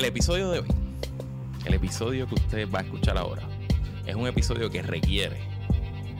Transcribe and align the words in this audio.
El 0.00 0.06
episodio 0.06 0.50
de 0.50 0.60
hoy, 0.60 0.68
el 1.66 1.74
episodio 1.74 2.26
que 2.26 2.34
usted 2.36 2.70
va 2.70 2.78
a 2.78 2.82
escuchar 2.82 3.18
ahora, 3.18 3.42
es 4.06 4.14
un 4.14 4.26
episodio 4.26 4.70
que 4.70 4.80
requiere, 4.80 5.36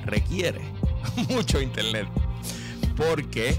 requiere 0.04 0.60
mucho 1.30 1.62
internet. 1.62 2.06
Porque 2.95 3.58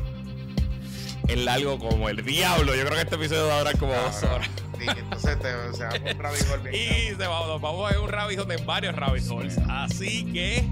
es 1.27 1.43
largo 1.43 1.79
como 1.79 2.07
el 2.07 2.23
diablo. 2.23 2.75
Yo 2.75 2.85
creo 2.85 2.97
que 2.97 3.01
este 3.01 3.15
episodio 3.15 3.47
va 3.47 3.55
a 3.55 3.59
durar 3.61 3.77
como 3.79 3.95
dos 3.95 4.21
horas. 4.21 4.47
Sí, 4.77 4.85
entonces 4.95 5.39
te, 5.39 5.73
se 5.75 5.85
va 5.85 6.11
un 6.13 6.19
rabbit 6.19 6.45
hole 6.51 6.69
bien 6.69 6.83
Y 7.13 7.15
se 7.15 7.27
va, 7.27 7.47
nos 7.47 7.59
vamos 7.59 7.89
a 7.89 7.93
ver 7.93 8.03
un 8.03 8.09
rabbit 8.09 8.39
hole 8.41 8.57
de 8.57 8.63
varios 8.63 8.95
rabbit 8.95 9.27
holes. 9.27 9.57
Así 9.67 10.31
que. 10.31 10.63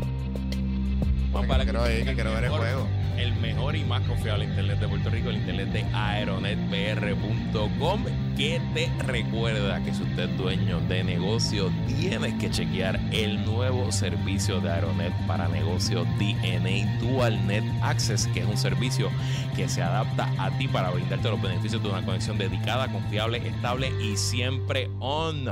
cabrón. 1.31 1.47
para 1.47 1.66
Que 1.66 1.71
quiero 1.71 1.81
ver, 1.81 2.05
que 2.05 2.13
quiero 2.13 2.34
ver 2.36 2.43
el 2.43 2.52
juego. 2.52 2.88
El 3.20 3.36
mejor 3.36 3.75
y 3.75 3.83
más 3.83 4.01
confiable 4.04 4.45
internet 4.45 4.79
de 4.79 4.88
Puerto 4.88 5.09
Rico, 5.09 5.29
el 5.29 5.38
internet 5.38 5.67
de 5.73 5.83
aeronetpr.com, 5.93 8.05
que 8.38 8.61
te 8.73 8.89
recuerda 9.03 9.84
que 9.84 9.93
si 9.93 10.03
usted 10.03 10.29
es 10.29 10.38
dueño 10.38 10.80
de 10.88 11.03
negocio, 11.03 11.70
tienes 11.85 12.34
que 12.35 12.49
chequear 12.49 12.97
el 13.11 13.44
nuevo 13.44 13.91
servicio 13.91 14.61
de 14.61 14.71
Aeronet 14.71 15.11
para 15.27 15.49
negocio 15.49 16.05
DNA 16.17 16.99
Dual 16.99 17.45
Net 17.45 17.66
Access, 17.81 18.25
que 18.27 18.39
es 18.39 18.45
un 18.45 18.58
servicio 18.58 19.09
que 19.53 19.67
se 19.67 19.83
adapta 19.83 20.31
a 20.38 20.58
ti 20.58 20.70
para 20.70 20.89
brindarte 20.89 21.30
los 21.30 21.41
beneficios 21.41 21.83
de 21.83 21.89
una 21.89 22.05
conexión 22.05 22.38
dedicada, 22.38 22.89
confiable, 22.89 23.45
estable 23.45 23.91
y 24.02 24.16
siempre 24.16 24.89
on. 25.02 25.49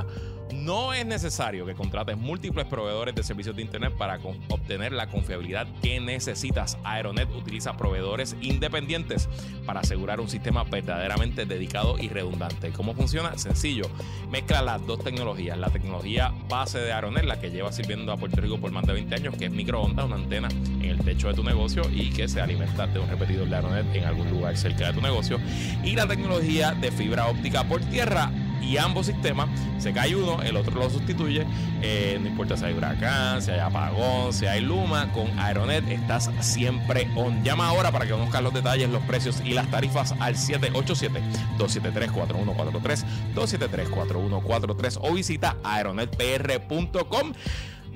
No 0.54 0.92
es 0.92 1.04
necesario 1.04 1.66
que 1.66 1.74
contrates 1.74 2.16
múltiples 2.16 2.66
proveedores 2.66 3.14
de 3.14 3.22
servicios 3.22 3.54
de 3.54 3.62
Internet 3.62 3.94
para 3.96 4.18
obtener 4.48 4.92
la 4.92 5.08
confiabilidad 5.08 5.66
que 5.82 6.00
necesitas. 6.00 6.78
Aeronet 6.84 7.28
utiliza 7.34 7.76
proveedores 7.76 8.36
independientes 8.40 9.28
para 9.66 9.80
asegurar 9.80 10.20
un 10.20 10.28
sistema 10.28 10.64
verdaderamente 10.64 11.46
dedicado 11.46 11.98
y 11.98 12.08
redundante. 12.08 12.70
¿Cómo 12.70 12.94
funciona? 12.94 13.36
Sencillo. 13.36 13.84
Mezcla 14.30 14.62
las 14.62 14.84
dos 14.86 15.04
tecnologías. 15.04 15.58
La 15.58 15.70
tecnología 15.70 16.32
base 16.48 16.78
de 16.78 16.92
Aeronet, 16.92 17.24
la 17.24 17.40
que 17.40 17.50
lleva 17.50 17.72
sirviendo 17.72 18.12
a 18.12 18.16
Puerto 18.16 18.40
Rico 18.40 18.58
por 18.58 18.70
más 18.72 18.86
de 18.86 18.94
20 18.94 19.14
años, 19.14 19.36
que 19.36 19.46
es 19.46 19.50
microondas, 19.50 20.06
una 20.06 20.16
antena 20.16 20.48
en 20.48 20.84
el 20.84 20.98
techo 20.98 21.28
de 21.28 21.34
tu 21.34 21.44
negocio 21.44 21.82
y 21.92 22.10
que 22.10 22.28
se 22.28 22.40
alimenta 22.40 22.86
de 22.86 22.98
un 22.98 23.08
repetidor 23.08 23.48
de 23.48 23.56
Aeronet 23.56 23.94
en 23.94 24.04
algún 24.04 24.30
lugar 24.30 24.56
cerca 24.56 24.88
de 24.88 24.94
tu 24.94 25.00
negocio. 25.00 25.38
Y 25.84 25.94
la 25.94 26.06
tecnología 26.06 26.72
de 26.72 26.90
fibra 26.90 27.26
óptica 27.26 27.64
por 27.64 27.80
tierra 27.82 28.30
y 28.62 28.76
ambos 28.76 29.06
sistemas 29.06 29.48
se 29.78 29.92
cae 29.92 30.14
uno, 30.16 30.42
el 30.42 30.56
otro 30.56 30.74
lo 30.74 30.90
sustituye. 30.90 31.46
Eh, 31.82 32.18
no 32.20 32.28
importa 32.28 32.56
si 32.56 32.64
hay 32.64 32.74
huracán, 32.74 33.40
si 33.42 33.50
hay 33.50 33.58
apagón, 33.60 34.32
si 34.32 34.46
hay 34.46 34.60
luma, 34.60 35.12
con 35.12 35.26
Aeronet 35.38 35.88
estás 35.88 36.30
siempre 36.40 37.08
on. 37.16 37.44
Llama 37.44 37.68
ahora 37.68 37.92
para 37.92 38.06
que 38.06 38.12
conozcas 38.12 38.42
los 38.42 38.52
detalles, 38.52 38.90
los 38.90 39.02
precios 39.04 39.40
y 39.44 39.54
las 39.54 39.70
tarifas 39.70 40.14
al 40.20 40.34
787-273-4143, 40.36 43.04
273-4143 43.34 44.98
o 45.02 45.12
visita 45.12 45.56
aeronetpr.com. 45.62 47.32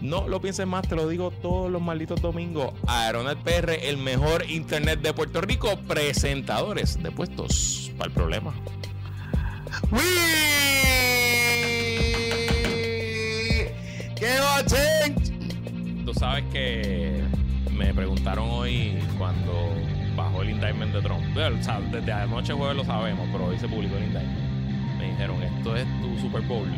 No 0.00 0.26
lo 0.26 0.40
pienses 0.40 0.66
más, 0.66 0.88
te 0.88 0.96
lo 0.96 1.06
digo 1.08 1.30
todos 1.30 1.70
los 1.70 1.80
malditos 1.80 2.20
domingos. 2.20 2.74
Aeronet 2.88 3.38
PR, 3.38 3.88
el 3.88 3.98
mejor 3.98 4.50
internet 4.50 5.00
de 5.00 5.14
Puerto 5.14 5.40
Rico, 5.40 5.76
presentadores 5.86 7.00
de 7.00 7.12
puestos 7.12 7.92
para 7.96 8.08
el 8.08 8.14
problema. 8.14 8.52
¡Qué 14.16 14.38
change! 14.66 15.32
Tú 16.04 16.14
sabes 16.14 16.44
que 16.52 17.22
me 17.72 17.92
preguntaron 17.94 18.48
hoy 18.50 18.98
cuando 19.18 19.52
bajó 20.16 20.42
el 20.42 20.50
indictment 20.50 20.92
de 20.92 21.02
Trump. 21.02 21.22
O 21.36 21.62
sea, 21.62 21.80
desde 21.80 22.12
anoche 22.12 22.52
jueves 22.52 22.76
lo 22.76 22.84
sabemos, 22.84 23.28
pero 23.32 23.46
hoy 23.46 23.58
se 23.58 23.68
publicó 23.68 23.96
el 23.96 24.04
indictment. 24.04 24.98
Me 24.98 25.10
dijeron, 25.10 25.42
esto 25.42 25.76
es 25.76 25.86
tu 26.00 26.18
Super 26.20 26.42
Bowl. 26.42 26.68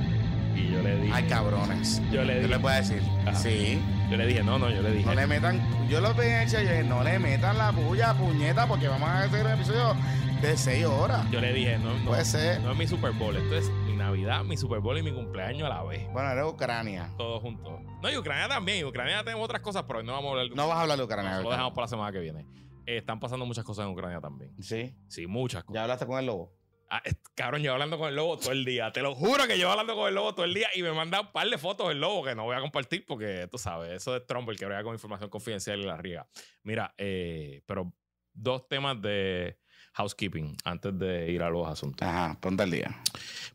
Y 0.56 0.70
yo 0.70 0.83
le 0.83 0.97
dije, 1.01 1.12
Ay, 1.14 1.25
cabrones. 1.25 2.01
Yo 2.12 2.23
le 2.23 2.34
¿Qué 2.34 2.39
dije- 2.41 2.48
le 2.48 2.58
puedo 2.61 2.77
decir? 2.77 3.03
Ajá. 3.27 3.34
Sí. 3.34 3.81
Yo 4.15 4.19
le 4.19 4.27
dije, 4.29 4.45
no, 4.45 4.61
no, 4.61 4.70
yo 4.70 4.81
le 4.81 4.93
dije. 4.93 5.07
No 5.07 5.15
le 5.15 5.27
metan. 5.27 5.89
Yo 5.89 6.01
lo 6.01 6.12
he 6.23 6.45
hecho 6.45 6.58
ayer. 6.58 6.85
No 6.85 7.02
le 7.02 7.19
metan 7.19 7.58
la 7.58 7.73
puya, 7.73 8.14
puñeta, 8.14 8.64
porque 8.69 8.86
vamos 8.86 9.08
a 9.08 9.25
hacer 9.25 9.45
un 9.45 9.51
episodio 9.52 9.97
de 10.41 10.57
6 10.57 10.85
horas. 10.86 11.29
Yo 11.33 11.41
le 11.41 11.52
dije, 11.52 11.79
no, 11.79 11.98
no, 11.98 12.05
Puede 12.11 12.24
ser. 12.24 12.61
no 12.61 12.70
es 12.70 12.79
mi 12.79 12.86
Super 12.86 13.11
Bowl, 13.11 13.36
esto 13.36 13.57
es 13.57 13.69
mi 13.89 13.97
Navidad, 13.97 14.45
mi 14.45 14.57
Super 14.57 14.79
Bowl 14.79 14.97
y 14.98 15.03
mi 15.03 15.11
cumpleaños 15.13 15.64
a 15.64 15.69
la 15.69 15.83
vez. 15.83 16.07
Bueno, 16.13 16.30
era 16.30 16.47
Ucrania. 16.47 17.11
Todos 17.19 17.42
juntos. 17.42 17.73
No, 18.03 18.08
y 18.08 18.17
Ucrania 18.17 18.47
también. 18.47 18.86
Ucrania 18.86 19.24
tenemos 19.24 19.45
otras 19.47 19.63
cosas, 19.63 19.83
pero 19.85 19.98
hoy 19.98 20.07
no 20.07 20.13
vamos 20.13 20.29
a 20.29 20.30
hablar 20.30 20.48
de 20.48 20.55
No 20.55 20.69
vas 20.69 20.79
a 20.79 20.83
hablar 20.83 20.98
de 20.98 21.05
Ucrania. 21.05 21.41
Lo 21.41 21.51
dejamos 21.51 21.73
para 21.73 21.85
la 21.86 21.89
semana 21.89 22.13
que 22.13 22.20
viene. 22.20 22.47
Eh, 22.86 22.98
están 22.98 23.19
pasando 23.19 23.45
muchas 23.47 23.64
cosas 23.64 23.86
en 23.86 23.92
Ucrania 23.92 24.20
también. 24.20 24.55
Sí. 24.63 24.95
Sí, 25.08 25.27
muchas 25.27 25.64
cosas. 25.64 25.74
Ya 25.74 25.83
hablaste 25.83 26.07
con 26.07 26.20
el 26.20 26.27
lobo. 26.27 26.54
Ah, 26.90 27.00
es- 27.05 27.17
cabrón, 27.34 27.62
yo 27.62 27.72
hablando 27.72 27.98
con 27.98 28.08
el 28.08 28.17
lobo 28.17 28.39
todo 28.39 28.52
el 28.52 28.64
día. 28.64 28.92
Te 28.92 29.02
lo 29.02 29.14
juro 29.14 29.46
que 29.46 29.58
yo 29.58 29.70
hablando 29.70 29.95
con 29.96 30.08
el 30.08 30.14
lobo 30.14 30.34
todo 30.34 30.45
el 30.45 30.55
día 30.55 30.68
y 30.74 30.83
me 30.83 30.92
manda 30.92 31.20
un 31.22 31.33
par 31.33 31.48
de 31.48 31.58
fotos 31.58 31.89
del 31.89 32.00
lobo 32.00 32.24
que 32.24 32.34
no 32.34 32.45
voy 32.45 32.56
a 32.56 32.61
compartir 32.61 33.05
porque 33.06 33.48
tú 33.50 33.58
sabes, 33.58 33.92
eso 33.92 34.14
es 34.17 34.27
Trump 34.27 34.48
el 34.50 34.58
que 34.58 34.67
brega 34.67 34.83
con 34.84 34.92
información 34.94 35.30
confidencial 35.30 35.80
y 35.80 35.84
la 35.84 35.96
riega. 35.96 36.27
Mira, 36.62 36.94
eh, 36.98 37.62
pero 37.67 37.92
dos 38.33 38.68
temas 38.68 39.00
de 39.02 39.58
housekeeping 39.94 40.56
antes 40.64 40.98
de 40.98 41.30
ir 41.30 41.42
a 41.42 41.50
los 41.50 41.68
asuntos. 41.68 42.06
Ajá, 42.06 42.36
ponte 42.40 42.62
al 42.64 42.70
día. 42.70 43.00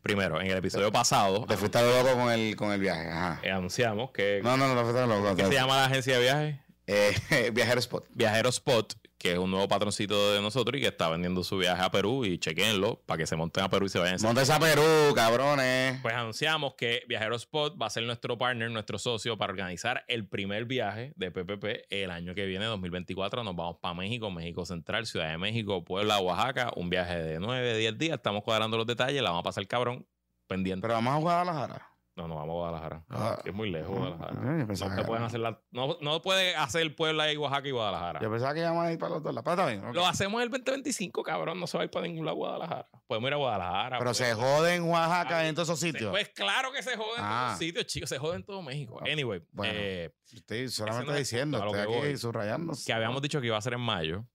Primero, 0.02 0.40
en 0.40 0.46
el 0.50 0.56
episodio 0.56 0.90
pasado 0.90 1.44
Te 1.46 1.56
fuiste 1.58 1.76
a 1.78 1.82
lo 1.82 2.02
loco 2.02 2.14
con 2.18 2.32
el, 2.32 2.56
con 2.56 2.72
el 2.72 2.80
viaje. 2.80 3.08
Ajá. 3.08 3.40
eh, 3.42 3.50
anunciamos 3.50 4.10
que 4.10 4.40
No, 4.42 4.56
no, 4.56 4.66
no, 4.68 4.74
te 4.74 4.82
fuiste 4.82 5.00
a 5.02 5.06
lo 5.06 5.20
loco. 5.20 5.36
¿qué 5.36 5.44
se 5.46 5.52
llama 5.54 5.76
la 5.76 5.84
agencia 5.86 6.16
de 6.18 6.22
viajes? 6.22 6.56
Eh, 6.86 7.50
Viajero 7.52 7.78
Spot. 7.80 8.06
Viajero 8.14 8.48
Spot, 8.48 8.94
que 9.20 9.32
es 9.32 9.38
un 9.38 9.50
nuevo 9.50 9.68
patroncito 9.68 10.32
de 10.32 10.40
nosotros 10.40 10.78
y 10.78 10.80
que 10.80 10.88
está 10.88 11.10
vendiendo 11.10 11.44
su 11.44 11.58
viaje 11.58 11.82
a 11.82 11.90
Perú 11.90 12.24
y 12.24 12.38
chequenlo 12.38 13.02
para 13.04 13.18
que 13.18 13.26
se 13.26 13.36
monten 13.36 13.62
a 13.62 13.68
Perú 13.68 13.84
y 13.84 13.90
se 13.90 13.98
vayan. 13.98 14.16
Montes 14.22 14.48
a 14.48 14.58
Perú, 14.58 15.14
cabrones. 15.14 16.00
Pues 16.00 16.14
anunciamos 16.14 16.72
que 16.72 17.02
Viajero 17.06 17.36
Spot 17.36 17.76
va 17.80 17.84
a 17.84 17.90
ser 17.90 18.04
nuestro 18.04 18.38
partner, 18.38 18.70
nuestro 18.70 18.98
socio 18.98 19.36
para 19.36 19.52
organizar 19.52 20.04
el 20.08 20.26
primer 20.26 20.64
viaje 20.64 21.12
de 21.16 21.30
PPP 21.30 21.86
el 21.90 22.10
año 22.10 22.34
que 22.34 22.46
viene, 22.46 22.64
2024. 22.64 23.44
Nos 23.44 23.54
vamos 23.54 23.76
para 23.82 23.92
México, 23.92 24.30
México 24.30 24.64
Central, 24.64 25.04
Ciudad 25.04 25.30
de 25.30 25.36
México, 25.36 25.84
Puebla, 25.84 26.18
Oaxaca. 26.18 26.72
Un 26.76 26.88
viaje 26.88 27.22
de 27.22 27.40
9, 27.40 27.76
10 27.76 27.98
días. 27.98 28.16
Estamos 28.16 28.42
cuadrando 28.42 28.78
los 28.78 28.86
detalles, 28.86 29.20
la 29.20 29.28
vamos 29.28 29.42
a 29.42 29.44
pasar 29.44 29.66
cabrón 29.66 30.06
pendiente. 30.46 30.80
Pero 30.80 30.94
vamos 30.94 31.14
a 31.14 31.18
Guadalajara. 31.18 31.89
No, 32.16 32.26
no 32.28 32.34
vamos 32.34 32.50
a 32.50 32.56
Guadalajara. 32.58 33.04
Ah. 33.08 33.38
es 33.44 33.54
muy 33.54 33.70
lejos 33.70 33.96
Guadalajara. 33.96 34.32
Ah, 34.62 34.66
pensaba 34.66 34.90
No, 34.94 35.00
te 35.00 35.06
pueden 35.06 35.24
hacer 35.24 35.40
la- 35.40 35.60
no, 35.70 35.96
no 36.02 36.20
puede 36.20 36.54
hacer 36.56 36.94
Puebla 36.94 37.32
y 37.32 37.36
Oaxaca 37.36 37.68
y 37.68 37.70
Guadalajara. 37.70 38.20
Yo 38.20 38.30
pensaba 38.30 38.52
que 38.52 38.60
íbamos 38.60 38.84
a 38.84 38.92
ir 38.92 38.98
para 38.98 39.14
los 39.14 39.22
dos 39.22 39.32
lados. 39.32 39.44
Pero 39.44 39.62
está 39.62 39.66
bien. 39.72 39.84
ok. 39.88 39.94
Lo 39.94 40.06
hacemos 40.06 40.42
el 40.42 40.50
2025, 40.50 41.22
cabrón. 41.22 41.58
No 41.60 41.66
se 41.66 41.78
va 41.78 41.82
a 41.82 41.84
ir 41.84 41.90
para 41.90 42.06
ningún 42.06 42.26
lado 42.26 42.36
Guadalajara. 42.36 42.88
Podemos 43.06 43.28
ir 43.28 43.34
a 43.34 43.36
Guadalajara. 43.36 43.98
Pero 43.98 44.10
podemos- 44.12 44.16
se 44.16 44.34
jode 44.34 44.74
en 44.74 44.82
Oaxaca 44.82 45.46
en 45.48 45.54
todos 45.54 45.68
esos 45.68 45.80
sitios. 45.80 46.10
Pues 46.10 46.28
claro 46.30 46.72
que 46.72 46.82
se 46.82 46.96
joden 46.96 47.18
en 47.20 47.24
Ah. 47.24 47.44
todos 47.46 47.58
sitios, 47.58 47.86
chicos. 47.86 48.08
Se 48.10 48.18
joden 48.18 48.36
en 48.36 48.44
todo 48.44 48.60
México. 48.60 49.00
Anyway, 49.10 49.42
Bueno. 49.52 49.72
eh, 49.74 50.10
Estoy 50.32 50.68
solamente 50.68 51.14
diciendo, 51.14 51.58
estoy 51.58 51.72
que 51.72 51.80
aquí 51.80 51.92
voy. 51.92 52.16
subrayando. 52.16 52.72
que 52.84 52.92
habíamos 52.92 53.22
dicho 53.22 53.40
que 53.40 53.46
iba 53.46 53.56
a 53.56 53.60
ser 53.62 53.74
en 53.74 53.80
mayo, 53.80 54.26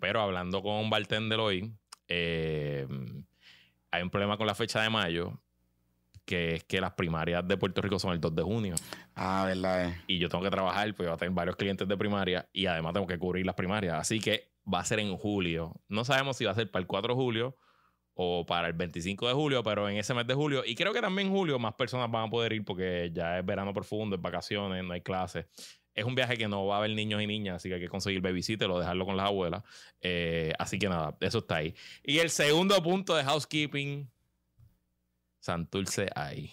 pero 0.00 0.20
hablando 0.20 0.60
con 0.62 0.74
un 0.74 0.90
bartender 0.90 1.38
hoy, 1.40 1.72
eh, 2.08 2.86
hay 3.90 4.02
un 4.02 4.10
problema 4.10 4.36
con 4.36 4.46
la 4.46 4.54
fecha 4.54 4.80
de 4.82 4.90
mayo, 4.90 5.40
que 6.26 6.56
es 6.56 6.64
que 6.64 6.80
las 6.80 6.92
primarias 6.92 7.46
de 7.48 7.56
Puerto 7.56 7.80
Rico 7.80 7.98
son 7.98 8.12
el 8.12 8.20
2 8.20 8.34
de 8.34 8.42
junio. 8.42 8.74
Ah, 9.14 9.44
verdad. 9.46 9.88
eh. 9.88 10.00
Y 10.08 10.18
yo 10.18 10.28
tengo 10.28 10.44
que 10.44 10.50
trabajar, 10.50 10.92
pues 10.94 11.08
voy 11.08 11.14
a 11.14 11.16
tener 11.16 11.32
varios 11.32 11.56
clientes 11.56 11.88
de 11.88 11.96
primaria 11.96 12.46
y 12.52 12.66
además 12.66 12.92
tengo 12.92 13.06
que 13.06 13.18
cubrir 13.18 13.46
las 13.46 13.54
primarias. 13.54 13.94
Así 13.94 14.20
que 14.20 14.50
va 14.70 14.80
a 14.80 14.84
ser 14.84 14.98
en 15.00 15.16
julio. 15.16 15.80
No 15.88 16.04
sabemos 16.04 16.36
si 16.36 16.44
va 16.44 16.50
a 16.50 16.54
ser 16.54 16.70
para 16.70 16.80
el 16.82 16.86
4 16.86 17.14
de 17.14 17.20
julio 17.20 17.56
o 18.14 18.44
para 18.44 18.66
el 18.66 18.72
25 18.72 19.28
de 19.28 19.34
julio, 19.34 19.62
pero 19.62 19.88
en 19.88 19.96
ese 19.98 20.12
mes 20.14 20.26
de 20.26 20.34
julio. 20.34 20.62
Y 20.66 20.74
creo 20.74 20.92
que 20.92 21.00
también 21.00 21.28
en 21.28 21.34
julio 21.34 21.58
más 21.58 21.74
personas 21.74 22.10
van 22.10 22.26
a 22.26 22.30
poder 22.30 22.52
ir 22.52 22.64
porque 22.64 23.10
ya 23.12 23.38
es 23.38 23.46
verano 23.46 23.72
profundo, 23.72 24.16
es 24.16 24.22
vacaciones, 24.22 24.82
no 24.84 24.92
hay 24.94 25.02
clases. 25.02 25.46
Es 25.94 26.04
un 26.04 26.14
viaje 26.14 26.36
que 26.36 26.48
no 26.48 26.66
va 26.66 26.74
a 26.74 26.78
haber 26.78 26.90
niños 26.90 27.22
y 27.22 27.26
niñas, 27.26 27.56
así 27.56 27.68
que 27.68 27.76
hay 27.76 27.80
que 27.80 27.88
conseguir 27.88 28.20
babysitter 28.20 28.68
o 28.70 28.78
dejarlo 28.78 29.06
con 29.06 29.16
las 29.16 29.26
abuelas. 29.26 29.62
Eh, 30.00 30.52
así 30.58 30.78
que 30.78 30.88
nada, 30.88 31.16
eso 31.20 31.38
está 31.38 31.56
ahí. 31.56 31.74
Y 32.02 32.18
el 32.18 32.28
segundo 32.30 32.82
punto 32.82 33.14
de 33.14 33.24
housekeeping, 33.24 34.10
Santurce 35.46 36.08
ahí. 36.16 36.52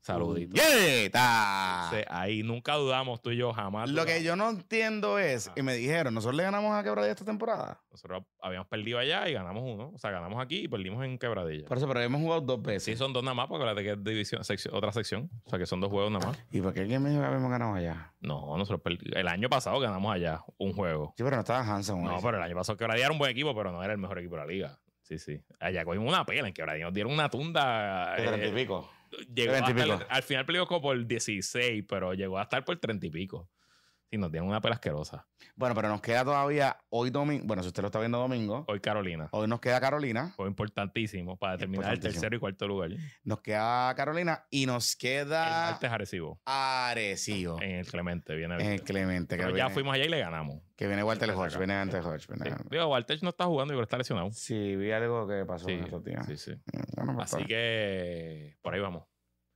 Saludito. 0.00 0.56
¡Yeta! 0.56 1.88
Sí, 1.90 1.98
ahí 2.08 2.42
nunca 2.42 2.72
dudamos 2.76 3.20
tú 3.20 3.30
y 3.32 3.36
yo 3.36 3.52
jamás. 3.52 3.90
Lo 3.90 4.06
que 4.06 4.22
yo 4.22 4.34
no 4.34 4.48
entiendo 4.48 5.18
es, 5.18 5.50
y 5.54 5.60
me 5.60 5.74
dijeron, 5.74 6.14
nosotros 6.14 6.34
le 6.38 6.44
ganamos 6.44 6.74
a 6.74 6.82
Quebradilla 6.82 7.12
esta 7.12 7.26
temporada. 7.26 7.82
Nosotros 7.90 8.24
habíamos 8.40 8.66
perdido 8.68 8.98
allá 8.98 9.28
y 9.28 9.34
ganamos 9.34 9.62
uno. 9.66 9.90
O 9.94 9.98
sea, 9.98 10.10
ganamos 10.10 10.42
aquí 10.42 10.60
y 10.60 10.68
perdimos 10.68 11.04
en 11.04 11.18
Quebradilla. 11.18 11.66
Por 11.68 11.76
eso, 11.76 11.86
pero 11.86 12.00
hemos 12.00 12.22
jugado 12.22 12.40
dos 12.40 12.62
veces. 12.62 12.84
Sí, 12.84 12.96
son 12.96 13.12
dos 13.12 13.22
nada 13.22 13.34
más, 13.34 13.48
porque 13.48 13.64
acuérdate 13.64 13.84
que 13.84 13.92
es 13.92 14.02
división, 14.02 14.42
sección- 14.42 14.74
otra 14.74 14.90
sección. 14.92 15.28
O 15.44 15.50
sea, 15.50 15.58
que 15.58 15.66
son 15.66 15.78
dos 15.82 15.90
juegos 15.90 16.10
nada 16.10 16.28
más. 16.28 16.38
¿Y 16.50 16.62
por 16.62 16.72
qué 16.72 16.80
alguien 16.80 17.02
me 17.02 17.10
dijo 17.10 17.20
que 17.20 17.26
habíamos 17.26 17.50
ganado 17.50 17.74
allá? 17.74 18.14
No, 18.20 18.56
nosotros 18.56 18.80
perdi- 18.82 19.14
el 19.14 19.28
año 19.28 19.50
pasado 19.50 19.78
ganamos 19.78 20.10
allá 20.14 20.42
un 20.56 20.72
juego. 20.72 21.12
Sí, 21.18 21.22
pero 21.22 21.36
no 21.36 21.40
estaba 21.40 21.60
Hanson. 21.60 22.02
No, 22.02 22.18
pero 22.22 22.38
el 22.38 22.42
año 22.42 22.54
pasado 22.54 22.78
Quebradilla 22.78 23.04
era 23.06 23.12
un 23.12 23.18
buen 23.18 23.32
equipo, 23.32 23.54
pero 23.54 23.72
no 23.72 23.82
era 23.84 23.92
el 23.92 23.98
mejor 23.98 24.18
equipo 24.20 24.36
de 24.36 24.40
la 24.40 24.46
liga. 24.46 24.78
Sí, 25.08 25.18
sí. 25.18 25.40
Allá 25.58 25.84
cogimos 25.86 26.06
una 26.06 26.26
pela 26.26 26.46
en 26.48 26.52
Quebradilla. 26.52 26.84
Nos 26.84 26.92
dieron 26.94 27.12
una 27.14 27.30
tunda. 27.30 28.14
De 28.14 28.26
treinta 28.26 28.46
y 28.46 28.50
eh, 28.50 28.52
pico. 28.52 28.90
llegó 29.34 29.52
de 29.54 29.60
20 29.62 29.70
y 29.70 29.72
hasta 29.80 29.82
el- 29.94 29.98
pico. 30.00 30.06
al 30.10 30.22
final 30.22 30.44
peleó 30.44 30.66
como 30.66 30.82
por 30.82 31.06
16, 31.06 31.84
pero 31.88 32.12
llegó 32.12 32.38
a 32.38 32.42
estar 32.42 32.62
por 32.62 32.76
30 32.76 33.06
y 33.06 33.10
pico. 33.10 33.48
Sí, 34.10 34.16
nos 34.16 34.32
dieron 34.32 34.48
una 34.48 34.60
pela 34.62 34.74
asquerosa. 34.76 35.26
Bueno, 35.54 35.74
pero 35.74 35.88
nos 35.88 36.00
queda 36.00 36.24
todavía 36.24 36.78
hoy 36.88 37.10
domingo. 37.10 37.44
Bueno, 37.46 37.62
si 37.62 37.66
usted 37.68 37.82
lo 37.82 37.88
está 37.88 37.98
viendo 38.00 38.16
domingo, 38.18 38.64
Hoy 38.66 38.80
Carolina. 38.80 39.28
hoy 39.32 39.46
nos 39.48 39.60
queda 39.60 39.80
Carolina. 39.80 40.32
Fue 40.34 40.48
importantísimo 40.48 41.36
para 41.36 41.52
determinar 41.58 41.92
el 41.92 42.00
tercero 42.00 42.34
y 42.34 42.38
cuarto 42.38 42.66
lugar. 42.66 42.92
El 42.92 42.98
Nos 43.24 43.40
queda 43.42 43.94
Carolina 43.94 44.44
y 44.50 44.64
nos 44.64 44.96
queda 44.96 45.70
martes 45.72 45.90
Arecibo. 45.90 46.40
Arecibo. 46.46 47.60
En 47.60 47.76
el 47.76 47.86
Clemente. 47.86 48.34
Viene 48.34 48.54
En 48.54 48.72
el. 48.72 48.82
Clemente. 48.82 49.36
Que 49.36 49.42
ya 49.42 49.48
viene, 49.50 49.70
fuimos 49.70 49.94
allá 49.94 50.04
y 50.04 50.08
le 50.08 50.20
ganamos. 50.20 50.62
que 50.74 50.86
viene 50.86 51.02
Walter 51.04 51.30
Hodge. 51.32 51.58
Viene 51.58 51.78
Walter 51.78 52.00
Hodge. 52.06 52.26
viene- 52.28 52.56
Sí. 52.56 52.62
Digo, 52.70 52.86
Walter 52.86 53.18
no 53.22 53.28
está 53.30 53.44
jugando 53.44 53.74
y 53.78 53.82
está 53.82 53.98
lesionado. 53.98 54.30
Sí, 54.32 54.76
vi 54.76 54.90
algo 54.92 55.26
que 55.28 55.44
pasó 55.44 55.66
Sí, 55.66 55.72
en 55.72 55.84
esos 55.84 56.02
días. 56.02 56.24
sí, 56.26 56.36
sí. 56.38 56.52
Bueno, 56.96 57.14
pues, 57.16 57.34
Así 57.34 57.44
que 57.44 58.56
por 58.62 58.72
ahí 58.74 58.80
vamos. 58.80 59.04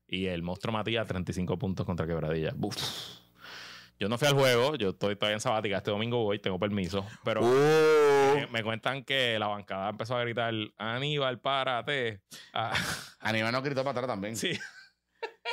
Y 0.07 0.27
el 0.27 0.43
monstruo 0.43 0.73
Matías, 0.75 1.07
35 1.07 1.57
puntos 1.59 1.87
contra 1.87 2.07
Quebradilla. 2.07 2.53
Uf. 2.61 3.22
Yo 3.99 4.09
no 4.09 4.19
fui 4.19 4.27
al 4.29 4.35
juego, 4.35 4.75
yo 4.75 4.91
estoy 4.91 5.15
todavía 5.17 5.35
en 5.35 5.41
sabática. 5.41 5.77
Este 5.77 5.91
domingo 5.91 6.25
voy, 6.25 6.39
tengo 6.41 6.59
permiso. 6.59 7.07
Pero 7.25 7.41
Uh, 7.43 8.35
me, 8.35 8.47
me 8.49 8.63
cuentan 8.65 9.05
que 9.05 9.39
la 9.39 9.47
bancada 9.47 9.91
empezó 9.91 10.17
a 10.17 10.23
gritar: 10.23 10.53
Aníbal, 10.77 11.41
párate. 11.41 12.23
Ah, 12.53 12.73
Aníbal 13.21 13.53
nos 13.53 13.63
gritó 13.63 13.85
para 13.85 13.93
atrás 13.93 14.09
también. 14.09 14.37
sí. 14.37 14.59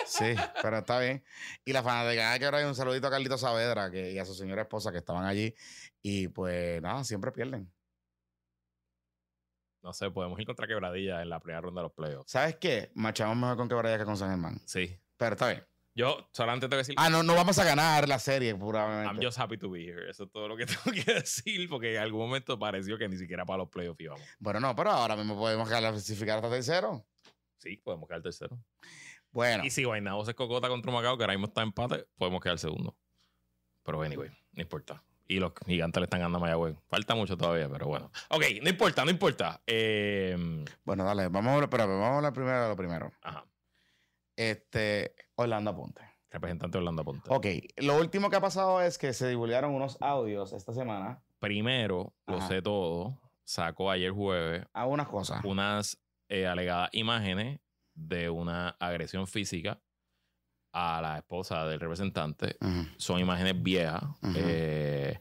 Sí, 0.06 0.34
pero 0.62 0.80
está 0.80 1.00
bien. 1.00 1.24
Y 1.66 1.74
la 1.74 1.84
fanática 1.84 2.40
que 2.40 2.46
ahora 2.46 2.58
hay 2.60 2.66
un 2.66 2.74
saludito 2.74 3.06
a 3.08 3.12
Carlito 3.12 3.38
Saavedra 3.38 3.92
que, 3.92 4.12
y 4.14 4.18
a 4.18 4.26
su 4.26 4.34
señora 4.34 4.64
esposa 4.64 4.92
que 4.92 4.98
estaban 5.00 5.26
allí. 5.26 5.54
Y 6.02 6.28
pues 6.30 6.82
nada, 6.82 7.04
siempre 7.04 7.32
pierden. 7.32 7.72
No 9.84 9.94
sé, 9.94 10.10
podemos 10.12 10.40
ir 10.40 10.46
contra 10.46 10.68
Quebradilla 10.68 11.22
en 11.22 11.30
la 11.30 11.40
primera 11.40 11.62
ronda 11.62 11.82
de 11.82 11.84
los 11.88 11.94
playoffs. 11.94 12.32
¿Sabes 12.32 12.56
qué? 12.58 12.92
Marchamos 12.96 13.38
mejor 13.38 13.58
con 13.58 13.70
Quebradilla 13.70 14.00
que 14.00 14.06
con 14.06 14.18
San 14.18 14.30
Germán. 14.30 14.60
Sí. 14.66 15.00
Pero 15.18 15.34
está 15.34 15.50
bien. 15.50 15.64
Yo 16.00 16.30
solamente 16.32 16.68
tengo 16.70 16.78
que 16.78 16.88
decir: 16.88 16.96
Ah, 16.98 17.10
no, 17.10 17.24
no 17.24 17.36
vamos 17.36 17.60
a 17.60 17.66
ganar 17.66 18.08
la 18.08 18.20
serie, 18.20 18.52
I'm 18.52 18.60
puramente. 18.60 19.26
just 19.26 19.38
happy 19.38 19.58
to 19.58 19.70
be 19.70 19.84
here. 19.84 20.10
Eso 20.10 20.24
es 20.24 20.32
todo 20.32 20.48
lo 20.48 20.56
que 20.56 20.66
tengo 20.66 20.96
que 20.96 21.14
decir, 21.14 21.68
porque 21.68 21.96
en 21.96 22.02
algún 22.02 22.22
momento 22.22 22.58
pareció 22.58 22.98
que 22.98 23.10
ni 23.10 23.18
siquiera 23.18 23.46
para 23.46 23.58
los 23.58 23.68
playoffs 23.70 24.00
íbamos. 24.00 24.22
Bueno, 24.40 24.62
no, 24.62 24.74
pero 24.78 24.92
ahora 24.92 25.18
mismo 25.18 25.36
podemos 25.36 25.68
clasificar 25.68 26.38
hasta 26.38 26.50
tercero. 26.50 27.06
Sí, 27.58 27.76
podemos 27.84 28.08
quedar 28.08 28.22
tercero. 28.22 28.58
Bueno, 29.32 29.66
Y 29.66 29.72
si 29.72 29.84
Guaynabo 29.84 30.24
se 30.24 30.34
cocota 30.36 30.70
contra 30.70 30.90
Macao, 30.90 31.18
que 31.18 31.24
ahora 31.26 31.34
mismo 31.34 31.48
está 31.48 31.64
en 31.64 31.68
empate, 31.68 32.08
podemos 32.18 32.42
quedar 32.42 32.58
segundo. 32.60 32.96
Pero 33.84 34.02
anyway, 34.02 34.30
no 34.54 34.62
importa. 34.62 35.04
Y 35.28 35.42
los 35.42 35.52
gigantes 35.66 36.00
le 36.00 36.06
están 36.06 36.22
ganando 36.22 36.38
a 36.38 36.42
Mayagüez. 36.42 36.78
Falta 36.88 37.14
mucho 37.14 37.36
todavía, 37.36 37.68
pero 37.68 37.88
bueno. 37.88 38.10
Ok, 38.30 38.46
no 38.64 38.70
importa, 38.70 39.04
no 39.04 39.12
importa. 39.12 39.62
Eh, 39.68 40.64
bueno, 40.86 41.04
dale, 41.04 41.28
vamos 41.28 41.62
a 41.62 41.70
pero 41.70 41.88
vamos 41.90 42.06
a 42.08 42.16
hablar 42.16 42.32
primero 42.34 42.64
de 42.64 42.70
lo 42.70 42.76
primero. 42.78 43.12
ajá. 43.22 43.46
Este, 44.40 45.16
Orlando 45.36 45.72
Aponte. 45.72 46.02
Representante 46.32 46.78
Orlando 46.78 47.04
Ponte. 47.04 47.30
Ok, 47.30 47.46
lo 47.78 48.00
último 48.00 48.30
que 48.30 48.38
ha 48.38 48.42
pasado 48.42 48.82
es 48.82 48.98
que 48.98 49.12
se 49.12 49.28
divulgaron 49.28 49.74
unos 49.76 49.98
audios 50.00 50.54
esta 50.54 50.72
semana 50.72 51.22
Primero, 51.40 52.14
lo 52.26 52.38
Ajá. 52.38 52.48
sé 52.48 52.62
todo, 52.62 53.20
sacó 53.44 53.92
ayer 53.92 54.12
jueves 54.12 54.66
a 54.72 54.86
unas 54.86 55.10
cosas. 55.10 55.44
unas 55.44 56.00
eh, 56.30 56.48
alegadas 56.48 56.90
imágenes 56.94 57.60
de 57.96 58.30
una 58.30 58.70
agresión 58.80 59.28
física 59.28 59.82
a 60.72 61.02
la 61.02 61.18
esposa 61.18 61.66
del 61.66 61.82
representante. 61.82 62.56
Son 62.96 63.20
imágenes 63.20 63.62
viejas 63.62 64.04
eh, 64.36 65.20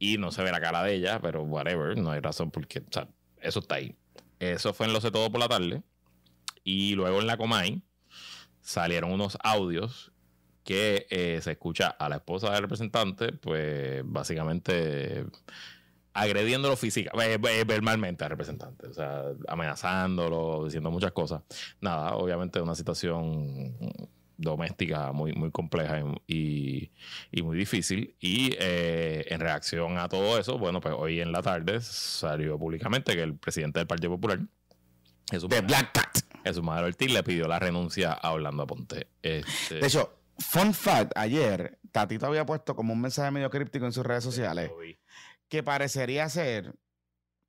y 0.00 0.18
no 0.18 0.32
se 0.32 0.42
ve 0.42 0.50
la 0.50 0.60
cara 0.60 0.82
de 0.82 0.94
ella, 0.94 1.20
pero 1.20 1.44
whatever, 1.44 1.96
no 1.96 2.10
hay 2.10 2.20
razón 2.20 2.50
porque 2.50 2.80
o 2.80 2.92
sea, 2.92 3.06
eso 3.40 3.60
está 3.60 3.76
ahí. 3.76 3.94
Eso 4.40 4.74
fue 4.74 4.86
en 4.86 4.92
Lo 4.92 5.00
sé 5.00 5.12
todo 5.12 5.30
por 5.30 5.38
la 5.38 5.48
tarde. 5.48 5.84
Y 6.64 6.94
luego 6.94 7.20
en 7.20 7.26
la 7.28 7.36
Comay 7.36 7.82
salieron 8.70 9.10
unos 9.10 9.36
audios 9.42 10.12
que 10.62 11.06
eh, 11.10 11.40
se 11.42 11.52
escucha 11.52 11.88
a 11.88 12.08
la 12.08 12.16
esposa 12.16 12.52
del 12.52 12.62
representante, 12.62 13.32
pues 13.32 14.02
básicamente 14.04 15.24
agrediéndolo 16.12 16.76
física, 16.76 17.10
eh, 17.20 17.38
verbalmente 17.64 18.22
al 18.22 18.30
representante, 18.30 18.86
o 18.86 18.94
sea, 18.94 19.24
amenazándolo, 19.48 20.64
diciendo 20.64 20.90
muchas 20.90 21.10
cosas. 21.10 21.42
Nada, 21.80 22.14
obviamente 22.14 22.60
una 22.60 22.76
situación 22.76 23.76
doméstica 24.36 25.10
muy, 25.12 25.32
muy 25.32 25.50
compleja 25.50 26.02
y, 26.28 26.92
y 27.32 27.42
muy 27.42 27.58
difícil. 27.58 28.14
Y 28.20 28.54
eh, 28.60 29.26
en 29.30 29.40
reacción 29.40 29.98
a 29.98 30.08
todo 30.08 30.38
eso, 30.38 30.58
bueno, 30.58 30.80
pues 30.80 30.94
hoy 30.96 31.20
en 31.20 31.32
la 31.32 31.42
tarde 31.42 31.80
salió 31.80 32.56
públicamente 32.56 33.16
que 33.16 33.22
el 33.22 33.34
presidente 33.34 33.80
del 33.80 33.88
Partido 33.88 34.12
Popular, 34.12 34.40
Jesús 35.28 35.48
De 35.48 35.60
Black 35.60 35.92
Cat. 35.92 36.29
Jesús 36.44 36.62
Manuel 36.62 36.86
Ortiz, 36.86 37.12
le 37.12 37.22
pidió 37.22 37.46
la 37.48 37.58
renuncia 37.58 38.12
a 38.12 38.32
Orlando 38.32 38.62
Aponte. 38.62 39.08
Este, 39.22 39.76
De 39.76 39.86
hecho, 39.86 40.18
fun 40.38 40.74
fact, 40.74 41.12
ayer 41.16 41.78
Tatito 41.92 42.26
había 42.26 42.46
puesto 42.46 42.74
como 42.74 42.92
un 42.92 43.00
mensaje 43.00 43.30
medio 43.30 43.50
críptico 43.50 43.86
en 43.86 43.92
sus 43.92 44.04
redes 44.04 44.24
sociales 44.24 44.70
que 45.48 45.62
parecería 45.62 46.28
ser 46.28 46.74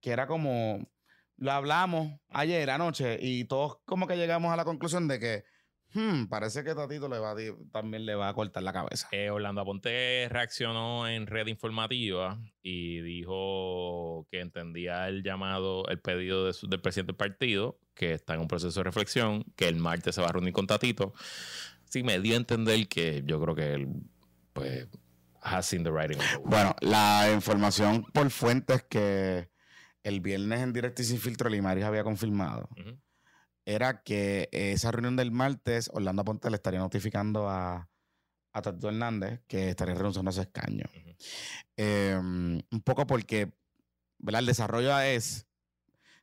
que 0.02 0.12
era 0.12 0.28
como 0.28 0.90
lo 1.38 1.52
hablamos 1.52 2.20
ayer 2.30 2.70
anoche 2.70 3.18
y 3.22 3.46
todos 3.46 3.78
como 3.86 4.08
que 4.08 4.18
llegamos 4.18 4.52
a 4.52 4.56
la 4.56 4.66
conclusión 4.66 5.08
de 5.08 5.20
que 5.20 5.44
hmm, 5.94 6.26
parece 6.28 6.64
que 6.64 6.74
Tatito 6.76 7.08
le 7.10 7.20
va 7.20 7.32
a 7.32 7.36
también 7.72 8.06
le 8.06 8.16
va 8.16 8.30
a 8.30 8.34
cortar 8.34 8.64
la 8.64 8.74
cabeza. 8.74 9.08
Eh, 9.12 9.30
Orlando 9.30 9.62
Aponte 9.62 10.28
reaccionó 10.30 11.08
en 11.08 11.28
red 11.28 11.48
informativa 11.48 12.40
y 12.62 13.02
dijo 13.02 14.28
que 14.32 14.40
entendía 14.42 15.08
el 15.08 15.24
llamado, 15.24 15.88
el 15.90 16.00
pedido 16.00 16.46
de 16.46 16.54
su- 16.54 16.68
del 16.68 16.82
presidente 16.82 17.12
del 17.14 17.18
partido, 17.18 17.80
que 17.94 18.14
está 18.14 18.34
en 18.36 18.42
un 18.42 18.48
proceso 18.48 18.80
de 18.80 18.84
reflexión, 18.86 19.44
que 19.56 19.68
el 19.68 19.76
martes 19.78 20.16
se 20.16 20.22
va 20.22 20.28
a 20.28 20.32
reunir 20.32 20.54
con 20.54 20.68
Tatito. 20.68 21.14
Sí, 21.86 22.04
me 22.04 22.20
dio 22.20 22.36
a 22.36 22.38
entender 22.38 22.88
que 22.88 23.22
yo 23.26 23.42
creo 23.42 23.56
que 23.56 23.74
él, 23.74 23.88
pues, 24.54 24.88
has 25.42 25.66
seen 25.66 25.84
the 25.84 25.90
writing. 25.92 26.18
Bueno, 26.46 26.76
la 26.82 27.30
información 27.34 28.04
por 28.14 28.30
fuentes 28.30 28.84
que 28.84 29.50
el 30.04 30.22
viernes 30.22 30.62
en 30.62 30.72
directo 30.74 31.02
y 31.02 31.06
sin 31.06 31.18
filtro 31.20 31.50
Limaris 31.50 31.84
había 31.84 32.04
confirmado. 32.04 32.70
Era 33.66 34.02
que 34.04 34.50
esa 34.52 34.92
reunión 34.92 35.16
del 35.16 35.32
martes 35.32 35.90
Orlando 35.94 36.26
Ponte 36.26 36.50
le 36.50 36.56
estaría 36.56 36.80
notificando 36.80 37.50
a, 37.50 37.90
a 38.54 38.62
Tatito 38.62 38.90
Hernández 38.90 39.42
que 39.48 39.70
estaría 39.70 39.96
renunciando 39.96 40.30
a 40.30 40.34
su 40.34 40.42
escaño. 40.42 40.86
Eh, 41.78 42.16
un 42.18 42.82
poco 42.84 43.06
porque 43.08 43.54
¿verdad? 44.18 44.40
el 44.40 44.46
desarrollo 44.46 45.00
es, 45.00 45.48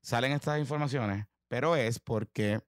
salen 0.03 0.33
estas 0.33 0.59
informaciones, 0.59 1.27
pero 1.49 1.77
es 1.77 1.99
porque 1.99 2.61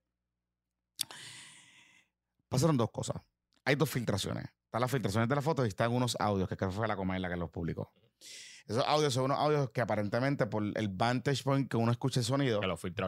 pasaron 2.49 2.77
dos 2.77 2.91
cosas. 2.91 3.23
Hay 3.65 3.75
dos 3.77 3.91
filtraciones. 3.91 4.47
Están 4.65 4.81
las 4.81 4.91
filtraciones 4.91 5.29
de 5.29 5.35
las 5.35 5.45
fotos 5.45 5.67
y 5.67 5.69
están 5.69 5.93
unos 5.93 6.17
audios 6.21 6.49
que 6.49 6.57
creo 6.57 6.71
que 6.71 6.77
fue 6.77 6.89
la 6.89 6.97
coma 6.97 7.17
en 7.17 7.23
la 7.23 7.29
que 7.29 7.37
los 7.37 7.51
publicó. 7.51 7.93
Esos 8.67 8.85
audios 8.87 9.13
son 9.15 9.25
unos 9.25 9.39
audios 9.39 9.71
que 9.71 9.81
aparentemente 9.81 10.47
por 10.47 10.63
el 10.63 10.89
vantage 10.89 11.43
point 11.43 11.69
que 11.71 11.77
uno 11.77 11.91
escucha 11.93 12.21
el 12.21 12.27
sonido, 12.27 12.61
Que 12.61 12.67
los 12.67 12.81
filtra 12.81 13.07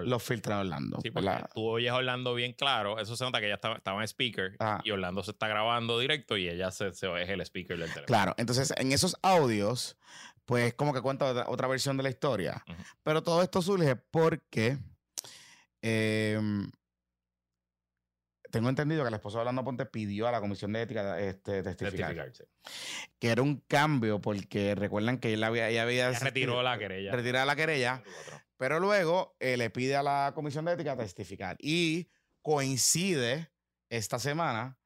Orlando. 0.61 0.99
Sí, 1.03 1.11
porque 1.11 1.29
¿verdad? 1.29 1.51
tú 1.55 1.63
oyes 1.69 1.91
a 1.91 1.97
Orlando 1.97 2.35
bien 2.35 2.53
claro. 2.53 2.99
Eso 2.99 3.17
se 3.17 3.25
nota 3.25 3.39
que 3.41 3.47
ella 3.47 3.55
estaba, 3.57 3.77
estaba 3.77 4.01
en 4.01 4.09
speaker 4.09 4.57
Ah. 4.59 4.81
y 4.85 4.91
Orlando 4.91 5.23
se 5.23 5.31
está 5.33 5.49
grabando 5.49 5.99
directo 5.99 6.37
y 6.37 6.49
ella 6.49 6.71
se, 6.71 6.93
se 6.93 7.07
es 7.23 7.29
el 7.29 7.41
speaker 7.43 7.77
del 7.79 7.89
teléfono. 7.89 8.07
Claro, 8.07 8.35
entonces 8.39 8.73
en 8.77 8.93
esos 8.93 9.17
audios, 9.23 9.97
pues 10.45 10.75
como 10.75 10.93
que 10.93 11.01
cuenta 11.01 11.27
otra, 11.31 11.45
otra 11.49 11.69
versión 11.69 11.97
de 11.97 12.03
la 12.03 12.11
historia. 12.11 12.63
Ujú. 12.69 12.83
Pero 13.03 13.23
todo 13.23 13.43
esto 13.43 13.63
surge 13.63 13.97
porque 13.97 14.79
em, 15.83 16.71
tengo 18.53 18.69
entendido 18.69 19.03
que 19.05 19.11
la 19.11 19.17
esposa 19.17 19.39
de 19.39 19.41
Orlando 19.41 19.65
Ponte 19.65 19.87
pidió 19.87 20.29
a 20.29 20.31
la 20.33 20.41
Comisión 20.41 20.73
de 20.73 20.83
Ética 20.83 21.19
este, 21.19 21.63
testificar. 21.63 22.15
Testificarse. 22.15 22.45
Que 23.19 23.29
era 23.31 23.43
un 23.43 23.65
cambio 23.67 24.21
porque 24.21 24.75
recuerdan 24.77 25.19
que 25.19 25.33
él 25.33 25.43
había, 25.43 25.69
ella 25.69 25.83
había 25.83 26.09
Ella 26.11 26.19
retiró 26.21 26.63
la 26.63 26.79
querella. 26.79 27.11
retirado 27.13 27.47
la 27.47 27.57
querella, 27.57 28.03
pero 28.59 28.79
luego 28.79 29.35
eh, 29.41 29.57
le 29.57 29.71
pide 29.71 29.97
a 29.97 30.03
la 30.03 30.33
Comisión 30.35 30.65
de 30.67 30.73
Ética 30.75 30.97
testificar. 30.97 31.57
Y 31.59 32.11
coincide 32.43 33.51
esta 33.89 34.19
semana 34.19 34.79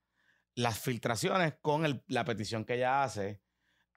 las 0.54 0.78
filtraciones 0.78 1.54
con 1.60 1.84
el- 1.84 2.02
la 2.06 2.24
petición 2.24 2.64
que 2.64 2.74
ella 2.76 3.02
hace 3.02 3.42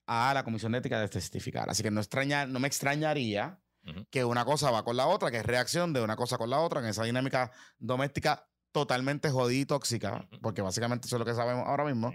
a 0.08 0.34
la 0.34 0.44
Comisión 0.44 0.72
de 0.72 0.80
Ética 0.80 1.00
de 1.00 1.08
testificar. 1.08 1.70
Así 1.70 1.84
que 1.84 1.92
no, 1.92 2.02
extraña, 2.02 2.46
no 2.48 2.60
me 2.60 2.68
extrañaría 2.68 3.62
Ujú. 3.86 4.06
que 4.10 4.26
una 4.26 4.44
cosa 4.44 4.72
va 4.72 4.84
con 4.84 4.98
la 4.98 5.06
otra, 5.08 5.30
que 5.32 5.38
es 5.38 5.46
reacción 5.46 5.94
de 5.94 6.02
una 6.02 6.16
cosa 6.16 6.38
con 6.38 6.50
la 6.50 6.60
otra, 6.60 6.80
en 6.82 6.88
esa 6.88 7.04
dinámica 7.04 7.52
doméstica 7.78 8.49
totalmente 8.72 9.30
jodida 9.30 9.62
y 9.62 9.66
tóxica, 9.66 10.28
porque 10.42 10.62
básicamente 10.62 11.08
eso 11.08 11.16
es 11.16 11.20
lo 11.20 11.26
que 11.26 11.34
sabemos 11.34 11.66
ahora 11.68 11.86
mismo, 11.86 12.12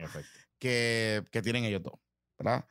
que, 0.58 1.24
que 1.30 1.42
tienen 1.42 1.64
ellos 1.64 1.82
dos, 1.82 1.94
¿verdad? 2.38 2.66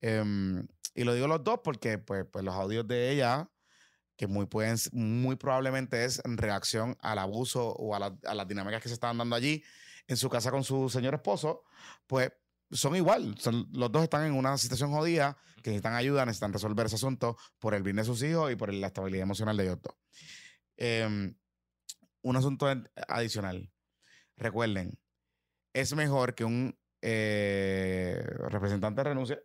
Em, 0.00 0.66
y 0.94 1.04
lo 1.04 1.14
digo 1.14 1.26
los 1.28 1.42
dos 1.44 1.60
porque 1.62 1.98
pues, 1.98 2.24
pues 2.30 2.44
los 2.44 2.54
audios 2.54 2.86
de 2.88 3.10
ella, 3.12 3.48
que 4.16 4.26
muy, 4.26 4.46
pueden, 4.46 4.76
muy 4.92 5.36
probablemente 5.36 6.04
es 6.04 6.20
en 6.24 6.36
reacción 6.36 6.96
al 7.00 7.18
abuso 7.18 7.68
o 7.68 7.94
a, 7.94 8.00
la- 8.00 8.18
a 8.26 8.34
las 8.34 8.48
dinámicas 8.48 8.82
que 8.82 8.88
se 8.88 8.94
estaban 8.94 9.16
dando 9.18 9.36
allí 9.36 9.62
en 10.08 10.16
su 10.16 10.28
casa 10.28 10.50
con 10.50 10.64
su 10.64 10.88
señor 10.88 11.14
esposo, 11.14 11.62
pues 12.06 12.32
son 12.72 12.96
igual. 12.96 13.36
Son- 13.38 13.68
los 13.72 13.92
dos 13.92 14.02
están 14.02 14.24
en 14.26 14.32
una 14.34 14.58
situación 14.58 14.90
jodida, 14.90 15.36
que 15.62 15.70
necesitan 15.70 15.94
ayuda, 15.94 16.26
necesitan 16.26 16.52
resolver 16.52 16.86
ese 16.86 16.96
asunto 16.96 17.36
por 17.60 17.74
el 17.74 17.82
bien 17.84 17.96
de 17.96 18.04
sus 18.04 18.20
hijos 18.22 18.50
y 18.50 18.56
por 18.56 18.72
la 18.74 18.88
estabilidad 18.88 19.22
emocional 19.22 19.56
de 19.56 19.64
ellos 19.64 19.78
dos. 19.82 19.94
Em, 20.76 21.34
un 22.22 22.36
asunto 22.36 22.66
adicional. 23.08 23.70
Recuerden, 24.36 24.98
es 25.72 25.94
mejor 25.94 26.34
que 26.34 26.44
un 26.44 26.76
eh, 27.02 28.22
representante 28.48 29.02
renuncie 29.04 29.40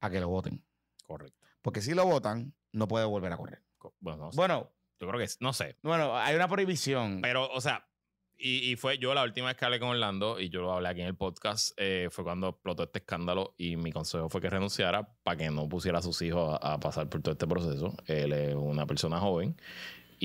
a 0.00 0.10
que 0.10 0.20
lo 0.20 0.28
voten. 0.28 0.64
Correcto. 1.06 1.38
Porque 1.62 1.80
si 1.80 1.94
lo 1.94 2.04
votan, 2.04 2.54
no 2.72 2.88
puede 2.88 3.04
volver 3.06 3.32
a 3.32 3.36
correr. 3.36 3.62
Co- 3.78 3.94
Bueno, 4.00 4.24
no 4.26 4.32
sé. 4.32 4.36
Bueno, 4.36 4.72
yo 5.00 5.08
creo 5.08 5.18
que 5.18 5.24
es- 5.24 5.40
no 5.40 5.52
sé. 5.52 5.76
bueno, 5.82 6.16
hay 6.16 6.34
una 6.36 6.48
prohibición. 6.48 7.20
Pero, 7.22 7.50
o 7.50 7.60
sea, 7.60 7.88
y, 8.36 8.70
y 8.72 8.76
fue 8.76 8.98
yo 8.98 9.14
la 9.14 9.22
última 9.22 9.46
vez 9.46 9.56
que 9.56 9.64
hablé 9.64 9.78
con 9.78 9.90
Orlando 9.90 10.40
y 10.40 10.48
yo 10.50 10.60
lo 10.60 10.72
hablé 10.72 10.88
aquí 10.88 11.00
en 11.02 11.06
el 11.06 11.16
podcast, 11.16 11.72
eh, 11.76 12.08
fue 12.10 12.24
cuando 12.24 12.48
explotó 12.48 12.82
este 12.82 12.98
escándalo 12.98 13.54
y 13.56 13.76
mi 13.76 13.92
consejo 13.92 14.28
fue 14.28 14.40
que 14.40 14.50
renunciara 14.50 15.08
para 15.22 15.36
que 15.36 15.50
no 15.50 15.68
pusiera 15.68 15.98
a 15.98 16.02
sus 16.02 16.20
hijos 16.22 16.58
a, 16.60 16.74
a 16.74 16.80
pasar 16.80 17.08
por 17.08 17.22
todo 17.22 17.32
este 17.32 17.46
proceso. 17.46 17.94
Él 18.06 18.32
es 18.32 18.54
una 18.54 18.86
persona 18.86 19.20
joven 19.20 19.56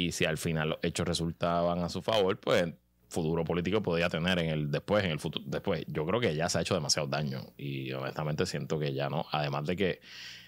y 0.06 0.12
si 0.12 0.26
al 0.26 0.38
final 0.38 0.70
los 0.70 0.80
hechos 0.82 1.08
resultaban 1.08 1.80
a 1.80 1.90
su 1.90 2.02
favor, 2.02 2.40
pues 2.40 2.74
futuro 3.10 3.44
político 3.44 3.82
podía 3.82 4.08
tener 4.08 4.40
en 4.40 4.50
el 4.50 4.72
después, 4.72 5.04
en 5.04 5.12
el 5.12 5.20
futuro 5.20 5.44
después. 5.48 5.84
Yo 5.88 6.06
creo 6.06 6.20
que 6.20 6.36
ya 6.36 6.48
se 6.48 6.60
ha 6.60 6.62
hecho 6.62 6.76
demasiado 6.76 7.08
daño 7.08 7.54
y 7.58 7.92
honestamente 7.92 8.46
siento 8.46 8.80
que 8.80 8.94
ya 8.94 9.10
no. 9.10 9.26
Además 9.32 9.66
de 9.66 9.76
que, 9.76 10.00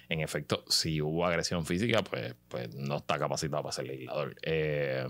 en 0.10 0.22
efecto, 0.22 0.64
si 0.70 1.02
hubo 1.02 1.26
agresión 1.26 1.66
física, 1.66 2.04
pues, 2.04 2.36
pues 2.48 2.74
no 2.76 2.98
está 2.98 3.18
capacitado 3.18 3.64
para 3.64 3.74
ser 3.74 3.88
legislador. 3.88 4.36
Eh, 4.44 5.08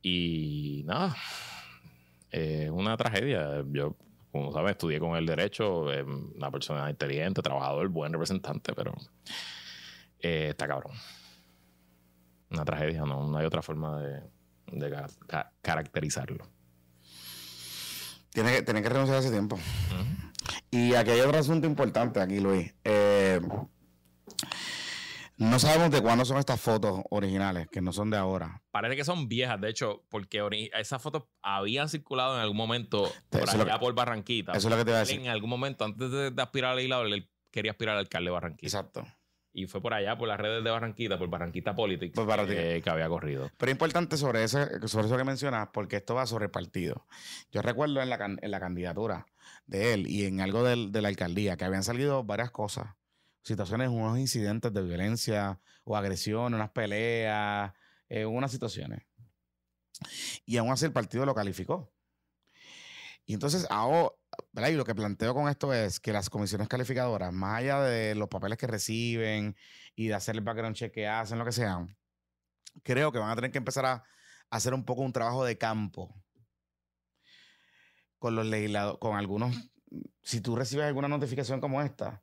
y 0.00 0.82
nada, 0.86 1.14
es 2.30 2.70
una 2.70 2.96
tragedia. 2.96 3.62
Yo, 3.70 3.94
como 4.32 4.52
sabes, 4.52 4.72
estudié 4.72 4.98
con 4.98 5.16
el 5.16 5.26
derecho, 5.26 5.92
es 5.92 6.04
una 6.04 6.50
persona 6.50 6.88
inteligente, 6.90 7.42
trabajador, 7.42 7.88
buen 7.88 8.12
representante, 8.12 8.72
pero 8.72 8.94
eh, 10.18 10.48
está 10.50 10.66
cabrón. 10.66 10.94
Una 12.52 12.64
tragedia, 12.64 13.02
no, 13.04 13.26
no 13.26 13.38
hay 13.38 13.46
otra 13.46 13.62
forma 13.62 13.98
de, 14.00 14.22
de 14.66 14.90
ca- 14.90 15.08
ca- 15.26 15.52
caracterizarlo. 15.62 16.46
Tiene 18.30 18.52
que, 18.52 18.62
tiene 18.62 18.82
que 18.82 18.88
renunciar 18.88 19.18
hace 19.18 19.30
tiempo. 19.30 19.56
Ujú. 19.56 20.56
Y 20.70 20.94
aquí 20.94 21.10
hay 21.10 21.20
otro 21.20 21.38
asunto 21.38 21.66
importante 21.66 22.20
aquí, 22.20 22.40
Luis. 22.40 22.74
Eh, 22.84 23.40
no 25.36 25.58
sabemos 25.58 25.90
de 25.90 26.00
cuándo 26.02 26.24
son 26.24 26.38
estas 26.38 26.60
fotos 26.60 27.00
originales, 27.10 27.68
que 27.70 27.80
no 27.80 27.92
son 27.92 28.10
de 28.10 28.16
ahora. 28.16 28.62
Parece 28.70 28.96
que 28.96 29.04
son 29.04 29.28
viejas, 29.28 29.60
de 29.60 29.68
hecho, 29.70 30.04
porque 30.08 30.70
esas 30.74 31.02
fotos 31.02 31.24
habían 31.42 31.88
circulado 31.88 32.36
en 32.36 32.42
algún 32.42 32.56
momento 32.56 33.10
por 33.28 33.42
Eso 33.42 33.60
allá 33.60 33.74
que- 33.74 33.78
por 33.80 33.94
Barranquita. 33.94 34.52
Eso 34.52 34.68
es 34.68 34.70
lo 34.72 34.78
que 34.78 34.84
te 34.84 34.90
iba 34.90 34.98
a 34.98 35.00
decir. 35.00 35.20
En 35.20 35.28
algún 35.28 35.50
momento, 35.50 35.84
antes 35.84 36.10
de, 36.10 36.30
de 36.30 36.42
aspirar 36.42 36.70
al 36.70 36.76
legislador, 36.76 37.06
él 37.08 37.28
quería 37.50 37.72
aspirar 37.72 37.94
al 37.96 38.00
alcalde 38.00 38.26
de 38.28 38.32
Barranquita. 38.32 38.66
Exacto. 38.66 39.04
Y 39.54 39.66
fue 39.66 39.82
por 39.82 39.92
allá, 39.92 40.16
por 40.16 40.28
las 40.28 40.40
redes 40.40 40.64
de 40.64 40.70
Barranquita, 40.70 41.18
por 41.18 41.28
Barranquita 41.28 41.74
Politics, 41.74 42.14
Por 42.14 42.26
Barranquita. 42.26 42.60
eh, 42.62 42.80
que 42.80 42.88
había 42.90 43.08
corrido. 43.08 43.50
Pero 43.58 43.70
importante 43.70 44.16
sobre, 44.16 44.44
ese, 44.44 44.86
sobre 44.88 45.06
eso 45.06 45.16
que 45.18 45.24
mencionas, 45.24 45.68
porque 45.72 45.96
esto 45.96 46.14
va 46.14 46.26
sobre 46.26 46.46
el 46.46 46.50
partido. 46.50 47.06
Yo 47.50 47.60
recuerdo 47.60 48.00
en 48.00 48.08
la, 48.08 48.16
en 48.40 48.50
la 48.50 48.60
candidatura 48.60 49.26
de 49.66 49.92
él 49.92 50.06
y 50.06 50.24
en 50.24 50.40
algo 50.40 50.62
del- 50.64 50.90
de 50.90 51.02
la 51.02 51.08
alcaldía 51.08 51.56
que 51.58 51.64
habían 51.66 51.84
salido 51.84 52.24
varias 52.24 52.50
cosas. 52.50 52.94
Situaciones, 53.42 53.88
unos 53.90 54.18
incidentes 54.18 54.72
de 54.72 54.82
violencia 54.82 55.60
o 55.84 55.96
agresión, 55.96 56.54
unas 56.54 56.70
peleas, 56.70 57.72
eh, 58.08 58.24
unas 58.24 58.52
situaciones. 58.52 59.02
Y 60.46 60.56
aún 60.56 60.70
así 60.70 60.86
el 60.86 60.92
partido 60.92 61.26
lo 61.26 61.34
calificó. 61.34 61.92
Y 63.26 63.34
entonces 63.34 63.66
ahora, 63.68 64.10
¿verdad? 64.52 64.70
Y 64.70 64.74
lo 64.74 64.84
que 64.84 64.94
planteo 64.94 65.34
con 65.34 65.48
esto 65.48 65.72
es 65.72 66.00
que 66.00 66.12
las 66.12 66.30
comisiones 66.30 66.68
calificadoras, 66.68 67.32
más 67.32 67.58
allá 67.58 67.80
de 67.82 68.14
los 68.14 68.28
papeles 68.28 68.58
que 68.58 68.66
reciben 68.66 69.56
y 69.94 70.08
de 70.08 70.14
hacer 70.14 70.34
el 70.36 70.40
background 70.42 70.76
check 70.76 70.92
que 70.92 71.06
hacen, 71.08 71.38
lo 71.38 71.44
que 71.44 71.52
sea, 71.52 71.86
creo 72.82 73.12
que 73.12 73.18
van 73.18 73.30
a 73.30 73.34
tener 73.34 73.50
que 73.50 73.58
empezar 73.58 73.86
a 73.86 74.04
hacer 74.50 74.74
un 74.74 74.84
poco 74.84 75.02
un 75.02 75.12
trabajo 75.12 75.44
de 75.44 75.58
campo 75.58 76.14
con 78.18 78.34
los 78.34 78.46
legisladores, 78.46 78.98
con 79.00 79.16
algunos, 79.16 79.54
si 80.22 80.40
tú 80.40 80.54
recibes 80.56 80.86
alguna 80.86 81.08
notificación 81.08 81.60
como 81.60 81.82
esta, 81.82 82.22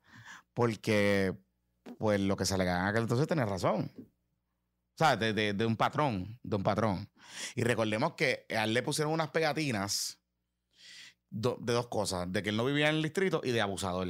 porque 0.54 1.36
pues 1.98 2.20
lo 2.20 2.36
que 2.36 2.46
se 2.46 2.56
le 2.56 2.68
a 2.68 2.86
aquel 2.88 3.02
entonces 3.02 3.26
tiene 3.26 3.44
razón. 3.44 3.92
O 3.96 5.02
sea, 5.02 5.16
de, 5.16 5.32
de- 5.32 5.54
de 5.54 5.66
un 5.66 5.76
patrón, 5.76 6.38
de 6.42 6.56
un 6.56 6.62
patrón. 6.62 7.10
Y 7.54 7.62
recordemos 7.64 8.14
que 8.14 8.44
a 8.50 8.64
él 8.64 8.74
le 8.74 8.82
pusieron 8.82 9.12
unas 9.12 9.30
pegatinas 9.30 10.19
do- 11.30 11.56
de 11.60 11.72
dos 11.72 11.88
cosas, 11.88 12.30
de 12.30 12.42
que 12.42 12.50
él 12.50 12.56
no 12.56 12.64
vivía 12.64 12.88
en 12.90 12.96
el 12.96 13.02
distrito 13.02 13.40
y 13.42 13.50
de 13.52 13.60
abusador. 13.60 14.08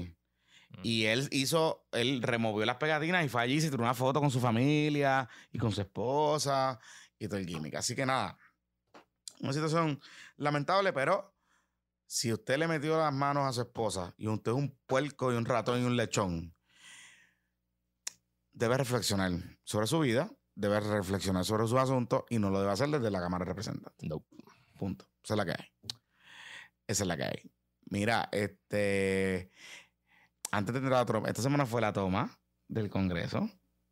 Y 0.82 1.06
él 1.06 1.28
hizo, 1.32 1.86
él 1.92 2.22
removió 2.22 2.64
las 2.64 2.76
pegatinas 2.76 3.24
y 3.24 3.28
fue 3.28 3.42
allí, 3.42 3.60
se 3.60 3.70
tiró 3.70 3.82
una 3.82 3.92
foto 3.94 4.20
con 4.20 4.30
su 4.30 4.38
familia 4.40 5.28
y 5.52 5.58
con 5.58 5.72
su 5.72 5.80
esposa 5.80 6.78
y 7.18 7.26
todo 7.28 7.38
el 7.38 7.46
gimmick. 7.46 7.74
Así 7.74 7.94
que 7.96 8.06
nada, 8.06 8.38
una 9.40 9.52
situación 9.52 10.00
lamentable, 10.36 10.92
pero 10.92 11.34
si 12.06 12.32
usted 12.32 12.56
le 12.56 12.68
metió 12.68 12.96
las 12.98 13.12
manos 13.12 13.48
a 13.48 13.52
su 13.52 13.62
esposa 13.62 14.14
y 14.16 14.28
usted 14.28 14.52
es 14.52 14.56
un 14.56 14.78
puerco 14.86 15.32
y 15.32 15.36
un 15.36 15.44
ratón 15.44 15.82
y 15.82 15.84
un 15.84 15.96
lechón, 15.96 16.54
debe 18.52 18.76
reflexionar 18.76 19.32
sobre 19.64 19.86
su 19.86 19.98
vida, 20.00 20.30
debe 20.54 20.80
reflexionar 20.80 21.44
sobre 21.44 21.66
sus 21.66 21.78
asuntos 21.78 22.24
y 22.30 22.38
no 22.38 22.50
lo 22.50 22.60
debe 22.60 22.72
hacer 22.72 22.88
desde 22.90 23.10
la 23.10 23.20
Cámara 23.20 23.44
de 23.44 23.48
Representantes. 23.50 24.08
No. 24.08 24.24
Punto. 24.78 25.06
Esa 25.22 25.34
es 25.34 25.38
la 25.38 25.44
que 25.44 25.50
hay. 25.52 25.68
Esa 26.90 27.04
es 27.04 27.06
la 27.06 27.16
que 27.16 27.22
hay. 27.22 27.52
Mira, 27.88 28.28
este. 28.32 29.48
Antes 30.50 30.72
de 30.72 30.80
entrar 30.80 31.00
a 31.00 31.06
Trump, 31.06 31.28
esta 31.28 31.40
semana 31.40 31.64
fue 31.64 31.80
la 31.80 31.92
toma 31.92 32.36
del 32.66 32.90
Congreso. 32.90 33.48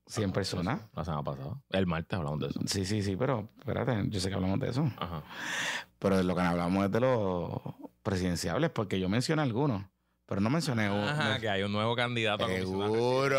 100 0.09 0.33
personas. 0.33 0.81
La 0.95 1.05
semana 1.05 1.23
pasada. 1.23 1.63
El 1.69 1.87
martes 1.87 2.19
hablamos 2.19 2.41
de 2.41 2.49
eso. 2.49 2.61
Sí, 2.67 2.85
sí, 2.85 3.03
sí, 3.03 3.15
pero 3.15 3.53
espérate, 3.59 4.03
yo 4.09 4.19
sé 4.19 4.31
que 4.31 4.35
hablamos 4.35 4.59
de 4.59 4.71
eso. 4.71 4.91
Ajá. 4.97 5.23
Pero 6.01 6.17
de 6.17 6.25
lo 6.25 6.35
que 6.35 6.41
hablamos 6.41 6.87
es 6.87 6.91
de 6.91 7.01
los 7.01 7.53
presidenciables, 8.03 8.71
porque 8.71 8.99
yo 8.99 9.09
mencioné 9.09 9.43
algunos, 9.43 9.85
pero 10.27 10.41
no 10.41 10.51
mencioné 10.51 10.91
uno. 10.91 11.09
Ajá, 11.09 11.39
que 11.39 11.49
hay 11.49 11.63
un 11.63 11.71
nuevo 11.71 11.95
candidato. 11.95 12.47
a 12.47 12.49
Seguro. 12.49 13.39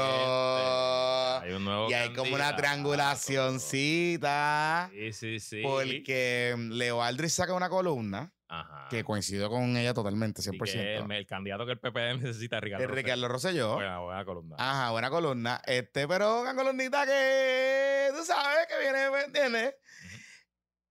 Residente. 1.39 1.49
Hay 1.49 1.53
un 1.57 1.65
nuevo 1.65 1.89
Y 1.89 1.93
hay 1.93 2.13
como 2.13 2.35
una 2.35 2.55
candidato. 2.55 2.61
triangulacióncita. 2.61 4.89
Sí, 4.93 5.13
sí, 5.13 5.39
sí. 5.39 5.61
Porque 5.63 6.55
Leo 6.69 7.01
Aldrich 7.03 7.31
saca 7.31 7.53
una 7.53 7.69
columna 7.69 8.33
Ajá. 8.47 8.87
que 8.89 9.03
coincido 9.03 9.49
con 9.49 9.75
ella 9.77 9.93
totalmente, 9.93 10.41
Y 10.41 10.45
100%. 10.45 10.73
que 10.73 10.95
el, 10.97 11.11
el 11.11 11.27
candidato 11.27 11.65
que 11.65 11.73
el 11.73 11.79
PP 11.79 12.13
necesita 12.17 12.57
es 12.57 12.63
Ricardo. 12.63 12.87
Ricardo 12.87 13.27
Rosselló. 13.27 13.75
Buena, 13.75 13.99
buena 13.99 14.25
columna. 14.25 14.55
Ajá, 14.57 14.91
buena 14.91 15.09
columna. 15.09 15.61
Este, 15.65 16.07
pero 16.07 16.41
una 16.41 16.55
columnita 16.55 17.05
que 17.05 18.09
tú 18.17 18.23
sabes 18.25 18.67
que 18.67 18.79
viene, 18.79 19.09
¿me 19.11 19.21
entiendes? 19.23 19.75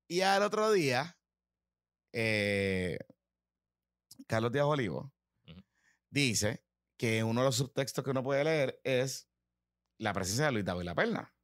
Y 0.08 0.20
al 0.22 0.42
otro 0.42 0.70
día, 0.72 1.18
eh, 2.12 2.98
Carlos 4.26 4.52
Díaz 4.52 4.64
Olivo 4.64 5.12
dice 6.10 6.64
que 6.96 7.22
uno 7.22 7.42
de 7.42 7.46
los 7.46 7.56
subtextos 7.56 8.02
que 8.02 8.10
uno 8.10 8.22
puede 8.22 8.44
leer 8.44 8.80
es 8.84 9.27
la 9.98 10.12
presencia 10.12 10.46
de 10.46 10.52
Luis 10.52 10.64
David 10.64 10.84
La 10.84 10.94
Perla 10.94 11.34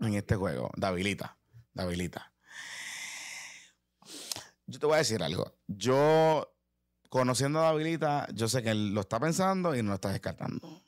en 0.00 0.14
este 0.14 0.34
juego. 0.36 0.70
Davilita. 0.76 1.38
Davilita. 1.72 2.32
Yo 4.66 4.78
te 4.78 4.86
voy 4.86 4.94
a 4.94 4.98
decir 4.98 5.22
algo. 5.22 5.58
Yo, 5.66 6.54
conociendo 7.08 7.60
a 7.60 7.64
Davilita, 7.64 8.26
yo 8.32 8.48
sé 8.48 8.62
que 8.62 8.70
él 8.70 8.94
lo 8.94 9.02
está 9.02 9.18
pensando 9.20 9.74
y 9.74 9.82
no 9.82 9.88
lo 9.90 9.94
está 9.96 10.10
descartando. 10.10 10.82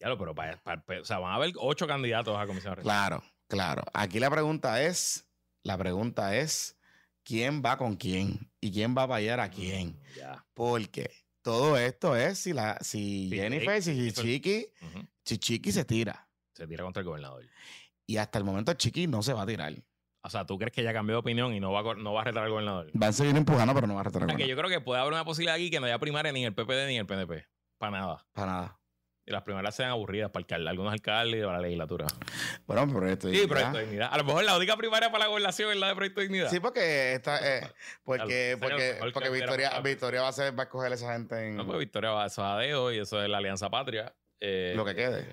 Ya 0.00 0.08
lo, 0.08 0.18
pero 0.18 0.34
para, 0.34 0.62
para- 0.62 0.84
o 1.00 1.04
sea, 1.04 1.18
van 1.18 1.32
a 1.32 1.36
haber 1.36 1.52
ocho 1.58 1.86
candidatos 1.86 2.36
a 2.36 2.44
residente. 2.44 2.82
Claro, 2.82 3.22
claro. 3.48 3.82
Aquí 3.94 4.20
la 4.20 4.30
pregunta 4.30 4.82
es, 4.82 5.26
la 5.62 5.78
pregunta 5.78 6.36
es, 6.36 6.78
¿quién 7.22 7.62
va 7.64 7.78
con 7.78 7.96
quién? 7.96 8.52
¿Y 8.60 8.70
quién 8.72 8.94
va 8.96 9.02
a 9.02 9.04
apoyar 9.06 9.40
a 9.40 9.50
quién? 9.50 9.98
Ya. 10.16 10.46
Porque 10.52 11.10
todo 11.44 11.76
esto 11.76 12.16
es 12.16 12.38
si 12.38 12.52
la, 12.54 12.78
si 12.80 13.28
Jennifer, 13.30 13.82
si 13.82 13.94
Jennifer. 13.94 14.24
Chiqui, 14.24 14.66
Ujú. 14.80 15.06
si 15.24 15.38
Chiqui 15.38 15.70
se 15.72 15.84
tira. 15.84 16.26
Se 16.54 16.66
tira 16.66 16.82
contra 16.84 17.02
el 17.02 17.06
gobernador. 17.06 17.44
Y 18.06 18.16
hasta 18.16 18.38
el 18.38 18.44
momento 18.44 18.72
Chiqui 18.72 19.06
no 19.06 19.22
se 19.22 19.34
va 19.34 19.42
a 19.42 19.46
tirar. 19.46 19.74
O 20.22 20.30
sea, 20.30 20.46
¿tú 20.46 20.56
crees 20.58 20.72
que 20.72 20.80
ella 20.80 20.94
cambió 20.94 21.16
de 21.16 21.20
opinión 21.20 21.52
y 21.52 21.60
no 21.60 21.70
va 21.70 21.80
a, 21.80 21.94
no 21.96 22.14
va 22.14 22.22
a 22.22 22.24
retar 22.24 22.44
al 22.44 22.50
gobernador? 22.50 22.90
Van 22.94 23.10
a 23.10 23.12
seguir 23.12 23.36
empujando, 23.36 23.74
pero 23.74 23.86
no 23.86 23.94
va 23.94 24.00
a 24.00 24.04
retornar. 24.04 24.30
sea, 24.30 24.38
que 24.38 24.48
yo 24.48 24.56
creo 24.56 24.70
que 24.70 24.80
puede 24.80 25.00
haber 25.00 25.12
una 25.12 25.24
posibilidad 25.24 25.56
aquí 25.56 25.70
que 25.70 25.80
no 25.80 25.86
haya 25.86 25.98
primaria 25.98 26.32
ni 26.32 26.40
en 26.40 26.46
el 26.46 26.54
PPD 26.54 26.86
ni 26.88 26.94
en 26.94 27.00
el 27.00 27.06
PNP. 27.06 27.46
Para 27.78 27.92
nada. 27.98 28.26
Para 28.32 28.46
nada. 28.52 28.80
Y 29.26 29.30
las 29.32 29.42
primarias 29.42 29.74
sean 29.74 29.88
aburridas 29.90 30.30
para 30.30 30.44
alcal- 30.46 30.68
algunos 30.68 30.92
alcaldes 30.92 31.40
y 31.40 31.44
para 31.44 31.56
la 31.56 31.62
legislatura. 31.62 32.06
Bueno, 32.66 32.86
pero 32.92 33.08
esto 33.08 33.30
Sí, 33.30 33.46
Proyecto 33.46 33.78
de 33.78 33.84
Dignidad. 33.84 34.10
A 34.12 34.18
lo 34.18 34.24
mejor 34.24 34.44
la 34.44 34.54
única 34.54 34.76
primaria 34.76 35.10
para 35.10 35.24
la 35.24 35.28
gobernación 35.28 35.70
es 35.72 35.78
la 35.78 35.88
de 35.88 35.94
Proyecto 35.94 36.20
de 36.20 36.26
Dignidad. 36.26 36.50
Sí, 36.50 36.60
porque 36.60 37.14
está, 37.14 37.38
eh, 37.58 37.66
porque, 38.04 38.56
Claro, 38.60 38.76
porque, 38.76 39.10
porque 39.14 39.30
Victoria. 39.30 39.80
Victoria 39.80 40.22
va 40.22 40.28
a 40.28 40.32
ser, 40.32 40.52
va 40.58 40.64
a 40.64 40.66
escoger 40.66 40.92
a 40.92 40.94
esa 40.94 41.12
gente 41.14 41.48
en 41.48 41.56
No, 41.56 41.64
pues 41.66 41.78
Victoria 41.78 42.10
va 42.10 42.26
eso 42.26 42.42
es 42.42 42.46
Adeo 42.48 42.92
y 42.92 42.98
eso 42.98 43.22
es 43.22 43.28
la 43.30 43.38
Alianza 43.38 43.70
Patria. 43.70 44.14
Eh, 44.40 44.74
lo 44.76 44.84
que 44.84 44.94
quede. 44.94 45.26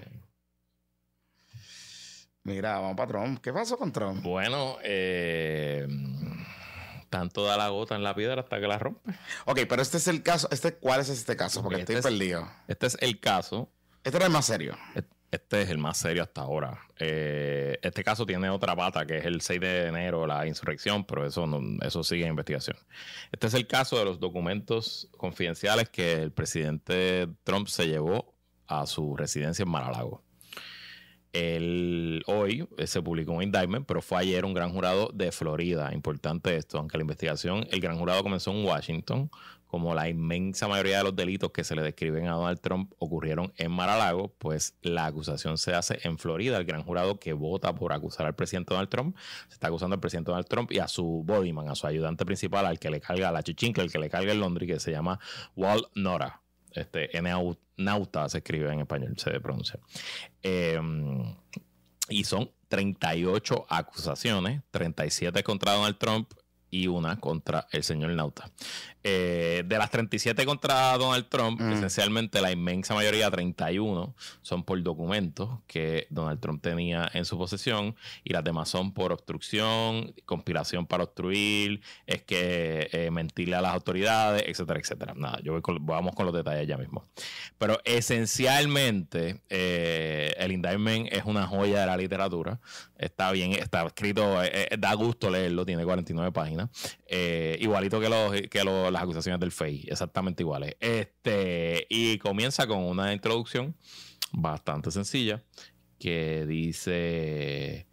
Mira, 2.43 2.79
vamos 2.79 2.95
para 2.95 3.07
Trump. 3.09 3.39
¿Qué 3.41 3.53
pasó 3.53 3.77
con 3.77 3.91
Trump? 3.91 4.23
Bueno, 4.23 4.77
eh, 4.83 5.85
tanto 7.09 7.43
da 7.45 7.55
la 7.57 7.67
gota 7.69 7.95
en 7.95 8.03
la 8.03 8.15
piedra 8.15 8.41
hasta 8.41 8.59
que 8.59 8.67
la 8.67 8.79
rompe. 8.79 9.11
Ok, 9.45 9.59
pero 9.69 9.81
este 9.81 9.97
es 9.97 10.07
el 10.07 10.23
caso. 10.23 10.47
Este, 10.49 10.73
¿Cuál 10.73 11.01
es 11.01 11.09
este 11.09 11.35
caso? 11.35 11.61
Porque 11.61 11.81
Este 11.81 11.93
estoy 11.93 12.11
es- 12.11 12.17
perdido. 12.17 12.49
Este 12.67 12.87
es 12.87 12.97
el 13.01 13.19
caso. 13.19 13.69
Este 14.03 14.17
era 14.17 14.25
el 14.25 14.31
más 14.31 14.45
serio. 14.45 14.75
Este 15.31 15.61
es 15.61 15.69
el 15.69 15.77
más 15.77 15.97
serio 15.97 16.23
hasta 16.23 16.41
ahora. 16.41 16.81
Eh, 16.99 17.79
este 17.81 18.03
caso 18.03 18.25
tiene 18.25 18.49
otra 18.49 18.75
pata, 18.75 19.05
que 19.05 19.17
es 19.17 19.25
el 19.25 19.39
6 19.39 19.61
de 19.61 19.87
enero, 19.87 20.27
la 20.27 20.45
insurrección, 20.45 21.05
pero 21.05 21.25
eso, 21.25 21.47
no, 21.47 21.61
eso 21.85 22.03
sigue 22.03 22.23
en 22.23 22.31
investigación. 22.31 22.75
Este 23.31 23.47
es 23.47 23.53
el 23.53 23.65
caso 23.65 23.97
de 23.97 24.03
los 24.03 24.19
documentos 24.19 25.09
confidenciales 25.15 25.87
que 25.87 26.13
el 26.13 26.31
presidente 26.31 27.29
Trump 27.43 27.67
se 27.67 27.87
llevó 27.87 28.35
a 28.67 28.85
su 28.85 29.15
residencia 29.15 29.63
en 29.63 29.69
Mar-a-Lago. 29.69 30.21
hoy 32.25 32.67
eh, 32.77 32.87
se 32.87 33.01
publicó 33.01 33.31
un 33.31 33.43
indictment, 33.43 33.85
pero 33.85 34.01
fue 34.01 34.19
ayer 34.19 34.43
un 34.43 34.53
gran 34.53 34.73
jurado 34.73 35.11
de 35.13 35.31
Florida. 35.31 35.93
Importante 35.93 36.57
esto, 36.57 36.77
aunque 36.77 36.97
la 36.97 37.03
investigación, 37.03 37.65
el 37.71 37.79
gran 37.79 37.97
jurado 37.97 38.21
comenzó 38.21 38.51
en 38.51 38.65
Washington, 38.65 39.29
como 39.71 39.95
la 39.95 40.09
inmensa 40.09 40.67
mayoría 40.67 40.97
de 40.97 41.05
los 41.05 41.15
delitos 41.15 41.51
que 41.51 41.63
se 41.63 41.77
le 41.77 41.81
describen 41.81 42.27
a 42.27 42.33
Donald 42.33 42.59
Trump 42.59 42.91
ocurrieron 42.99 43.53
en 43.55 43.71
Mar-a-Lago, 43.71 44.35
pues 44.37 44.75
la 44.81 45.05
acusación 45.05 45.57
se 45.57 45.73
hace 45.73 45.97
en 46.03 46.17
Florida. 46.17 46.57
El 46.57 46.65
gran 46.65 46.83
jurado 46.83 47.21
que 47.21 47.31
vota 47.31 47.73
por 47.73 47.93
acusar 47.93 48.25
al 48.25 48.35
presidente 48.35 48.73
Donald 48.73 48.89
Trump 48.89 49.15
se 49.47 49.53
está 49.53 49.67
acusando 49.67 49.93
al 49.93 50.01
presidente 50.01 50.29
Donald 50.29 50.49
Trump 50.49 50.73
y 50.73 50.79
a 50.79 50.89
su 50.89 51.23
bodyman, 51.25 51.69
a 51.69 51.75
su 51.75 51.87
ayudante 51.87 52.25
principal, 52.25 52.65
al 52.65 52.79
que 52.79 52.89
le 52.89 52.99
carga 52.99 53.31
la 53.31 53.43
chichincle, 53.43 53.83
el 53.83 53.89
que 53.89 53.97
le 53.97 54.09
carga 54.09 54.33
el 54.33 54.41
Londres, 54.41 54.67
que 54.67 54.77
se 54.81 54.91
llama 54.91 55.21
Walt 55.55 55.85
Nora. 55.95 56.41
Este, 56.73 57.09
Nauta 57.77 58.27
se 58.27 58.39
escribe 58.39 58.73
en 58.73 58.81
español, 58.81 59.13
se 59.15 59.39
pronuncia. 59.39 59.79
Em, 60.43 61.33
y 62.09 62.25
son 62.25 62.51
38 62.67 63.67
acusaciones, 63.69 64.63
37 64.71 65.43
contra 65.43 65.75
Donald 65.75 65.97
Trump 65.97 66.29
y 66.71 66.87
una 66.87 67.19
contra 67.19 67.67
el 67.71 67.83
señor 67.83 68.11
Nauta. 68.11 68.49
Eh, 69.03 69.63
de 69.65 69.77
las 69.79 69.89
37 69.89 70.45
contra 70.45 70.95
Donald 70.95 71.27
Trump, 71.27 71.59
mm. 71.59 71.71
esencialmente 71.71 72.39
la 72.39 72.51
inmensa 72.51 72.93
mayoría, 72.93 73.31
31, 73.31 74.13
son 74.43 74.63
por 74.63 74.81
documentos 74.83 75.49
que 75.65 76.05
Donald 76.11 76.39
Trump 76.39 76.61
tenía 76.61 77.09
en 77.13 77.25
su 77.25 77.35
posesión 77.35 77.95
y 78.23 78.31
las 78.31 78.43
demás 78.43 78.69
son 78.69 78.93
por 78.93 79.11
obstrucción, 79.11 80.13
conspiración 80.25 80.85
para 80.85 81.05
obstruir, 81.05 81.81
es 82.05 82.21
que 82.21 82.89
eh, 82.91 83.09
mentirle 83.09 83.55
a 83.55 83.61
las 83.61 83.73
autoridades, 83.73 84.43
etcétera, 84.45 84.79
etcétera. 84.79 85.13
Nada, 85.15 85.39
yo 85.43 85.53
voy 85.53 85.63
con, 85.63 85.83
vamos 85.83 86.13
con 86.13 86.27
los 86.27 86.35
detalles 86.35 86.67
ya 86.67 86.77
mismo. 86.77 87.07
Pero 87.57 87.79
esencialmente, 87.83 89.41
eh, 89.49 90.35
el 90.37 90.51
indictment 90.51 91.11
es 91.11 91.25
una 91.25 91.47
joya 91.47 91.79
de 91.81 91.85
la 91.87 91.97
literatura. 91.97 92.59
Está 92.99 93.31
bien, 93.31 93.53
está 93.53 93.83
escrito, 93.83 94.37
da 94.77 94.93
gusto 94.93 95.31
leerlo, 95.31 95.65
tiene 95.65 95.83
49 95.83 96.31
páginas. 96.31 96.69
Igualito 97.59 97.99
que 97.99 98.09
los 98.09 98.31
que 98.49 98.63
los 98.63 98.91
las 98.91 99.03
acusaciones 99.03 99.39
del 99.39 99.51
FEI, 99.51 99.85
exactamente 99.89 100.43
iguales. 100.43 100.75
Este, 100.79 101.85
y 101.89 102.17
comienza 102.17 102.67
con 102.67 102.79
una 102.79 103.13
introducción 103.13 103.75
bastante 104.31 104.91
sencilla 104.91 105.43
que 105.99 106.45
dice 106.47 107.87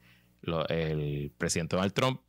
el 0.68 1.32
presidente 1.36 1.76
Donald 1.76 1.92
Trump 1.92 2.20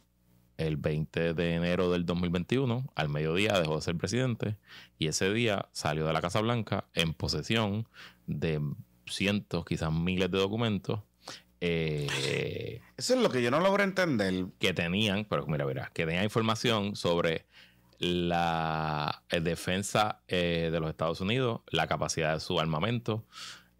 el 0.59 0.75
20 0.75 1.33
de 1.33 1.55
enero 1.55 1.89
del 1.89 2.05
2021, 2.05 2.91
al 2.93 3.09
mediodía, 3.09 3.57
dejó 3.59 3.77
de 3.77 3.81
ser 3.81 3.95
presidente 3.95 4.57
y 4.97 5.07
ese 5.07 5.33
día 5.33 5.69
salió 5.71 6.05
de 6.05 6.11
la 6.11 6.19
Casa 6.19 6.41
Blanca 6.41 6.89
en 6.93 7.13
posesión 7.13 7.87
de 8.27 8.59
cientos, 9.07 9.63
quizás 9.63 9.91
miles 9.91 10.29
de 10.29 10.37
documentos. 10.37 10.99
Eh, 11.61 12.81
Eso 12.97 13.15
es 13.15 13.21
lo 13.21 13.29
que 13.29 13.41
yo 13.41 13.51
no 13.51 13.59
logro 13.59 13.83
entender. 13.83 14.45
Que 14.59 14.73
tenían, 14.73 15.25
pero 15.25 15.45
mira, 15.47 15.65
mira, 15.65 15.91
que 15.93 16.05
tenían 16.05 16.23
información 16.23 16.95
sobre 16.95 17.45
la 17.99 19.23
eh, 19.29 19.41
defensa 19.41 20.21
eh, 20.27 20.69
de 20.71 20.79
los 20.79 20.89
Estados 20.89 21.21
Unidos, 21.21 21.61
la 21.67 21.87
capacidad 21.87 22.33
de 22.33 22.39
su 22.39 22.59
armamento, 22.59 23.25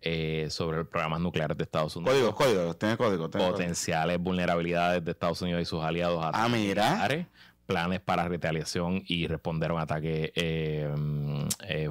eh, 0.01 0.47
sobre 0.49 0.77
los 0.77 0.87
programas 0.87 1.21
nucleares 1.21 1.57
de 1.57 1.63
Estados 1.63 1.95
Unidos. 1.95 2.13
Códigos, 2.13 2.35
códigos, 2.35 2.79
tiene 2.79 2.97
código. 2.97 3.29
potenciales 3.29 4.19
vulnerabilidades 4.19 5.03
de 5.03 5.11
Estados 5.11 5.41
Unidos 5.41 5.61
y 5.61 5.65
sus 5.65 5.83
aliados 5.83 6.23
a 6.23 6.31
ah, 6.33 6.49
mira. 6.49 7.07
planes 7.65 8.01
para 8.01 8.27
retaliación 8.27 9.03
y 9.07 9.27
responder 9.27 9.71
a 9.71 9.73
un 9.75 9.79
ataque 9.79 10.33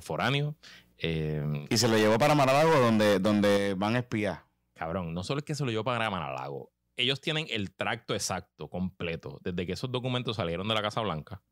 foráneo. 0.02 0.54
y 0.98 1.76
se 1.76 1.88
lo 1.88 1.96
llevó 1.96 2.18
para 2.18 2.34
Maralago 2.34 2.78
donde, 2.78 3.18
donde 3.18 3.74
van 3.74 3.96
a 3.96 4.00
espiar. 4.00 4.47
Cabrón, 4.78 5.12
no 5.12 5.24
solo 5.24 5.40
es 5.40 5.44
que 5.44 5.54
se 5.54 5.64
lo 5.64 5.70
llevó 5.70 5.84
para 5.84 6.08
Maralago, 6.08 6.70
ellos 6.96 7.20
tienen 7.20 7.46
el 7.50 7.72
tracto 7.72 8.14
exacto, 8.14 8.68
completo, 8.68 9.38
desde 9.42 9.66
que 9.66 9.72
esos 9.72 9.90
documentos 9.90 10.36
salieron 10.36 10.68
de 10.68 10.74
la 10.74 10.82
Casa 10.82 11.00
Blanca 11.00 11.42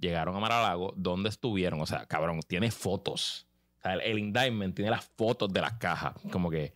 llegaron 0.00 0.34
a 0.34 0.40
Maralago, 0.40 0.92
¿dónde 0.96 1.28
estuvieron? 1.28 1.80
O 1.80 1.86
sea, 1.86 2.06
cabrón, 2.06 2.40
tiene 2.46 2.70
fotos. 2.70 3.46
El, 3.84 4.18
indictment 4.18 4.74
tiene 4.74 4.90
las 4.90 5.04
fotos 5.16 5.52
de 5.52 5.60
las 5.60 5.74
cajas. 5.74 6.14
Como 6.32 6.50
que, 6.50 6.74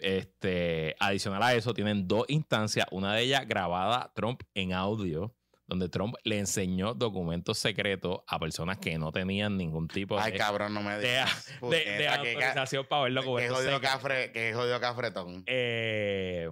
este, 0.00 0.96
adicional 0.98 1.42
a 1.42 1.54
eso, 1.54 1.74
tienen 1.74 2.08
dos 2.08 2.24
instancias. 2.28 2.86
Una 2.90 3.14
de 3.14 3.22
ellas 3.22 3.46
grabada 3.46 4.10
Trump 4.14 4.42
en 4.54 4.72
audio, 4.72 5.34
donde 5.72 5.88
Trump 5.88 6.14
le 6.22 6.38
enseñó 6.38 6.92
documentos 6.92 7.56
secretos 7.56 8.20
a 8.26 8.38
personas 8.38 8.76
que 8.76 8.98
no 8.98 9.10
tenían 9.10 9.56
ningún 9.56 9.88
tipo 9.88 10.16
de, 10.16 10.22
Ay, 10.22 10.32
cabrón, 10.34 10.74
no 10.74 10.82
me 10.82 10.98
digas. 10.98 11.50
de, 11.70 12.08
autorización 12.08 12.84
para 12.86 13.04
verlo 13.04 13.24
como 13.24 13.38
Que 13.38 13.48
jodido, 13.48 13.80
cafre, 13.80 14.30
que 14.32 14.52
jodido 14.52 14.78
cafretón. 14.80 15.44
Eh, 15.46 16.50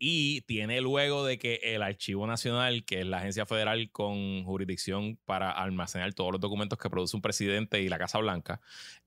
y 0.00 0.40
tiene 0.40 0.80
luego 0.80 1.24
de 1.24 1.38
que 1.38 1.60
el 1.62 1.80
Archivo 1.80 2.26
Nacional, 2.26 2.84
que 2.84 3.02
es 3.02 3.06
la 3.06 3.18
agencia 3.18 3.46
federal 3.46 3.88
con 3.92 4.42
jurisdicción 4.42 5.16
para 5.24 5.52
almacenar 5.52 6.12
todos 6.12 6.32
los 6.32 6.40
documentos 6.40 6.80
que 6.80 6.90
produce 6.90 7.14
un 7.14 7.22
presidente 7.22 7.80
y 7.82 7.88
la 7.88 7.98
Casa 7.98 8.18
Blanca, 8.18 8.60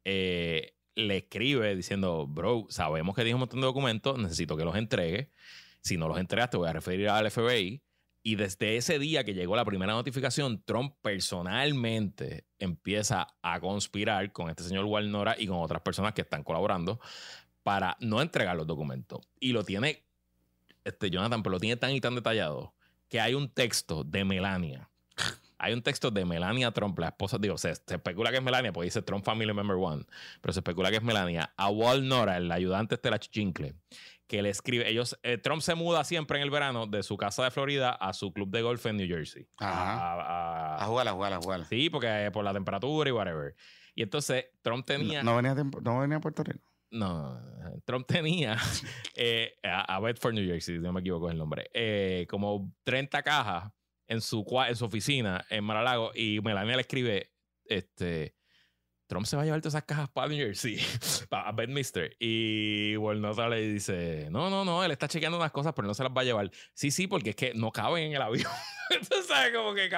eh, 0.05 0.71
le 0.95 1.17
escribe 1.17 1.75
diciendo, 1.75 2.27
bro, 2.27 2.67
sabemos 2.69 3.13
que 3.13 3.23
tienes 3.23 3.33
un 3.33 3.41
montón 3.41 3.59
de 3.59 3.65
documentos, 3.65 4.17
necesito 4.17 4.55
que 4.55 4.63
los 4.63 4.77
entregue. 4.77 5.31
Si 5.81 5.97
no 5.97 6.07
los 6.07 6.17
entregas, 6.17 6.49
te 6.49 6.55
voy 6.55 6.69
a 6.69 6.73
referir 6.73 7.09
al 7.09 7.29
FBI. 7.29 7.81
Y 8.27 8.37
desde 8.37 8.75
ese 8.75 8.97
día 8.97 9.23
que 9.23 9.35
llegó 9.35 9.55
la 9.55 9.65
primera 9.65 9.93
notificación, 9.93 10.63
Trump 10.65 10.95
personalmente 11.03 12.47
empieza 12.57 13.27
a 13.43 13.59
conspirar 13.59 14.31
con 14.31 14.49
este 14.49 14.63
señor 14.63 14.85
Walnora 14.85 15.35
y 15.37 15.45
con 15.45 15.59
otras 15.59 15.83
personas 15.83 16.13
que 16.13 16.21
están 16.21 16.43
colaborando 16.43 16.99
para 17.61 17.95
no 17.99 18.23
entregar 18.23 18.57
los 18.57 18.65
documentos. 18.65 19.29
Y 19.39 19.51
lo 19.51 19.63
tiene 19.63 20.07
este 20.83 21.11
Jonathan, 21.11 21.43
pero 21.43 21.51
lo 21.51 21.59
tiene 21.59 21.77
tan 21.77 21.91
y 21.91 22.01
tan 22.01 22.15
detallado 22.15 22.73
que 23.09 23.19
hay 23.19 23.35
un 23.35 23.47
texto 23.47 24.03
de 24.03 24.25
Melania. 24.25 24.89
Hay 25.57 25.73
un 25.73 25.81
texto 25.81 26.11
de 26.11 26.25
Melania 26.25 26.71
Trump, 26.71 26.99
la 26.99 27.07
esposa, 27.07 27.37
digo, 27.37 27.57
se, 27.57 27.71
especula 27.71 28.29
que 28.29 28.37
es 28.37 28.43
Melania, 28.43 28.73
porque 28.73 28.85
dice 28.85 29.01
Trump 29.01 29.23
Family 29.23 29.53
Member 29.53 29.77
One, 29.77 30.03
pero 30.41 30.51
se 30.51 30.59
especula 30.59 30.89
que 30.89 30.97
es 30.97 31.03
Melania, 31.03 31.53
a 31.55 31.69
Wal 31.69 32.07
Nora, 32.07 32.37
el 32.37 32.51
ayudante 32.51 32.95
este 32.95 33.07
de 33.07 33.11
la 33.11 33.19
Chichincle, 33.19 33.73
que 34.27 34.41
le 34.41 34.49
escribe, 34.49 34.89
ellos, 34.89 35.17
eh, 35.23 35.37
Trump 35.37 35.61
se 35.61 35.75
muda 35.75 36.03
siempre 36.03 36.37
en 36.37 36.43
el 36.43 36.49
verano 36.49 36.87
de 36.87 37.03
su 37.03 37.17
casa 37.17 37.43
de 37.43 37.51
Florida 37.51 37.91
a 37.91 38.13
su 38.13 38.33
club 38.33 38.49
de 38.49 38.61
golf 38.61 38.85
en 38.85 38.97
New 38.97 39.07
Jersey. 39.07 39.47
Ajá. 39.57 40.83
A, 40.83 40.85
jugar, 40.87 41.07
a 41.07 41.11
jugar, 41.11 41.33
a 41.33 41.37
jugar. 41.37 41.65
Sí, 41.65 41.89
porque 41.89 42.29
por 42.33 42.43
la 42.43 42.53
temperatura 42.53 43.09
y 43.09 43.13
whatever. 43.13 43.55
Y 43.93 44.01
entonces 44.01 44.45
Trump 44.61 44.85
tenía... 44.85 45.23
No, 45.23 45.35
venía, 45.35 45.53
no 45.53 45.99
venía 45.99 46.17
a 46.17 46.21
Puerto 46.21 46.43
Rico. 46.43 46.75
No, 46.91 47.39
Trump 47.83 48.07
tenía 48.07 48.57
eh, 49.15 49.55
a, 49.63 49.99
Bedford, 49.99 50.33
New 50.33 50.45
Jersey, 50.45 50.75
si 50.75 50.81
no 50.81 50.93
me 50.93 51.01
equivoco 51.01 51.29
el 51.29 51.37
nombre, 51.37 51.69
eh, 51.73 52.25
como 52.29 52.73
30 52.83 53.21
cajas 53.21 53.71
en 54.07 54.21
su, 54.21 54.45
en 54.67 54.75
su 54.75 54.85
oficina 54.85 55.45
en 55.49 55.63
Maralago 55.63 56.11
y 56.15 56.39
Melania 56.41 56.75
le 56.75 56.81
escribe, 56.81 57.31
este, 57.65 58.35
Trump 59.07 59.25
se 59.25 59.35
va 59.35 59.43
a 59.43 59.45
llevar 59.45 59.61
todas 59.61 59.75
esas 59.75 59.83
cajas 59.83 60.09
para 60.09 60.27
New 60.27 60.37
Jersey, 60.37 60.79
para 61.29 61.51
Bedminster. 61.51 62.15
Y 62.19 62.95
Walnut 62.97 63.37
le 63.37 63.61
dice, 63.69 64.27
no, 64.31 64.49
no, 64.49 64.65
no, 64.65 64.83
él 64.83 64.91
está 64.91 65.07
chequeando 65.07 65.37
unas 65.37 65.51
cosas, 65.51 65.73
pero 65.75 65.87
no 65.87 65.93
se 65.93 66.03
las 66.03 66.11
va 66.11 66.21
a 66.21 66.25
llevar. 66.25 66.51
Sí, 66.73 66.91
sí, 66.91 67.07
porque 67.07 67.31
es 67.31 67.35
que 67.35 67.53
no 67.53 67.71
caben 67.71 68.05
en 68.05 68.13
el 68.13 68.21
avión. 68.21 68.51
Entonces, 68.89 69.27
¿sabes? 69.27 69.53
Como 69.53 69.73
que 69.73 69.89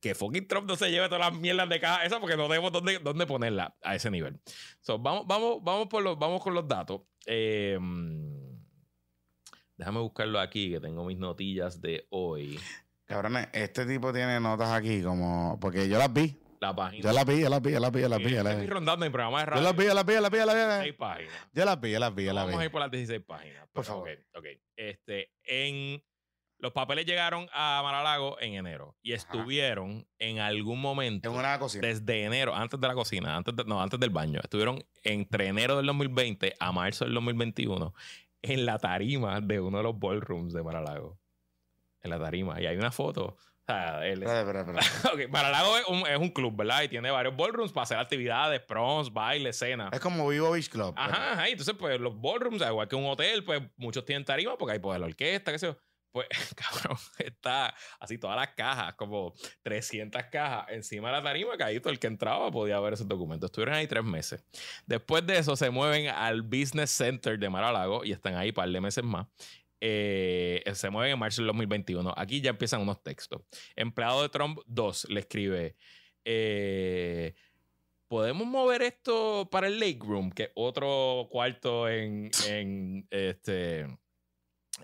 que 0.00 0.14
fucking 0.14 0.48
Trump 0.48 0.66
no 0.66 0.76
se 0.76 0.90
lleve 0.90 1.08
todas 1.08 1.30
las 1.30 1.38
mierdas 1.38 1.68
de 1.68 1.78
caja 1.78 2.04
esa 2.04 2.18
porque 2.20 2.36
no 2.36 2.48
tenemos 2.48 2.72
dónde, 2.72 2.98
dónde 2.98 3.26
ponerla 3.26 3.76
a 3.82 3.94
ese 3.94 4.10
nivel. 4.10 4.40
So, 4.80 4.98
vamos, 4.98 5.26
vamos, 5.26 5.62
vamos, 5.62 5.88
por 5.88 6.02
los, 6.02 6.18
vamos 6.18 6.42
con 6.42 6.54
los 6.54 6.66
datos. 6.66 7.02
Em, 7.26 8.58
déjame 9.76 10.00
buscarlo 10.00 10.40
aquí, 10.40 10.70
que 10.70 10.80
tengo 10.80 11.04
mis 11.04 11.18
notillas 11.18 11.80
de 11.80 12.06
hoy. 12.10 12.58
Cabrones, 13.04 13.48
este 13.52 13.84
tipo 13.86 14.12
tiene 14.12 14.40
notas 14.40 14.70
aquí 14.70 15.02
como... 15.02 15.58
Porque 15.60 15.88
yo 15.88 15.98
las 15.98 16.12
vi. 16.12 16.38
La 16.60 16.76
página. 16.76 17.02
Yo 17.02 17.12
las 17.12 17.24
vi, 17.24 17.40
yo 17.40 17.48
las 17.48 17.62
vi, 17.62 17.72
yo 17.72 17.80
las 17.80 17.90
vi, 17.90 18.00
yo 18.02 18.08
las 18.08 18.18
vi. 18.18 18.30
Yo 18.30 18.42
las 18.42 18.60
vi. 18.60 18.66
rondando 18.66 19.06
en 19.06 19.12
programa 19.12 19.40
de 19.40 19.46
radio. 19.46 19.62
Yo 19.62 19.68
las 19.68 19.76
vi, 19.76 19.84
yo 19.86 19.94
las 19.94 20.04
vi, 20.06 20.14
yo 20.14 20.20
las 20.20 20.30
vi, 20.30 20.38
yo 20.38 20.46
las 20.46 20.54
vi. 20.54 20.60
16 20.60 20.94
páginas. 20.98 21.48
Yo 21.52 21.64
las 21.64 21.80
vi, 21.80 21.90
yo 21.90 21.98
las 21.98 22.14
vi, 22.14 22.24
yo 22.26 22.32
las 22.34 22.44
vi. 22.44 22.50
Vamos 22.50 22.60
a 22.60 22.64
ir 22.66 22.70
por 22.70 22.80
las 22.82 22.90
16 22.90 23.22
páginas. 23.26 23.68
Por 23.72 23.84
favor. 23.84 24.08
Ok, 24.34 24.44
Este, 24.76 25.30
en 25.44 26.02
los 26.58 26.72
papeles 26.72 27.06
llegaron 27.06 27.48
a 27.54 27.80
Maralago 27.82 28.38
en 28.40 28.52
enero 28.54 28.94
y 29.00 29.12
estuvieron 29.14 30.06
en 30.18 30.40
algún 30.40 30.78
momento. 30.82 31.30
En 31.30 31.34
una 31.38 31.58
cocina. 31.58 31.86
Desde 31.88 32.24
enero, 32.24 32.54
antes 32.54 32.78
de 32.78 32.86
la 32.86 32.94
cocina, 32.94 33.34
antes 33.36 33.54
no, 33.64 33.80
antes 33.80 33.98
del 33.98 34.10
baño. 34.10 34.40
Estuvieron 34.42 34.84
entre 35.02 35.46
enero 35.46 35.78
del 35.78 35.86
2020 35.86 36.56
a 36.60 36.72
marzo 36.72 37.06
del 37.06 37.14
2021 37.14 37.94
en 38.42 38.66
la 38.66 38.78
tarima 38.78 39.40
de 39.40 39.60
uno 39.60 39.78
de 39.78 39.84
los 39.84 39.98
ballrooms 39.98 40.52
de 40.52 40.62
Maralago. 40.62 41.18
en 42.02 42.10
la 42.10 42.18
tarima. 42.18 42.60
Y 42.60 42.66
hay 42.66 42.76
una 42.76 42.90
foto. 42.90 43.36
Sea, 43.70 44.06
él- 44.06 44.22
Espera, 44.22 44.40
espera, 44.40 44.60
espera. 44.60 45.12
Ok, 45.14 45.30
Mar-a-Lago 45.30 45.76
es 45.78 45.86
un, 45.88 46.06
es 46.06 46.18
un 46.18 46.30
club, 46.30 46.56
¿verdad? 46.56 46.82
Y 46.82 46.88
tiene 46.88 47.10
varios 47.10 47.36
ballrooms 47.36 47.72
para 47.72 47.82
hacer 47.84 47.98
actividades, 47.98 48.60
proms, 48.62 49.12
bailes, 49.12 49.56
cenas. 49.58 49.90
Es 49.92 50.00
como 50.00 50.26
Vivo 50.28 50.50
Beach 50.50 50.68
Club. 50.68 50.94
pero- 50.94 51.06
Ajá, 51.12 51.32
ajá. 51.32 51.48
y 51.48 51.52
Entonces, 51.52 51.74
pues 51.78 52.00
los 52.00 52.20
ballrooms, 52.20 52.62
igual 52.62 52.88
que 52.88 52.96
un 52.96 53.06
hotel, 53.06 53.44
pues 53.44 53.62
muchos 53.76 54.04
tienen 54.04 54.24
tarima 54.24 54.56
porque 54.58 54.72
hay 54.74 54.78
pues 54.78 54.98
la 55.00 55.06
orquesta, 55.06 55.52
qué 55.52 55.58
sé 55.58 55.66
yo. 55.66 55.76
Pues, 56.12 56.26
cabrón, 56.56 56.98
está 57.18 57.72
así 58.00 58.18
todas 58.18 58.36
las 58.36 58.48
cajas, 58.56 58.94
como 58.94 59.32
300 59.62 60.24
cajas 60.24 60.66
encima 60.70 61.08
de 61.08 61.16
la 61.18 61.22
tarima, 61.22 61.56
que 61.56 61.62
ahí 61.62 61.78
todo 61.78 61.92
el 61.92 62.00
que 62.00 62.08
entraba 62.08 62.50
podía 62.50 62.80
ver 62.80 62.94
esos 62.94 63.06
documentos. 63.06 63.46
Estuvieron 63.48 63.76
ahí 63.76 63.86
tres 63.86 64.02
meses. 64.02 64.44
Después 64.86 65.24
de 65.24 65.38
eso, 65.38 65.54
se 65.54 65.70
mueven 65.70 66.08
al 66.08 66.42
Business 66.42 66.90
Center 66.90 67.38
de 67.38 67.48
Mar-a-Lago 67.48 68.04
y 68.04 68.10
están 68.10 68.34
ahí 68.34 68.48
un 68.48 68.54
par 68.54 68.68
de 68.68 68.80
meses 68.80 69.04
más. 69.04 69.28
Eh, 69.80 70.62
se 70.74 70.90
mueven 70.90 71.12
en 71.12 71.18
marzo 71.18 71.40
del 71.42 71.48
2021. 71.48 72.12
Aquí 72.16 72.40
ya 72.40 72.50
empiezan 72.50 72.82
unos 72.82 73.02
textos. 73.02 73.42
Empleado 73.76 74.22
de 74.22 74.28
Trump 74.28 74.58
2 74.66 75.08
le 75.10 75.20
escribe. 75.20 75.76
eh, 76.24 77.34
¿Podemos 78.08 78.44
mover 78.46 78.82
esto 78.82 79.48
para 79.52 79.68
el 79.68 79.78
Lake 79.78 80.00
Room? 80.00 80.32
Que 80.32 80.50
otro 80.56 81.28
cuarto 81.30 81.88
en, 81.88 82.30
en 82.48 83.06
este 83.10 83.86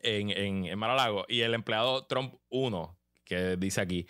en, 0.03 0.31
en 0.31 0.79
Mar-a-Lago. 0.79 1.25
Y 1.29 1.41
el 1.41 1.55
empleado 1.55 2.07
Trump 2.07 2.35
1, 2.51 2.99
que 3.25 3.57
dice 3.57 3.81
aquí. 3.81 4.07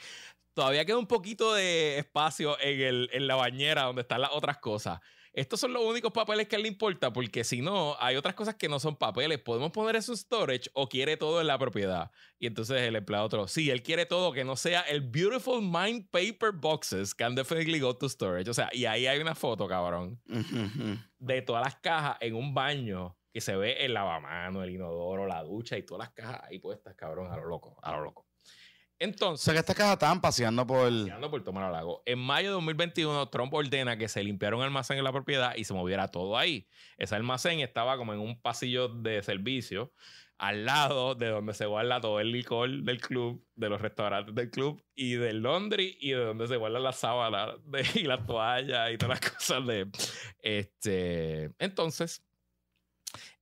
Todavía 0.52 0.84
queda 0.84 0.98
un 0.98 1.06
poquito 1.06 1.54
de 1.54 1.98
espacio 1.98 2.58
en, 2.60 2.80
el, 2.80 3.10
en 3.12 3.26
la 3.26 3.36
bañera 3.36 3.84
donde 3.84 4.02
están 4.02 4.20
las 4.20 4.32
otras 4.32 4.58
cosas. 4.58 5.00
Estos 5.36 5.60
son 5.60 5.74
los 5.74 5.84
únicos 5.84 6.12
papeles 6.12 6.48
que 6.48 6.56
le 6.56 6.66
importa, 6.66 7.12
porque 7.12 7.44
si 7.44 7.60
no, 7.60 7.94
hay 8.00 8.16
otras 8.16 8.34
cosas 8.34 8.54
que 8.54 8.70
no 8.70 8.80
son 8.80 8.96
papeles. 8.96 9.38
¿Podemos 9.38 9.70
poner 9.70 9.94
eso 9.94 10.12
en 10.12 10.16
storage 10.16 10.70
o 10.72 10.88
quiere 10.88 11.18
todo 11.18 11.42
en 11.42 11.46
la 11.46 11.58
propiedad? 11.58 12.10
Y 12.38 12.46
entonces 12.46 12.80
el 12.80 12.96
empleado 12.96 13.26
otro, 13.26 13.46
sí, 13.46 13.70
él 13.70 13.82
quiere 13.82 14.06
todo 14.06 14.32
que 14.32 14.44
no 14.44 14.56
sea 14.56 14.80
el 14.80 15.02
beautiful 15.02 15.60
mind 15.60 16.08
paper 16.10 16.52
boxes 16.52 17.14
can 17.14 17.34
definitely 17.34 17.78
go 17.78 17.94
to 17.94 18.08
storage. 18.08 18.48
O 18.48 18.54
sea, 18.54 18.70
y 18.72 18.86
ahí 18.86 19.06
hay 19.06 19.20
una 19.20 19.34
foto, 19.34 19.68
cabrón, 19.68 20.18
de 21.18 21.42
todas 21.42 21.62
las 21.62 21.76
cajas 21.76 22.16
en 22.20 22.34
un 22.34 22.54
baño 22.54 23.14
que 23.30 23.42
se 23.42 23.56
ve 23.56 23.84
el 23.84 23.92
lavamano, 23.92 24.62
el 24.62 24.70
inodoro, 24.70 25.26
la 25.26 25.42
ducha 25.42 25.76
y 25.76 25.82
todas 25.82 26.08
las 26.08 26.14
cajas 26.14 26.44
ahí 26.44 26.58
puestas, 26.58 26.94
cabrón, 26.94 27.30
a 27.30 27.36
lo 27.36 27.44
loco, 27.44 27.78
a 27.82 27.92
lo 27.92 28.04
loco. 28.04 28.25
O 28.98 29.04
Entonces, 29.04 29.44
sea 29.44 29.52
que 29.54 29.60
estas 29.60 29.76
cajas 29.76 29.92
estaban 29.94 30.20
paseando 30.20 30.66
por. 30.66 30.88
Paseando 30.88 31.30
por 31.30 31.44
Tomar 31.44 31.70
Lago. 31.70 32.02
En 32.06 32.18
mayo 32.18 32.48
de 32.48 32.54
2021, 32.54 33.28
Trump 33.28 33.52
ordena 33.52 33.98
que 33.98 34.08
se 34.08 34.24
limpiara 34.24 34.56
un 34.56 34.62
almacén 34.62 34.96
en 34.96 35.04
la 35.04 35.12
propiedad 35.12 35.54
y 35.54 35.64
se 35.64 35.74
moviera 35.74 36.08
todo 36.08 36.38
ahí. 36.38 36.66
Ese 36.96 37.14
almacén 37.14 37.60
estaba 37.60 37.98
como 37.98 38.14
en 38.14 38.20
un 38.20 38.40
pasillo 38.40 38.88
de 38.88 39.22
servicio 39.22 39.92
al 40.38 40.66
lado 40.66 41.14
de 41.14 41.28
donde 41.28 41.54
se 41.54 41.64
guarda 41.64 41.98
todo 42.00 42.20
el 42.20 42.30
licor 42.30 42.68
del 42.82 43.00
club, 43.00 43.42
de 43.54 43.68
los 43.70 43.80
restaurantes 43.80 44.34
del 44.34 44.50
club 44.50 44.82
y 44.94 45.12
del 45.14 45.42
laundry 45.42 45.96
y 45.98 46.10
de 46.10 46.24
donde 46.24 46.46
se 46.46 46.56
guardan 46.56 46.82
las 46.82 46.96
sábanas 46.96 47.54
de- 47.66 47.86
y 47.94 48.02
las 48.04 48.26
toallas 48.26 48.92
y 48.92 48.98
todas 48.98 49.20
las 49.20 49.32
cosas 49.32 49.66
de... 49.66 49.90
Este, 50.40 51.52
entonces, 51.58 52.22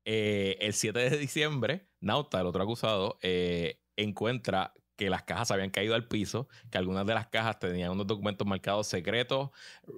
eh, 0.05 0.57
el 0.61 0.73
7 0.73 0.99
de 1.11 1.17
diciembre, 1.19 1.88
Nauta, 2.01 2.40
el 2.40 2.47
otro 2.47 2.62
acusado, 2.62 3.19
eh, 3.23 3.81
encuentra 3.97 4.73
que 4.97 5.11
las 5.11 5.23
cajas 5.25 5.51
habían 5.51 5.71
caído 5.71 5.95
al 5.95 6.07
piso, 6.07 6.49
que 6.71 6.79
algunas 6.79 7.05
de 7.07 7.15
las 7.15 7.27
cajas 7.27 7.59
tenían 7.59 7.91
unos 7.91 8.07
documentos 8.07 8.47
marcados 8.47 8.87
secretos, 8.87 9.51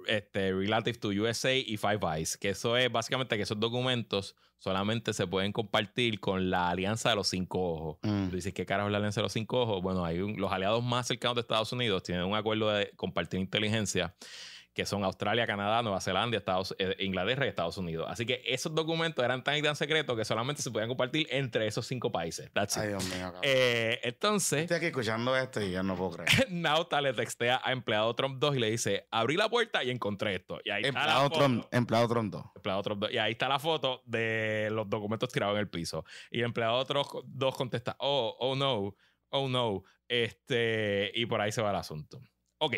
este, 0.07 0.51
relative 0.53 0.97
to 0.97 1.09
USA 1.09 1.53
y 1.55 1.77
Five 1.77 1.99
Eyes, 2.15 2.37
que 2.37 2.49
eso 2.49 2.75
es 2.77 2.91
básicamente 2.91 3.35
que 3.37 3.43
esos 3.43 3.59
documentos 3.59 4.35
solamente 4.59 5.13
se 5.13 5.27
pueden 5.27 5.51
compartir 5.51 6.19
con 6.19 6.49
la 6.49 6.69
Alianza 6.69 7.09
de 7.11 7.15
los 7.15 7.27
Cinco 7.27 7.59
Ojos. 7.73 7.97
Mm. 8.01 8.29
Tú 8.29 8.35
dices, 8.37 8.53
¿qué 8.53 8.65
carajo 8.65 8.87
es 8.87 8.91
la 8.91 8.97
Alianza 8.97 9.21
de 9.21 9.25
los 9.25 9.33
Cinco 9.33 9.61
Ojos? 9.61 9.83
Bueno, 9.83 10.03
hay 10.03 10.19
un- 10.19 10.39
los 10.39 10.51
aliados 10.51 10.83
más 10.83 11.05
cercanos 11.07 11.35
de 11.35 11.41
Estados 11.41 11.71
Unidos 11.73 12.01
tienen 12.01 12.25
un 12.25 12.35
acuerdo 12.35 12.71
de 12.71 12.91
compartir 12.95 13.39
inteligencia 13.39 14.15
que 14.77 14.85
son 14.85 15.03
Australia, 15.03 15.47
Canadá, 15.47 15.81
Nueva 15.81 15.99
Zelanda, 15.99 16.37
Estados, 16.37 16.75
eh, 16.77 16.95
Inglaterra 16.99 17.47
y 17.47 17.49
Estados 17.49 17.79
Unidos. 17.79 18.05
Así 18.07 18.27
que 18.27 18.43
esos 18.45 18.75
documentos 18.75 19.25
eran 19.25 19.43
tan 19.43 19.57
y 19.57 19.63
tan 19.63 19.75
secretos 19.75 20.15
que 20.15 20.23
solamente 20.23 20.61
se 20.61 20.69
podían 20.69 20.87
compartir 20.87 21.25
entre 21.31 21.65
esos 21.65 21.87
cinco 21.87 22.11
países. 22.11 22.51
That's 22.53 22.77
it. 22.77 22.83
Ay, 22.83 22.89
Dios 22.89 23.03
mío. 23.05 23.33
Eh, 23.41 23.99
entonces, 24.03 24.61
Estoy 24.61 24.77
aquí 24.77 24.85
escuchando 24.85 25.35
esto 25.35 25.63
y 25.63 25.71
yo 25.71 25.81
no 25.81 25.95
puedo 25.95 26.11
creer. 26.11 26.29
Nauta 26.51 27.01
le 27.01 27.13
textea 27.13 27.59
a 27.63 27.71
empleado 27.71 28.13
Trump 28.13 28.37
2 28.37 28.55
y 28.55 28.59
le 28.59 28.69
dice, 28.69 29.07
abrí 29.09 29.35
la 29.35 29.49
puerta 29.49 29.83
y 29.83 29.89
encontré 29.89 30.35
esto. 30.35 30.59
Y 30.63 30.69
ahí 30.69 30.83
está 30.83 30.93
la 30.93 30.99
empleado, 30.99 31.23
foto. 31.23 31.39
Trump, 31.39 31.65
empleado 31.71 32.07
Trump 32.07 32.33
2. 32.33 32.43
Empleado 32.57 32.81
Trump 32.83 33.01
2. 33.01 33.11
Y 33.13 33.17
ahí 33.17 33.31
está 33.31 33.49
la 33.49 33.57
foto 33.57 34.03
de 34.05 34.69
los 34.71 34.87
documentos 34.87 35.29
tirados 35.29 35.55
en 35.55 35.61
el 35.61 35.69
piso. 35.69 36.05
Y 36.29 36.37
el 36.37 36.45
empleado 36.45 36.85
Trump 36.85 37.07
2 37.25 37.55
contesta, 37.55 37.95
oh, 37.97 38.35
oh 38.37 38.55
no, 38.55 38.95
oh 39.29 39.49
no. 39.49 39.83
Este, 40.07 41.11
y 41.15 41.25
por 41.25 41.41
ahí 41.41 41.51
se 41.51 41.63
va 41.63 41.71
el 41.71 41.77
asunto. 41.77 42.21
Ok. 42.59 42.75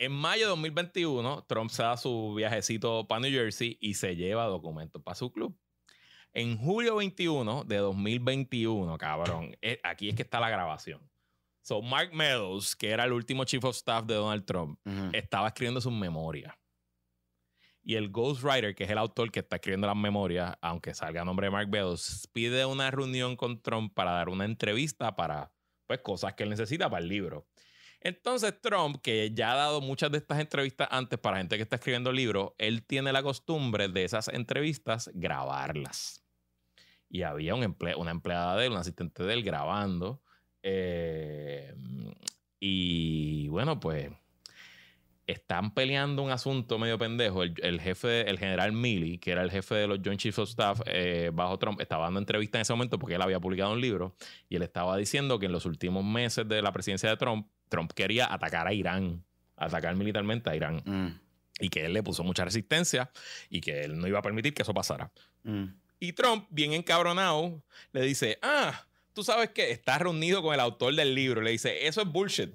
En 0.00 0.12
mayo 0.12 0.42
de 0.42 0.50
2021, 0.50 1.44
Trump 1.48 1.70
se 1.70 1.82
da 1.82 1.96
su 1.96 2.34
viajecito 2.34 3.08
para 3.08 3.20
New 3.20 3.32
Jersey 3.32 3.76
y 3.80 3.94
se 3.94 4.14
lleva 4.14 4.44
documentos 4.46 5.02
para 5.02 5.16
su 5.16 5.32
club. 5.32 5.58
En 6.32 6.56
julio 6.56 6.96
21 6.96 7.64
de 7.64 7.78
2021, 7.78 8.96
cabrón, 8.96 9.56
eh, 9.60 9.80
aquí 9.82 10.08
es 10.08 10.14
que 10.14 10.22
está 10.22 10.38
la 10.38 10.50
grabación. 10.50 11.00
So, 11.62 11.82
Mark 11.82 12.14
Meadows, 12.14 12.76
que 12.76 12.90
era 12.90 13.04
el 13.04 13.12
último 13.12 13.42
chief 13.42 13.64
of 13.64 13.74
staff 13.74 14.04
de 14.06 14.14
Donald 14.14 14.44
Trump, 14.44 14.78
estaba 15.12 15.48
escribiendo 15.48 15.80
sus 15.80 15.92
memorias. 15.92 16.54
Y 17.82 17.96
el 17.96 18.10
ghostwriter, 18.10 18.76
que 18.76 18.84
es 18.84 18.90
el 18.90 18.98
autor 18.98 19.32
que 19.32 19.40
está 19.40 19.56
escribiendo 19.56 19.88
las 19.88 19.96
memorias, 19.96 20.56
aunque 20.60 20.94
salga 20.94 21.22
a 21.22 21.24
nombre 21.24 21.48
de 21.48 21.50
Mark 21.50 21.68
Meadows, 21.68 22.28
pide 22.32 22.64
una 22.66 22.90
reunión 22.92 23.34
con 23.34 23.60
Trump 23.60 23.92
para 23.94 24.12
dar 24.12 24.28
una 24.28 24.44
entrevista 24.44 25.16
para 25.16 25.52
pues, 25.88 26.00
cosas 26.00 26.34
que 26.34 26.44
él 26.44 26.50
necesita 26.50 26.88
para 26.88 27.02
el 27.02 27.08
libro. 27.08 27.48
Entonces 28.00 28.60
Trump, 28.60 29.00
que 29.02 29.32
ya 29.34 29.52
ha 29.52 29.56
dado 29.56 29.80
muchas 29.80 30.10
de 30.12 30.18
estas 30.18 30.38
entrevistas 30.40 30.88
antes 30.90 31.18
para 31.18 31.38
gente 31.38 31.56
que 31.56 31.62
está 31.62 31.76
escribiendo 31.76 32.12
libros, 32.12 32.52
él 32.58 32.84
tiene 32.84 33.12
la 33.12 33.22
costumbre 33.22 33.88
de 33.88 34.04
esas 34.04 34.28
entrevistas 34.28 35.10
grabarlas. 35.14 36.24
Y 37.10 37.22
había 37.22 37.54
una 37.54 38.10
empleada 38.10 38.56
de 38.56 38.66
él, 38.66 38.72
un 38.72 38.78
asistente 38.78 39.22
de 39.22 39.32
él 39.34 39.42
grabando. 39.42 40.22
eh, 40.62 41.74
y 42.60 43.48
bueno, 43.48 43.78
pues 43.78 44.10
están 45.28 45.74
peleando 45.74 46.22
un 46.22 46.30
asunto 46.30 46.78
medio 46.78 46.98
pendejo. 46.98 47.42
El, 47.42 47.54
el 47.62 47.80
jefe, 47.80 48.28
el 48.28 48.38
general 48.38 48.72
Milley, 48.72 49.18
que 49.18 49.30
era 49.30 49.42
el 49.42 49.50
jefe 49.50 49.74
de 49.74 49.86
los 49.86 50.00
Joint 50.02 50.18
Chiefs 50.18 50.38
of 50.38 50.48
Staff 50.48 50.80
eh, 50.86 51.30
bajo 51.32 51.58
Trump, 51.58 51.80
estaba 51.80 52.04
dando 52.04 52.18
entrevista 52.18 52.58
en 52.58 52.62
ese 52.62 52.72
momento 52.72 52.98
porque 52.98 53.14
él 53.14 53.22
había 53.22 53.38
publicado 53.38 53.72
un 53.72 53.80
libro 53.80 54.16
y 54.48 54.56
él 54.56 54.62
estaba 54.62 54.96
diciendo 54.96 55.38
que 55.38 55.46
en 55.46 55.52
los 55.52 55.66
últimos 55.66 56.02
meses 56.02 56.48
de 56.48 56.62
la 56.62 56.72
presidencia 56.72 57.10
de 57.10 57.16
Trump, 57.18 57.46
Trump 57.68 57.92
quería 57.92 58.32
atacar 58.32 58.66
a 58.66 58.72
Irán, 58.72 59.24
atacar 59.56 59.94
militarmente 59.96 60.50
a 60.50 60.56
Irán 60.56 60.82
Mm, 60.84 61.18
y 61.60 61.68
que 61.68 61.84
él 61.84 61.92
le 61.92 62.02
puso 62.02 62.22
mucha 62.24 62.44
resistencia 62.44 63.10
y 63.50 63.60
que 63.60 63.82
él 63.84 63.98
no 63.98 64.06
iba 64.06 64.18
a 64.18 64.22
permitir 64.22 64.54
que 64.54 64.62
eso 64.62 64.74
pasara. 64.74 65.10
mm. 65.44 65.64
Y 66.00 66.12
Trump, 66.12 66.46
bien 66.50 66.74
encabronado, 66.74 67.60
le 67.92 68.02
dice, 68.02 68.38
ah, 68.40 68.86
tú 69.12 69.24
sabes 69.24 69.50
que 69.50 69.72
está 69.72 69.98
reunido 69.98 70.42
con 70.42 70.54
el 70.54 70.60
autor 70.60 70.94
del 70.94 71.12
libro. 71.12 71.40
Le 71.42 71.50
dice, 71.50 71.88
eso 71.88 72.02
es 72.02 72.06
bullshit. 72.06 72.54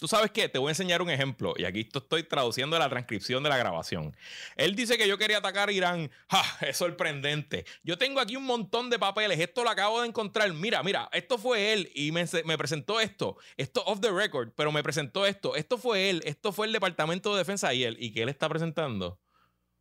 Tú 0.00 0.08
sabes 0.08 0.30
qué, 0.30 0.48
te 0.48 0.58
voy 0.58 0.68
a 0.68 0.70
enseñar 0.70 1.02
un 1.02 1.10
ejemplo. 1.10 1.52
Y 1.58 1.66
aquí 1.66 1.80
esto 1.80 1.98
estoy 1.98 2.22
traduciendo 2.22 2.78
la 2.78 2.88
transcripción 2.88 3.42
de 3.42 3.50
la 3.50 3.58
grabación. 3.58 4.16
Él 4.56 4.74
dice 4.74 4.96
que 4.96 5.06
yo 5.06 5.18
quería 5.18 5.36
atacar 5.36 5.68
a 5.68 5.72
Irán. 5.72 6.10
¡Ja! 6.30 6.42
Es 6.62 6.78
sorprendente. 6.78 7.66
Yo 7.82 7.98
tengo 7.98 8.18
aquí 8.18 8.34
un 8.34 8.46
montón 8.46 8.88
de 8.88 8.98
papeles. 8.98 9.38
Esto 9.38 9.62
lo 9.62 9.68
acabo 9.68 10.00
de 10.00 10.08
encontrar. 10.08 10.50
Mira, 10.54 10.82
mira, 10.82 11.10
esto 11.12 11.36
fue 11.36 11.74
él 11.74 11.90
y 11.94 12.12
me, 12.12 12.24
me 12.46 12.56
presentó 12.56 12.98
esto. 12.98 13.36
Esto 13.58 13.84
off 13.84 14.00
the 14.00 14.10
record, 14.10 14.52
pero 14.56 14.72
me 14.72 14.82
presentó 14.82 15.26
esto. 15.26 15.54
Esto 15.54 15.76
fue 15.76 16.08
él. 16.08 16.22
Esto 16.24 16.50
fue 16.50 16.66
el 16.66 16.72
Departamento 16.72 17.32
de 17.32 17.38
Defensa 17.40 17.74
y 17.74 17.84
él. 17.84 17.98
¿Y 18.00 18.14
que 18.14 18.22
él 18.22 18.30
está 18.30 18.48
presentando? 18.48 19.20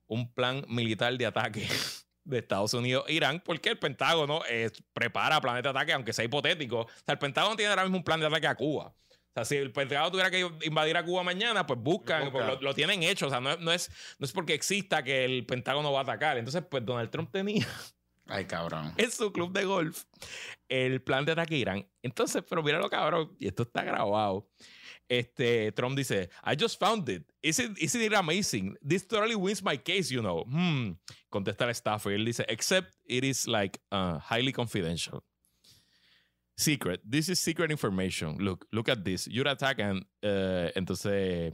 Un 0.05 0.34
plan 0.34 0.65
militar 0.67 1.17
de 1.17 1.27
ataque 1.27 1.65
de 2.25 2.39
Estados 2.39 2.73
Unidos 2.73 3.05
e 3.08 3.13
Irán, 3.13 3.41
porque 3.45 3.69
el 3.69 3.79
Pentágono 3.79 4.41
eh, 4.49 4.69
prepara 4.91 5.39
planes 5.39 5.63
de 5.63 5.69
ataque, 5.69 5.93
aunque 5.93 6.12
sea 6.12 6.25
hipotético. 6.25 6.82
O 6.82 6.88
sea, 7.05 7.13
el 7.13 7.19
Pentágono 7.19 7.55
tiene 7.55 7.69
ahora 7.69 7.84
mismo 7.84 7.97
un 7.97 8.03
plan 8.03 8.19
de 8.19 8.27
ataque 8.27 8.47
a 8.47 8.55
Cuba. 8.55 8.93
O 9.29 9.31
sea, 9.35 9.45
si 9.45 9.55
el 9.57 9.71
Pentágono 9.71 10.11
tuviera 10.11 10.31
que 10.31 10.49
invadir 10.65 10.97
a 10.97 11.03
Cuba 11.05 11.23
mañana, 11.23 11.65
pues 11.67 11.79
buscan, 11.79 12.25
Busca. 12.25 12.31
pues 12.31 12.45
lo, 12.47 12.61
lo 12.61 12.73
tienen 12.73 13.03
hecho. 13.03 13.27
O 13.27 13.29
sea, 13.29 13.39
no, 13.39 13.51
es- 13.51 13.59
no, 13.59 13.71
es, 13.71 13.89
no 14.17 14.25
es 14.25 14.31
porque 14.31 14.53
exista 14.53 15.03
que 15.03 15.23
el 15.25 15.45
Pentágono 15.45 15.91
va 15.91 15.99
a 15.99 16.03
atacar. 16.03 16.37
Entonces, 16.37 16.63
pues 16.69 16.85
Donald 16.85 17.09
Trump 17.09 17.31
tenía 17.31 17.67
Ay, 18.25 18.45
cabrón. 18.45 18.93
en 18.97 19.11
su 19.11 19.31
club 19.31 19.51
de 19.53 19.65
golf 19.65 20.03
el 20.67 21.01
plan 21.01 21.25
de 21.25 21.31
ataque 21.33 21.55
a 21.55 21.57
Irán. 21.57 21.87
Entonces, 22.03 22.43
pero 22.47 22.61
míralo, 22.63 22.89
cabrón, 22.89 23.35
y 23.39 23.47
esto 23.47 23.63
está 23.63 23.83
grabado. 23.83 24.47
Este, 25.07 25.71
Trump 25.71 25.97
dice, 25.97 26.29
I 26.45 26.55
just 26.59 26.79
found 26.79 27.09
it. 27.09 27.23
Isn't, 27.41 27.77
isn't 27.79 28.01
it 28.01 28.13
amazing? 28.13 28.77
This 28.87 29.07
totally 29.07 29.33
wins 29.35 29.63
my 29.63 29.77
case, 29.77 30.11
you 30.13 30.21
know. 30.21 30.43
Hmm. 30.45 30.91
Contesta 31.29 31.63
el 31.65 31.71
staff 31.71 32.05
y 32.05 32.13
él 32.13 32.25
dice, 32.25 32.45
except 32.47 32.93
it 33.05 33.23
is 33.23 33.47
like 33.47 33.79
uh, 33.91 34.19
highly 34.19 34.51
confidential. 34.53 35.23
Secret. 36.59 36.99
This 37.05 37.29
is 37.29 37.39
secret 37.39 37.71
information. 37.71 38.37
Look, 38.37 38.65
look 38.73 38.89
at 38.89 39.05
this. 39.05 39.27
You're 39.29 39.47
attacking. 39.47 40.03
uh, 40.21 40.69
entonces, 40.75 41.53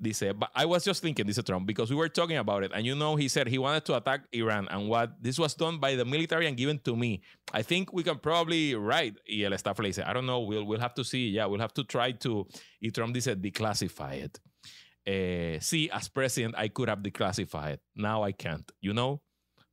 Dice, 0.00 0.32
"But 0.36 0.50
I 0.54 0.64
was 0.66 0.84
just 0.84 1.02
thinking, 1.02 1.26
dice 1.26 1.42
Trump, 1.42 1.66
because 1.66 1.90
we 1.90 1.96
were 1.96 2.10
talking 2.10 2.36
about 2.36 2.62
it, 2.62 2.70
and 2.72 2.86
you 2.86 2.94
know, 2.94 3.16
he 3.16 3.26
said 3.26 3.48
he 3.48 3.58
wanted 3.58 3.84
to 3.86 3.96
attack 3.96 4.20
Iran, 4.32 4.68
and 4.70 4.86
what 4.88 5.10
this 5.20 5.38
was 5.38 5.54
done 5.56 5.78
by 5.80 5.96
the 5.96 6.04
military 6.04 6.46
and 6.46 6.56
given 6.56 6.78
to 6.80 6.94
me. 6.94 7.20
I 7.52 7.62
think 7.62 7.92
we 7.92 8.04
can 8.04 8.18
probably 8.18 8.74
write. 8.76 9.16
Y 9.28 9.42
el 9.42 9.56
staff 9.58 9.78
le 9.80 9.86
dice, 9.88 10.04
I 10.06 10.12
don't 10.12 10.26
know, 10.26 10.40
we'll, 10.40 10.64
we'll 10.64 10.78
have 10.78 10.94
to 10.94 11.04
see. 11.04 11.30
Yeah, 11.30 11.46
we'll 11.46 11.58
have 11.60 11.74
to 11.74 11.82
try 11.84 12.12
to. 12.12 12.46
Y 12.80 12.90
Trump 12.90 13.12
dice, 13.14 13.34
declassify 13.34 14.22
it. 14.24 14.38
Eh, 15.04 15.58
see, 15.60 15.88
as 15.90 16.08
president, 16.08 16.54
I 16.56 16.68
could 16.68 16.90
have 16.90 17.02
declassified. 17.02 17.78
Now 17.96 18.22
I 18.22 18.32
can't, 18.32 18.70
you 18.80 18.92
know, 18.92 19.22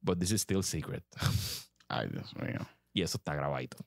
but 0.02 0.18
this 0.20 0.32
is 0.32 0.42
still 0.42 0.64
secret. 0.64 1.04
Ay, 1.90 2.08
Dios 2.08 2.34
mío. 2.34 2.66
y 2.96 3.02
eso 3.04 3.18
está 3.18 3.36
grabadito. 3.36 3.78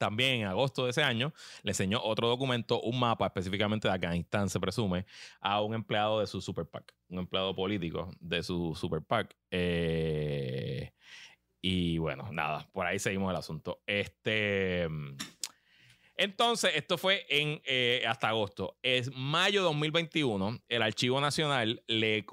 También 0.00 0.40
en 0.40 0.46
agosto 0.46 0.84
de 0.84 0.92
ese 0.92 1.02
año 1.02 1.34
le 1.62 1.72
enseñó 1.72 2.02
otro 2.02 2.26
documento, 2.26 2.80
un 2.80 2.98
mapa 2.98 3.26
específicamente 3.26 3.86
de 3.86 3.92
Afganistán, 3.92 4.48
se 4.48 4.58
presume, 4.58 5.04
a 5.42 5.60
un 5.60 5.74
empleado 5.74 6.20
de 6.20 6.26
su 6.26 6.40
super 6.40 6.64
PAC, 6.64 6.94
un 7.10 7.18
empleado 7.18 7.54
político 7.54 8.10
de 8.18 8.42
su 8.42 8.74
super 8.74 9.02
PAC. 9.02 9.36
Eh, 9.50 10.90
y 11.60 11.98
bueno, 11.98 12.32
nada, 12.32 12.66
por 12.72 12.86
ahí 12.86 12.98
seguimos 12.98 13.30
el 13.30 13.36
asunto. 13.36 13.82
Este. 13.86 14.88
Entonces, 16.16 16.72
esto 16.74 16.96
fue 16.96 17.26
en 17.28 17.60
eh, 17.66 18.02
hasta 18.08 18.30
agosto. 18.30 18.78
Es 18.82 19.14
mayo 19.14 19.60
de 19.60 19.64
2021. 19.64 20.62
El 20.66 20.80
Archivo 20.80 21.20
Nacional 21.20 21.82
le, 21.88 22.24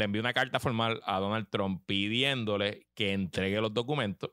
envió 0.00 0.22
una 0.22 0.32
carta 0.32 0.60
formal 0.60 1.02
a 1.04 1.20
Donald 1.20 1.48
Trump 1.50 1.82
pidiéndole 1.84 2.86
que 2.94 3.12
entregue 3.12 3.60
los 3.60 3.74
documentos 3.74 4.30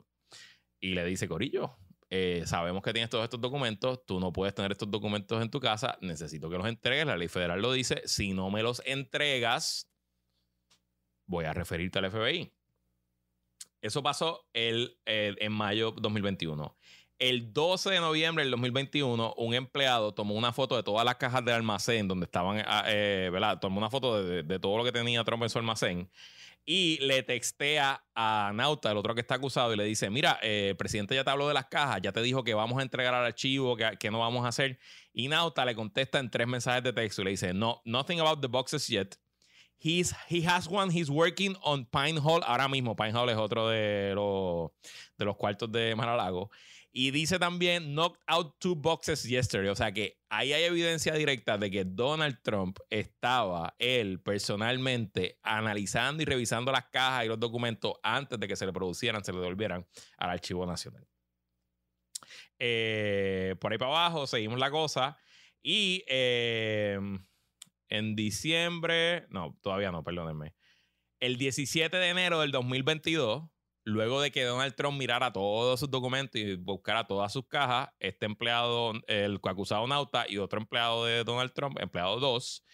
y 0.80 0.94
le 0.94 1.04
dice, 1.04 1.28
Corillo, 1.28 1.76
eh, 2.10 2.42
sabemos 2.44 2.82
que 2.82 2.92
tienes 2.92 3.08
todos 3.08 3.24
estos 3.24 3.40
documentos, 3.40 4.04
tú 4.04 4.18
no 4.20 4.32
puedes 4.32 4.54
tener 4.54 4.72
estos 4.72 4.90
documentos 4.90 5.40
en 5.40 5.50
tu 5.50 5.60
casa, 5.60 5.96
necesito 6.00 6.50
que 6.50 6.58
los 6.58 6.66
entregues, 6.66 7.06
la 7.06 7.16
ley 7.16 7.28
federal 7.28 7.62
lo 7.62 7.72
dice, 7.72 8.02
si 8.04 8.32
no 8.32 8.50
me 8.50 8.62
los 8.62 8.82
entregas, 8.84 9.88
voy 11.26 11.44
a 11.44 11.52
referirte 11.52 11.98
al 12.00 12.10
FBI. 12.10 12.52
Eso 13.80 14.02
pasó 14.02 14.46
el, 14.52 14.98
el- 15.06 15.38
en 15.40 15.52
mayo 15.52 15.92
2021. 15.92 16.76
El 17.18 17.52
12 17.52 17.90
de 17.90 18.00
noviembre 18.00 18.44
del 18.44 18.50
2021, 18.50 19.34
un 19.36 19.54
empleado 19.54 20.12
tomó 20.14 20.34
una 20.34 20.52
foto 20.52 20.74
de 20.76 20.82
todas 20.82 21.04
las 21.04 21.16
cajas 21.16 21.44
del 21.44 21.54
almacén 21.54 22.08
donde 22.08 22.24
estaban, 22.24 22.62
ah, 22.66 22.84
eh, 22.88 23.28
¿verdad? 23.32 23.58
Tomó 23.60 23.78
una 23.78 23.90
foto 23.90 24.22
de, 24.22 24.36
de- 24.36 24.42
de 24.42 24.58
todo 24.58 24.76
lo 24.78 24.84
que 24.84 24.92
tenía 24.92 25.22
Trump 25.24 25.42
en 25.42 25.50
su 25.50 25.58
almacén 25.58 26.10
y 26.64 26.98
le 26.98 27.22
textea 27.22 28.04
a 28.14 28.52
Nauta, 28.54 28.90
el 28.90 28.96
otro 28.96 29.14
que 29.14 29.20
está 29.20 29.36
acusado, 29.36 29.72
y 29.72 29.76
le 29.76 29.84
dice, 29.84 30.10
mira, 30.10 30.38
eh, 30.42 30.74
presidente 30.78 31.14
ya 31.14 31.24
te 31.24 31.30
habló 31.30 31.48
de 31.48 31.54
las 31.54 31.66
cajas, 31.66 32.00
ya 32.02 32.12
te 32.12 32.22
dijo 32.22 32.44
que 32.44 32.54
vamos 32.54 32.78
a 32.78 32.82
entregar 32.82 33.14
al 33.14 33.24
archivo, 33.24 33.76
que, 33.76 33.96
que 33.98 34.10
no 34.10 34.18
vamos 34.20 34.44
a 34.44 34.48
hacer. 34.48 34.78
Y 35.12 35.28
Nauta 35.28 35.64
le 35.64 35.74
contesta 35.74 36.18
en 36.18 36.30
tres 36.30 36.46
mensajes 36.46 36.82
de 36.82 36.92
texto 36.92 37.22
y 37.22 37.24
le 37.24 37.30
dice, 37.32 37.52
no, 37.54 37.80
nothing 37.84 38.20
about 38.20 38.40
the 38.40 38.48
boxes 38.48 38.86
yet. 38.88 39.16
He's, 39.82 40.14
he 40.28 40.46
has 40.46 40.68
one, 40.68 40.92
he's 40.92 41.08
working 41.08 41.56
on 41.62 41.86
Pine 41.86 42.20
Hall 42.20 42.42
ahora 42.44 42.68
mismo. 42.68 42.94
Pine 42.94 43.12
Hall 43.12 43.30
es 43.30 43.36
otro 43.36 43.68
de 43.68 44.12
los, 44.14 44.70
de 45.16 45.24
los 45.24 45.36
cuartos 45.36 45.72
de 45.72 45.96
Mar-a-Lago. 45.96 46.50
Y 46.92 47.12
dice 47.12 47.38
también, 47.38 47.94
knocked 47.94 48.20
out 48.26 48.58
two 48.58 48.74
boxes 48.74 49.22
yesterday. 49.22 49.68
O 49.70 49.76
sea 49.76 49.92
que 49.92 50.18
ahí 50.28 50.52
hay 50.52 50.64
evidencia 50.64 51.14
directa 51.14 51.56
de 51.56 51.70
que 51.70 51.84
Donald 51.84 52.40
Trump 52.42 52.78
estaba 52.90 53.76
él 53.78 54.20
personalmente 54.20 55.38
analizando 55.42 56.22
y 56.22 56.26
revisando 56.26 56.72
las 56.72 56.86
cajas 56.86 57.24
y 57.24 57.28
los 57.28 57.38
documentos 57.38 57.94
antes 58.02 58.40
de 58.40 58.48
que 58.48 58.56
se 58.56 58.66
le 58.66 58.72
producieran, 58.72 59.24
se 59.24 59.32
le 59.32 59.38
devolvieran 59.38 59.86
al 60.18 60.30
Archivo 60.30 60.66
Nacional. 60.66 61.06
Eh, 62.58 63.54
por 63.60 63.72
ahí 63.72 63.78
para 63.78 63.90
abajo 63.92 64.26
seguimos 64.26 64.58
la 64.58 64.70
cosa. 64.70 65.16
Y 65.62 66.04
eh, 66.08 66.98
en 67.88 68.16
diciembre, 68.16 69.26
no, 69.30 69.58
todavía 69.62 69.92
no, 69.92 70.02
perdónenme. 70.02 70.54
El 71.20 71.36
17 71.36 71.96
de 71.96 72.08
enero 72.08 72.40
del 72.40 72.50
2022, 72.50 73.44
luego 73.84 74.20
de 74.20 74.30
que 74.30 74.44
Donald 74.44 74.74
Trump 74.74 74.98
mirara 74.98 75.32
todos 75.32 75.80
sus 75.80 75.90
documentos 75.90 76.40
y 76.40 76.56
buscara 76.56 77.06
todas 77.06 77.32
sus 77.32 77.46
cajas, 77.46 77.88
este 77.98 78.26
empleado, 78.26 78.92
el 79.06 79.40
acusado 79.42 79.86
Nauta 79.86 80.26
y 80.28 80.38
otro 80.38 80.60
empleado 80.60 81.04
de 81.04 81.24
Donald 81.24 81.52
Trump, 81.52 81.78
empleado 81.80 82.20
2, 82.20 82.64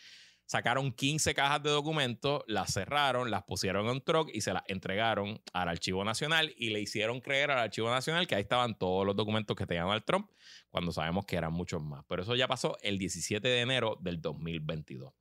sacaron 0.47 0.93
15 0.93 1.35
cajas 1.35 1.63
de 1.63 1.71
documentos, 1.71 2.43
las 2.47 2.73
cerraron, 2.73 3.31
las 3.31 3.45
pusieron 3.45 3.87
en 3.87 3.93
un 3.93 4.01
truck 4.01 4.31
y 4.33 4.41
se 4.41 4.53
las 4.53 4.63
entregaron 4.69 5.43
al 5.53 5.69
Archivo 5.69 6.05
Nacional 6.05 6.55
y 6.57 6.71
le 6.71 6.81
hicieron 6.81 7.21
creer 7.21 7.51
al 7.51 7.59
Archivo 7.59 7.91
Nacional 7.91 8.27
que 8.27 8.37
ahí 8.37 8.43
estaban 8.43 8.79
todos 8.79 9.05
los 9.05 9.17
documentos 9.17 9.57
que 9.57 9.67
tenía 9.67 9.83
Donald 9.83 10.05
Trump, 10.05 10.31
cuando 10.71 10.93
sabemos 10.93 11.27
que 11.27 11.37
eran 11.37 11.53
muchos 11.53 11.83
más. 11.83 12.05
Pero 12.09 12.23
eso 12.23 12.35
ya 12.37 12.49
pasó 12.49 12.77
el 12.83 12.99
17 12.99 13.47
de 13.47 13.61
enero 13.61 13.99
del 14.01 14.21
2022. 14.21 15.13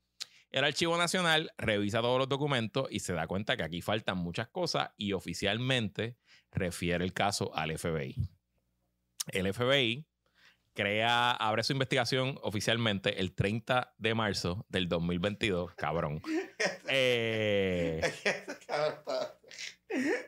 El 0.56 0.64
Archivo 0.64 0.98
Nacional 0.98 1.52
revisa 1.58 2.00
todos 2.00 2.18
los 2.18 2.30
documentos 2.30 2.88
y 2.90 3.02
se 3.02 3.12
da 3.12 3.28
cuenta 3.28 3.58
que 3.58 3.64
aquí 3.64 3.82
faltan 3.82 4.20
muchas 4.20 4.48
cosas 4.48 4.92
y 4.96 5.12
oficialmente 5.12 6.16
refiere 6.50 7.04
el 7.04 7.12
caso 7.12 7.54
al 7.54 7.78
FBI. 7.78 8.16
El 9.34 9.54
FBI 9.54 10.08
crea, 10.74 11.32
abre 11.32 11.62
su 11.62 11.74
investigación 11.74 12.40
oficialmente 12.42 13.20
el 13.20 13.36
30 13.36 13.96
de 13.98 14.16
marzo 14.16 14.66
del 14.70 14.88
2022, 14.88 15.76
cabrón. 15.76 16.22
Eh, 16.88 18.00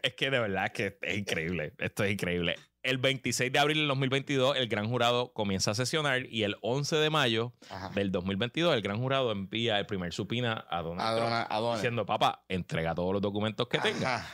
es 0.04 0.14
que 0.14 0.30
de 0.30 0.40
verdad 0.40 0.72
que 0.72 0.98
es 1.02 1.18
increíble. 1.18 1.74
Esto 1.78 2.04
es 2.04 2.12
increíble. 2.14 2.56
El 2.84 3.00
26 3.00 3.52
de 3.52 3.60
abril 3.60 3.80
del 3.80 3.88
2022, 3.90 4.56
el 4.56 4.68
gran 4.70 4.88
jurado 4.88 5.34
comienza 5.34 5.72
a 5.72 5.76
sesionar 5.76 6.26
y 6.26 6.44
el 6.44 6.56
11 6.62 6.96
de 6.96 7.10
mayo 7.10 7.54
Ajá. 7.70 7.90
del 7.90 8.12
2022, 8.12 8.74
el 8.74 8.82
gran 8.82 8.98
jurado 9.00 9.32
envía 9.32 9.78
el 9.78 9.86
primer 9.86 10.14
supina 10.14 10.66
a 10.70 10.82
Donald 10.82 11.02
A 11.02 11.48
Trump 11.50 11.72
a 11.72 11.76
diciendo, 11.76 12.06
papá, 12.06 12.46
entrega 12.48 12.96
todos 12.96 13.12
los 13.12 13.22
documentos 13.22 13.68
que 13.68 13.80
tenga. 13.80 14.26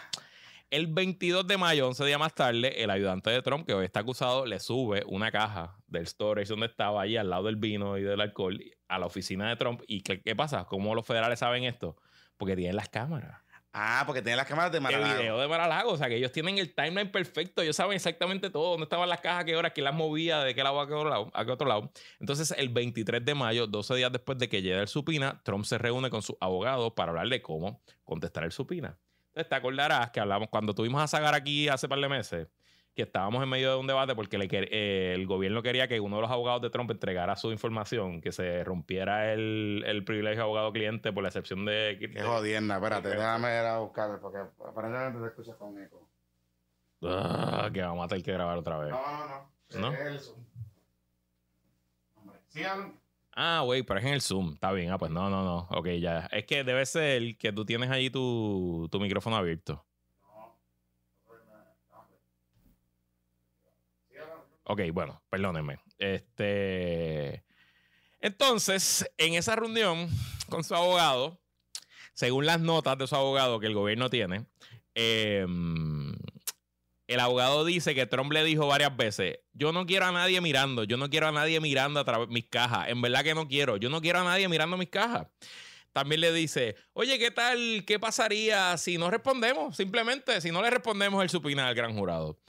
El 0.69 0.87
22 0.87 1.45
de 1.47 1.57
mayo, 1.57 1.87
11 1.87 2.03
días 2.05 2.19
más 2.19 2.33
tarde, 2.33 2.83
el 2.83 2.89
ayudante 2.89 3.29
de 3.29 3.43
Trump, 3.43 3.65
que 3.65 3.75
hoy 3.75 3.85
está 3.85 3.99
acusado, 3.99 4.47
le 4.47 4.59
sube 4.59 5.03
una 5.05 5.31
caja 5.31 5.77
del 5.87 6.07
storage 6.07 6.49
donde 6.49 6.65
estaba 6.65 7.03
ahí 7.03 7.15
al 7.15 7.29
lado 7.29 7.43
del 7.43 7.57
vino 7.57 7.97
y 7.99 8.01
del 8.01 8.19
alcohol 8.19 8.59
a 8.87 8.97
la 8.97 9.05
oficina 9.05 9.49
de 9.49 9.55
Trump. 9.55 9.81
¿Y 9.87 10.01
qué, 10.01 10.21
qué 10.21 10.35
pasa? 10.35 10.65
¿Cómo 10.65 10.95
los 10.95 11.05
federales 11.05 11.37
saben 11.37 11.63
esto? 11.63 11.95
Porque 12.37 12.55
tienen 12.55 12.75
las 12.75 12.89
cámaras. 12.89 13.42
Ah, 13.75 14.03
porque 14.05 14.21
tiene 14.21 14.35
las 14.37 14.45
cámaras 14.45 14.71
de 14.71 14.77
El 14.77 14.83
Mar-a-Lago. 14.83 15.19
video 15.19 15.39
de 15.39 15.47
Mar-a-Lago. 15.47 15.91
O 15.93 15.97
sea, 15.97 16.07
que 16.07 16.17
ellos 16.17 16.31
tienen 16.31 16.59
el 16.59 16.75
timeline 16.75 17.11
perfecto. 17.11 17.63
Ellos 17.63 17.75
saben 17.75 17.95
exactamente 17.95 18.51
todo. 18.51 18.69
Dónde 18.71 18.83
estaban 18.83 19.09
las 19.09 19.19
cajas, 19.19 19.45
qué 19.45 19.55
hora, 19.55 19.71
quién 19.71 19.85
las 19.85 19.95
movía, 19.95 20.41
de 20.41 20.53
qué 20.53 20.63
lado 20.63 20.79
a 20.79 20.87
qué 20.87 20.93
otro 20.93 21.09
lado. 21.09 21.31
A 21.33 21.43
qué 21.43 21.51
otro 21.51 21.67
lado. 21.67 21.91
Entonces, 22.19 22.53
el 22.55 22.69
23 22.69 23.25
de 23.25 23.33
mayo, 23.33 23.65
12 23.65 23.95
días 23.95 24.11
después 24.11 24.37
de 24.37 24.47
que 24.47 24.61
llegue 24.61 24.79
el 24.79 24.87
supina, 24.87 25.41
Trump 25.43 25.65
se 25.65 25.79
reúne 25.79 26.11
con 26.11 26.21
sus 26.21 26.35
abogados 26.39 26.93
para 26.93 27.09
hablar 27.09 27.27
de 27.29 27.41
cómo 27.41 27.81
contestar 28.03 28.43
el 28.43 28.51
supina. 28.51 28.95
Entonces, 29.29 29.49
te 29.49 29.55
acordarás 29.55 30.11
que 30.11 30.19
hablamos 30.19 30.49
cuando 30.49 30.75
tuvimos 30.75 31.01
a 31.01 31.07
Sagar 31.07 31.33
aquí 31.33 31.67
hace 31.67 31.89
par 31.89 31.99
de 31.99 32.07
meses, 32.09 32.47
que 32.95 33.03
estábamos 33.03 33.41
en 33.43 33.49
medio 33.49 33.71
de 33.71 33.77
un 33.77 33.87
debate 33.87 34.15
porque 34.15 34.37
le 34.37 34.47
eh, 34.51 35.13
el 35.15 35.25
gobierno 35.25 35.63
quería 35.63 35.87
que 35.87 35.99
uno 35.99 36.17
de 36.17 36.21
los 36.21 36.31
abogados 36.31 36.61
de 36.61 36.69
Trump 36.69 36.91
entregara 36.91 37.35
su 37.35 37.51
información, 37.51 38.21
que 38.21 38.31
se 38.31 38.63
rompiera 38.63 39.33
el, 39.33 39.83
el 39.85 40.03
privilegio 40.03 40.43
abogado-cliente 40.43 41.11
por 41.11 41.23
la 41.23 41.29
excepción 41.29 41.65
de... 41.65 41.97
Qué 41.99 42.21
jodienda, 42.21 42.75
espérate, 42.75 43.09
déjame 43.09 43.47
ir 43.59 43.65
a 43.65 43.79
buscar 43.79 44.19
porque 44.21 44.39
aparentemente 44.67 45.19
te 45.19 45.27
escuchas 45.27 45.55
con 45.55 45.81
eco. 45.81 46.07
Ah, 47.01 47.69
que 47.73 47.81
vamos 47.81 48.05
a 48.05 48.07
tener 48.07 48.23
que 48.23 48.31
grabar 48.31 48.57
otra 48.57 48.77
vez. 48.77 48.91
No, 48.91 49.01
no, 49.01 49.27
no. 49.27 49.53
¿No? 49.79 49.93
Es 49.93 49.99
el 49.99 50.19
Zoom. 50.19 50.39
Hombre, 52.15 52.39
sigan. 52.47 52.99
Ah, 53.35 53.61
güey, 53.65 53.83
pero 53.83 53.99
es 53.99 54.05
en 54.05 54.13
el 54.13 54.21
Zoom. 54.21 54.53
Está 54.53 54.71
bien. 54.71 54.91
Ah, 54.91 54.97
pues 54.97 55.11
no, 55.11 55.29
no, 55.29 55.43
no. 55.43 55.67
Ok, 55.71 55.87
ya. 55.99 56.27
Es 56.31 56.45
que 56.45 56.63
debe 56.63 56.85
ser 56.85 57.37
que 57.37 57.51
tú 57.51 57.65
tienes 57.65 57.89
ahí 57.89 58.09
tu, 58.09 58.87
tu 58.91 58.99
micrófono 58.99 59.35
abierto. 59.35 59.83
Ok, 64.65 64.81
bueno, 64.93 65.21
perdónenme. 65.29 65.79
Este. 65.97 67.43
Entonces, 68.19 69.05
en 69.17 69.33
esa 69.33 69.55
reunión 69.55 70.09
con 70.49 70.63
su 70.63 70.75
abogado, 70.75 71.41
según 72.13 72.45
las 72.45 72.59
notas 72.59 72.97
de 72.97 73.07
su 73.07 73.15
abogado 73.15 73.59
que 73.59 73.67
el 73.67 73.73
gobierno 73.73 74.09
tiene, 74.09 74.45
eh, 74.95 75.45
el 77.07 77.19
abogado 77.19 77.65
dice 77.65 77.93
que 77.93 78.05
Trump 78.05 78.31
le 78.31 78.43
dijo 78.43 78.67
varias 78.67 78.95
veces: 78.95 79.39
Yo 79.51 79.73
no 79.73 79.85
quiero 79.85 80.05
a 80.05 80.11
nadie 80.11 80.39
mirando, 80.39 80.83
yo 80.85 80.97
no 80.97 81.09
quiero 81.09 81.27
a 81.27 81.31
nadie 81.31 81.59
mirando 81.59 81.99
a 81.99 82.05
través 82.05 82.29
mis 82.29 82.45
cajas. 82.45 82.87
En 82.87 83.01
verdad 83.01 83.23
que 83.23 83.35
no 83.35 83.47
quiero, 83.47 83.77
yo 83.77 83.89
no 83.89 84.01
quiero 84.01 84.19
a 84.19 84.23
nadie 84.23 84.47
mirando 84.47 84.77
mis 84.77 84.89
cajas. 84.89 85.27
También 85.91 86.21
le 86.21 86.33
dice, 86.33 86.75
oye, 86.93 87.19
¿qué 87.19 87.29
tal? 87.29 87.83
¿Qué 87.85 87.99
pasaría 87.99 88.75
si 88.77 88.97
no 88.97 89.11
respondemos? 89.11 89.77
Simplemente, 89.77 90.41
si 90.41 90.51
no 90.51 90.63
le 90.63 90.71
respondemos 90.71 91.21
el 91.21 91.29
supina 91.29 91.67
al 91.67 91.75
gran 91.75 91.95
jurado. 91.95 92.39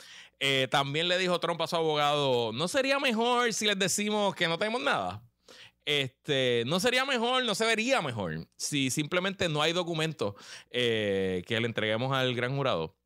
Eh, 0.40 0.68
también 0.70 1.08
le 1.08 1.18
dijo 1.18 1.38
Trump 1.40 1.60
a 1.62 1.66
su 1.66 1.76
abogado, 1.76 2.52
¿no 2.52 2.68
sería 2.68 2.98
mejor 2.98 3.52
si 3.52 3.66
les 3.66 3.78
decimos 3.78 4.34
que 4.34 4.48
no 4.48 4.58
tenemos 4.58 4.82
nada? 4.82 5.22
Este, 5.86 6.64
no 6.66 6.80
sería 6.80 7.04
mejor, 7.04 7.44
no 7.44 7.54
se 7.54 7.66
vería 7.66 8.00
mejor 8.02 8.48
si 8.56 8.90
simplemente 8.90 9.48
no 9.48 9.62
hay 9.62 9.72
documentos 9.72 10.34
eh, 10.70 11.44
que 11.46 11.60
le 11.60 11.66
entreguemos 11.66 12.12
al 12.16 12.34
gran 12.34 12.56
jurado. 12.56 12.96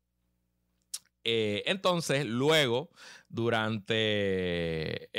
Eh, 1.23 1.63
entonces, 1.65 2.25
luego, 2.25 2.89
durante, 3.27 5.09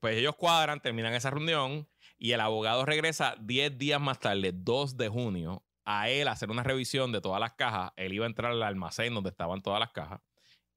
pues 0.00 0.16
ellos 0.16 0.36
cuadran, 0.36 0.80
terminan 0.80 1.12
esa 1.14 1.30
reunión 1.30 1.88
Y 2.18 2.32
el 2.32 2.40
abogado 2.40 2.84
regresa 2.86 3.34
10 3.40 3.78
días 3.78 4.00
más 4.00 4.20
tarde, 4.20 4.52
2 4.54 4.96
de 4.96 5.08
junio, 5.08 5.64
a 5.84 6.08
él 6.10 6.28
hacer 6.28 6.50
una 6.50 6.62
revisión 6.62 7.12
de 7.12 7.20
todas 7.20 7.40
las 7.40 7.52
cajas. 7.54 7.92
Él 7.96 8.12
iba 8.12 8.24
a 8.26 8.28
entrar 8.28 8.52
al 8.52 8.62
almacén 8.62 9.14
donde 9.14 9.30
estaban 9.30 9.62
todas 9.62 9.80
las 9.80 9.90
cajas. 9.92 10.20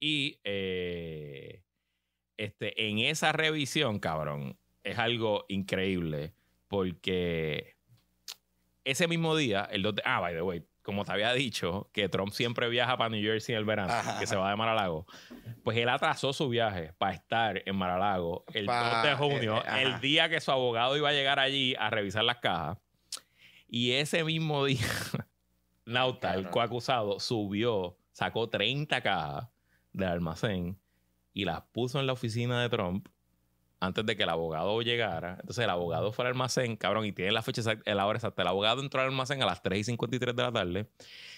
Y 0.00 0.38
eh, 0.44 1.62
este, 2.36 2.88
en 2.88 2.98
esa 2.98 3.32
revisión, 3.32 3.98
cabrón, 3.98 4.58
es 4.82 4.98
algo 4.98 5.46
increíble 5.48 6.34
porque 6.68 7.76
ese 8.84 9.08
mismo 9.08 9.36
día, 9.36 9.66
el 9.70 9.82
2 9.82 9.96
de, 9.96 10.02
ah, 10.04 10.20
by 10.20 10.34
the 10.34 10.42
way, 10.42 10.64
como 10.82 11.04
te 11.04 11.12
había 11.12 11.32
dicho, 11.32 11.88
que 11.92 12.08
Trump 12.08 12.32
siempre 12.32 12.68
viaja 12.68 12.98
para 12.98 13.08
New 13.08 13.22
Jersey 13.22 13.54
en 13.54 13.60
el 13.60 13.64
verano, 13.64 13.94
que 14.20 14.26
se 14.26 14.36
va 14.36 14.50
de 14.50 14.56
Mar-a-Lago, 14.56 15.06
pues 15.62 15.78
él 15.78 15.88
atrasó 15.88 16.34
su 16.34 16.48
viaje 16.50 16.92
para 16.98 17.14
estar 17.14 17.62
en 17.64 17.76
Mar-a-Lago 17.76 18.44
el 18.52 18.66
2 18.66 19.02
de 19.02 19.14
junio, 19.14 19.62
eh, 19.64 19.82
el 19.82 20.00
día 20.00 20.28
que 20.28 20.40
su 20.40 20.50
abogado 20.50 20.96
iba 20.96 21.08
a 21.08 21.12
llegar 21.12 21.38
allí 21.38 21.74
a 21.78 21.88
revisar 21.88 22.24
las 22.24 22.38
cajas. 22.38 22.78
Y 23.66 23.92
ese 23.92 24.24
mismo 24.24 24.64
día, 24.66 24.78
Nauta, 25.86 26.34
el 26.34 26.50
coacusado, 26.50 27.18
subió, 27.18 27.96
sacó 28.12 28.50
30 28.50 29.00
cajas 29.00 29.53
del 29.94 30.08
almacén 30.08 30.78
y 31.32 31.46
las 31.46 31.62
puso 31.72 31.98
en 31.98 32.06
la 32.06 32.12
oficina 32.12 32.60
de 32.60 32.68
Trump 32.68 33.08
antes 33.80 34.04
de 34.04 34.16
que 34.16 34.22
el 34.24 34.28
abogado 34.28 34.80
llegara. 34.82 35.38
Entonces 35.40 35.64
el 35.64 35.70
abogado 35.70 36.12
fue 36.12 36.24
al 36.24 36.32
almacén, 36.32 36.76
cabrón, 36.76 37.06
y 37.06 37.12
tiene 37.12 37.32
la 37.32 37.42
fecha 37.42 37.60
exacta, 37.60 37.94
la 37.94 38.06
hora 38.06 38.16
exacta. 38.16 38.42
El 38.42 38.48
abogado 38.48 38.82
entró 38.82 39.00
al 39.00 39.08
almacén 39.08 39.42
a 39.42 39.46
las 39.46 39.62
3 39.62 39.80
y 39.80 39.84
53 39.84 40.36
de 40.36 40.42
la 40.42 40.52
tarde 40.52 40.88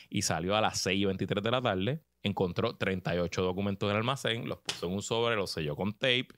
y 0.08 0.22
salió 0.22 0.56
a 0.56 0.60
las 0.60 0.78
6 0.80 1.00
y 1.00 1.04
23 1.04 1.42
de 1.42 1.50
la 1.50 1.62
tarde. 1.62 2.00
Encontró 2.22 2.76
38 2.76 3.42
documentos 3.42 3.88
del 3.88 3.96
almacén, 3.96 4.48
los 4.48 4.58
puso 4.58 4.86
en 4.86 4.92
un 4.92 5.02
sobre, 5.02 5.36
los 5.36 5.50
selló 5.50 5.76
con 5.76 5.92
tape 5.92 6.28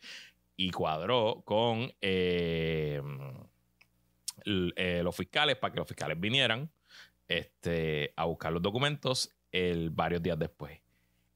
y 0.56 0.70
cuadró 0.70 1.42
con 1.44 1.92
eh, 2.00 3.00
eh, 4.44 5.00
los 5.02 5.16
fiscales 5.16 5.56
para 5.56 5.72
que 5.72 5.78
los 5.78 5.88
fiscales 5.88 6.18
vinieran 6.18 6.70
este, 7.28 8.12
a 8.16 8.24
buscar 8.24 8.52
los 8.52 8.62
documentos 8.62 9.30
el, 9.52 9.90
varios 9.90 10.22
días 10.22 10.38
después. 10.38 10.80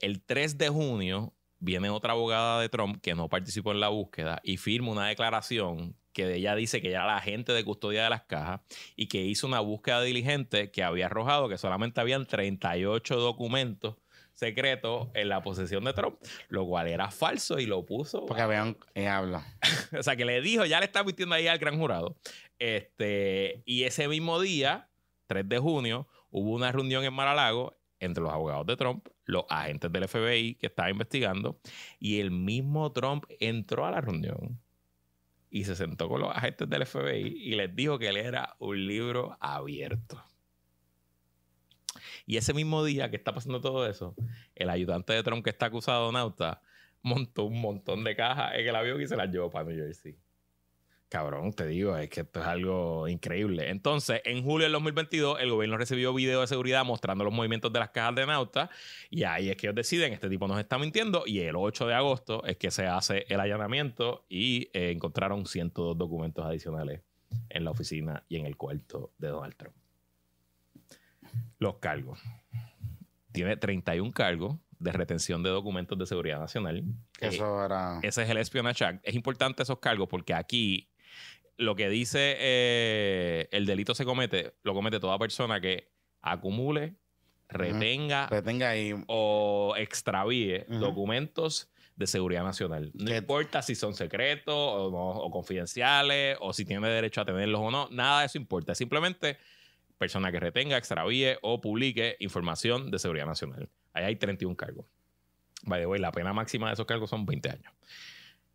El 0.02 0.20
3 0.20 0.58
de 0.58 0.68
junio 0.68 1.32
viene 1.60 1.88
otra 1.88 2.12
abogada 2.12 2.60
de 2.60 2.68
Trump 2.68 3.00
que 3.00 3.14
no 3.14 3.28
participó 3.28 3.70
en 3.70 3.78
la 3.78 3.88
búsqueda 3.88 4.40
y 4.42 4.56
firma 4.56 4.90
una 4.90 5.06
declaración 5.06 5.96
que 6.12 6.34
ella 6.34 6.56
dice 6.56 6.82
que 6.82 6.90
era 6.90 7.06
la 7.06 7.16
agente 7.16 7.52
de 7.52 7.64
custodia 7.64 8.02
de 8.02 8.10
las 8.10 8.24
cajas 8.24 8.62
y 8.96 9.06
que 9.06 9.22
hizo 9.22 9.46
una 9.46 9.60
búsqueda 9.60 10.02
diligente 10.02 10.72
que 10.72 10.82
había 10.82 11.06
arrojado 11.06 11.48
que 11.48 11.56
solamente 11.56 12.00
habían 12.00 12.26
38 12.26 13.16
documentos 13.16 13.94
secretos 14.34 15.08
en 15.14 15.28
la 15.28 15.40
posesión 15.44 15.84
de 15.84 15.92
Trump, 15.92 16.18
lo 16.48 16.66
cual 16.66 16.88
era 16.88 17.12
falso 17.12 17.60
y 17.60 17.66
lo 17.66 17.86
puso. 17.86 18.26
Porque 18.26 18.44
vean, 18.44 18.76
eh, 18.94 19.06
habla. 19.06 19.46
o 19.96 20.02
sea, 20.02 20.16
que 20.16 20.24
le 20.24 20.40
dijo, 20.40 20.64
ya 20.64 20.80
le 20.80 20.86
está 20.86 21.04
mintiendo 21.04 21.36
ahí 21.36 21.46
al 21.46 21.58
gran 21.58 21.78
jurado. 21.78 22.16
Este, 22.58 23.62
y 23.66 23.84
ese 23.84 24.08
mismo 24.08 24.40
día, 24.40 24.90
3 25.28 25.48
de 25.48 25.58
junio, 25.58 26.08
hubo 26.30 26.50
una 26.50 26.72
reunión 26.72 27.04
en 27.04 27.14
Mar-a-Lago 27.14 27.78
entre 28.00 28.24
los 28.24 28.32
abogados 28.32 28.66
de 28.66 28.76
Trump, 28.76 29.06
los 29.24 29.44
agentes 29.48 29.92
del 29.92 30.08
FBI 30.08 30.54
que 30.56 30.66
estaban 30.66 30.92
investigando, 30.92 31.60
y 31.98 32.20
el 32.20 32.30
mismo 32.30 32.92
Trump 32.92 33.24
entró 33.40 33.86
a 33.86 33.90
la 33.90 34.00
reunión 34.00 34.60
y 35.50 35.64
se 35.64 35.76
sentó 35.76 36.08
con 36.08 36.22
los 36.22 36.34
agentes 36.34 36.68
del 36.68 36.86
FBI 36.86 37.26
y 37.26 37.54
les 37.54 37.74
dijo 37.76 37.98
que 37.98 38.08
él 38.08 38.16
era 38.16 38.56
un 38.58 38.86
libro 38.86 39.36
abierto. 39.38 40.24
Y 42.26 42.36
ese 42.36 42.54
mismo 42.54 42.84
día 42.84 43.10
que 43.10 43.16
está 43.16 43.34
pasando 43.34 43.60
todo 43.60 43.86
eso, 43.86 44.14
el 44.54 44.70
ayudante 44.70 45.12
de 45.12 45.22
Trump 45.22 45.44
que 45.44 45.50
está 45.50 45.66
acusado 45.66 46.06
de 46.06 46.12
nauta 46.14 46.62
montó 47.02 47.44
un 47.44 47.60
montón 47.60 48.04
de 48.04 48.16
cajas 48.16 48.54
en 48.54 48.66
el 48.66 48.76
avión 48.76 49.00
y 49.00 49.06
se 49.06 49.16
las 49.16 49.30
llevó 49.30 49.50
para 49.50 49.66
New 49.68 49.76
Jersey. 49.76 50.16
Cabrón, 51.12 51.52
te 51.52 51.66
digo, 51.66 51.94
es 51.94 52.08
que 52.08 52.22
esto 52.22 52.40
es 52.40 52.46
algo 52.46 53.06
increíble. 53.06 53.68
Entonces, 53.68 54.22
en 54.24 54.42
julio 54.42 54.64
del 54.64 54.72
2022, 54.72 55.40
el 55.42 55.50
gobierno 55.50 55.76
recibió 55.76 56.14
video 56.14 56.40
de 56.40 56.46
seguridad 56.46 56.86
mostrando 56.86 57.22
los 57.22 57.34
movimientos 57.34 57.70
de 57.70 57.80
las 57.80 57.90
cajas 57.90 58.14
de 58.14 58.24
Nauta. 58.24 58.70
Y 59.10 59.24
ahí 59.24 59.50
es 59.50 59.58
que 59.58 59.66
ellos 59.66 59.74
deciden, 59.74 60.14
este 60.14 60.30
tipo 60.30 60.48
nos 60.48 60.58
está 60.58 60.78
mintiendo. 60.78 61.24
Y 61.26 61.40
el 61.40 61.54
8 61.54 61.86
de 61.86 61.92
agosto 61.92 62.42
es 62.46 62.56
que 62.56 62.70
se 62.70 62.86
hace 62.86 63.26
el 63.28 63.40
allanamiento 63.40 64.24
y 64.30 64.70
eh, 64.72 64.90
encontraron 64.90 65.44
102 65.44 65.98
documentos 65.98 66.46
adicionales 66.46 67.02
en 67.50 67.64
la 67.66 67.72
oficina 67.72 68.24
y 68.30 68.38
en 68.38 68.46
el 68.46 68.56
cuarto 68.56 69.12
de 69.18 69.28
Donald 69.28 69.54
Trump. 69.54 69.76
Los 71.58 71.74
cargos. 71.74 72.20
Tiene 73.32 73.58
31 73.58 74.12
cargos 74.12 74.56
de 74.78 74.92
retención 74.92 75.42
de 75.42 75.50
documentos 75.50 75.98
de 75.98 76.06
seguridad 76.06 76.40
nacional. 76.40 76.82
Eso 77.20 77.66
era. 77.66 78.00
Ese 78.02 78.22
es 78.22 78.30
el 78.30 78.38
Espionage 78.38 78.82
Act. 78.82 79.00
Es 79.06 79.14
importante 79.14 79.62
esos 79.62 79.78
cargos 79.78 80.08
porque 80.08 80.32
aquí 80.32 80.88
lo 81.62 81.76
que 81.76 81.88
dice 81.88 82.36
eh, 82.38 83.48
el 83.52 83.66
delito 83.66 83.94
se 83.94 84.04
comete, 84.04 84.54
lo 84.62 84.74
comete 84.74 85.00
toda 85.00 85.18
persona 85.18 85.60
que 85.60 85.90
acumule, 86.20 86.96
retenga, 87.48 88.26
retenga 88.28 88.72
o 89.06 89.74
extravíe 89.76 90.64
documentos 90.68 91.70
de 91.96 92.06
seguridad 92.06 92.42
nacional. 92.42 92.90
No 92.94 93.14
importa 93.14 93.62
si 93.62 93.74
son 93.74 93.94
secretos 93.94 94.54
o, 94.56 95.30
confidenciales 95.30 96.36
o 96.40 96.52
si 96.52 96.64
tiene 96.64 96.88
derecho 96.88 97.20
a 97.20 97.24
tenerlos 97.24 97.60
o 97.60 97.70
no, 97.70 97.88
nada 97.90 98.20
de 98.20 98.26
eso 98.26 98.38
importa. 98.38 98.74
Simplemente 98.74 99.38
persona 99.98 100.32
que 100.32 100.40
retenga, 100.40 100.76
extravíe 100.76 101.36
o 101.42 101.60
publique 101.60 102.16
información 102.18 102.90
de 102.90 102.98
seguridad 102.98 103.26
nacional. 103.26 103.68
Ahí 103.92 104.04
hay 104.04 104.16
31 104.16 104.56
cargos. 104.56 104.86
By 105.64 105.80
the 105.80 105.86
way, 105.86 106.00
la 106.00 106.10
pena 106.10 106.32
máxima 106.32 106.68
de 106.68 106.74
esos 106.74 106.86
cargos 106.86 107.10
son 107.10 107.24
20 107.24 107.50
años. 107.50 107.72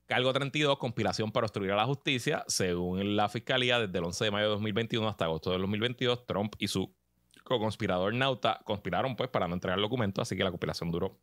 Cargo 0.08 0.32
32, 0.32 0.78
conspiración 0.78 1.34
para 1.34 1.48
obstruir 1.48 1.72
a 1.74 1.76
la 1.76 1.86
justicia. 1.86 2.46
Según 2.48 3.18
la 3.18 3.28
fiscalía, 3.28 3.78
desde 3.78 3.98
el 3.98 4.06
11 4.06 4.24
de 4.24 4.32
mayo 4.32 4.46
de 4.46 4.52
2021 4.52 5.06
hasta 5.06 5.26
agosto 5.26 5.52
de 5.52 5.58
2022, 5.58 6.26
Trump 6.26 6.56
y 6.60 6.70
su 6.70 6.96
co-conspirador 7.44 8.14
Nauta 8.14 8.62
conspiraron 8.64 9.18
pues 9.18 9.30
para 9.30 9.50
no 9.50 9.54
entregar 9.54 9.80
documentos, 9.82 10.22
así 10.22 10.38
que 10.38 10.46
la 10.46 10.50
conspiración 10.50 10.92
duró 10.92 11.20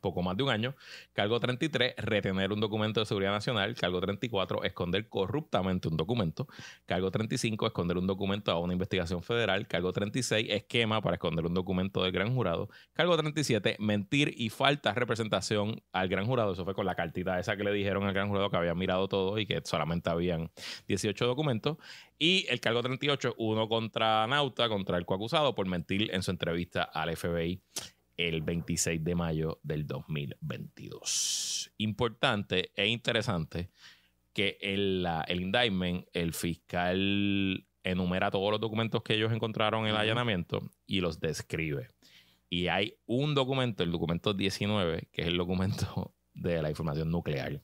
poco 0.00 0.22
más 0.22 0.36
de 0.36 0.42
un 0.42 0.50
año. 0.50 0.74
Cargo 1.12 1.38
33, 1.40 1.94
retener 1.96 2.52
un 2.52 2.60
documento 2.60 3.00
de 3.00 3.06
seguridad 3.06 3.32
nacional. 3.32 3.74
Cargo 3.74 4.00
34, 4.00 4.64
esconder 4.64 5.08
corruptamente 5.08 5.88
un 5.88 5.96
documento. 5.96 6.46
Cargo 6.86 7.10
35, 7.10 7.66
esconder 7.66 7.98
un 7.98 8.06
documento 8.06 8.52
a 8.52 8.58
una 8.58 8.72
investigación 8.72 9.22
federal. 9.22 9.66
Cargo 9.66 9.92
36, 9.92 10.48
esquema 10.50 11.00
para 11.00 11.16
esconder 11.16 11.46
un 11.46 11.54
documento 11.54 12.02
del 12.02 12.12
gran 12.12 12.34
jurado. 12.34 12.68
Cargo 12.92 13.16
37, 13.16 13.76
mentir 13.78 14.34
y 14.36 14.50
falta 14.50 14.92
representación 14.94 15.82
al 15.92 16.08
gran 16.08 16.26
jurado. 16.26 16.52
Eso 16.52 16.64
fue 16.64 16.74
con 16.74 16.86
la 16.86 16.94
cartita 16.94 17.38
esa 17.38 17.56
que 17.56 17.64
le 17.64 17.72
dijeron 17.72 18.04
al 18.04 18.14
gran 18.14 18.28
jurado 18.28 18.50
que 18.50 18.56
habían 18.56 18.78
mirado 18.78 19.08
todo 19.08 19.38
y 19.38 19.46
que 19.46 19.60
solamente 19.64 20.10
habían 20.10 20.50
18 20.88 21.26
documentos. 21.26 21.78
Y 22.18 22.46
el 22.48 22.60
cargo 22.60 22.82
38, 22.82 23.34
uno 23.38 23.68
contra 23.68 24.26
Nauta, 24.26 24.68
contra 24.68 24.96
el 24.96 25.06
coacusado 25.06 25.54
por 25.54 25.66
mentir 25.66 26.14
en 26.14 26.22
su 26.22 26.30
entrevista 26.30 26.84
al 26.84 27.16
FBI 27.16 27.60
el 28.16 28.42
26 28.42 29.02
de 29.02 29.14
mayo 29.14 29.58
del 29.62 29.86
2022. 29.86 31.72
Importante 31.78 32.72
e 32.74 32.86
interesante 32.86 33.70
que 34.32 34.58
el, 34.60 35.06
el 35.26 35.40
indictment, 35.40 36.06
el 36.12 36.32
fiscal 36.32 37.66
enumera 37.84 38.30
todos 38.30 38.50
los 38.50 38.60
documentos 38.60 39.02
que 39.02 39.14
ellos 39.14 39.32
encontraron 39.32 39.84
en 39.84 39.90
el 39.90 39.96
allanamiento 39.96 40.70
y 40.86 41.00
los 41.00 41.20
describe. 41.20 41.88
Y 42.48 42.68
hay 42.68 42.96
un 43.06 43.34
documento, 43.34 43.82
el 43.82 43.90
documento 43.90 44.34
19, 44.34 45.08
que 45.10 45.22
es 45.22 45.28
el 45.28 45.36
documento 45.36 46.14
de 46.34 46.62
la 46.62 46.70
información 46.70 47.10
nuclear. 47.10 47.60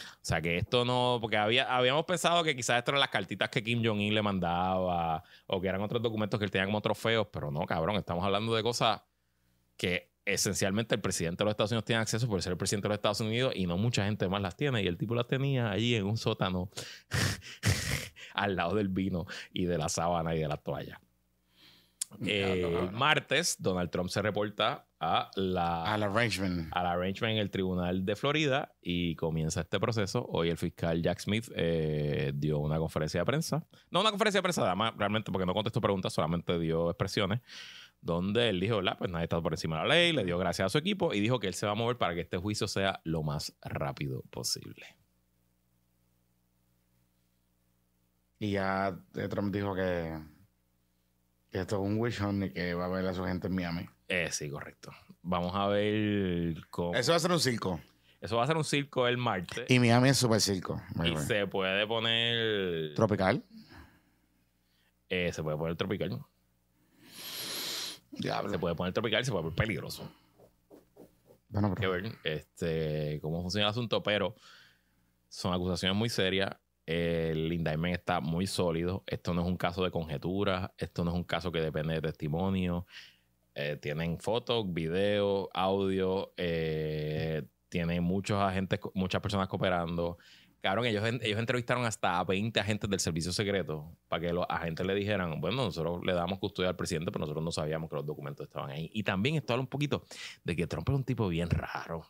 O 0.00 0.22
sea 0.22 0.40
que 0.40 0.56
esto 0.56 0.84
no, 0.84 1.18
porque 1.20 1.36
había, 1.36 1.74
habíamos 1.74 2.04
pensado 2.06 2.42
que 2.42 2.56
quizás 2.56 2.78
esto 2.78 2.92
eran 2.92 3.00
las 3.00 3.10
cartitas 3.10 3.50
que 3.50 3.62
Kim 3.62 3.84
Jong-un 3.84 4.14
le 4.14 4.22
mandaba 4.22 5.22
o 5.46 5.60
que 5.60 5.68
eran 5.68 5.82
otros 5.82 6.02
documentos 6.02 6.38
que 6.38 6.44
él 6.44 6.50
tenía 6.50 6.66
como 6.66 6.80
trofeos, 6.80 7.28
pero 7.30 7.50
no, 7.50 7.60
cabrón, 7.66 7.96
estamos 7.96 8.24
hablando 8.24 8.54
de 8.54 8.62
cosas 8.62 9.02
que 9.80 10.12
esencialmente 10.26 10.94
el 10.94 11.00
presidente 11.00 11.38
de 11.38 11.46
los 11.46 11.52
Estados 11.52 11.70
Unidos 11.70 11.86
tiene 11.86 12.02
acceso 12.02 12.28
por 12.28 12.42
ser 12.42 12.52
el 12.52 12.58
presidente 12.58 12.84
de 12.84 12.88
los 12.90 12.98
Estados 12.98 13.20
Unidos 13.22 13.54
y 13.56 13.66
no 13.66 13.78
mucha 13.78 14.04
gente 14.04 14.28
más 14.28 14.42
las 14.42 14.54
tiene. 14.54 14.82
Y 14.82 14.86
el 14.86 14.98
tipo 14.98 15.14
las 15.14 15.26
tenía 15.26 15.70
allí 15.70 15.94
en 15.94 16.04
un 16.04 16.18
sótano 16.18 16.68
al 18.34 18.56
lado 18.56 18.74
del 18.74 18.88
vino 18.88 19.24
y 19.54 19.64
de 19.64 19.78
la 19.78 19.88
sábana 19.88 20.34
y 20.34 20.40
de 20.40 20.48
la 20.48 20.58
toalla. 20.58 21.00
el 22.26 22.90
martes, 22.92 23.56
Donald 23.58 23.88
Trump 23.88 24.10
se 24.10 24.20
reporta 24.20 24.86
a 25.00 25.30
la, 25.36 25.84
al 25.84 26.02
arrangement. 26.02 26.68
al 26.72 26.84
arrangement 26.84 27.32
en 27.32 27.38
el 27.38 27.50
tribunal 27.50 28.04
de 28.04 28.16
Florida 28.16 28.74
y 28.82 29.16
comienza 29.16 29.62
este 29.62 29.80
proceso. 29.80 30.26
Hoy 30.28 30.50
el 30.50 30.58
fiscal 30.58 31.00
Jack 31.00 31.20
Smith 31.20 31.50
eh, 31.56 32.32
dio 32.34 32.58
una 32.58 32.76
conferencia 32.76 33.20
de 33.20 33.24
prensa. 33.24 33.66
No 33.90 34.02
una 34.02 34.10
conferencia 34.10 34.40
de 34.40 34.42
prensa, 34.42 34.66
además, 34.66 34.92
realmente 34.98 35.32
porque 35.32 35.46
no 35.46 35.54
contestó 35.54 35.80
preguntas, 35.80 36.12
solamente 36.12 36.58
dio 36.58 36.90
expresiones 36.90 37.40
donde 38.00 38.48
él 38.48 38.60
dijo, 38.60 38.80
pues 38.98 39.10
nadie 39.10 39.24
está 39.24 39.40
por 39.40 39.52
encima 39.52 39.82
de 39.82 39.88
la 39.88 39.94
ley, 39.94 40.12
le 40.12 40.24
dio 40.24 40.38
gracias 40.38 40.66
a 40.66 40.68
su 40.68 40.78
equipo 40.78 41.12
y 41.12 41.20
dijo 41.20 41.38
que 41.38 41.48
él 41.48 41.54
se 41.54 41.66
va 41.66 41.72
a 41.72 41.74
mover 41.74 41.96
para 41.96 42.14
que 42.14 42.20
este 42.20 42.38
juicio 42.38 42.66
sea 42.66 43.00
lo 43.04 43.22
más 43.22 43.54
rápido 43.62 44.22
posible. 44.30 44.86
Y 48.38 48.52
ya 48.52 48.98
eh, 49.16 49.28
Trump 49.28 49.54
dijo 49.54 49.74
que, 49.74 50.18
esto 51.50 51.76
es 51.76 51.82
un 51.82 51.98
wish 51.98 52.22
hunt 52.22 52.44
y 52.44 52.50
que 52.50 52.72
va 52.74 52.86
a 52.86 52.88
ver 52.88 53.06
a 53.06 53.12
su 53.12 53.22
gente 53.24 53.48
en 53.48 53.54
Miami. 53.54 53.86
Eh, 54.08 54.28
sí, 54.30 54.48
correcto. 54.48 54.90
Vamos 55.22 55.54
a 55.54 55.66
ver 55.68 56.56
cómo... 56.70 56.94
Eso 56.94 57.12
va 57.12 57.16
a 57.16 57.20
ser 57.20 57.32
un 57.32 57.40
circo. 57.40 57.80
Eso 58.20 58.36
va 58.36 58.44
a 58.44 58.46
ser 58.46 58.56
un 58.56 58.64
circo 58.64 59.06
el 59.06 59.18
martes. 59.18 59.66
Y 59.68 59.78
Miami 59.78 60.10
es 60.10 60.18
super 60.18 60.40
circo. 60.40 60.80
Y, 61.04 61.16
se 61.16 61.46
puede 61.46 61.86
poner. 61.86 62.94
Tropical. 62.94 63.42
Eh, 65.08 65.32
se 65.32 65.42
puede 65.42 65.56
poner 65.56 65.76
tropical. 65.76 66.20
Diablo. 68.12 68.50
Se 68.50 68.58
puede 68.58 68.74
poner 68.74 68.92
tropical 68.92 69.22
y 69.22 69.24
se 69.24 69.30
puede 69.30 69.44
poner 69.44 69.56
peligroso. 69.56 70.10
Bueno, 71.48 71.74
que 71.74 71.86
ver 71.86 72.12
este, 72.22 73.18
cómo 73.20 73.42
funciona 73.42 73.66
el 73.66 73.70
asunto, 73.70 74.02
pero 74.02 74.34
son 75.28 75.52
acusaciones 75.52 75.96
muy 75.96 76.08
serias. 76.08 76.50
El 76.86 77.52
indictment 77.52 77.94
está 77.94 78.20
muy 78.20 78.46
sólido. 78.46 79.04
Esto 79.06 79.34
no 79.34 79.42
es 79.42 79.46
un 79.46 79.56
caso 79.56 79.84
de 79.84 79.90
conjetura. 79.90 80.74
Esto 80.78 81.04
no 81.04 81.10
es 81.10 81.16
un 81.16 81.24
caso 81.24 81.52
que 81.52 81.60
depende 81.60 81.94
de 81.94 82.00
testimonio. 82.00 82.86
Eh, 83.54 83.76
tienen 83.80 84.18
fotos, 84.18 84.72
videos, 84.72 85.48
audio. 85.52 86.32
Eh, 86.36 87.42
tienen 87.68 88.02
muchos 88.02 88.40
agentes, 88.40 88.80
muchas 88.94 89.20
personas 89.20 89.48
cooperando. 89.48 90.18
Claro, 90.60 90.84
ellos, 90.84 91.02
ellos 91.22 91.38
entrevistaron 91.38 91.86
hasta 91.86 92.22
20 92.22 92.60
agentes 92.60 92.90
del 92.90 93.00
servicio 93.00 93.32
secreto 93.32 93.96
para 94.08 94.26
que 94.26 94.32
los 94.32 94.44
agentes 94.48 94.86
le 94.86 94.94
dijeran, 94.94 95.40
bueno, 95.40 95.64
nosotros 95.64 96.00
le 96.04 96.12
damos 96.12 96.38
custodia 96.38 96.68
al 96.68 96.76
presidente, 96.76 97.10
pero 97.10 97.20
nosotros 97.20 97.42
no 97.42 97.50
sabíamos 97.50 97.88
que 97.88 97.96
los 97.96 98.04
documentos 98.04 98.46
estaban 98.46 98.70
ahí. 98.70 98.90
Y 98.92 99.02
también 99.02 99.36
esto 99.36 99.54
habla 99.54 99.62
un 99.62 99.68
poquito 99.68 100.04
de 100.44 100.56
que 100.56 100.66
Trump 100.66 100.88
es 100.90 100.94
un 100.94 101.04
tipo 101.04 101.28
bien 101.28 101.48
raro. 101.48 102.04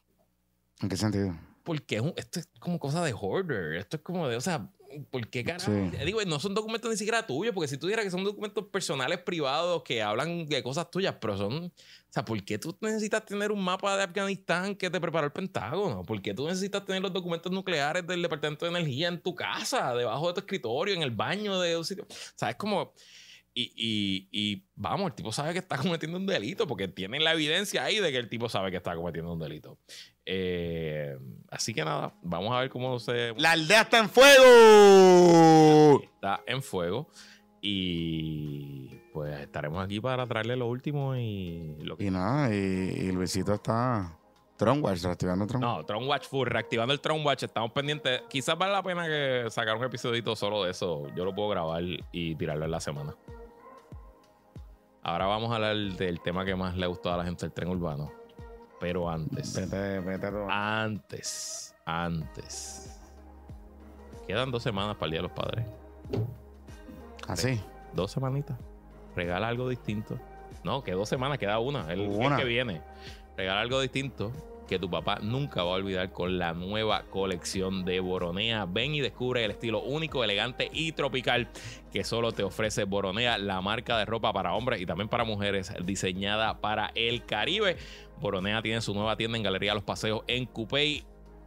¿En 0.81 0.89
qué 0.89 0.97
sentido? 0.97 1.37
Porque 1.63 2.03
esto 2.17 2.41
es 2.41 2.49
como 2.59 2.79
cosa 2.79 3.05
de 3.05 3.13
hoarder. 3.13 3.75
Esto 3.75 3.97
es 3.97 4.03
como 4.03 4.29
de, 4.29 4.37
o 4.37 4.41
sea, 4.41 4.71
¿por 5.11 5.29
qué 5.29 5.45
carajo? 5.45 5.71
Digo, 6.05 6.23
no 6.25 6.41
son 6.41 6.55
documentos 6.55 6.91
ni 6.91 6.97
siquiera 6.97 7.27
tuyos, 7.27 7.55
porque 7.55 7.69
si 7.69 7.77
tú 7.77 7.87
dijeras 7.87 8.05
que 8.05 8.11
son 8.11 8.25
documentos 8.25 8.67
personales 8.67 9.19
privados 9.19 9.83
que 9.83 10.03
hablan 10.03 10.47
de 10.47 10.63
cosas 10.63 10.91
tuyas, 10.91 11.17
pero 11.21 11.37
son. 11.37 11.65
O 11.65 12.13
sea, 12.13 12.25
¿por 12.25 12.43
qué 12.45 12.59
tú 12.59 12.77
necesitas 12.81 13.25
tener 13.25 13.53
un 13.53 13.63
mapa 13.63 13.97
de 13.97 14.03
Afganistán 14.03 14.75
que 14.75 14.91
te 14.91 15.01
preparó 15.01 15.27
el 15.27 15.33
Pentágono? 15.33 16.03
¿Por 16.03 16.21
qué 16.21 16.35
tú 16.35 16.47
necesitas 16.47 16.85
tener 16.85 17.03
los 17.03 17.13
documentos 17.13 17.53
nucleares 17.53 18.05
del 18.07 18.23
Departamento 18.23 18.65
de 18.65 18.73
Energía 18.73 19.09
en 19.09 19.21
tu 19.21 19.35
casa, 19.35 19.95
debajo 19.95 20.29
de 20.29 20.35
tu 20.35 20.41
escritorio, 20.41 20.95
en 20.95 21.03
el 21.03 21.13
baño 21.13 21.61
de 21.61 21.77
un 21.77 21.85
sitio? 21.85 22.05
O 22.09 22.15
sea, 22.35 22.51
es 22.51 22.57
como. 22.57 22.93
Y, 23.53 24.29
y, 24.31 24.65
vamos, 24.75 25.09
el 25.09 25.15
tipo 25.15 25.33
sabe 25.33 25.53
que 25.53 25.59
está 25.59 25.77
cometiendo 25.77 26.17
un 26.17 26.25
delito 26.25 26.67
porque 26.67 26.89
tienen 26.89 27.25
la 27.25 27.35
evidencia 27.35 27.85
ahí 27.85 27.99
de 27.99 28.11
que 28.11 28.17
el 28.17 28.29
tipo 28.29 28.49
sabe 28.49 28.71
que 28.71 28.77
está 28.77 28.95
cometiendo 28.95 29.33
un 29.33 29.41
delito. 29.41 29.77
Eh, 30.33 31.19
así 31.51 31.75
que 31.75 31.85
nada, 31.85 32.15
vamos 32.23 32.53
a 32.53 32.61
ver 32.61 32.71
cómo 32.71 33.01
se. 33.01 33.35
¡La 33.37 33.51
aldea 33.51 33.81
está 33.81 33.99
en 33.99 34.09
fuego! 34.09 36.01
Está 36.05 36.41
en 36.47 36.63
fuego. 36.63 37.09
Y 37.61 38.95
pues 39.13 39.41
estaremos 39.41 39.85
aquí 39.85 40.01
para 40.01 40.25
traerle 40.29 40.55
lo 40.55 40.69
último 40.69 41.17
y 41.17 41.75
lo 41.81 41.97
que... 41.97 42.05
Y 42.05 42.11
nada, 42.11 42.55
y, 42.55 43.11
Luisito 43.11 43.55
está. 43.55 44.17
Tron 44.57 44.83
Watch, 44.85 45.03
reactivando 45.03 45.49
Tron 45.49 45.61
No, 45.61 45.85
Tron 45.85 46.07
Watch 46.07 46.29
Full, 46.29 46.47
reactivando 46.47 46.95
el 46.95 47.01
Tron 47.01 47.27
Watch. 47.27 47.43
Estamos 47.43 47.73
pendientes. 47.73 48.23
Quizás 48.29 48.57
vale 48.57 48.73
la 48.73 48.85
pena 48.85 49.07
que 49.07 49.47
sacar 49.51 49.77
un 49.77 49.83
episodito 49.83 50.37
solo 50.37 50.63
de 50.63 50.71
eso. 50.71 51.09
Yo 51.17 51.25
lo 51.25 51.35
puedo 51.35 51.49
grabar 51.49 51.83
y 52.13 52.37
tirarlo 52.37 52.67
en 52.67 52.71
la 52.71 52.81
semana. 52.81 53.17
Ahora 55.03 55.27
vamos 55.27 55.51
a 55.51 55.57
hablar 55.57 55.77
del 55.77 56.21
tema 56.21 56.45
que 56.45 56.55
más 56.55 56.77
le 56.77 56.87
gustó 56.87 57.13
a 57.13 57.17
la 57.17 57.25
gente 57.25 57.47
del 57.47 57.53
tren 57.53 57.69
urbano. 57.69 58.20
Pero 58.81 59.09
antes. 59.09 59.55
Vete, 59.55 60.01
vete 60.01 60.31
antes. 60.49 61.75
Antes. 61.85 62.99
Quedan 64.27 64.51
dos 64.51 64.63
semanas 64.63 64.97
para 64.97 65.07
el 65.07 65.11
Día 65.13 65.19
de 65.19 65.29
los 65.29 65.33
Padres. 65.33 65.67
¿Así? 67.29 67.61
¿Ah, 67.63 67.91
dos 67.95 68.11
semanitas. 68.11 68.57
Regala 69.15 69.49
algo 69.49 69.69
distinto. 69.69 70.19
No, 70.65 70.83
que 70.83 70.93
dos 70.93 71.09
semanas, 71.09 71.39
queda 71.39 71.59
una. 71.59 71.93
El, 71.93 72.01
el 72.01 72.37
que 72.37 72.45
viene. 72.45 72.83
Regala 73.37 73.61
algo 73.61 73.81
distinto 73.81 74.33
que 74.71 74.79
tu 74.79 74.89
papá 74.89 75.19
nunca 75.21 75.65
va 75.65 75.73
a 75.73 75.75
olvidar 75.75 76.13
con 76.13 76.39
la 76.39 76.55
nueva 76.55 77.03
colección 77.11 77.85
de 77.85 77.99
Boronea. 77.99 78.67
Ven 78.67 78.95
y 78.95 79.01
descubre 79.01 79.45
el 79.45 79.51
estilo 79.51 79.83
único, 79.83 80.23
elegante 80.23 80.71
y 80.73 80.93
tropical 80.93 81.49
que 81.93 82.05
solo 82.05 82.31
te 82.31 82.45
ofrece 82.45 82.85
Boronea, 82.85 83.37
la 83.37 83.61
marca 83.63 83.99
de 83.99 84.05
ropa 84.05 84.33
para 84.33 84.55
hombres 84.55 84.81
y 84.81 84.87
también 84.87 85.09
para 85.09 85.25
mujeres 85.25 85.73
diseñada 85.85 86.61
para 86.61 86.93
el 86.95 87.27
Caribe. 87.27 87.79
Boronea 88.21 88.63
tiene 88.63 88.81
su 88.81 88.95
nueva 88.95 89.17
tienda 89.17 89.39
en 89.39 89.43
Galería 89.43 89.75
Los 89.75 89.83
Paseos 89.83 90.23
en 90.29 90.47
Coupey 90.47 91.05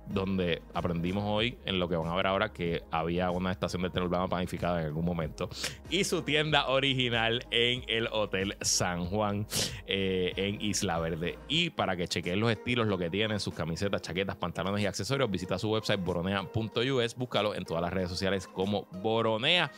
donde 0.07 0.61
aprendimos 0.73 1.23
hoy, 1.25 1.57
en 1.65 1.79
lo 1.79 1.87
que 1.87 1.95
van 1.95 2.07
a 2.07 2.15
ver 2.15 2.27
ahora, 2.27 2.51
que 2.51 2.83
había 2.91 3.31
una 3.31 3.51
estación 3.51 3.81
de 3.83 3.89
tren 3.89 4.05
urbano 4.05 4.27
planificada 4.27 4.81
en 4.81 4.87
algún 4.87 5.05
momento. 5.05 5.49
Y 5.89 6.03
su 6.03 6.21
tienda 6.21 6.67
original 6.67 7.45
en 7.51 7.83
el 7.87 8.07
Hotel 8.11 8.57
San 8.61 9.05
Juan, 9.05 9.47
eh, 9.87 10.33
en 10.35 10.61
Isla 10.61 10.99
Verde. 10.99 11.37
Y 11.47 11.69
para 11.69 11.95
que 11.95 12.07
chequen 12.07 12.39
los 12.39 12.51
estilos, 12.51 12.87
lo 12.87 12.97
que 12.97 13.09
tienen, 13.09 13.39
sus 13.39 13.53
camisetas, 13.53 14.01
chaquetas, 14.01 14.35
pantalones 14.35 14.81
y 14.81 14.85
accesorios, 14.85 15.29
visita 15.29 15.57
su 15.57 15.69
website 15.71 16.03
boronea.us. 16.03 17.15
Búscalo 17.15 17.55
en 17.55 17.63
todas 17.63 17.81
las 17.81 17.93
redes 17.93 18.09
sociales 18.09 18.47
como 18.47 18.87
Boronea. 19.01 19.71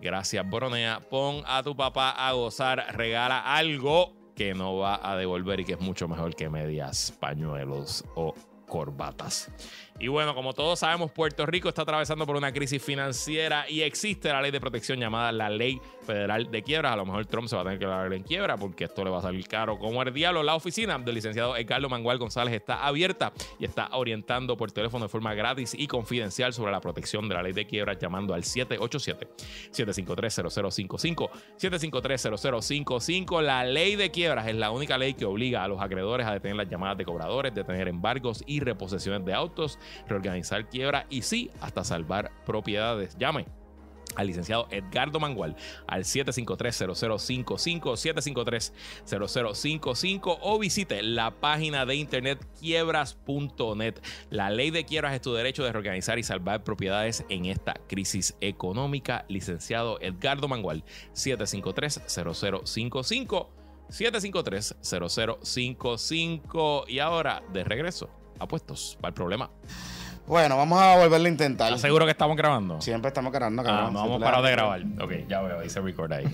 Gracias, 0.00 0.48
Boronea. 0.48 1.00
Pon 1.00 1.42
a 1.46 1.62
tu 1.62 1.74
papá 1.74 2.10
a 2.10 2.32
gozar, 2.32 2.94
regala 2.96 3.40
algo 3.40 4.12
que 4.34 4.54
no 4.54 4.76
va 4.76 5.00
a 5.02 5.16
devolver 5.16 5.60
y 5.60 5.64
que 5.64 5.72
es 5.72 5.80
mucho 5.80 6.06
mejor 6.06 6.34
que 6.34 6.50
medias, 6.50 7.16
pañuelos 7.18 8.04
o 8.14 8.34
corbatas. 8.66 9.48
Y 9.98 10.08
bueno, 10.08 10.34
como 10.34 10.52
todos 10.52 10.80
sabemos, 10.80 11.10
Puerto 11.10 11.46
Rico 11.46 11.70
está 11.70 11.80
atravesando 11.82 12.26
por 12.26 12.36
una 12.36 12.52
crisis 12.52 12.82
financiera 12.82 13.64
y 13.68 13.80
existe 13.80 14.28
la 14.28 14.42
ley 14.42 14.50
de 14.50 14.60
protección 14.60 15.00
llamada 15.00 15.32
la 15.32 15.48
Ley 15.48 15.80
Federal 16.02 16.50
de 16.50 16.62
Quiebras. 16.62 16.92
A 16.92 16.96
lo 16.96 17.06
mejor 17.06 17.24
Trump 17.24 17.48
se 17.48 17.56
va 17.56 17.62
a 17.62 17.64
tener 17.64 17.78
que 17.78 17.86
dar 17.86 18.12
en 18.12 18.22
quiebra 18.22 18.58
porque 18.58 18.84
esto 18.84 19.02
le 19.04 19.10
va 19.10 19.20
a 19.20 19.22
salir 19.22 19.48
caro 19.48 19.78
como 19.78 20.02
el 20.02 20.12
diablo. 20.12 20.42
La 20.42 20.54
oficina 20.54 20.98
del 20.98 21.14
licenciado 21.14 21.56
Edgardo 21.56 21.88
Mangual 21.88 22.18
González 22.18 22.52
está 22.52 22.86
abierta 22.86 23.32
y 23.58 23.64
está 23.64 23.88
orientando 23.92 24.54
por 24.54 24.70
teléfono 24.70 25.06
de 25.06 25.08
forma 25.08 25.32
gratis 25.32 25.72
y 25.74 25.86
confidencial 25.86 26.52
sobre 26.52 26.72
la 26.72 26.82
protección 26.82 27.26
de 27.26 27.34
la 27.34 27.42
ley 27.42 27.54
de 27.54 27.66
quiebras 27.66 27.96
llamando 27.98 28.34
al 28.34 28.42
787-753-0055. 28.42 31.30
753-0055. 31.58 33.40
La 33.40 33.64
ley 33.64 33.96
de 33.96 34.10
quiebras 34.10 34.46
es 34.46 34.56
la 34.56 34.70
única 34.70 34.98
ley 34.98 35.14
que 35.14 35.24
obliga 35.24 35.64
a 35.64 35.68
los 35.68 35.80
acreedores 35.80 36.26
a 36.26 36.34
detener 36.34 36.58
las 36.58 36.68
llamadas 36.68 36.98
de 36.98 37.06
cobradores, 37.06 37.54
detener 37.54 37.88
embargos 37.88 38.44
y 38.46 38.60
reposesiones 38.60 39.24
de 39.24 39.32
autos 39.32 39.78
reorganizar 40.08 40.68
quiebra 40.68 41.06
y 41.10 41.22
sí, 41.22 41.50
hasta 41.60 41.84
salvar 41.84 42.32
propiedades. 42.44 43.16
Llame 43.18 43.46
al 44.16 44.26
licenciado 44.26 44.66
Edgardo 44.70 45.20
Mangual 45.20 45.54
al 45.86 46.04
753-0055, 46.04 48.72
753-0055 49.06 50.38
o 50.40 50.58
visite 50.58 51.02
la 51.02 51.30
página 51.32 51.84
de 51.86 51.96
internet 51.96 52.46
quiebras.net. 52.58 54.00
La 54.30 54.48
ley 54.50 54.70
de 54.70 54.84
quiebras 54.84 55.14
es 55.14 55.20
tu 55.20 55.34
derecho 55.34 55.64
de 55.64 55.72
reorganizar 55.72 56.18
y 56.18 56.22
salvar 56.22 56.64
propiedades 56.64 57.26
en 57.28 57.44
esta 57.46 57.74
crisis 57.88 58.36
económica. 58.40 59.24
Licenciado 59.28 59.98
Edgardo 60.00 60.48
Mangual, 60.48 60.84
753-0055, 61.14 63.48
753-0055 63.88 66.88
y 66.88 66.98
ahora 66.98 67.42
de 67.52 67.62
regreso 67.64 68.10
apuestos 68.38 68.96
el 69.08 69.14
problema. 69.14 69.50
Bueno, 70.26 70.56
vamos 70.56 70.82
a 70.82 70.96
volverlo 70.96 71.26
a 71.26 71.30
intentar. 71.30 71.68
¿Estás 71.68 71.82
seguro 71.82 72.04
que 72.04 72.10
estamos 72.10 72.36
grabando? 72.36 72.80
Siempre 72.80 73.08
estamos 73.08 73.32
grabando, 73.32 73.62
cabrón. 73.62 73.86
Ah, 73.86 73.90
no 73.92 74.00
vamos 74.00 74.22
parar 74.22 74.42
de 74.42 74.50
grabar. 74.50 74.80
Ok, 75.00 75.12
ya 75.28 75.40
veo, 75.40 75.60
dice 75.60 75.80
record 75.80 76.12
ahí. 76.12 76.24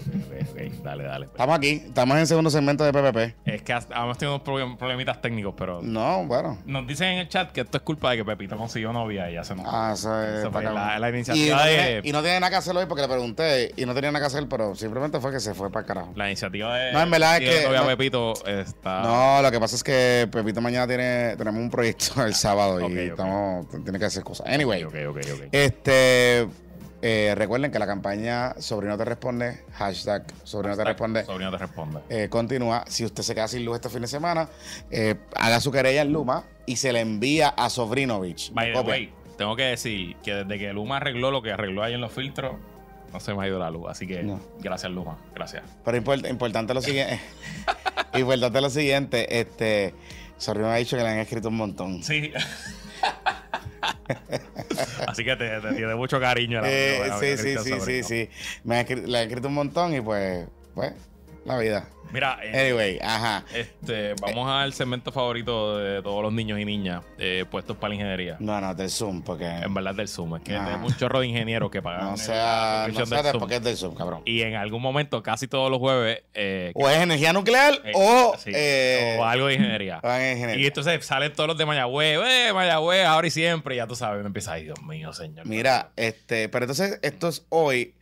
dale, 0.82 1.05
dale. 1.05 1.26
Estamos 1.26 1.59
aquí, 1.59 1.82
estamos 1.86 2.14
en 2.14 2.20
el 2.22 2.26
segundo 2.26 2.51
segmento 2.51 2.84
de 2.84 2.93
PPP. 2.93 3.36
Es 3.45 3.62
que 3.62 3.72
hemos 3.72 4.16
tenido 4.16 4.43
unos 4.47 4.78
problemitas 4.78 5.20
técnicos, 5.20 5.55
pero. 5.59 5.80
No, 5.82 6.24
bueno. 6.24 6.59
Nos 6.64 6.86
dicen 6.86 7.09
en 7.09 7.18
el 7.18 7.28
chat 7.28 7.53
que 7.53 7.61
esto 7.61 7.76
es 7.76 7.82
culpa 7.82 8.12
de 8.12 8.18
que 8.18 8.24
Pepito 8.24 8.57
consiguió 8.57 8.95
novia 8.95 9.30
y 9.30 9.34
ya 9.34 9.45
se 9.45 9.55
nos. 9.55 9.66
Ah, 9.68 9.90
eso 9.93 10.22
es. 10.22 10.51
la, 10.51 10.99
la, 10.99 11.09
iniciativa 11.11 11.70
y, 11.70 11.74
de. 11.74 12.01
Y 12.03 12.12
no 12.12 12.22
tiene 12.22 12.40
nada 12.40 12.49
que 12.49 12.57
hacer 12.57 12.74
hoy 12.74 12.86
porque 12.86 13.03
le 13.03 13.09
pregunté 13.09 13.72
y 13.76 13.84
no 13.84 13.95
tenía 13.95 14.11
nada 14.11 14.24
que 14.24 14.26
hacer, 14.28 14.49
pero 14.49 14.74
simplemente 14.74 15.20
fue 15.20 15.32
que 15.32 15.40
se 15.40 15.53
fue 15.53 15.70
para 15.70 15.80
el 15.82 15.86
carajo. 15.86 16.12
La 16.16 16.28
iniciativa 16.28 16.74
de. 16.76 16.93
No, 16.93 17.03
en 17.03 17.11
verdad 17.11 17.43
es 17.43 17.68
que. 17.68 17.76
No, 17.76 17.86
Pepito 17.86 18.32
está. 18.47 19.03
No, 19.03 19.43
lo 19.43 19.51
que 19.51 19.61
pasa 19.61 19.76
es 19.76 19.84
que 19.84 20.28
Pepito 20.32 20.62
mañana 20.62 20.86
tiene 20.86 21.36
tenemos 21.36 21.61
un 21.61 21.68
proyecto 21.68 22.24
el 22.24 22.34
sábado 22.34 22.88
y 22.88 22.99
estamos. 22.99 23.66
Tiene 23.83 23.99
que 23.99 24.05
hacer 24.05 24.22
cosas. 24.22 24.47
Anyway. 24.47 24.87
Este. 25.53 26.49
Eh, 27.05 27.35
recuerden 27.35 27.72
que 27.72 27.80
la 27.80 27.87
campaña 27.87 28.55
Sobrino 28.61 28.97
te 28.97 29.05
responde, 29.05 29.64
hashtag 29.72 30.24
Sobrino 30.45 30.76
te 30.76 30.85
responde. 30.85 31.24
Sobrino 31.24 31.51
te 31.51 31.59
responde. 31.59 32.01
Eh, 32.09 32.28
continúa. 32.28 32.85
Si 32.87 33.05
usted 33.05 33.24
se 33.24 33.35
queda 33.35 33.49
sin 33.49 33.64
luz 33.64 33.74
este 33.74 33.89
fin 33.89 34.03
de 34.03 34.07
semana, 34.07 34.49
eh, 34.89 35.16
haga 35.35 35.59
su 35.59 35.72
querella 35.72 36.03
en 36.03 36.12
Luma 36.12 36.45
y 36.64 36.76
se 36.76 36.93
le 36.93 37.01
envía 37.01 37.49
a 37.49 37.70
Sobrinovich. 37.70 38.53
By 38.53 38.72
the 38.72 38.80
way, 38.83 39.12
tengo 39.37 39.57
que 39.57 39.64
decir 39.64 40.14
que 40.22 40.33
desde 40.33 40.59
que 40.61 40.72
Luma 40.72 40.99
arregló 40.99 41.33
lo 41.33 41.43
que 41.43 41.51
arregló 41.51 41.83
ahí 41.83 41.95
en 41.95 42.01
los 42.01 42.12
filtros, 42.12 42.53
no 43.12 43.18
se 43.18 43.35
me 43.35 43.43
ha 43.43 43.49
ido 43.49 43.59
la 43.59 43.70
luz. 43.70 43.87
Así 43.89 44.07
que 44.07 44.24
gracias, 44.61 44.93
Luma. 44.93 45.18
Gracias. 45.35 45.64
Pero 45.85 45.97
importante 45.97 46.72
lo 46.72 46.83
siguiente. 46.83 47.20
importante 48.14 48.61
lo 48.61 48.70
siguiente. 48.70 49.41
Este. 49.41 49.93
Sobrino 50.39 50.68
ha 50.68 50.76
dicho 50.76 50.97
que 50.97 51.03
le 51.03 51.09
han 51.09 51.18
escrito 51.18 51.49
un 51.49 51.57
montón. 51.57 52.03
Sí. 52.05 52.33
Así 55.07 55.24
que 55.24 55.37
te, 55.37 55.61
tiene 55.74 55.95
mucho 55.95 56.20
cariño. 56.20 56.61
Eh, 56.64 57.11
sí, 57.20 57.37
sí, 57.37 57.57
sí, 57.59 57.80
sí, 57.80 58.03
sí. 58.03 58.28
Me 58.64 58.85
le 58.85 59.18
han 59.18 59.24
escrito 59.24 59.49
un 59.49 59.55
montón 59.55 59.95
y 59.95 60.01
pues, 60.01 60.47
pues 60.74 60.93
la 61.45 61.59
vida. 61.59 61.88
Mira, 62.12 62.38
eh, 62.43 62.66
Anyway, 62.66 62.99
ajá. 63.03 63.43
este, 63.55 64.12
vamos 64.20 64.47
al 64.47 64.74
segmento 64.74 65.11
favorito 65.12 65.78
de 65.78 66.03
todos 66.03 66.22
los 66.22 66.30
niños 66.30 66.61
y 66.61 66.64
niñas 66.66 67.03
eh, 67.16 67.47
puestos 67.51 67.74
para 67.78 67.88
la 67.88 67.95
ingeniería. 67.95 68.36
No, 68.38 68.61
no, 68.61 68.74
del 68.74 68.90
Zoom, 68.90 69.22
porque. 69.22 69.47
En 69.47 69.72
verdad 69.72 69.95
del 69.95 70.09
Zoom. 70.09 70.36
Es 70.36 70.43
que 70.43 70.55
Ah. 70.55 70.64
tenemos 70.66 70.93
un 70.93 70.99
chorro 70.99 71.20
de 71.20 71.28
ingenieros 71.28 71.70
que 71.70 71.80
pagan 71.80 72.11
No 72.11 72.16
sea. 72.18 72.86
No 72.93 73.07
sea 73.07 73.22
del 73.22 73.38
porque 73.38 73.57
es 73.57 73.62
del 73.64 73.78
Zoom, 73.78 73.95
cabrón. 73.95 74.20
Y 74.26 74.43
en 74.43 74.57
algún 74.57 74.82
momento, 74.82 75.22
casi 75.22 75.49
todos 75.49 75.70
los 75.70 75.78
jueves, 75.80 76.22
eh, 76.34 76.72
O 76.74 76.86
es 76.90 76.99
energía 76.99 77.32
nuclear 77.32 77.80
o. 77.95 78.34
sí, 78.36 78.53
o 79.18 79.24
algo 79.24 79.47
de 79.47 79.55
ingeniería. 79.55 80.01
o 80.03 80.11
en 80.12 80.22
Y 80.22 80.32
ingeniería. 80.32 80.66
entonces 80.66 81.07
salen 81.07 81.32
todos 81.32 81.49
los 81.49 81.57
de 81.57 81.64
Mayagüez, 81.64 82.18
eh, 82.26 82.51
Mayagüez, 82.53 83.07
ahora 83.07 83.26
y 83.26 83.30
siempre, 83.30 83.74
ya 83.76 83.86
tú 83.86 83.97
sabes, 83.97 84.18
uno 84.18 84.26
empieza, 84.26 84.53
ay 84.53 84.64
Dios 84.64 84.82
mío, 84.82 85.14
señor. 85.14 85.47
Mira, 85.47 85.93
este, 85.97 86.51
pero 86.51 86.64
entonces 86.66 86.99
esto 87.03 87.28
es 87.28 87.47
hoy 87.49 87.95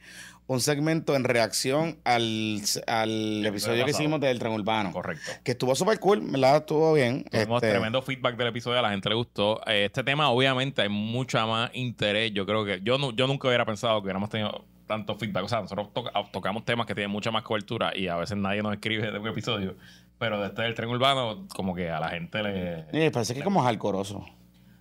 un 0.51 0.61
segmento 0.61 1.15
en 1.15 1.23
reacción 1.23 1.99
al, 2.03 2.61
al 2.89 3.47
episodio 3.47 3.85
que 3.85 3.93
hicimos 3.93 4.19
del 4.21 4.39
tren 4.41 4.53
urbano. 4.53 4.91
Correcto. 4.93 5.31
Que 5.45 5.53
estuvo 5.53 5.77
súper 5.77 6.01
cool, 6.01 6.21
¿verdad? 6.23 6.57
Estuvo 6.57 6.93
bien. 6.93 7.23
Tuvimos 7.31 7.63
Este, 7.63 7.71
tremendo 7.71 8.03
feedback 8.03 8.37
del 8.37 8.49
episodio, 8.49 8.81
a 8.81 8.83
la 8.83 8.91
gente 8.91 9.09
le 9.09 9.15
gustó. 9.15 9.65
Este 9.65 10.03
tema, 10.03 10.29
obviamente, 10.31 10.83
hay 10.83 10.89
mucha 10.89 11.47
más 11.47 11.71
interés. 11.75 12.33
Yo 12.33 12.47
creo 12.47 12.65
que 12.65 12.81
yo, 12.83 12.99
nu- 12.99 13.13
yo 13.15 13.29
nunca 13.29 13.47
hubiera 13.47 13.65
pensado 13.65 14.01
que 14.01 14.07
hubiéramos 14.07 14.29
tenido 14.29 14.65
tanto 14.89 15.15
feedback. 15.15 15.45
O 15.45 15.49
sea, 15.49 15.61
nosotros 15.61 15.93
to- 15.95 16.11
tocamos 16.33 16.65
temas 16.65 16.85
que 16.87 16.97
tienen 16.97 17.13
mucha 17.13 17.31
más 17.31 17.45
cobertura 17.45 17.97
y 17.97 18.09
a 18.09 18.17
veces 18.17 18.37
nadie 18.37 18.61
nos 18.61 18.73
escribe 18.73 19.09
de 19.13 19.19
un 19.21 19.29
episodio. 19.29 19.77
Pero 20.19 20.41
de 20.41 20.49
este 20.49 20.63
del 20.63 20.75
tren 20.75 20.89
urbano, 20.89 21.47
como 21.55 21.77
que 21.77 21.89
a 21.91 22.01
la 22.01 22.09
gente 22.09 22.43
le. 22.43 22.87
eh, 22.93 23.11
parece 23.13 23.35
que 23.35 23.39
es 23.39 23.45
como 23.45 23.63
jalcoroso. 23.63 24.27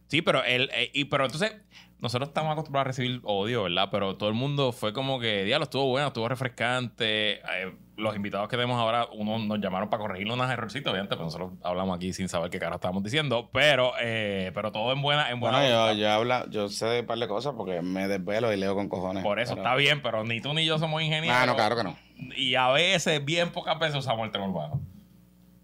Sí, 0.10 0.24
pero 0.24 0.44
él, 0.44 0.70
eh, 0.74 0.90
y 0.94 1.06
pero 1.06 1.24
entonces, 1.26 1.56
nosotros 2.00 2.30
estamos 2.30 2.54
acostumbrados 2.54 2.86
a 2.86 2.90
recibir 2.90 3.22
odio, 3.24 3.64
¿verdad? 3.64 3.90
Pero 3.92 4.16
todo 4.18 4.28
el 4.28 4.36
mundo 4.36 4.72
fue 4.72 4.92
como 4.92 5.20
que, 5.20 5.44
diablo, 5.44 5.66
estuvo 5.66 5.86
bueno, 5.86 6.08
estuvo 6.08 6.28
refrescante. 6.28 7.34
Eh, 7.34 7.76
los 7.96 8.16
invitados 8.16 8.48
que 8.48 8.56
tenemos 8.56 8.80
ahora, 8.80 9.08
uno 9.14 9.38
nos 9.38 9.60
llamaron 9.60 9.90
para 9.90 10.02
corregir 10.02 10.32
unos 10.32 10.50
errorcitos, 10.50 10.92
obviamente, 10.92 11.16
pero 11.16 11.26
nosotros 11.26 11.52
hablamos 11.62 11.96
aquí 11.98 12.12
sin 12.12 12.28
saber 12.28 12.50
qué 12.50 12.58
cara 12.58 12.76
estábamos 12.76 13.04
diciendo. 13.04 13.50
Pero, 13.54 13.92
eh, 14.02 14.52
pero 14.56 14.72
todo 14.72 14.94
en 14.94 15.02
buena, 15.04 15.30
en 15.30 15.40
buena 15.40 15.60
Bueno, 15.60 15.94
yo, 15.94 16.10
habla, 16.10 16.46
yo 16.50 16.70
sé 16.70 16.88
de 16.88 17.02
un 17.02 17.06
par 17.06 17.20
de 17.20 17.28
cosas 17.28 17.54
porque 17.56 17.84
me 17.84 18.08
desvelo 18.08 18.52
y 18.52 18.58
leo 18.58 18.74
con 18.74 18.90
cojones. 18.90 19.22
Por 19.22 19.40
eso 19.40 19.54
pero- 19.54 19.64
está 19.64 19.76
bien, 19.76 20.02
pero 20.02 20.24
ni 20.24 20.42
tú 20.42 20.56
ni 20.56 20.66
yo 20.66 20.80
somos 20.80 21.04
ingenieros. 21.04 21.38
Ah, 21.40 21.46
no, 21.46 21.56
claro 21.56 21.76
que 21.76 21.84
no. 21.84 21.96
Y 22.36 22.56
a 22.56 22.70
veces, 22.70 23.24
bien 23.24 23.52
pocas 23.52 23.78
veces 23.78 23.98
usamos 23.98 24.26
el 24.26 24.32
tren 24.32 24.50
urbano. 24.50 24.82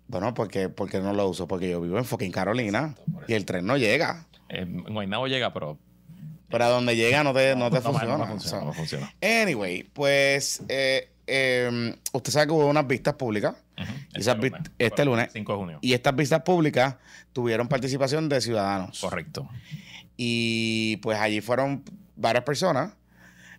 Bueno, 0.07 0.33
porque, 0.35 0.69
porque 0.69 0.99
no 0.99 1.13
lo 1.13 1.27
uso, 1.27 1.47
porque 1.47 1.71
yo 1.71 1.81
vivo 1.81 1.97
en 1.97 2.05
fucking 2.05 2.31
Carolina 2.31 2.93
y 3.27 3.33
el 3.33 3.45
tren 3.45 3.65
no 3.65 3.77
llega. 3.77 4.27
Eh, 4.49 4.65
Guaynabo 4.67 5.27
llega, 5.27 5.53
pero 5.53 5.77
Pero 6.49 6.63
a 6.63 6.67
donde 6.69 6.95
llega 6.95 7.23
no 7.23 7.33
te, 7.33 7.55
no 7.55 7.69
te 7.69 7.77
no, 7.77 7.81
funciona. 7.81 8.17
no 8.17 8.25
funciona, 8.27 8.63
O 8.63 8.65
no 8.65 8.73
sea, 8.73 8.79
funciona. 8.79 9.13
Anyway, 9.21 9.83
pues 9.83 10.63
eh, 10.69 11.09
eh, 11.27 11.95
usted 12.13 12.31
sabe 12.31 12.47
que 12.47 12.53
hubo 12.53 12.67
unas 12.67 12.85
vistas 12.87 13.15
públicas 13.15 13.55
este 14.13 15.05
lunes. 15.05 15.29
5 15.33 15.51
de 15.51 15.57
junio. 15.57 15.79
y 15.81 15.93
estas 15.93 16.15
vistas 16.15 16.41
públicas 16.43 16.95
tuvieron 17.33 17.67
participación 17.67 18.29
de 18.29 18.39
ciudadanos. 18.41 19.01
Correcto. 19.01 19.49
Y 20.17 20.97
pues 20.97 21.19
allí 21.19 21.41
fueron 21.41 21.83
varias 22.15 22.43
personas, 22.45 22.93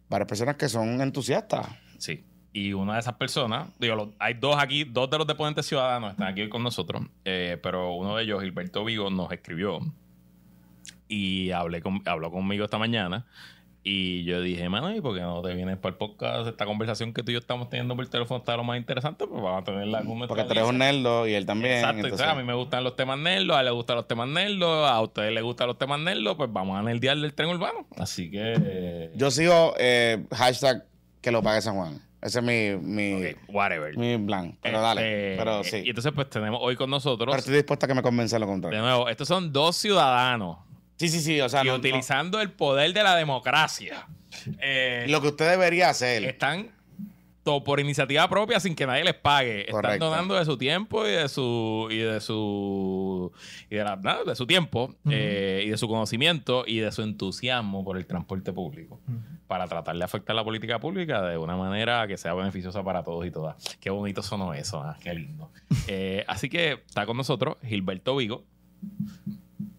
varias 0.09 0.29
personas 0.29 0.57
que 0.57 0.69
son 0.69 1.01
entusiastas. 1.03 1.67
Sí. 1.99 2.25
Y 2.53 2.73
una 2.73 2.95
de 2.95 3.01
esas 3.01 3.15
personas, 3.15 3.69
digo, 3.79 4.15
hay 4.19 4.33
dos 4.35 4.57
aquí, 4.59 4.85
dos 4.85 5.11
de 5.11 5.19
los 5.19 5.27
deponentes 5.27 5.67
ciudadanos 5.67 6.13
están 6.13 6.29
aquí 6.29 6.49
con 6.49 6.63
nosotros, 6.63 7.03
eh, 7.27 7.59
pero 7.63 7.93
uno 7.95 8.17
de 8.17 8.23
ellos, 8.25 8.43
Gilberto 8.43 8.83
Vigo, 8.83 9.11
nos 9.11 9.31
escribió 9.31 9.81
y 11.09 11.51
hablé 11.51 11.81
con, 11.83 12.03
habló 12.07 12.31
conmigo 12.31 12.65
esta 12.65 12.79
mañana. 12.79 13.27
Y 13.89 14.25
yo 14.25 14.41
dije, 14.41 14.69
mano, 14.69 14.93
¿y 14.93 15.01
por 15.01 15.15
qué 15.15 15.21
no 15.21 15.41
te 15.43 15.55
vienes 15.55 15.77
para 15.77 15.93
el 15.93 15.97
podcast? 15.97 16.49
Esta 16.49 16.67
conversación 16.67 17.13
que 17.15 17.23
tú 17.23 17.31
y 17.31 17.35
yo 17.35 17.39
estamos 17.39 17.69
teniendo 17.71 17.95
por 17.95 18.05
teléfono 18.09 18.39
está 18.41 18.57
lo 18.57 18.65
más 18.65 18.79
interesante, 18.79 19.29
pues 19.29 19.41
vamos 19.41 19.63
a 19.63 19.65
tenerla 19.65 20.03
con 20.05 20.27
Porque 20.27 20.43
tú 20.43 20.51
eres 20.51 20.65
un 20.65 20.79
nerdo 20.79 21.25
y 21.29 21.35
él 21.35 21.47
también. 21.47 21.75
Exacto, 21.77 22.03
entonces- 22.03 22.27
a 22.27 22.35
mí 22.35 22.43
me 22.43 22.55
gustan 22.55 22.83
los 22.83 22.97
temas 22.97 23.17
nerdos, 23.17 23.57
a 23.57 23.61
él 23.61 23.67
le 23.67 23.71
gustan 23.71 23.95
los 23.95 24.09
temas 24.09 24.27
nerdos, 24.29 24.91
a 24.91 25.01
ustedes 25.01 25.33
les 25.33 25.43
gustan 25.45 25.69
los 25.69 25.79
temas 25.79 26.01
nerdos, 26.01 26.35
pues 26.37 26.53
vamos 26.53 26.77
a 26.77 26.83
nerdear 26.83 27.17
del 27.17 27.33
tren 27.33 27.49
urbano. 27.49 27.87
Así 27.97 28.29
que... 28.29 28.55
eh, 28.61 29.13
Yo 29.15 29.31
sigo 29.31 29.75
eh, 29.79 30.27
hashtag 30.33 30.85
que 31.21 31.31
lo 31.31 31.41
pague 31.45 31.63
San 31.63 31.77
Juan. 31.77 32.03
Ese 32.21 32.41
es 32.41 32.45
mi, 32.45 32.77
mi, 32.85 33.23
whatever. 33.47 33.97
mi 33.97 34.19
plan. 34.19 34.59
Pero 34.63 34.81
dale. 34.81 35.35
Este, 35.35 35.45
Pero 35.45 35.63
sí. 35.63 35.83
Y 35.85 35.91
entonces, 35.91 36.11
pues 36.13 36.29
tenemos 36.29 36.59
hoy 36.61 36.75
con 36.75 36.91
nosotros, 36.91 37.29
Pero 37.29 37.39
estoy 37.39 37.55
dispuesta 37.55 37.87
a 37.87 37.89
que 37.89 37.95
me 37.95 38.03
convenza 38.03 38.37
lo 38.41 38.47
de 38.47 38.53
contrario. 38.53 38.81
nuevo, 38.83 39.09
estos 39.09 39.29
son 39.29 39.53
dos 39.53 39.77
ciudadanos 39.77 40.57
Sí, 40.97 41.09
sí, 41.09 41.21
sí. 41.21 41.41
O 41.41 41.49
sea, 41.49 41.63
y 41.63 41.67
no- 41.67 41.73
no- 41.73 41.79
utilizando 41.79 42.41
el 42.41 42.51
poder 42.51 42.93
de 42.93 43.03
la 43.03 43.15
democracia. 43.17 44.07
eh, 44.61 45.07
lo 45.09 45.21
que 45.23 45.29
usted 45.29 45.51
debería 45.51 45.91
hacer. 45.91 46.25
están 46.25 46.71
por 47.65 47.79
iniciativa 47.79 48.29
propia 48.29 48.59
sin 48.59 48.75
que 48.75 48.89
nadie 48.89 49.05
les 49.05 49.15
pague. 49.15 49.61
Están 49.61 50.01
donando 50.01 50.35
de 50.35 50.45
su 50.45 50.59
tiempo 50.59 51.07
y 51.07 51.13
de 51.13 51.29
su 51.29 51.87
y 51.93 51.99
de 51.99 52.21
su 52.21 53.31
y 53.71 53.77
de, 53.77 53.85
la- 53.85 53.95
nada, 53.95 54.25
de 54.25 54.35
su 54.35 54.49
tiempo 54.49 54.97
eh, 55.09 55.63
y 55.65 55.69
de 55.71 55.77
su 55.79 55.87
conocimiento 55.87 56.65
y 56.67 56.79
de 56.81 56.91
su 56.91 57.03
entusiasmo 57.03 57.85
por 57.85 57.99
el 57.99 58.05
transporte 58.07 58.53
público 58.53 59.01
para 59.47 59.69
tratar 59.69 59.97
de 59.97 60.03
afectar 60.03 60.35
la 60.35 60.43
política 60.43 60.81
pública 60.81 61.23
de 61.23 61.39
una 61.39 61.57
manera 61.57 62.05
que 62.09 62.17
sea 62.17 62.35
beneficiosa 62.35 62.83
para 62.83 63.05
todos 63.05 63.25
y 63.25 63.31
todas. 63.31 63.55
Qué 63.79 63.91
bonito 63.91 64.25
sonó 64.25 64.53
eso, 64.53 64.81
ah, 64.83 64.97
qué 65.01 65.15
lindo. 65.15 65.53
Eh, 65.87 66.25
así 66.27 66.49
que 66.49 66.73
está 66.85 67.07
con 67.07 67.17
nosotros 67.17 67.59
Gilberto 67.65 68.17
Vigo. 68.17 68.43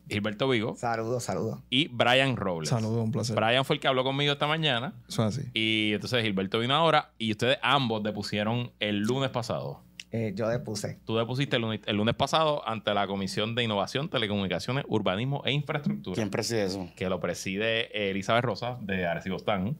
Gilberto 0.09 0.47
Vigo 0.49 0.75
Saludos, 0.77 1.23
saludos. 1.23 1.59
y 1.69 1.87
Brian 1.89 2.35
Robles. 2.37 2.69
Saludos, 2.69 3.03
un 3.03 3.11
placer. 3.11 3.35
Brian 3.35 3.65
fue 3.65 3.75
el 3.75 3.79
que 3.79 3.87
habló 3.87 4.03
conmigo 4.03 4.31
esta 4.33 4.47
mañana. 4.47 4.93
Eso 5.07 5.27
es 5.27 5.37
así. 5.37 5.49
Y 5.53 5.93
entonces 5.93 6.23
Gilberto 6.23 6.59
vino 6.59 6.73
ahora 6.75 7.11
y 7.17 7.31
ustedes 7.31 7.57
ambos 7.61 8.03
depusieron 8.03 8.71
el 8.79 8.99
lunes 9.01 9.29
pasado. 9.29 9.81
Eh, 10.11 10.31
yo 10.35 10.47
depuse. 10.47 10.99
Tú 11.05 11.17
depusiste 11.17 11.57
el 11.57 11.63
lunes, 11.63 11.81
el 11.85 11.97
lunes 11.97 12.15
pasado 12.15 12.65
ante 12.67 12.93
la 12.93 13.07
Comisión 13.07 13.55
de 13.55 13.63
Innovación, 13.63 14.07
Telecomunicaciones, 14.09 14.85
Urbanismo 14.87 15.41
e 15.45 15.51
Infraestructura, 15.51 16.15
¿Quién 16.15 16.29
preside 16.29 16.63
eso? 16.63 16.89
que 16.95 17.09
lo 17.09 17.19
preside 17.19 18.09
Elizabeth 18.09 18.45
Rosa 18.45 18.77
de 18.81 19.05
Arecibo 19.05 19.35
Stan. 19.35 19.75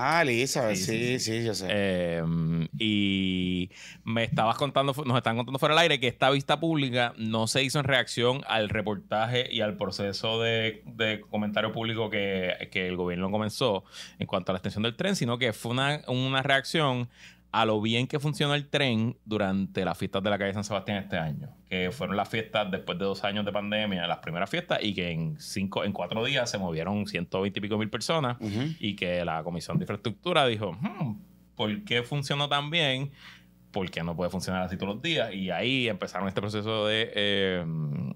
Ah, 0.00 0.22
Elizabeth. 0.22 0.76
Sí, 0.76 1.18
Sí, 1.18 1.18
sí, 1.18 1.44
yo 1.44 1.54
sé. 1.54 1.66
Eh, 1.68 2.22
y 2.78 3.70
me 4.04 4.22
estabas 4.22 4.56
contando, 4.56 4.92
nos 5.04 5.16
están 5.16 5.36
contando 5.36 5.58
fuera 5.58 5.74
del 5.74 5.82
aire 5.82 5.98
que 5.98 6.06
esta 6.06 6.30
vista 6.30 6.60
pública 6.60 7.14
no 7.16 7.48
se 7.48 7.64
hizo 7.64 7.80
en 7.80 7.84
reacción 7.84 8.42
al 8.46 8.68
reportaje 8.68 9.48
y 9.50 9.60
al 9.60 9.76
proceso 9.76 10.40
de, 10.40 10.82
de 10.86 11.20
comentario 11.28 11.72
público 11.72 12.10
que, 12.10 12.68
que 12.70 12.86
el 12.86 12.96
gobierno 12.96 13.30
comenzó 13.32 13.82
en 14.20 14.28
cuanto 14.28 14.52
a 14.52 14.54
la 14.54 14.58
extensión 14.58 14.84
del 14.84 14.94
tren, 14.94 15.16
sino 15.16 15.36
que 15.36 15.52
fue 15.52 15.72
una, 15.72 16.02
una 16.06 16.42
reacción 16.44 17.08
a 17.60 17.64
lo 17.64 17.80
bien 17.80 18.06
que 18.06 18.20
funcionó 18.20 18.54
el 18.54 18.68
tren 18.68 19.16
durante 19.24 19.84
las 19.84 19.98
fiestas 19.98 20.22
de 20.22 20.30
la 20.30 20.38
calle 20.38 20.54
San 20.54 20.62
Sebastián 20.62 20.98
este 20.98 21.18
año, 21.18 21.48
que 21.68 21.90
fueron 21.90 22.16
las 22.16 22.28
fiestas 22.28 22.70
después 22.70 22.96
de 23.00 23.04
dos 23.04 23.24
años 23.24 23.44
de 23.44 23.50
pandemia, 23.50 24.06
las 24.06 24.18
primeras 24.18 24.48
fiestas, 24.48 24.78
y 24.80 24.94
que 24.94 25.10
en 25.10 25.40
cinco, 25.40 25.82
en 25.82 25.90
cuatro 25.92 26.24
días 26.24 26.48
se 26.48 26.56
movieron 26.58 27.04
120 27.06 27.58
y 27.58 27.60
pico 27.60 27.76
mil 27.76 27.90
personas 27.90 28.36
y 28.78 28.94
que 28.94 29.24
la 29.24 29.42
Comisión 29.42 29.76
de 29.76 29.82
Infraestructura 29.82 30.46
dijo, 30.46 30.72
"Hmm, 30.80 31.16
¿por 31.56 31.82
qué 31.82 32.04
funcionó 32.04 32.48
tan 32.48 32.70
bien? 32.70 33.10
¿Por 33.72 33.90
qué 33.90 34.04
no 34.04 34.14
puede 34.14 34.30
funcionar 34.30 34.62
así 34.62 34.76
todos 34.76 34.94
los 34.94 35.02
días? 35.02 35.34
Y 35.34 35.50
ahí 35.50 35.88
empezaron 35.88 36.28
este 36.28 36.40
proceso 36.40 36.86
de, 36.86 37.10
eh, 37.12 37.64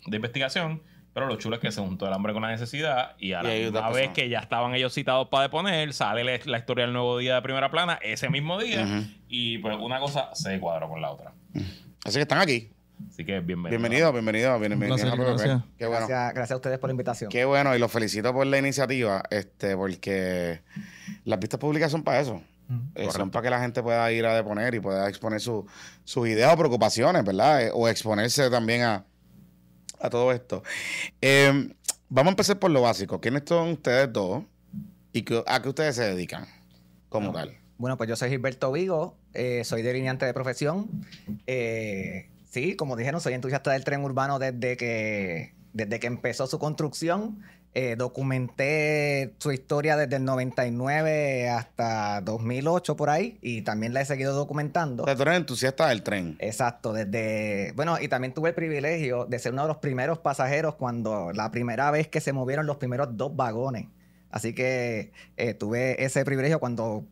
de 0.07 0.17
investigación. 0.17 0.83
Pero 1.15 1.27
lo 1.27 1.37
chulo 1.37 1.57
es 1.57 1.61
que 1.61 1.71
se 1.71 1.81
juntó 1.81 2.07
el 2.07 2.13
hambre 2.15 2.33
con 2.33 2.41
la 2.43 2.49
necesidad 2.51 3.15
y 3.19 3.33
a 3.35 3.43
la 3.43 3.51
misma 3.51 3.91
vez 3.91 4.11
que 4.11 4.29
ya 4.31 4.39
estaban 4.39 4.75
ellos 4.75 4.95
citados 4.95 5.29
para 5.29 5.43
deponer, 5.43 5.93
sale 5.93 6.25
la, 6.25 6.39
la 6.47 6.59
historia 6.59 6.85
del 6.85 6.95
nuevo 6.95 7.19
día 7.19 7.35
de 7.35 7.43
primera 7.43 7.71
plana 7.71 7.99
ese 8.03 8.31
mismo 8.31 8.59
día 8.59 8.87
y 9.29 9.59
pues 9.59 9.77
una 9.79 9.99
cosa 10.01 10.31
se 10.35 10.59
cuadró 10.59 10.89
con 10.89 11.03
la 11.03 11.11
otra. 11.11 11.33
Así 12.05 12.15
que 12.15 12.23
están 12.23 12.39
aquí. 12.39 12.71
Así 13.11 13.25
que 13.25 13.41
bienvenido. 13.41 13.71
Bienvenido, 13.81 14.13
bienvenido. 14.13 14.59
bienvenido 14.59 14.97
gracias. 15.17 15.63
Qué 15.77 15.87
bueno. 15.87 16.07
Gracias, 16.07 16.35
gracias 16.35 16.53
a 16.53 16.57
ustedes 16.57 16.79
por 16.79 16.89
la 16.89 16.93
invitación. 16.93 17.31
Qué 17.31 17.45
bueno, 17.45 17.75
y 17.77 17.79
los 17.79 17.91
felicito 17.93 18.33
por 18.33 18.47
la 18.47 18.59
iniciativa, 18.59 19.23
este, 19.29 19.77
porque 19.77 20.61
las 21.25 21.39
vistas 21.39 21.59
públicas 21.61 21.91
son 21.91 22.03
para 22.05 22.21
eso. 22.21 22.41
Eh, 22.95 23.11
son 23.11 23.31
para 23.31 23.43
que 23.43 23.51
la 23.51 23.61
gente 23.61 23.83
pueda 23.83 24.11
ir 24.13 24.25
a 24.25 24.35
deponer 24.35 24.75
y 24.75 24.81
pueda 24.81 25.07
exponer 25.09 25.41
su- 25.41 25.67
sus 26.05 26.27
ideas 26.27 26.55
o 26.55 26.57
preocupaciones, 26.57 27.23
¿verdad? 27.23 27.67
Eh, 27.67 27.71
o 27.75 27.87
exponerse 27.87 28.49
también 28.49 28.83
a, 28.83 29.05
a 30.03 30.11
todo 30.11 30.33
esto. 30.33 30.63
Eh, 31.21 31.73
vamos 32.09 32.31
a 32.31 32.33
empezar 32.33 32.59
por 32.59 32.71
lo 32.71 32.83
básico. 32.83 33.21
¿Quiénes 33.21 33.43
son 33.47 33.71
ustedes 33.73 34.13
dos? 34.13 34.43
¿Y 35.13 35.23
qué- 35.23 35.43
a 35.47 35.63
qué 35.63 35.69
ustedes 35.69 35.97
se 35.97 36.05
dedican 36.05 36.47
como 37.09 37.33
tal? 37.33 37.57
Bueno, 37.79 37.97
pues 37.97 38.09
yo 38.09 38.17
soy 38.17 38.31
Gilberto 38.31 38.71
Vigo, 38.73 39.17
eh, 39.35 39.63
soy 39.65 39.83
delineante 39.83 40.25
de 40.27 40.33
profesión. 40.35 40.89
Eh, 41.47 42.29
sí, 42.51 42.77
como 42.77 42.97
dijeron, 42.97 43.21
soy 43.21 43.35
entusiasta 43.35 43.73
del 43.73 43.85
tren 43.85 44.05
urbano 44.05 44.39
desde 44.39 44.77
que, 44.77 45.55
desde 45.73 45.99
que 46.01 46.07
empezó 46.07 46.47
su 46.47 46.59
construcción. 46.59 47.43
Eh, 47.75 47.97
documenté 47.97 49.35
su 49.39 49.51
historia 49.51 49.97
desde 49.97 50.17
el 50.17 50.25
99 50.25 51.49
hasta 51.49 52.21
2008 52.21 52.97
por 52.97 53.09
ahí 53.11 53.39
y 53.41 53.63
también 53.63 53.95
la 53.95 54.03
he 54.03 54.05
seguido 54.05 54.35
documentando. 54.35 55.05
O 55.05 55.07
sea, 55.07 55.17
tú 55.17 55.23
eres 55.23 55.37
entusiasta 55.37 55.89
del 55.89 56.03
tren. 56.03 56.37
Exacto, 56.39 56.93
desde... 56.93 57.73
Bueno, 57.75 57.99
y 58.01 58.09
también 58.09 58.35
tuve 58.35 58.51
el 58.51 58.55
privilegio 58.55 59.25
de 59.25 59.39
ser 59.39 59.53
uno 59.53 59.63
de 59.63 59.69
los 59.69 59.79
primeros 59.79 60.19
pasajeros 60.19 60.75
cuando 60.75 61.33
la 61.33 61.51
primera 61.51 61.91
vez 61.91 62.09
que 62.09 62.21
se 62.21 62.33
movieron 62.33 62.67
los 62.67 62.77
primeros 62.77 63.17
dos 63.17 63.35
vagones. 63.35 63.87
Así 64.31 64.55
que 64.55 65.13
eh, 65.37 65.55
tuve 65.55 66.03
ese 66.05 66.25
privilegio 66.25 66.59
cuando 66.61 67.05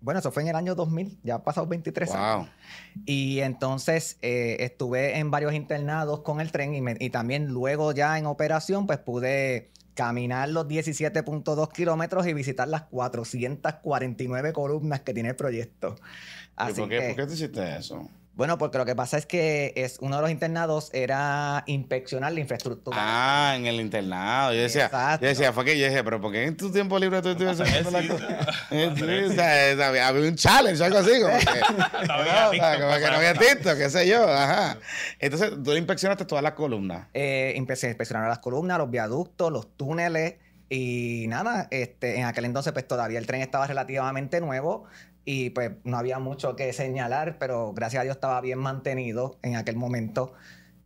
Bueno, 0.00 0.20
eso 0.20 0.30
fue 0.30 0.42
en 0.42 0.48
el 0.50 0.56
año 0.56 0.74
2000, 0.74 1.18
ya 1.24 1.36
ha 1.36 1.42
pasado 1.44 1.66
23 1.66 2.14
años. 2.14 2.46
Wow. 2.46 2.48
Y 3.06 3.40
entonces 3.40 4.16
eh, 4.22 4.56
estuve 4.60 5.18
en 5.18 5.30
varios 5.30 5.54
internados 5.54 6.20
con 6.20 6.40
el 6.40 6.50
tren 6.52 6.74
y, 6.74 6.80
me- 6.80 6.96
y 7.00 7.10
también 7.10 7.46
luego 7.48 7.92
ya 7.92 8.16
en 8.18 8.26
operación, 8.26 8.86
pues 8.86 8.98
pude 8.98 9.70
caminar 9.98 10.48
los 10.50 10.68
17.2 10.68 11.72
kilómetros 11.72 12.24
y 12.28 12.32
visitar 12.32 12.68
las 12.68 12.82
449 12.82 14.52
columnas 14.52 15.00
que 15.00 15.12
tiene 15.12 15.30
el 15.30 15.34
proyecto. 15.34 15.96
¿Y 15.98 16.52
Así 16.54 16.80
por 16.82 16.88
qué, 16.88 17.00
que, 17.00 17.06
por 17.08 17.16
qué 17.16 17.26
tú 17.26 17.32
hiciste 17.32 17.76
eso? 17.76 18.08
Bueno, 18.38 18.56
porque 18.56 18.78
lo 18.78 18.84
que 18.84 18.94
pasa 18.94 19.18
es 19.18 19.26
que 19.26 19.72
es, 19.74 19.96
uno 20.00 20.14
de 20.14 20.22
los 20.22 20.30
internados 20.30 20.90
era 20.92 21.64
inspeccionar 21.66 22.30
la 22.30 22.38
infraestructura. 22.38 22.96
Ah, 22.96 23.56
en 23.56 23.66
el 23.66 23.80
internado. 23.80 24.54
Yo 24.54 24.60
decía, 24.62 24.84
Exacto. 24.84 25.24
yo 25.24 25.28
decía, 25.28 25.52
fue 25.52 25.64
que 25.64 25.76
yo 25.76 25.86
dije, 25.86 26.04
pero 26.04 26.20
¿por 26.20 26.30
qué 26.30 26.44
en 26.44 26.56
tu 26.56 26.70
tiempo 26.70 27.00
libre 27.00 27.20
tú 27.20 27.30
estuvieras 27.30 27.60
haciendo 27.60 27.90
la 27.90 28.06
cosa? 28.06 28.28
Eh, 28.70 28.92
sí, 28.94 29.02
o 29.02 29.32
sea, 29.32 29.88
había, 29.88 30.06
había 30.06 30.28
un 30.28 30.36
challenge, 30.36 30.84
algo 30.84 30.98
así, 30.98 31.20
como 31.20 31.36
que, 31.36 32.06
No 32.06 32.14
había 32.14 32.32
¿no? 32.44 32.50
O 32.50 32.52
sea, 32.54 32.72
TikTok 32.76 32.80
como 32.80 32.94
que 32.94 33.00
para 33.00 33.10
no 33.10 33.16
había 33.16 33.30
eso. 33.32 33.40
TikTok, 33.40 33.76
qué 33.76 33.90
sé 33.90 34.08
yo, 34.08 34.32
ajá. 34.32 34.78
Entonces, 35.18 35.52
tú 35.64 35.72
inspeccionaste 35.72 36.24
todas 36.24 36.44
las 36.44 36.52
columnas. 36.52 37.08
Eh, 37.14 37.54
empecé 37.56 37.86
a 37.86 37.90
inspeccionar 37.90 38.28
las 38.28 38.38
columnas, 38.38 38.78
los 38.78 38.88
viaductos, 38.88 39.50
los 39.50 39.76
túneles 39.76 40.36
y 40.68 41.26
nada, 41.28 41.66
este, 41.72 42.18
en 42.18 42.26
aquel 42.26 42.44
entonces 42.44 42.72
pues 42.72 42.86
todavía 42.86 43.18
el 43.18 43.26
tren 43.26 43.40
estaba 43.40 43.66
relativamente 43.66 44.40
nuevo 44.40 44.84
y 45.30 45.50
pues 45.50 45.72
no 45.84 45.98
había 45.98 46.18
mucho 46.18 46.56
que 46.56 46.72
señalar, 46.72 47.36
pero 47.38 47.74
gracias 47.74 48.00
a 48.00 48.04
Dios 48.04 48.16
estaba 48.16 48.40
bien 48.40 48.58
mantenido 48.58 49.38
en 49.42 49.56
aquel 49.56 49.76
momento. 49.76 50.32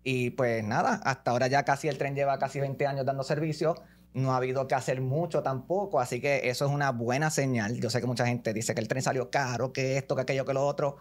Y 0.03 0.31
pues 0.31 0.65
nada, 0.65 0.95
hasta 1.05 1.31
ahora 1.31 1.47
ya 1.47 1.65
casi 1.65 1.87
el 1.87 1.97
tren 1.97 2.17
lleva 2.17 2.41
casi 2.41 2.59
20 2.59 2.85
años 2.89 3.07
dando 3.07 3.23
servicio. 3.23 3.77
No 4.15 4.33
ha 4.35 4.39
habido 4.39 4.67
que 4.67 4.75
hacer 4.75 5.01
mucho 5.01 5.45
tampoco, 5.45 6.01
así 6.01 6.21
que 6.21 6.51
eso 6.51 6.67
es 6.67 6.73
una 6.73 6.91
buena 6.91 7.31
señal. 7.31 7.79
Yo 7.81 7.89
sé 7.89 8.01
que 8.01 8.09
mucha 8.09 8.27
gente 8.27 8.53
dice 8.53 8.75
que 8.75 8.81
el 8.81 8.89
tren 8.89 9.01
salió 9.03 9.31
caro, 9.31 9.73
que 9.73 9.97
esto, 9.97 10.17
que 10.17 10.23
aquello, 10.23 10.45
que 10.45 10.55
lo 10.55 10.67
otro, 10.67 10.97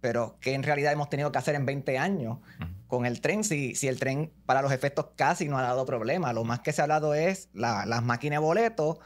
pero 0.00 0.36
que 0.40 0.54
en 0.54 0.62
realidad 0.62 0.92
hemos 0.92 1.08
tenido 1.10 1.32
que 1.32 1.38
hacer 1.38 1.56
en 1.56 1.66
20 1.66 1.98
años 1.98 2.38
con 2.86 3.06
el 3.06 3.20
tren, 3.20 3.42
si, 3.42 3.74
si 3.74 3.88
el 3.88 3.98
tren 3.98 4.30
para 4.46 4.62
los 4.62 4.70
efectos 4.70 5.06
casi 5.16 5.48
no 5.48 5.58
ha 5.58 5.62
dado 5.62 5.84
problema. 5.84 6.32
Lo 6.32 6.44
más 6.44 6.60
que 6.60 6.72
se 6.72 6.80
ha 6.80 6.84
hablado 6.84 7.12
es 7.14 7.48
la- 7.54 7.86
las 7.86 8.04
máquinas 8.04 8.38
de 8.38 8.44
boletos 8.46 8.98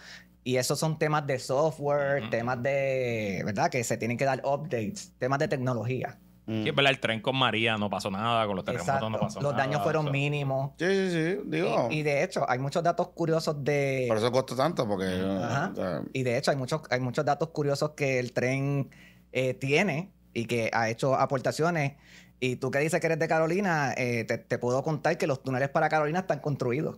y 0.48 0.56
esos 0.56 0.78
son 0.78 0.98
temas 0.98 1.26
de 1.26 1.38
software, 1.38 2.30
temas 2.30 2.62
de, 2.62 3.42
¿verdad? 3.44 3.68
Que 3.68 3.84
se 3.84 3.98
tienen 3.98 4.16
que 4.16 4.24
dar 4.24 4.40
updates, 4.46 5.12
temas 5.18 5.38
de 5.40 5.46
tecnología. 5.46 6.18
Mm. 6.46 6.62
Sí, 6.62 6.68
es 6.70 6.74
verdad, 6.74 6.92
el 6.92 7.00
tren 7.00 7.20
con 7.20 7.36
María 7.36 7.76
no 7.76 7.90
pasó 7.90 8.10
nada, 8.10 8.46
con 8.46 8.56
los 8.56 8.64
terremotos 8.64 8.88
Exacto. 8.94 9.10
no 9.10 9.18
pasó 9.20 9.42
Los 9.42 9.52
nada. 9.52 9.64
daños 9.66 9.82
fueron 9.82 10.04
o 10.06 10.08
sea, 10.08 10.12
mínimos. 10.12 10.70
Sí, 10.78 10.86
sí, 10.86 11.10
sí, 11.10 11.40
digo. 11.44 11.88
Y, 11.90 11.96
y 11.98 12.02
de 12.02 12.24
hecho, 12.24 12.48
hay 12.48 12.58
muchos 12.60 12.82
datos 12.82 13.08
curiosos 13.08 13.62
de... 13.62 14.06
por 14.08 14.16
eso 14.16 14.32
costó 14.32 14.56
tanto, 14.56 14.88
porque... 14.88 15.04
Ajá. 15.04 15.70
o 15.70 15.76
sea, 15.76 16.02
Y 16.14 16.22
de 16.22 16.38
hecho, 16.38 16.50
hay 16.50 16.56
muchos, 16.56 16.80
hay 16.88 17.00
muchos 17.00 17.26
datos 17.26 17.50
curiosos 17.50 17.90
que 17.90 18.18
el 18.18 18.32
tren 18.32 18.88
eh, 19.32 19.52
tiene 19.52 20.12
y 20.32 20.46
que 20.46 20.70
ha 20.72 20.88
hecho 20.88 21.14
aportaciones. 21.14 21.96
Y 22.40 22.56
tú 22.56 22.70
que 22.70 22.78
dices 22.78 23.00
que 23.00 23.06
eres 23.06 23.18
de 23.18 23.28
Carolina, 23.28 23.92
eh, 23.98 24.24
te, 24.24 24.38
te 24.38 24.56
puedo 24.56 24.82
contar 24.82 25.18
que 25.18 25.26
los 25.26 25.42
túneles 25.42 25.68
para 25.68 25.90
Carolina 25.90 26.20
están 26.20 26.38
construidos. 26.38 26.96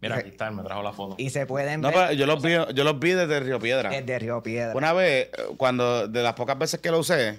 Mira, 0.00 0.16
aquí 0.16 0.30
está, 0.30 0.50
me 0.50 0.62
trajo 0.62 0.82
la 0.82 0.92
foto. 0.92 1.14
Y 1.18 1.30
se 1.30 1.46
pueden 1.46 1.80
no, 1.80 1.88
ver 1.88 1.96
pero 1.96 2.12
yo 2.12 2.26
los 2.26 2.42
vi, 2.42 2.52
yo 2.74 2.84
los 2.84 2.98
vi 2.98 3.10
desde 3.10 3.40
Río 3.40 3.58
Piedra. 3.58 3.90
desde 3.90 4.18
Río 4.18 4.42
Piedra. 4.42 4.74
Una 4.74 4.92
vez, 4.92 5.30
cuando 5.56 6.08
de 6.08 6.22
las 6.22 6.34
pocas 6.34 6.58
veces 6.58 6.80
que 6.80 6.90
lo 6.90 7.00
usé, 7.00 7.38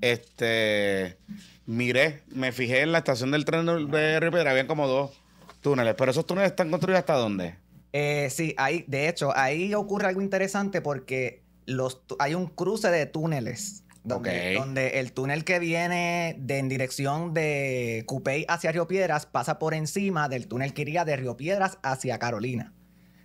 este 0.00 1.18
miré, 1.66 2.22
me 2.28 2.52
fijé 2.52 2.82
en 2.82 2.92
la 2.92 2.98
estación 2.98 3.30
del 3.30 3.44
tren 3.44 3.64
de 3.90 4.20
Río 4.20 4.30
Piedra, 4.30 4.50
habían 4.50 4.66
como 4.66 4.86
dos 4.86 5.12
túneles, 5.60 5.94
pero 5.96 6.10
esos 6.10 6.26
túneles 6.26 6.50
están 6.50 6.70
construidos 6.70 7.00
hasta 7.00 7.14
dónde? 7.14 7.56
Eh, 7.92 8.28
sí, 8.30 8.54
ahí, 8.58 8.84
de 8.88 9.08
hecho, 9.08 9.34
ahí 9.36 9.72
ocurre 9.74 10.08
algo 10.08 10.20
interesante 10.20 10.80
porque 10.80 11.42
los, 11.64 12.02
hay 12.18 12.34
un 12.34 12.46
cruce 12.46 12.90
de 12.90 13.06
túneles. 13.06 13.83
Donde, 14.04 15.00
el 15.00 15.12
túnel 15.12 15.44
que 15.44 15.58
viene 15.58 16.36
de, 16.38 16.58
en 16.58 16.68
dirección 16.68 17.32
de 17.32 18.04
Cupey 18.06 18.44
hacia 18.48 18.70
Río 18.70 18.86
Piedras 18.86 19.24
pasa 19.24 19.58
por 19.58 19.72
encima 19.72 20.28
del 20.28 20.46
túnel 20.46 20.74
que 20.74 20.82
iría 20.82 21.06
de 21.06 21.16
Río 21.16 21.38
Piedras 21.38 21.78
hacia 21.82 22.18
Carolina. 22.18 22.74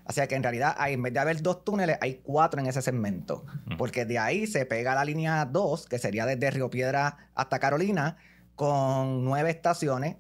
O 0.06 0.14
sea 0.14 0.28
que 0.28 0.36
en 0.36 0.42
realidad, 0.42 0.76
hay, 0.80 0.94
en 0.94 1.04
vez 1.04 1.14
de 1.14 1.20
haber 1.20 1.42
dos 1.44 1.64
túneles, 1.64 1.98
hay 2.02 2.22
cuatro 2.24 2.62
en 2.62 2.66
ese 2.66 2.82
segmento. 2.82 3.46
Porque 3.78 4.06
de 4.06 4.18
ahí 4.18 4.48
se 4.48 4.66
pega 4.66 4.96
la 4.96 5.06
línea 5.06 5.46
2, 5.46 5.86
que 5.86 6.00
sería 6.00 6.26
desde 6.26 6.50
Río 6.50 6.70
Piedra 6.70 7.30
hasta 7.36 7.60
Carolina, 7.60 8.18
con 8.56 9.24
nueve 9.24 9.52
estaciones. 9.52 10.16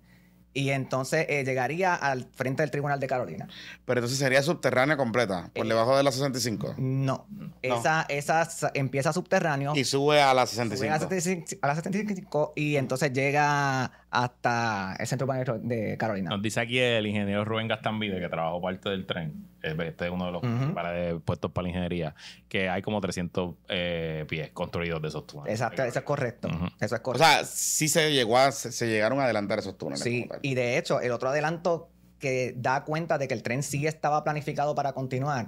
Y 0.53 0.71
entonces 0.71 1.27
eh, 1.29 1.43
llegaría 1.45 1.93
al 1.93 2.25
frente 2.33 2.63
del 2.63 2.71
Tribunal 2.71 2.99
de 2.99 3.05
Carolina. 3.07 3.47
Pero 3.85 3.99
entonces 3.99 4.17
sería 4.17 4.41
subterránea 4.41 4.97
completa, 4.97 5.51
por 5.53 5.65
Eh, 5.65 5.69
debajo 5.69 5.95
de 5.95 6.03
la 6.03 6.11
65. 6.11 6.75
No. 6.77 7.27
Esa, 7.61 8.05
esa 8.09 8.41
s- 8.41 8.67
empieza 8.73 9.13
subterráneo. 9.13 9.73
Y 9.75 9.83
sube 9.83 10.21
a 10.21 10.33
la 10.33 10.47
sube 10.47 10.63
65. 10.75 10.89
a 10.91 10.97
la 10.97 10.99
75, 10.99 11.59
a 11.61 11.67
la 11.67 11.75
75 11.75 12.53
y 12.55 12.75
entonces 12.77 13.13
llega 13.13 13.91
hasta 14.09 14.95
el 14.99 15.05
centro 15.07 15.25
urbano 15.27 15.59
de 15.59 15.97
Carolina. 15.97 16.31
Nos 16.31 16.41
dice 16.41 16.59
aquí 16.61 16.79
el 16.79 17.05
ingeniero 17.05 17.45
Rubén 17.45 17.67
Gastambide, 17.67 18.19
que 18.19 18.29
trabajó 18.29 18.59
parte 18.61 18.89
del 18.89 19.05
tren. 19.05 19.45
Eh, 19.63 19.75
Este 19.87 20.05
es 20.05 20.11
uno 20.11 20.25
de 20.27 20.31
los 20.31 20.43
Ujú. 20.43 20.51
principales 20.55 21.15
puestos 21.25 21.51
para 21.51 21.63
la 21.63 21.69
ingeniería. 21.69 22.15
Que 22.47 22.69
hay 22.69 22.81
como 22.81 22.99
300 23.01 23.55
eh, 23.69 24.25
pies 24.27 24.51
construidos 24.51 25.01
de 25.01 25.07
esos 25.07 25.25
túneles. 25.27 25.53
Exacto, 25.53 25.83
eso 25.83 25.99
es 25.99 26.05
correcto. 26.05 26.47
Eso 26.79 26.95
es 26.95 27.01
O 27.01 27.03
correcto. 27.03 27.25
sea, 27.27 27.43
sí 27.45 27.87
se 27.87 28.11
llegó 28.11 28.37
a, 28.37 28.51
se, 28.51 28.71
se 28.71 28.87
llegaron 28.87 29.19
a 29.19 29.25
adelantar 29.25 29.59
esos 29.59 29.77
túneles. 29.77 30.01
sí, 30.03 30.27
y 30.41 30.55
de 30.55 30.77
hecho, 30.77 31.01
el 31.01 31.11
otro 31.11 31.29
adelanto 31.29 31.89
que 32.19 32.53
da 32.57 32.83
cuenta 32.83 33.17
de 33.17 33.27
que 33.27 33.33
el 33.33 33.43
tren 33.43 33.63
sí 33.63 33.87
estaba 33.87 34.23
planificado 34.23 34.75
para 34.75 34.91
continuar 34.93 35.47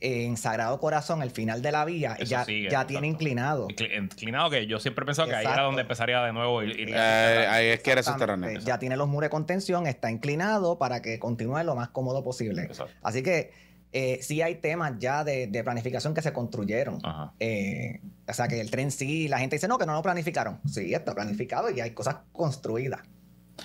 en 0.00 0.36
Sagrado 0.36 0.80
Corazón, 0.80 1.22
el 1.22 1.30
final 1.30 1.60
de 1.62 1.72
la 1.72 1.84
vía, 1.84 2.14
Eso 2.14 2.24
ya, 2.24 2.44
sigue, 2.44 2.70
ya 2.70 2.86
tiene 2.86 3.06
inclinado. 3.06 3.68
Incli- 3.68 3.96
Inclinado 3.98 4.48
que 4.50 4.66
yo 4.66 4.78
siempre 4.80 5.02
he 5.02 5.06
pensado 5.06 5.28
que 5.28 5.34
ahí 5.34 5.46
era 5.46 5.62
donde 5.62 5.82
empezaría 5.82 6.22
de 6.22 6.32
nuevo. 6.32 6.62
ir- 6.62 6.76
ir- 6.78 6.94
Eh, 6.94 7.46
ahí 7.48 7.66
es 7.66 7.80
que 7.80 7.90
era 7.92 8.02
subterráneo. 8.02 8.58
Ya 8.60 8.78
tiene 8.78 8.96
los 8.96 9.08
muros 9.08 9.26
de 9.26 9.30
contención, 9.30 9.86
está 9.86 10.10
inclinado 10.10 10.78
para 10.78 11.02
que 11.02 11.18
continúe 11.18 11.62
lo 11.64 11.74
más 11.74 11.90
cómodo 11.90 12.24
posible. 12.24 12.62
Exacto. 12.62 12.92
Así 13.02 13.22
que 13.22 13.52
eh, 13.92 14.20
sí 14.22 14.40
hay 14.40 14.54
temas 14.54 14.94
ya 14.98 15.24
de, 15.24 15.48
de 15.48 15.64
planificación 15.64 16.14
que 16.14 16.22
se 16.22 16.32
construyeron. 16.32 17.00
Eh, 17.40 18.00
o 18.28 18.32
sea, 18.32 18.46
que 18.48 18.60
el 18.60 18.70
tren 18.70 18.90
sí, 18.92 19.26
la 19.28 19.38
gente 19.40 19.56
dice, 19.56 19.66
no, 19.68 19.78
que 19.78 19.84
no 19.86 19.94
lo 19.94 20.02
planificaron. 20.02 20.60
Sí, 20.66 20.94
está 20.94 21.14
planificado 21.14 21.70
y 21.70 21.80
hay 21.80 21.90
cosas 21.90 22.16
construidas 22.32 23.00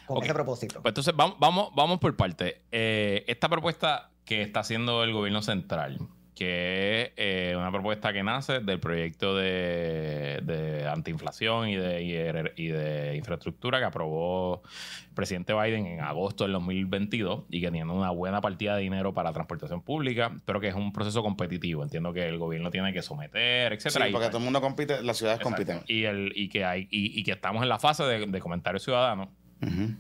con 0.08 0.24
ese 0.24 0.34
propósito. 0.34 0.82
Pues 0.82 0.92
entonces 0.92 1.14
vamos, 1.16 1.38
vamos, 1.40 1.70
vamos 1.76 2.00
por 2.00 2.16
parte. 2.18 2.64
Eh, 2.72 3.24
esta 3.28 3.48
propuesta 3.48 4.10
que 4.26 4.42
está 4.42 4.62
haciendo 4.62 5.04
el 5.04 5.14
gobierno 5.14 5.44
central, 5.44 6.00
que 6.36 7.02
es 7.02 7.12
eh, 7.16 7.56
una 7.56 7.72
propuesta 7.72 8.12
que 8.12 8.22
nace 8.22 8.60
del 8.60 8.80
proyecto 8.82 9.36
de, 9.38 10.42
de 10.44 10.86
antiinflación 10.88 11.70
y 11.70 11.78
de, 11.78 12.04
y 12.04 12.12
de- 12.12 12.54
y 12.58 12.68
de 12.68 13.16
infraestructura 13.16 13.80
que 13.80 13.86
aprobó 13.86 14.62
el 15.08 15.14
presidente 15.16 15.54
Biden 15.54 15.86
en 15.86 16.02
agosto 16.02 16.44
del 16.44 16.52
2022 16.54 17.46
y 17.50 17.62
que 17.62 17.72
tiene 17.72 17.90
una 17.90 18.10
buena 18.12 18.42
partida 18.42 18.76
de 18.76 18.82
dinero 18.84 19.14
para 19.14 19.32
transportación 19.32 19.82
pública, 19.82 20.34
pero 20.44 20.60
que 20.60 20.68
es 20.68 20.76
un 20.76 20.92
proceso 20.92 21.24
competitivo. 21.24 21.84
Entiendo 21.84 22.12
que 22.12 22.28
el 22.28 22.38
gobierno 22.38 22.70
tiene 22.70 22.92
que 22.92 23.02
someter, 23.02 23.72
Sí, 23.72 23.88
etcétera. 23.88 24.10
y- 24.10 24.12
porque 24.12 24.28
todo 24.28 24.40
el 24.40 24.44
mundo 24.44 24.60
compite, 24.60 25.02
las 25.04 25.18
ciudades 25.18 25.40
Exacto. 25.40 25.56
compiten. 25.64 25.84
Y, 25.88 26.04
el, 26.04 26.34
y, 26.36 26.50
que 26.50 26.66
hay, 26.66 26.88
y, 26.92 27.18
y 27.18 27.24
que 27.24 27.32
estamos 27.32 27.64
en 27.64 27.70
la 27.70 27.80
fase 27.80 28.04
de, 28.04 28.40
comentarios 28.42 28.84
ciudadanos. 28.84 29.30
Ujú. 29.62 29.96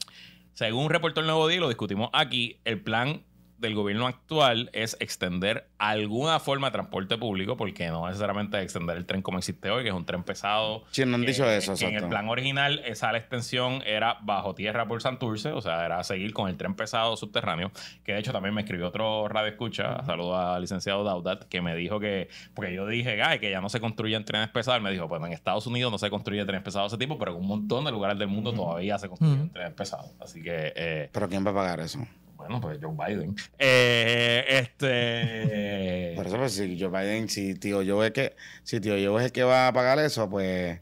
Según 0.53 0.89
reportó 0.89 1.21
el 1.21 1.27
Nuevo 1.27 1.47
Día, 1.47 1.59
lo 1.61 1.69
discutimos 1.69 2.09
aquí, 2.13 2.59
el 2.65 2.81
plan 2.81 3.21
del 3.65 3.75
gobierno 3.75 4.07
actual 4.07 4.69
es 4.73 4.95
extender 4.99 5.67
alguna 5.77 6.39
forma 6.39 6.67
de 6.67 6.71
transporte 6.73 7.17
público, 7.17 7.57
porque 7.57 7.87
no 7.89 8.07
necesariamente 8.07 8.59
extender 8.61 8.97
el 8.97 9.05
tren 9.05 9.21
como 9.21 9.37
existe 9.37 9.69
hoy, 9.69 9.83
que 9.83 9.89
es 9.89 9.95
un 9.95 10.05
tren 10.05 10.23
pesado. 10.23 10.83
Sí, 10.91 11.05
no 11.05 11.15
han 11.15 11.21
que- 11.21 11.27
dicho 11.27 11.49
eso, 11.49 11.75
que 11.75 11.85
en 11.87 11.95
el 11.95 12.07
plan 12.09 12.27
original, 12.29 12.81
esa 12.85 13.11
la 13.11 13.17
extensión 13.17 13.81
era 13.85 14.17
bajo 14.21 14.55
tierra 14.55 14.87
por 14.87 15.01
Santurce, 15.01 15.51
o 15.51 15.61
sea, 15.61 15.85
era 15.85 16.03
seguir 16.03 16.33
con 16.33 16.49
el 16.49 16.57
tren 16.57 16.75
pesado 16.75 17.17
subterráneo, 17.17 17.71
que 18.03 18.13
de 18.13 18.19
hecho 18.19 18.31
también 18.31 18.53
me 18.55 18.61
escribió 18.61 18.87
otro 18.87 19.27
radio 19.27 19.49
escucha, 19.49 20.03
saludo 20.05 20.37
al 20.37 20.61
licenciado 20.61 21.03
Daudat, 21.03 21.43
que 21.45 21.61
me 21.61 21.75
dijo 21.75 21.99
que, 21.99 22.29
porque 22.53 22.73
yo 22.73 22.87
dije, 22.87 23.21
ay, 23.21 23.39
que 23.39 23.51
ya 23.51 23.61
no 23.61 23.69
se 23.69 23.79
construyen 23.79 24.23
trenes 24.25 24.49
pesados, 24.49 24.81
me 24.81 24.91
dijo, 24.91 25.07
bueno, 25.07 25.25
en 25.27 25.33
Estados 25.33 25.67
Unidos 25.67 25.91
no 25.91 25.97
se 25.97 26.09
construye 26.09 26.43
trenes 26.45 26.63
pesados 26.63 26.91
de 26.91 26.95
ese 26.95 26.99
tipo, 27.05 27.17
pero 27.19 27.31
en 27.31 27.37
un 27.37 27.47
montón 27.47 27.85
de 27.85 27.91
lugares 27.91 28.17
del 28.17 28.27
mundo 28.27 28.53
todavía 28.53 28.97
se 28.97 29.07
construyen 29.09 29.41
Ujú. 29.41 29.49
trenes 29.53 29.73
pesados. 29.73 30.11
Así 30.19 30.41
que, 30.41 30.73
eh, 30.75 31.09
Pero 31.11 31.27
¿quién 31.29 31.45
va 31.45 31.51
a 31.51 31.55
pagar 31.55 31.79
eso? 31.79 31.99
Bueno, 32.47 32.61
pues 32.61 32.79
Joe 32.81 32.93
Biden. 32.93 33.35
Eh, 33.57 34.45
este. 34.47 36.13
Por 36.15 36.27
eso, 36.27 36.37
pues, 36.37 36.53
si 36.53 36.79
Joe 36.79 36.89
Biden, 36.89 37.27
si 37.29 37.55
tío 37.55 37.81
Joe 37.85 38.07
es 38.07 38.13
que, 38.13 38.35
si 38.63 38.79
tío 38.79 38.93
Joe 38.93 39.19
es 39.19 39.25
el 39.25 39.31
que 39.31 39.43
va 39.43 39.67
a 39.67 39.73
pagar 39.73 39.99
eso, 39.99 40.29
pues, 40.29 40.79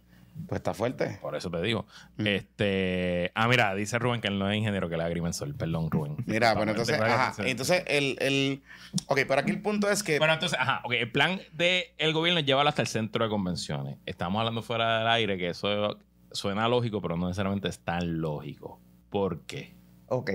pues 0.47 0.59
está 0.59 0.74
fuerte. 0.74 1.20
Por 1.22 1.36
eso 1.36 1.49
te 1.49 1.61
digo. 1.61 1.86
Mm. 2.18 2.28
Este. 2.28 3.32
Ah, 3.36 3.47
mira, 3.47 3.74
dice 3.76 3.97
Rubén 3.97 4.20
que 4.20 4.28
él 4.28 4.39
no 4.39 4.49
es 4.49 4.57
ingeniero, 4.57 4.89
que 4.89 4.97
le 4.97 5.03
agrimensor. 5.03 5.55
Perdón, 5.55 5.89
Rubén. 5.89 6.18
Mira, 6.26 6.53
bueno, 6.53 6.74
Vamos, 6.74 6.89
entonces, 6.89 7.01
ajá, 7.01 7.34
entonces 7.45 7.84
el, 7.88 8.18
el, 8.20 8.64
ok, 9.07 9.20
pero 9.28 9.41
aquí 9.41 9.51
el 9.51 9.61
punto 9.61 9.89
es 9.89 10.03
que, 10.03 10.18
Bueno, 10.18 10.34
entonces, 10.34 10.59
ajá, 10.59 10.82
ok. 10.84 10.93
El 10.93 11.11
plan 11.11 11.39
del 11.53 12.14
gobierno 12.14 12.39
es 12.39 12.45
llevarlo 12.45 12.70
hasta 12.70 12.82
el 12.82 12.88
centro 12.88 13.24
de 13.24 13.30
convenciones. 13.30 13.97
Estamos 14.05 14.39
hablando 14.39 14.61
fuera 14.61 14.99
del 14.99 15.07
aire, 15.07 15.38
que 15.38 15.49
eso 15.49 15.97
suena 16.34 16.68
lógico, 16.68 17.01
pero 17.01 17.16
no 17.16 17.28
necesariamente 17.28 17.70
es 17.70 17.80
tan 17.80 18.20
lógico. 18.20 18.80
¿Por 19.09 19.41
qué? 19.41 19.74
Ok. 20.07 20.32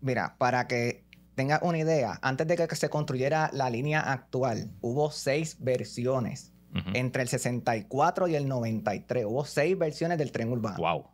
Mira, 0.00 0.36
para 0.38 0.66
que 0.66 1.04
tengas 1.34 1.60
una 1.62 1.78
idea, 1.78 2.18
antes 2.22 2.46
de 2.46 2.56
que 2.56 2.74
se 2.76 2.88
construyera 2.88 3.50
la 3.52 3.70
línea 3.70 4.00
actual, 4.00 4.70
hubo 4.80 5.10
seis 5.10 5.56
versiones 5.60 6.52
entre 6.94 7.22
el 7.22 7.28
64 7.28 8.28
y 8.28 8.36
el 8.36 8.46
93. 8.46 9.24
Hubo 9.24 9.44
seis 9.44 9.76
versiones 9.76 10.18
del 10.18 10.30
tren 10.30 10.50
urbano. 10.50 10.76
Wow. 10.78 11.06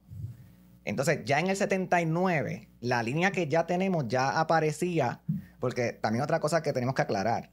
Entonces, 0.85 1.20
ya 1.25 1.41
en 1.41 1.47
el 1.49 1.57
79, 1.57 2.68
la 2.81 3.03
línea 3.03 3.31
que 3.31 3.49
ya 3.49 3.66
tenemos 3.66 4.07
ya 4.09 4.39
aparecía, 4.39 5.20
porque 5.61 5.93
también 5.93 6.22
otra 6.22 6.41
cosa 6.41 6.62
que 6.62 6.75
tenemos 6.75 6.95
que 6.95 7.03
aclarar, 7.03 7.51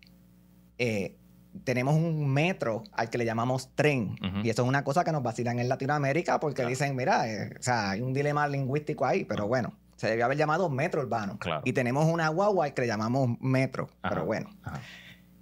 eh, 0.78 1.16
tenemos 1.64 1.96
un 1.96 2.28
metro 2.34 2.84
al 2.92 3.10
que 3.10 3.18
le 3.18 3.24
llamamos 3.26 3.74
tren, 3.76 4.16
y 4.44 4.50
eso 4.50 4.64
es 4.64 4.68
una 4.68 4.84
cosa 4.84 5.04
que 5.06 5.12
nos 5.14 5.24
vacilan 5.24 5.60
en 5.60 5.70
Latinoamérica 5.70 6.40
porque 6.40 6.56
Claro. 6.56 6.70
dicen, 6.70 6.96
mira, 6.96 7.30
eh, 7.30 7.56
o 7.58 7.62
sea, 7.64 7.92
hay 7.92 8.02
un 8.02 8.14
dilema 8.14 8.48
lingüístico 8.48 9.06
ahí, 9.06 9.24
pero 9.24 9.48
bueno, 9.48 9.78
se 10.02 10.08
debió 10.08 10.26
haber 10.26 10.36
llamado 10.36 10.68
metro 10.68 11.04
urbano. 11.04 11.38
Claro. 11.38 11.62
Y 11.64 11.74
tenemos 11.74 12.08
una 12.08 12.28
guagua 12.30 12.68
que 12.72 12.82
le 12.82 12.88
llamamos 12.88 13.40
metro, 13.40 13.88
Ajá. 14.02 14.16
pero 14.16 14.26
bueno. 14.26 14.50
Ajá. 14.64 14.82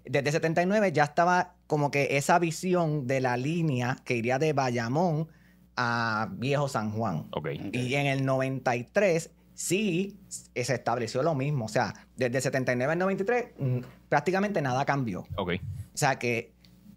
Desde 0.04 0.34
79 0.34 0.92
ya 0.92 1.06
estaba 1.06 1.56
como 1.66 1.92
que 1.92 2.18
esa 2.18 2.40
visión 2.40 3.08
de 3.08 3.22
la 3.22 3.38
línea 3.38 3.96
que 4.04 4.16
iría 4.16 4.38
de 4.38 4.52
Bayamón 4.52 5.30
a 5.78 6.28
Viejo 6.34 6.68
San 6.68 6.92
Juan. 6.92 7.28
Ok. 7.32 7.48
Y 7.72 7.96
en 7.96 8.08
el 8.08 8.26
93 8.26 9.32
sí 9.54 10.20
se 10.28 10.74
estableció 10.74 11.24
lo 11.24 11.36
mismo. 11.36 11.64
O 11.64 11.70
sea, 11.70 11.94
desde 12.18 12.36
el 12.36 12.44
79 12.44 12.92
al 12.92 13.00
93 13.00 13.46
mm, 13.58 13.80
prácticamente 14.10 14.62
nada 14.62 14.84
cambió. 14.84 15.26
O 15.38 15.48
sea 15.94 16.20
que 16.20 16.54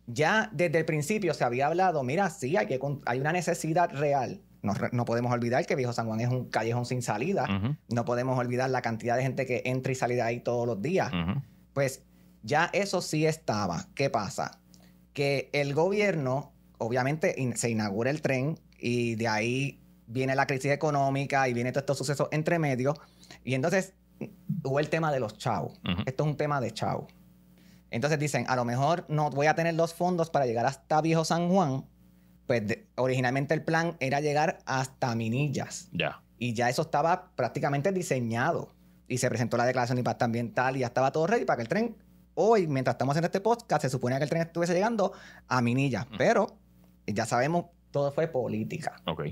ya 0.08 0.50
desde 0.52 0.78
el 0.78 0.84
principio 0.84 1.32
se 1.32 1.44
había 1.44 1.68
hablado, 1.68 2.02
mira, 2.02 2.28
sí, 2.28 2.56
hay, 2.56 2.66
que, 2.66 2.80
hay 3.06 3.20
una 3.20 3.32
necesidad 3.32 3.88
real. 3.92 4.40
No, 4.62 4.74
no 4.92 5.04
podemos 5.04 5.32
olvidar 5.32 5.66
que 5.66 5.74
Viejo 5.74 5.92
San 5.92 6.06
Juan 6.06 6.20
es 6.20 6.28
un 6.28 6.48
callejón 6.48 6.86
sin 6.86 7.02
salida. 7.02 7.46
No 7.88 8.04
podemos 8.04 8.38
olvidar 8.38 8.70
la 8.70 8.80
cantidad 8.82 9.16
de 9.16 9.22
gente 9.24 9.44
que 9.46 9.62
entra 9.66 9.90
y 9.92 9.94
sale 9.96 10.14
de 10.14 10.22
ahí 10.22 10.40
todos 10.40 10.66
los 10.66 10.80
días. 10.80 11.10
Pues 11.72 12.02
ya 12.42 12.70
eso 12.72 13.00
sí 13.02 13.26
estaba. 13.26 13.88
¿Qué 13.94 14.08
pasa? 14.10 14.60
Que 15.12 15.50
el 15.52 15.74
gobierno, 15.74 16.52
obviamente, 16.78 17.34
in- 17.36 17.56
se 17.56 17.70
inaugura 17.70 18.10
el 18.10 18.22
tren 18.22 18.58
y 18.78 19.16
de 19.16 19.28
ahí 19.28 19.80
viene 20.06 20.34
la 20.36 20.46
crisis 20.46 20.70
económica 20.70 21.48
y 21.48 21.54
viene 21.54 21.72
todos 21.72 21.82
estos 21.82 21.98
sucesos 21.98 22.28
entre 22.30 22.58
medio. 22.58 22.94
Y 23.44 23.54
entonces 23.54 23.94
hubo 24.62 24.78
el 24.78 24.88
tema 24.88 25.10
de 25.10 25.18
los 25.20 25.36
chavos. 25.38 25.72
Ujú. 25.84 26.02
Esto 26.06 26.24
es 26.24 26.30
un 26.30 26.36
tema 26.36 26.60
de 26.60 26.70
chavos. 26.70 27.12
Entonces 27.90 28.18
dicen, 28.18 28.44
a 28.48 28.56
lo 28.56 28.64
mejor 28.64 29.04
no 29.08 29.28
voy 29.30 29.46
a 29.48 29.54
tener 29.54 29.74
los 29.74 29.92
fondos 29.92 30.30
para 30.30 30.46
llegar 30.46 30.64
hasta 30.66 31.00
Viejo 31.02 31.24
San 31.24 31.48
Juan. 31.50 31.84
Pues 32.46 32.66
de- 32.66 32.86
originalmente 32.96 33.54
el 33.54 33.62
plan 33.62 33.96
era 34.00 34.20
llegar 34.20 34.58
hasta 34.66 35.14
Minillas 35.14 35.88
Ya. 35.92 36.22
y 36.38 36.54
ya 36.54 36.68
eso 36.68 36.82
estaba 36.82 37.30
prácticamente 37.36 37.92
diseñado. 37.92 38.72
Y 39.08 39.18
se 39.18 39.28
presentó 39.28 39.56
la 39.56 39.64
declaración 39.66 39.96
de 39.96 40.00
impacto 40.00 40.24
ambiental 40.24 40.76
y 40.76 40.80
ya 40.80 40.86
estaba 40.86 41.12
todo 41.12 41.26
ready 41.26 41.44
para 41.44 41.56
que 41.58 41.62
el 41.62 41.68
tren, 41.68 41.96
hoy, 42.34 42.66
mientras 42.66 42.94
estamos 42.94 43.12
haciendo 43.12 43.26
este 43.26 43.40
podcast, 43.40 43.82
se 43.82 43.90
suponía 43.90 44.18
que 44.18 44.24
el 44.24 44.30
tren 44.30 44.42
estuviese 44.42 44.72
llegando 44.74 45.12
a 45.48 45.60
Minilla. 45.60 46.06
Ujú. 46.08 46.16
Pero 46.18 46.56
ya 47.06 47.26
sabemos, 47.26 47.66
todo 47.90 48.10
fue 48.12 48.26
política. 48.28 48.96
Ok. 49.06 49.24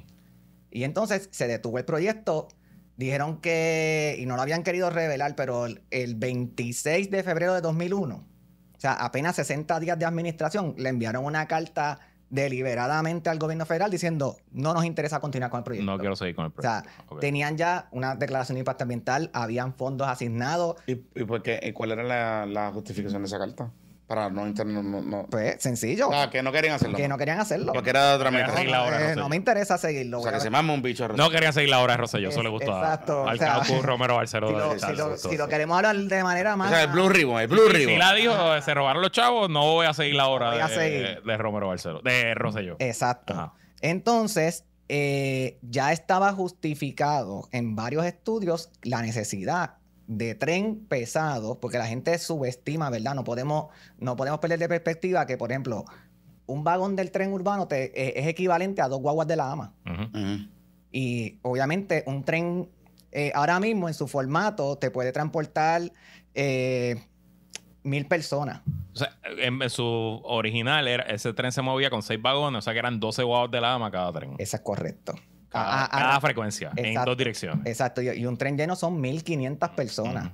Y 0.70 0.84
entonces 0.84 1.28
se 1.32 1.48
detuvo 1.48 1.78
el 1.78 1.84
proyecto. 1.84 2.48
Dijeron 2.96 3.40
que, 3.40 4.16
y 4.18 4.26
no 4.26 4.36
lo 4.36 4.42
habían 4.42 4.62
querido 4.62 4.90
revelar, 4.90 5.34
pero 5.34 5.64
el, 5.66 5.80
el 5.90 6.14
26 6.16 7.11
de 7.11 7.22
febrero 7.22 7.54
de 7.54 7.62
2001, 7.62 8.14
o 8.16 8.80
sea, 8.80 8.92
apenas 8.92 9.36
60 9.36 9.80
días 9.80 9.98
de 9.98 10.04
administración, 10.04 10.74
le 10.76 10.90
enviaron 10.90 11.24
una 11.24 11.46
carta 11.48 11.98
deliberadamente 12.31 13.28
al 13.28 13.39
gobierno 13.39 13.66
federal 13.66 13.91
diciendo, 13.91 14.37
no 14.53 14.72
nos 14.72 14.85
interesa 14.85 15.20
continuar 15.20 15.51
con 15.51 15.59
el 15.59 15.64
proyecto. 15.64 15.91
No 15.91 15.99
quiero 15.99 16.16
seguir 16.16 16.35
con 16.35 16.47
el 16.47 16.53
O 16.57 16.62
sea, 16.62 16.83
proyecto. 16.83 17.18
Tenían 17.18 17.57
ya 17.57 17.89
una 17.91 18.14
declaración 18.14 18.55
de 18.55 18.61
impacto 18.61 18.85
ambiental, 18.85 19.31
habían 19.33 19.74
fondos 19.74 20.09
asignados. 20.09 20.76
¿Y, 20.87 20.93
y 20.93 21.24
por 21.24 21.43
qué? 21.43 21.61
¿Y 21.62 21.72
cuál 21.72 21.91
era 21.93 22.03
la, 22.03 22.47
la 22.47 22.72
justificación 22.72 23.22
de 23.22 23.26
esa 23.26 23.39
carta? 23.39 23.70
Para 24.11 24.28
no 24.28 24.44
interno, 24.44 24.82
no, 24.82 25.00
no. 25.02 25.26
Pues 25.30 25.62
sencillo, 25.62 26.11
Ah, 26.12 26.30
que 26.32 26.42
no 26.42 26.50
querían 26.50 26.74
hacerlo. 26.74 26.96
que 26.96 27.06
no 27.06 27.16
querían 27.16 27.38
hacerlo. 27.38 27.72
Porque 27.72 27.90
era 27.90 28.08
de 28.08 28.14
otra 28.16 28.32
seguir 28.56 28.68
la 28.68 28.82
hora, 28.82 29.12
Eh, 29.12 29.14
no 29.14 29.28
me 29.28 29.36
interesa 29.36 29.78
seguirlo. 29.78 30.18
O 30.18 30.22
sea, 30.24 30.32
que 30.32 30.40
se 30.40 30.50
mama 30.50 30.72
un 30.72 30.82
bicho. 30.82 31.06
No 31.06 31.30
quería 31.30 31.52
seguir 31.52 31.70
la 31.70 31.78
hora 31.78 31.92
de 31.92 31.98
Rosselló, 31.98 32.28
eso 32.30 32.38
Es- 32.40 32.42
le 32.44 32.50
gustó 32.50 32.74
a- 32.74 32.80
exacto, 32.80 33.28
al 33.28 33.36
o 33.36 33.38
sea, 33.38 33.62
Romero 33.82 34.16
Barceló. 34.16 34.48
si, 34.48 34.54
de 34.54 34.58
lo, 34.58 34.76
Charles, 34.76 35.22
si 35.22 35.36
lo- 35.36 35.44
si 35.44 35.50
queremos 35.50 35.76
hablar 35.76 35.94
de 35.96 36.24
manera 36.24 36.54
O 36.54 36.56
más... 36.56 36.70
sea, 36.70 36.82
el 36.82 36.88
Blue 36.88 37.08
Ribbon, 37.08 37.40
el 37.40 37.46
Blue 37.46 37.68
Si 37.68 37.72
Ribbon. 37.72 37.98
la 38.00 38.12
dijo, 38.14 38.61
se 38.62 38.74
robaron 38.74 39.00
los 39.00 39.12
chavos, 39.12 39.48
no 39.48 39.61
voy 39.62 39.86
a 39.86 39.94
seguir 39.94 40.16
la 40.16 40.26
hora 40.26 40.50
Voy 40.50 40.61
a 40.61 40.66
de, 40.66 40.74
seguir. 40.74 41.22
de 41.22 41.36
Romero 41.36 41.68
Barceló. 41.68 42.00
De 42.02 42.34
Rosselló. 42.34 42.74
Exacto. 42.80 43.32
Ajá. 43.34 43.52
Entonces, 43.80 44.64
eh, 44.88 45.58
ya 45.62 45.92
estaba 45.92 46.32
justificado 46.32 47.48
en 47.52 47.76
varios 47.76 48.04
estudios 48.06 48.70
la 48.82 49.02
necesidad 49.02 49.74
de 50.12 50.34
tren 50.34 50.86
pesado, 50.88 51.61
porque 51.61 51.78
la 51.78 51.86
gente 51.86 52.18
subestima, 52.18 52.90
¿verdad? 52.90 53.14
No 53.14 53.22
podemos, 53.22 53.66
no 53.98 54.16
podemos 54.16 54.40
perder 54.40 54.58
de 54.58 54.68
perspectiva 54.68 55.24
que, 55.24 55.36
por 55.38 55.52
ejemplo, 55.52 55.84
un 56.46 56.64
vagón 56.64 56.96
del 56.96 57.12
tren 57.12 57.32
urbano 57.32 57.68
te- 57.68 57.92
eh, 57.94 58.14
es 58.16 58.26
equivalente 58.26 58.82
a 58.82 58.88
dos 58.88 59.00
guaguas 59.00 59.28
de 59.28 59.36
la 59.36 59.52
AMA. 59.52 59.72
Y 60.90 61.38
obviamente 61.42 62.02
un 62.06 62.24
tren 62.24 62.68
eh, 63.12 63.30
ahora 63.36 63.61
mismo 63.61 63.86
en 63.86 63.94
su 63.94 64.08
formato 64.08 64.76
te 64.78 64.90
puede 64.90 65.12
transportar 65.12 65.82
eh, 66.34 66.96
mil 67.84 68.06
personas. 68.06 68.62
O 68.92 68.96
sea, 68.96 69.16
en, 69.38 69.62
en 69.62 69.70
su 69.70 69.84
original, 69.84 70.88
era, 70.88 71.04
ese 71.04 71.32
tren 71.32 71.52
se 71.52 71.62
movía 71.62 71.88
con 71.90 72.02
seis 72.02 72.20
vagones, 72.20 72.58
o 72.58 72.62
sea 72.62 72.72
que 72.72 72.80
eran 72.80 72.98
12 72.98 73.22
guados 73.22 73.50
de 73.52 73.61
la 73.61 73.74
ama 73.74 73.92
cada 73.92 74.12
tren. 74.12 74.34
Eso 74.38 74.56
es 74.56 74.62
correcto. 74.62 75.14
Cada, 75.51 75.82
Ah, 75.82 75.84
ah, 75.84 75.98
cada 75.98 76.16
ah, 76.16 76.20
frecuencia, 76.20 76.70
en 76.76 76.94
dos 76.94 77.16
direcciones. 77.16 77.66
Exacto. 77.66 78.01
Y, 78.01 78.24
un 78.24 78.36
tren 78.36 78.57
lleno 78.57 78.76
son 78.76 79.03
1.500 79.03 79.74
personas. 79.74 80.30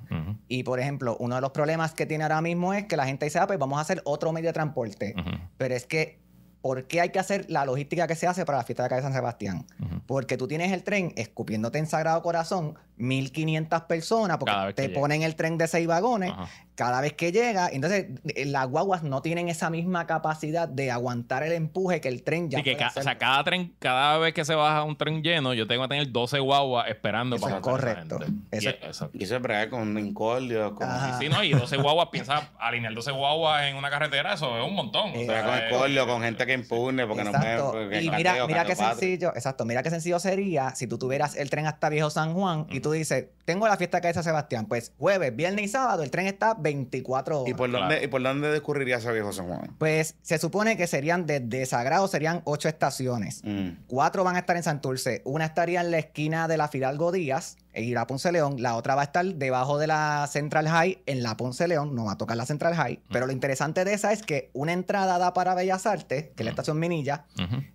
Y 0.47 0.63
por 0.63 0.79
ejemplo, 0.79 1.17
uno 1.19 1.35
de 1.35 1.41
los 1.41 1.51
problemas 1.51 1.95
que 1.95 2.07
tiene 2.07 2.25
ahora 2.25 2.43
mismo 2.43 2.75
es 2.75 2.85
que 2.85 2.97
la 2.97 3.07
gente 3.07 3.25
dice, 3.25 3.39
ah, 3.39 3.47
pues 3.47 3.59
vamos 3.59 3.79
a 3.79 3.81
hacer 3.81 4.03
otro 4.05 4.33
medio 4.33 4.51
de 4.51 4.53
transporte. 4.53 5.15
Pero 5.57 5.75
es 5.75 5.87
que, 5.87 6.19
¿por 6.61 6.87
qué 6.87 7.01
hay 7.01 7.09
que 7.11 7.19
hacer 7.19 7.47
la 7.49 7.65
logística 7.65 8.07
que 8.07 8.15
se 8.15 8.27
hace 8.27 8.45
para 8.45 8.59
la 8.59 8.65
fiesta 8.65 8.83
de 8.83 8.87
la 8.87 8.91
calle 8.91 9.03
San 9.03 9.15
Sebastián? 9.15 9.67
Porque 10.07 10.37
tú 10.37 10.47
tienes 10.47 10.71
el 10.73 10.83
tren 10.83 11.15
escupiéndote 11.17 11.79
en 11.79 11.87
Sagrado 11.87 12.21
Corazón, 12.23 12.75
1500 12.97 13.83
personas, 13.83 14.39
porque 14.39 14.73
te 14.75 14.89
llega. 14.89 15.01
ponen 15.01 15.23
el 15.23 15.37
tren 15.37 15.59
de 15.59 15.67
seis 15.69 15.87
vagones 15.87 16.31
Ajá. 16.31 16.49
cada 16.75 17.01
vez 17.01 17.13
que 17.15 17.33
llega. 17.33 17.69
Entonces, 17.71 18.07
eh, 18.35 18.45
las 18.47 18.67
guaguas 18.69 19.03
no 19.03 19.23
tienen 19.23 19.49
esa 19.49 19.71
misma 19.71 20.07
capacidad 20.07 20.69
de 20.69 20.91
aguantar 20.91 21.43
el 21.43 21.53
empuje 21.53 22.01
que 22.01 22.09
el 22.09 22.23
tren 22.23 22.51
ya 22.51 22.59
Así 22.59 22.65
que 22.65 22.71
puede 22.73 22.79
ca- 22.83 22.87
hacer. 22.89 23.01
o 23.01 23.05
sea, 23.05 23.19
cada 23.19 23.45
tren, 23.45 23.75
cada 23.79 24.19
vez 24.19 24.35
que 24.35 24.45
se 24.45 24.55
baja 24.55 24.83
un 24.83 24.97
tren 24.97 25.23
lleno, 25.23 25.55
yo 25.55 25.67
tengo 25.67 25.83
que 25.83 25.89
tener 25.89 26.11
12 26.13 26.39
guaguas 26.39 26.89
esperando 26.89 27.37
Eso 27.37 27.45
para 27.45 27.57
es 27.57 27.63
correcto. 27.63 28.19
Eso 28.51 28.71
Y-. 29.15 29.21
Y 29.21 29.25
eso 29.25 29.37
es 29.37 29.43
bregar 29.43 29.69
con 29.71 29.97
incordio, 29.99 30.75
con... 30.75 30.89
Sí, 31.19 31.29
no, 31.29 31.43
y 31.43 31.53
12 31.53 31.77
guaguas, 31.79 32.09
piensa 32.11 32.51
alinear 32.59 32.95
12 32.95 33.11
guaguas 33.13 33.65
en 33.65 33.77
una 33.77 33.91
carretera, 33.91 34.35
eso 34.35 34.59
es 34.59 34.67
un 34.67 34.75
montón. 34.75 35.09
Eh, 35.15 35.25
O 35.25 35.27
bregar 35.27 35.45
sea, 35.45 35.69
con 35.69 35.75
incordio, 35.77 36.07
con 36.07 36.23
gente 36.23 36.47
que 36.47 36.53
impune, 36.55 37.07
porque 37.07 37.25
no 37.25 37.31
Exacto. 37.31 37.71
pueden... 37.73 37.89
porque 37.91 38.03
y 38.03 38.11
mira, 38.11 38.47
mira 38.47 38.65
qué 38.65 38.75
sencillo, 38.77 39.33
exacto, 39.35 39.65
mira 39.65 39.83
qué 39.83 39.91
sencillo 39.91 40.19
sería 40.19 40.75
si 40.75 40.87
tú 40.87 40.99
tuvieras 40.99 41.37
el 41.37 41.51
tren 41.51 41.67
hasta 41.67 41.89
Viejo 41.89 42.11
San 42.11 42.35
Juan 42.35 42.67
y 42.71 42.81
tú 42.87 42.93
dices, 42.93 43.27
tengo 43.45 43.67
la 43.67 43.77
fiesta 43.77 44.01
que 44.01 44.09
es 44.09 44.15
San 44.15 44.23
Sebastián, 44.23 44.67
pues 44.67 44.93
jueves, 44.97 45.35
viernes 45.35 45.65
y 45.65 45.69
sábado 45.69 46.05
el 46.05 46.11
tren 46.13 46.27
está 46.27 46.55
24 46.55 47.41
horas. 47.41 47.51
¿Y 47.51 47.55
por, 47.55 47.69
Claro. 47.69 47.87
dónde, 47.87 48.05
¿Y 48.05 48.07
por 48.07 48.23
dónde 48.23 48.53
discurriría 48.53 48.99
ese 48.99 49.11
viejo 49.13 49.33
San 49.33 49.49
Juan? 49.49 49.75
Pues 49.77 50.15
se 50.23 50.39
supone 50.39 50.77
que 50.77 50.87
serían 50.87 51.27
desde 51.27 51.67
Sagrado, 51.67 52.07
serían 52.07 52.43
ocho 52.45 52.69
estaciones. 52.69 53.41
Mm. 53.45 53.71
Cuatro 53.89 54.23
van 54.23 54.37
a 54.37 54.41
estar 54.41 54.57
en 54.57 54.63
Santurce. 54.63 55.23
Una 55.25 55.47
estaría 55.47 55.81
en 55.81 55.91
la 55.91 55.99
esquina 55.99 56.47
de 56.47 56.57
la 56.57 56.69
Fidalgo 56.69 57.11
Díaz, 57.11 57.57
ir 57.83 57.99
a 57.99 58.07
Ponce 58.07 58.31
León. 58.33 58.57
La 58.59 58.77
otra 58.77 58.95
va 58.95 59.03
a 59.03 59.05
estar 59.05 59.25
debajo 59.25 59.79
de 59.79 59.87
la 59.87 60.27
Central 60.31 60.69
High, 60.69 61.03
en 61.07 61.23
la 61.23 61.37
Ponce 61.37 61.67
León. 61.69 61.95
No 61.95 62.05
va 62.07 62.13
a 62.13 62.17
tocar 62.19 62.37
la 62.37 62.47
Central 62.47 62.75
High. 62.75 63.01
Pero 63.11 63.27
lo 63.27 63.33
interesante 63.33 63.85
de 63.85 63.95
esa 63.95 64.13
es 64.13 64.23
que 64.23 64.51
una 64.53 64.73
entrada 64.73 65.19
da 65.19 65.33
para 65.33 65.55
Bellas 65.55 65.87
Artes, 65.87 66.25
que 66.37 66.43
es 66.43 66.45
la 66.45 66.51
estación 66.51 66.79
Minilla, 66.79 67.25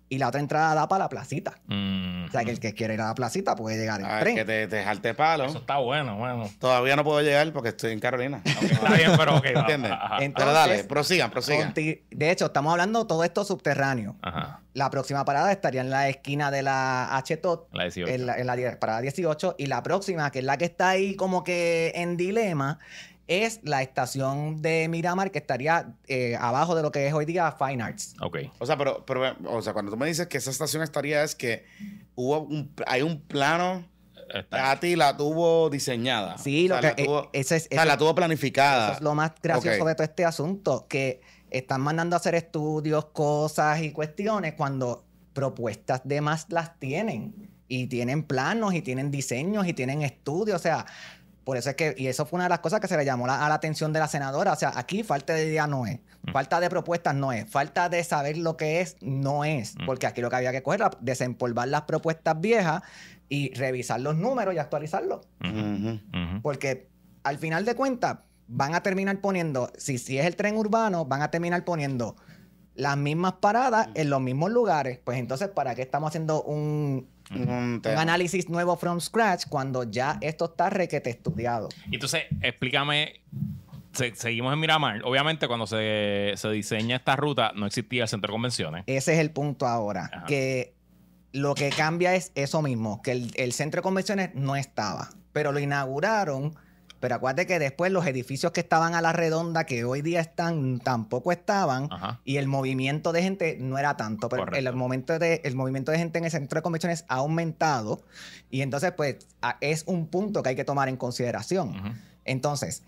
y 0.08 0.18
la 0.18 0.28
otra 0.28 0.40
entrada 0.40 0.74
da 0.74 0.88
para 0.88 1.04
la 1.04 1.08
placita. 1.08 1.54
Mm, 1.66 2.24
O 2.26 2.30
sea, 2.30 2.44
que 2.44 2.50
el 2.50 2.60
que 2.60 2.74
quiere 2.74 2.94
ir 2.94 3.00
a 3.00 3.06
la 3.06 3.14
placita 3.14 3.56
puede 3.56 3.76
llegar 3.78 4.00
en 4.00 4.06
Ah, 4.06 4.20
tren. 4.20 4.36
que 4.36 4.44
te, 4.44 4.66
te 4.68 4.84
jalte 4.84 5.14
palo. 5.14 5.44
Eso 5.44 5.58
está 5.58 5.78
bueno, 5.78 6.16
bueno. 6.16 6.48
Todavía 6.58 6.96
no 6.96 7.04
puedo 7.04 7.20
llegar 7.22 7.52
porque 7.52 7.70
estoy 7.70 7.92
en 7.92 8.00
Carolina. 8.00 8.42
Está 8.62 8.92
bien, 8.94 9.12
pero 9.16 9.36
ok. 9.36 9.44
¿Entiendes? 9.46 9.92
Entonces- 10.20 10.32
Pero 10.36 10.52
dale, 10.52 10.84
prosigan, 10.84 11.30
prosigan. 11.30 11.72
De 11.74 12.30
hecho, 12.30 12.46
estamos 12.46 12.70
hablando 12.72 13.06
todo 13.06 13.24
esto 13.24 13.44
subterráneo. 13.44 14.16
ajá. 14.22 14.60
La 14.74 14.88
próxima 14.90 15.24
parada 15.24 15.52
estaría 15.52 15.80
en 15.82 15.90
la 15.90 16.08
esquina 16.08 16.50
de 16.50 16.62
la 16.62 17.08
HTOT, 17.26 17.68
La 17.74 17.82
18. 17.84 18.10
en 18.12 18.26
la, 18.26 18.38
en 18.38 18.46
la 18.46 18.56
die- 18.56 18.76
parada 18.76 19.00
18. 19.02 19.56
Y 19.58 19.66
la 19.66 19.82
próxima, 19.82 20.30
que 20.30 20.38
es 20.38 20.44
la 20.44 20.56
que 20.56 20.64
está 20.64 20.88
ahí 20.90 21.14
como 21.16 21.44
que 21.44 21.92
en 21.94 22.16
dilema, 22.16 22.78
es 23.28 23.60
la 23.64 23.82
estación 23.82 24.62
de 24.62 24.88
Miramar, 24.88 25.30
que 25.30 25.38
estaría 25.38 25.94
eh, 26.08 26.36
abajo 26.40 26.74
de 26.74 26.82
lo 26.82 26.90
que 26.90 27.06
es 27.06 27.12
hoy 27.14 27.24
día 27.26 27.52
Fine 27.52 27.82
Arts. 27.82 28.14
Ok. 28.20 28.38
O 28.58 28.66
sea, 28.66 28.76
pero, 28.78 29.04
pero, 29.06 29.36
o 29.44 29.62
sea, 29.62 29.72
cuando 29.74 29.90
tú 29.92 29.96
me 29.98 30.06
dices 30.06 30.26
que 30.26 30.38
esa 30.38 30.50
estación 30.50 30.82
estaría 30.82 31.22
es 31.22 31.34
que 31.34 31.64
hubo 32.14 32.40
un, 32.40 32.74
hay 32.86 33.02
un 33.02 33.20
plano, 33.20 33.86
ti 34.80 34.96
la 34.96 35.16
tuvo 35.16 35.68
diseñada. 35.70 36.38
Sí, 36.38 36.66
O 36.70 36.74
lo 36.76 36.80
sea, 36.80 36.94
que, 36.94 37.02
la 37.02 37.06
tuvo, 37.06 37.22
eh, 37.24 37.28
ese 37.34 37.56
es, 37.56 37.64
o 37.66 37.68
sea, 37.68 37.78
eso- 37.82 37.88
la 37.88 37.96
tuvo 37.98 38.14
planificada. 38.14 38.86
eso 38.88 38.94
es 38.96 39.00
lo 39.02 39.14
más 39.14 39.32
gracioso 39.42 39.84
de 39.84 39.94
todo 39.94 40.04
este 40.04 40.24
asunto, 40.24 40.86
que 40.88 41.20
están 41.52 41.80
mandando 41.80 42.16
a 42.16 42.18
hacer 42.18 42.34
estudios, 42.34 43.06
cosas 43.06 43.80
y 43.82 43.92
cuestiones 43.92 44.54
cuando 44.54 45.04
propuestas 45.32 46.00
de 46.04 46.20
más 46.20 46.46
las 46.50 46.78
tienen. 46.78 47.48
Y 47.68 47.86
tienen 47.86 48.22
planos 48.24 48.74
y 48.74 48.82
tienen 48.82 49.10
diseños 49.10 49.66
y 49.66 49.72
tienen 49.72 50.02
estudios. 50.02 50.56
O 50.56 50.62
sea, 50.62 50.84
Por 51.44 51.56
eso 51.56 51.70
es 51.70 51.74
que, 51.74 51.92
y 51.98 52.06
eso 52.06 52.24
fue 52.24 52.36
una 52.36 52.44
de 52.44 52.50
las 52.50 52.60
cosas 52.60 52.78
que 52.78 52.86
se 52.86 52.96
le 52.96 53.04
llamó 53.04 53.26
la- 53.26 53.44
a 53.44 53.48
la 53.48 53.56
atención 53.56 53.92
de 53.92 53.98
la 53.98 54.06
senadora. 54.06 54.52
O 54.52 54.56
sea, 54.56 54.70
aquí 54.76 55.02
falta 55.02 55.34
de 55.34 55.48
idea 55.48 55.66
no 55.66 55.86
es, 55.88 55.98
Mm. 56.22 56.30
falta 56.30 56.60
de 56.60 56.70
propuestas 56.70 57.16
no 57.16 57.32
es, 57.32 57.50
falta 57.50 57.88
de 57.88 58.04
saber 58.04 58.36
lo 58.36 58.56
que 58.56 58.80
es 58.80 58.96
no 59.00 59.44
es. 59.44 59.74
Mm. 59.74 59.86
Porque 59.86 60.06
aquí 60.06 60.20
lo 60.20 60.30
que 60.30 60.36
había 60.36 60.52
que 60.52 60.62
coger 60.62 60.82
era 60.82 60.90
desempolvar 61.00 61.66
las 61.66 61.82
propuestas 61.82 62.40
viejas 62.40 62.82
y 63.28 63.52
revisar 63.54 63.98
los 64.00 64.14
números 64.16 64.54
y 64.54 64.58
actualizarlos. 64.58 65.26
Porque 66.42 66.88
al 67.24 67.38
final 67.38 67.64
de 67.64 67.74
cuentas 67.74 68.18
van 68.54 68.74
a 68.74 68.82
terminar 68.82 69.20
poniendo, 69.20 69.70
si, 69.78 69.98
si 69.98 70.18
es 70.18 70.26
el 70.26 70.36
tren 70.36 70.56
urbano, 70.56 71.04
van 71.06 71.22
a 71.22 71.30
terminar 71.30 71.64
poniendo 71.64 72.16
las 72.74 72.96
mismas 72.96 73.34
paradas 73.34 73.88
en 73.94 74.10
los 74.10 74.20
mismos 74.20 74.50
lugares. 74.50 74.98
Pues 75.02 75.18
entonces, 75.18 75.48
¿para 75.48 75.74
qué 75.74 75.82
estamos 75.82 76.08
haciendo 76.08 76.42
un, 76.42 77.08
Un 77.34 77.82
análisis 77.86 78.48
nuevo 78.48 78.76
from 78.76 79.00
scratch 79.00 79.46
cuando 79.48 79.84
ya 79.84 80.18
esto 80.20 80.46
está 80.46 80.68
requete 80.70 81.10
estudiado? 81.10 81.68
Entonces, 81.90 82.22
explícame. 82.42 83.20
se- 83.92 84.14
seguimos 84.16 84.52
en 84.52 84.60
Miramar. 84.60 85.02
Obviamente, 85.04 85.48
cuando 85.48 85.66
se, 85.66 86.32
se 86.36 86.48
diseña 86.50 86.96
esta 86.96 87.16
ruta, 87.16 87.52
no 87.54 87.66
existía 87.66 88.02
el 88.02 88.08
centro 88.08 88.30
de 88.30 88.32
convenciones. 88.34 88.84
Ese 88.86 89.14
es 89.14 89.18
el 89.18 89.30
punto 89.30 89.66
ahora. 89.66 90.10
Ajá. 90.12 90.24
Que 90.26 90.74
lo 91.32 91.54
que 91.54 91.70
cambia 91.70 92.14
es 92.14 92.32
eso 92.34 92.60
mismo, 92.62 93.00
que 93.02 93.12
el, 93.12 93.32
el 93.36 93.52
centro 93.52 93.78
de 93.80 93.82
convenciones 93.82 94.30
no 94.34 94.56
estaba, 94.56 95.08
pero 95.32 95.52
lo 95.52 95.60
inauguraron. 95.60 96.54
Pero 97.02 97.16
acuérdate 97.16 97.48
que 97.48 97.58
después 97.58 97.90
los 97.90 98.06
edificios 98.06 98.52
que 98.52 98.60
estaban 98.60 98.94
a 98.94 99.00
la 99.02 99.12
redonda, 99.12 99.66
que 99.66 99.84
hoy 99.84 100.02
día 100.02 100.20
están, 100.20 100.78
tampoco 100.78 101.32
estaban. 101.32 101.88
Ajá. 101.90 102.20
Y 102.24 102.36
el 102.36 102.46
movimiento 102.46 103.10
de 103.10 103.24
gente 103.24 103.56
no 103.58 103.76
era 103.76 103.96
tanto, 103.96 104.28
pero 104.28 104.44
Correcto. 104.44 104.68
el 104.70 104.76
momento, 104.76 105.18
de, 105.18 105.40
el 105.42 105.56
movimiento 105.56 105.90
de 105.90 105.98
gente 105.98 106.20
en 106.20 106.26
el 106.26 106.30
centro 106.30 106.60
de 106.60 106.62
convenciones 106.62 107.04
ha 107.08 107.16
aumentado. 107.16 108.04
Y 108.50 108.62
entonces, 108.62 108.92
pues, 108.92 109.16
es 109.60 109.82
un 109.86 110.06
punto 110.06 110.44
que 110.44 110.50
hay 110.50 110.54
que 110.54 110.62
tomar 110.62 110.88
en 110.88 110.96
consideración. 110.96 111.74
Entonces, 112.24 112.84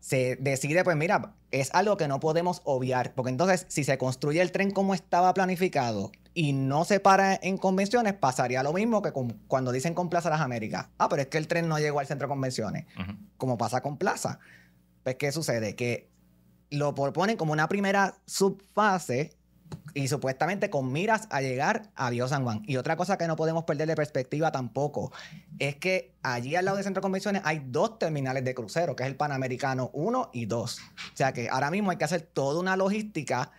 se 0.00 0.34
decide, 0.40 0.82
pues 0.82 0.96
mira, 0.96 1.34
es 1.52 1.72
algo 1.72 1.96
que 1.96 2.08
no 2.08 2.18
podemos 2.18 2.62
obviar, 2.64 3.12
porque 3.14 3.30
entonces 3.30 3.64
si 3.68 3.84
se 3.84 3.96
construye 3.96 4.42
el 4.42 4.50
tren 4.50 4.72
como 4.72 4.92
estaba 4.92 5.32
planificado 5.34 6.10
y 6.34 6.52
no 6.52 6.84
se 6.84 7.00
para 7.00 7.34
en 7.42 7.56
convenciones, 7.58 8.14
pasaría 8.14 8.62
lo 8.62 8.72
mismo 8.72 9.02
que 9.02 9.12
con- 9.12 9.40
cuando 9.48 9.72
dicen 9.72 9.94
con 9.94 10.08
Plaza 10.08 10.30
Las 10.30 10.40
Américas. 10.40 10.86
Ah, 10.98 11.08
pero 11.08 11.22
es 11.22 11.28
que 11.28 11.38
el 11.38 11.48
tren 11.48 11.68
no 11.68 11.78
llegó 11.78 12.00
al 12.00 12.06
centro 12.06 12.26
de 12.26 12.30
convenciones, 12.30 12.86
como 13.36 13.58
pasa 13.58 13.80
con 13.82 13.96
Plaza. 13.98 14.38
Pues, 15.02 15.16
¿qué 15.16 15.32
sucede? 15.32 15.74
Que 15.74 16.08
lo 16.70 16.94
proponen 16.94 17.36
como 17.36 17.52
una 17.52 17.68
primera 17.68 18.14
subfase 18.26 19.36
y 19.94 20.08
supuestamente 20.08 20.68
con 20.70 20.92
miras 20.92 21.26
a 21.30 21.40
llegar 21.40 21.90
a 21.94 22.10
Viejo 22.10 22.28
San 22.28 22.42
Juan. 22.44 22.62
Y 22.66 22.76
otra 22.76 22.96
cosa 22.96 23.18
que 23.18 23.26
no 23.26 23.36
podemos 23.36 23.64
perder 23.64 23.86
de 23.88 23.94
perspectiva 23.96 24.50
tampoco 24.52 25.12
es 25.58 25.76
que 25.76 26.14
allí 26.22 26.54
al 26.56 26.64
lado 26.64 26.76
del 26.76 26.84
centro 26.84 27.00
de 27.00 27.04
convenciones 27.04 27.42
hay 27.44 27.62
dos 27.66 27.98
terminales 27.98 28.44
de 28.44 28.54
crucero, 28.54 28.94
que 28.96 29.02
es 29.04 29.08
el 29.08 29.16
Panamericano 29.16 29.90
1 29.92 30.30
y 30.32 30.46
2. 30.46 30.78
O 30.78 31.16
sea 31.16 31.32
que 31.32 31.48
ahora 31.48 31.70
mismo 31.70 31.90
hay 31.90 31.96
que 31.98 32.04
hacer 32.04 32.22
toda 32.22 32.60
una 32.60 32.76
logística 32.76 33.50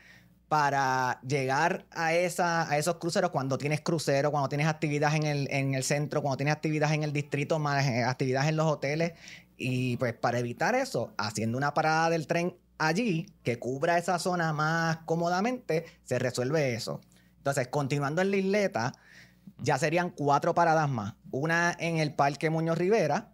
para 0.52 1.22
llegar 1.22 1.86
a, 1.92 2.14
esa, 2.14 2.70
a 2.70 2.78
esos 2.78 2.98
cruceros 2.98 3.32
cuando 3.32 3.58
tienes 3.58 3.80
crucero, 3.80 4.32
cuando 4.32 4.50
tienes 4.50 4.68
actividades 4.68 5.16
en 5.16 5.24
el, 5.24 5.48
en 5.50 5.76
el 5.76 5.84
centro, 5.86 6.22
cuando 6.22 6.36
tienes 6.36 6.54
actividades 6.54 6.94
en 6.94 7.04
el 7.04 7.14
distrito, 7.14 7.58
más 7.58 7.88
eh, 7.88 8.04
actividades 8.04 8.50
en 8.50 8.58
los 8.58 8.66
hoteles. 8.66 9.14
Y 9.56 9.96
pues 9.96 10.14
para 10.14 10.40
evitar 10.40 10.76
eso, 10.76 11.14
haciendo 11.18 11.58
una 11.58 11.74
parada 11.74 12.10
del 12.10 12.28
tren 12.28 12.58
allí 12.80 13.28
que 13.44 13.60
cubra 13.60 13.98
esa 13.98 14.20
zona 14.20 14.52
más 14.52 14.98
cómodamente, 15.06 15.86
se 16.04 16.20
resuelve 16.20 16.74
eso. 16.74 17.00
Entonces, 17.38 17.70
continuando 17.70 18.22
en 18.22 18.32
la 18.32 18.36
isleta, 18.36 18.92
ya 19.58 19.78
serían 19.78 20.10
cuatro 20.10 20.54
paradas 20.54 20.90
más. 20.90 21.14
Una 21.32 21.74
en 21.80 21.96
el 21.96 22.14
Parque 22.14 22.50
Muñoz 22.50 22.78
Rivera, 22.78 23.30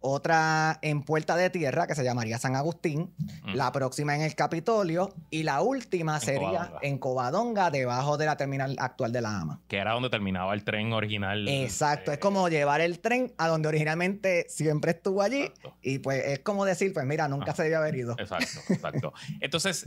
otra 0.00 0.78
en 0.82 1.02
Puerta 1.02 1.36
de 1.36 1.50
Tierra, 1.50 1.86
que 1.86 1.94
se 1.94 2.02
llamaría 2.04 2.38
San 2.38 2.56
Agustín, 2.56 3.12
Mm. 3.44 3.54
la 3.54 3.70
próxima 3.72 4.14
en 4.14 4.22
el 4.22 4.34
Capitolio 4.34 5.12
y 5.30 5.42
la 5.42 5.60
última 5.62 6.16
En 6.16 6.20
sería 6.20 6.40
Covadonga. 6.48 6.78
en 6.82 6.98
Covadonga, 6.98 7.70
debajo 7.70 8.16
de 8.16 8.26
la 8.26 8.36
terminal 8.36 8.76
actual 8.78 9.12
de 9.12 9.20
la 9.20 9.40
AMA. 9.40 9.60
Que 9.68 9.76
era 9.78 9.92
donde 9.92 10.10
terminaba 10.10 10.54
el 10.54 10.64
tren 10.64 10.92
original. 10.92 11.46
Exacto, 11.48 12.10
eh, 12.10 12.14
es 12.14 12.20
como 12.20 12.48
llevar 12.48 12.80
el 12.80 12.98
tren 13.00 13.32
a 13.38 13.48
donde 13.48 13.68
originalmente 13.68 14.46
siempre 14.48 14.92
estuvo 14.92 15.22
allí 15.22 15.42
Exacto. 15.42 15.74
y 15.82 15.98
pues 15.98 16.24
es 16.24 16.38
como 16.40 16.64
decir, 16.64 16.92
pues 16.92 17.06
mira, 17.06 17.28
nunca 17.28 17.54
se 17.54 17.62
debió 17.64 17.78
haber 17.78 17.96
ido. 17.96 18.16
Exacto, 18.18 18.60
exacto. 18.72 19.12
Entonces, 19.40 19.86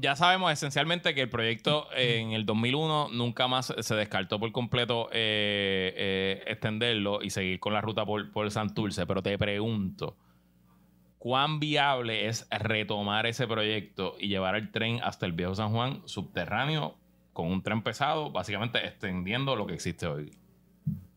ya 0.00 0.16
sabemos 0.16 0.52
esencialmente 0.52 1.14
que 1.14 1.22
el 1.22 1.28
proyecto 1.28 1.88
eh, 1.94 2.18
en 2.18 2.32
el 2.32 2.46
2001 2.46 3.08
nunca 3.12 3.48
más 3.48 3.74
se 3.78 3.94
descartó 3.94 4.40
por 4.40 4.50
completo 4.52 5.08
eh, 5.12 5.94
eh, 5.96 6.42
extenderlo 6.46 7.22
y 7.22 7.30
seguir 7.30 7.60
con 7.60 7.72
la 7.72 7.80
ruta 7.80 8.04
por, 8.04 8.30
por 8.32 8.50
Santurce. 8.50 9.06
Pero 9.06 9.22
te 9.22 9.36
pregunto, 9.38 10.16
¿cuán 11.18 11.60
viable 11.60 12.28
es 12.28 12.46
retomar 12.50 13.26
ese 13.26 13.46
proyecto 13.46 14.16
y 14.18 14.28
llevar 14.28 14.54
el 14.56 14.70
tren 14.70 15.00
hasta 15.02 15.26
el 15.26 15.32
viejo 15.32 15.54
San 15.54 15.72
Juan 15.72 16.02
subterráneo 16.06 16.96
con 17.32 17.46
un 17.48 17.62
tren 17.62 17.82
pesado, 17.82 18.30
básicamente 18.30 18.84
extendiendo 18.84 19.54
lo 19.56 19.66
que 19.66 19.74
existe 19.74 20.06
hoy? 20.06 20.30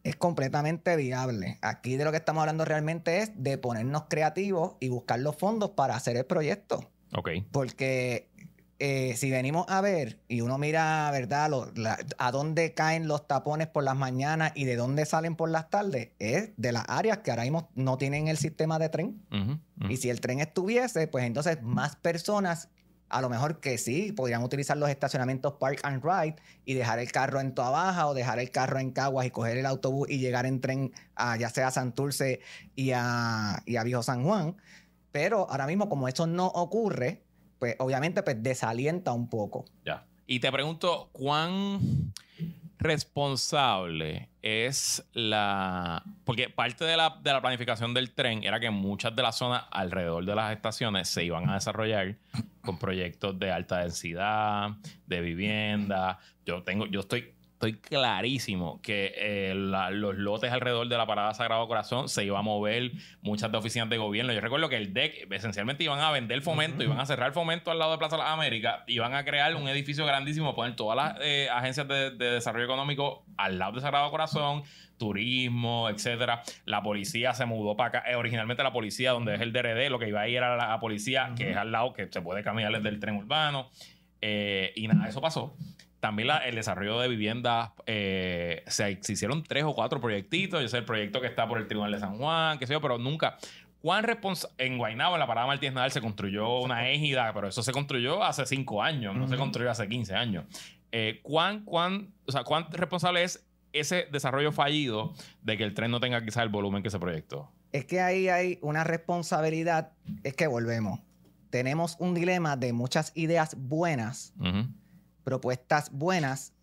es 0.04 0.16
completamente 0.16 0.96
viable. 0.96 1.58
Aquí 1.62 1.96
de 1.96 2.06
lo 2.06 2.12
que 2.12 2.18
estamos 2.18 2.42
hablando 2.42 2.66
realmente 2.66 3.20
es 3.20 3.32
de 3.36 3.58
ponernos 3.58 4.06
creativos 4.10 4.76
y 4.80 4.90
buscar 4.90 5.20
los 5.20 5.36
fondos 5.36 5.72
para 5.72 5.96
hacer 5.96 6.18
el 6.18 6.26
proyecto. 6.26 6.90
Ok. 7.14 7.30
Porque 7.52 8.30
eh, 8.84 9.16
si 9.16 9.30
venimos 9.30 9.66
a 9.70 9.80
ver 9.80 10.20
y 10.28 10.42
uno 10.42 10.58
mira, 10.58 11.10
¿verdad?, 11.12 11.50
Lo- 11.52 11.72
la- 11.76 12.00
a 12.18 12.32
dónde 12.32 12.74
caen 12.74 13.08
los 13.08 13.28
tapones 13.28 13.68
por 13.68 13.84
las 13.84 13.96
mañanas 13.96 14.54
y 14.56 14.66
de 14.66 14.76
dónde 14.76 15.06
salen 15.06 15.36
por 15.36 15.50
las 15.52 15.70
tardes, 15.70 16.10
es 16.18 16.50
de 16.58 16.72
las 16.72 16.86
áreas 16.88 17.20
que 17.20 17.30
ahora 17.30 17.44
mismo 17.44 17.70
no 17.76 17.98
tienen 18.00 18.28
el 18.28 18.38
sistema 18.38 18.80
de 18.80 18.90
tren. 18.90 19.22
Y 19.90 19.98
si 19.98 20.10
el 20.10 20.20
tren 20.20 20.40
estuviese, 20.40 21.08
pues 21.08 21.26
entonces 21.26 21.62
más 21.62 21.96
personas, 21.96 22.70
a 23.10 23.22
lo 23.22 23.30
mejor 23.30 23.60
que 23.60 23.78
sí, 23.78 24.14
podrían 24.14 24.42
utilizar 24.42 24.78
los 24.78 24.90
estacionamientos 24.90 25.54
Park 25.60 25.82
and 25.84 26.04
Ride 26.04 26.38
y 26.66 26.74
dejar 26.74 26.98
el 26.98 27.12
carro 27.12 27.40
en 27.40 27.54
Toa 27.54 27.70
Baja 27.70 28.08
o 28.08 28.14
dejar 28.16 28.40
el 28.40 28.50
carro 28.50 28.80
en 28.80 28.90
Caguas 28.92 29.28
y 29.28 29.32
coger 29.32 29.58
el 29.58 29.66
autobús 29.68 30.10
y 30.10 30.18
llegar 30.18 30.46
en 30.48 30.60
tren 30.60 30.92
a 31.16 31.38
ya 31.38 31.50
sea 31.50 31.68
a 31.68 31.72
Santurce 31.72 32.40
y 32.76 32.94
a, 32.96 33.62
y 33.68 33.76
a 33.76 33.84
Viejo 33.84 34.02
San 34.02 34.24
Juan. 34.24 34.56
Pero 35.12 35.48
ahora 35.52 35.68
mismo, 35.68 35.88
como 35.90 36.08
eso 36.08 36.26
no 36.26 36.48
ocurre, 36.48 37.22
pues 37.62 37.76
obviamente 37.78 38.24
pues 38.24 38.42
desalienta 38.42 39.12
un 39.12 39.30
poco. 39.30 39.66
Ya. 39.86 40.04
Y 40.26 40.40
te 40.40 40.52
pregunto, 40.52 41.10
¿cuán 41.12 42.12
responsable 42.80 44.30
es 44.42 45.06
la... 45.14 46.02
Porque 46.24 46.50
parte 46.50 46.86
de 46.86 46.98
la, 46.98 47.20
de 47.22 47.32
la 47.32 47.40
planificación 47.40 47.94
del 47.94 48.14
tren 48.16 48.44
era 48.44 48.60
que 48.60 48.72
muchas 48.72 49.16
de 49.16 49.22
las 49.22 49.38
zonas 49.38 49.66
alrededor 49.70 50.26
de 50.26 50.34
las 50.34 50.52
estaciones 50.54 51.08
se 51.08 51.24
iban 51.24 51.52
a 51.52 51.54
desarrollar 51.54 52.16
con 52.62 52.80
proyectos 52.80 53.38
de 53.38 53.52
alta 53.52 53.78
densidad, 53.78 54.72
de 55.06 55.22
vivienda. 55.22 56.18
Yo 56.44 56.64
tengo, 56.64 56.88
yo 56.88 57.02
estoy, 57.02 57.32
estoy 57.62 57.74
clarísimo 57.80 58.82
que 58.82 59.14
eh, 59.16 59.54
la- 59.56 59.92
los 59.92 60.16
lotes 60.16 60.52
alrededor 60.52 60.88
de 60.88 60.98
la 60.98 61.06
parada 61.06 61.32
Sagrado 61.36 61.68
Corazón 61.68 62.10
se 62.10 62.26
iban 62.26 62.40
a 62.40 62.42
mover 62.42 62.92
muchas 63.22 63.52
de 63.52 63.58
oficinas 63.60 63.88
de 63.90 63.98
gobierno. 63.98 64.34
Yo 64.34 64.42
recuerdo 64.42 64.68
que 64.68 64.78
el 64.78 64.94
DEC 64.94 65.32
esencialmente 65.32 65.84
iban 65.84 66.00
a 66.00 66.10
vender 66.12 66.42
fomento, 66.42 66.84
iban 66.84 67.00
a 67.00 67.06
cerrar 67.06 67.34
fomento 67.34 67.70
al 67.70 67.78
lado 67.78 67.92
de 67.92 67.98
Plaza 68.00 68.18
Las 68.18 68.30
Américas, 68.30 68.80
iban 68.88 69.14
a 69.14 69.24
crear 69.24 69.56
un 69.56 69.68
edificio 69.68 70.06
grandísimo, 70.08 70.56
poner 70.56 70.76
todas 70.76 70.96
las 70.98 71.18
eh, 71.24 71.50
agencias 71.52 71.88
de, 71.88 72.10
de 72.10 72.32
desarrollo 72.32 72.66
económico 72.66 73.24
al 73.38 73.60
lado 73.60 73.74
de 73.74 73.82
Sagrado 73.82 74.10
Corazón, 74.10 74.64
turismo, 74.98 75.88
etcétera. 75.90 76.42
La 76.66 76.82
policía 76.82 77.34
se 77.36 77.46
mudó 77.46 77.76
para 77.78 78.00
acá. 78.00 78.12
Eh, 78.12 78.16
originalmente 78.16 78.64
la 78.64 78.74
policía, 78.74 79.12
donde 79.12 79.36
es 79.36 79.42
el 79.42 79.54
DRD, 79.54 79.90
lo 79.90 80.00
que 80.00 80.08
iba 80.08 80.22
a 80.22 80.28
ir 80.28 80.38
era 80.38 80.56
la 80.58 80.80
policía, 80.80 81.34
que 81.38 81.52
es 81.52 81.58
al 81.58 81.72
lado, 81.72 81.94
que 81.94 82.08
se 82.12 82.22
puede 82.22 82.44
caminar 82.44 82.72
desde 82.74 82.90
el 82.90 83.00
tren 83.00 83.16
urbano. 83.18 83.70
Y 84.24 84.88
nada, 84.88 85.08
eso 85.10 85.20
pasó. 85.22 85.56
También 86.02 86.28
la- 86.28 86.40
el 86.40 86.56
desarrollo 86.56 87.00
de 87.00 87.08
viviendas, 87.08 87.70
eh, 87.86 88.64
se, 88.68 88.98
se 89.02 89.14
hicieron 89.14 89.44
tres 89.44 89.64
o 89.64 89.74
cuatro 89.74 90.02
proyectitos. 90.02 90.62
Yo 90.62 90.68
sé 90.68 90.80
el 90.80 90.86
proyecto 90.86 91.22
que 91.22 91.28
está 91.28 91.48
por 91.48 91.58
el 91.60 91.68
Tribunal 91.68 91.94
de 91.94 92.00
San 92.00 92.18
Juan, 92.18 92.60
qué 92.60 92.68
sé 92.68 92.74
yo, 92.74 92.82
pero 92.82 92.98
nunca. 92.98 93.38
¿Cuán 93.82 94.04
responsable? 94.04 94.54
En 94.60 94.78
Guaynabo, 94.78 95.16
en 95.16 95.20
la 95.20 95.28
parada 95.28 95.48
Martínez 95.48 95.74
Nadal, 95.74 95.92
se 95.92 96.02
construyó 96.02 96.60
una 96.60 96.90
égida, 96.90 97.32
pero 97.34 97.48
eso 97.48 97.64
se 97.64 97.72
construyó 97.72 98.24
hace 98.24 98.46
cinco 98.46 98.84
años, 98.84 99.16
no 99.16 99.28
se 99.28 99.38
construyó 99.38 99.72
hace 99.72 99.88
15 99.88 100.14
años. 100.16 100.46
Eh, 100.92 101.20
¿cuán, 101.24 101.64
cuán, 101.64 102.10
o 102.28 102.32
sea, 102.32 102.44
¿Cuán 102.44 102.66
responsable 102.72 103.24
es 103.24 103.48
ese 103.74 104.08
desarrollo 104.12 104.52
fallido 104.52 105.14
de 105.42 105.58
que 105.58 105.64
el 105.64 105.74
tren 105.74 105.90
no 105.90 106.00
tenga 106.00 106.24
quizás 106.24 106.44
el 106.44 106.50
volumen 106.50 106.84
que 106.84 106.90
se 106.90 107.00
proyectó? 107.00 107.50
Es 107.72 107.86
que 107.86 108.02
ahí 108.02 108.28
hay 108.28 108.60
una 108.62 108.84
responsabilidad, 108.84 109.94
es 110.24 110.34
que 110.36 110.48
volvemos. 110.48 111.00
Tenemos 111.50 111.96
un 112.00 112.14
dilema 112.14 112.58
de 112.58 112.74
muchas 112.74 113.12
ideas 113.16 113.56
buenas. 113.58 114.34
Propuestas 115.24 115.92
buenas 115.92 116.54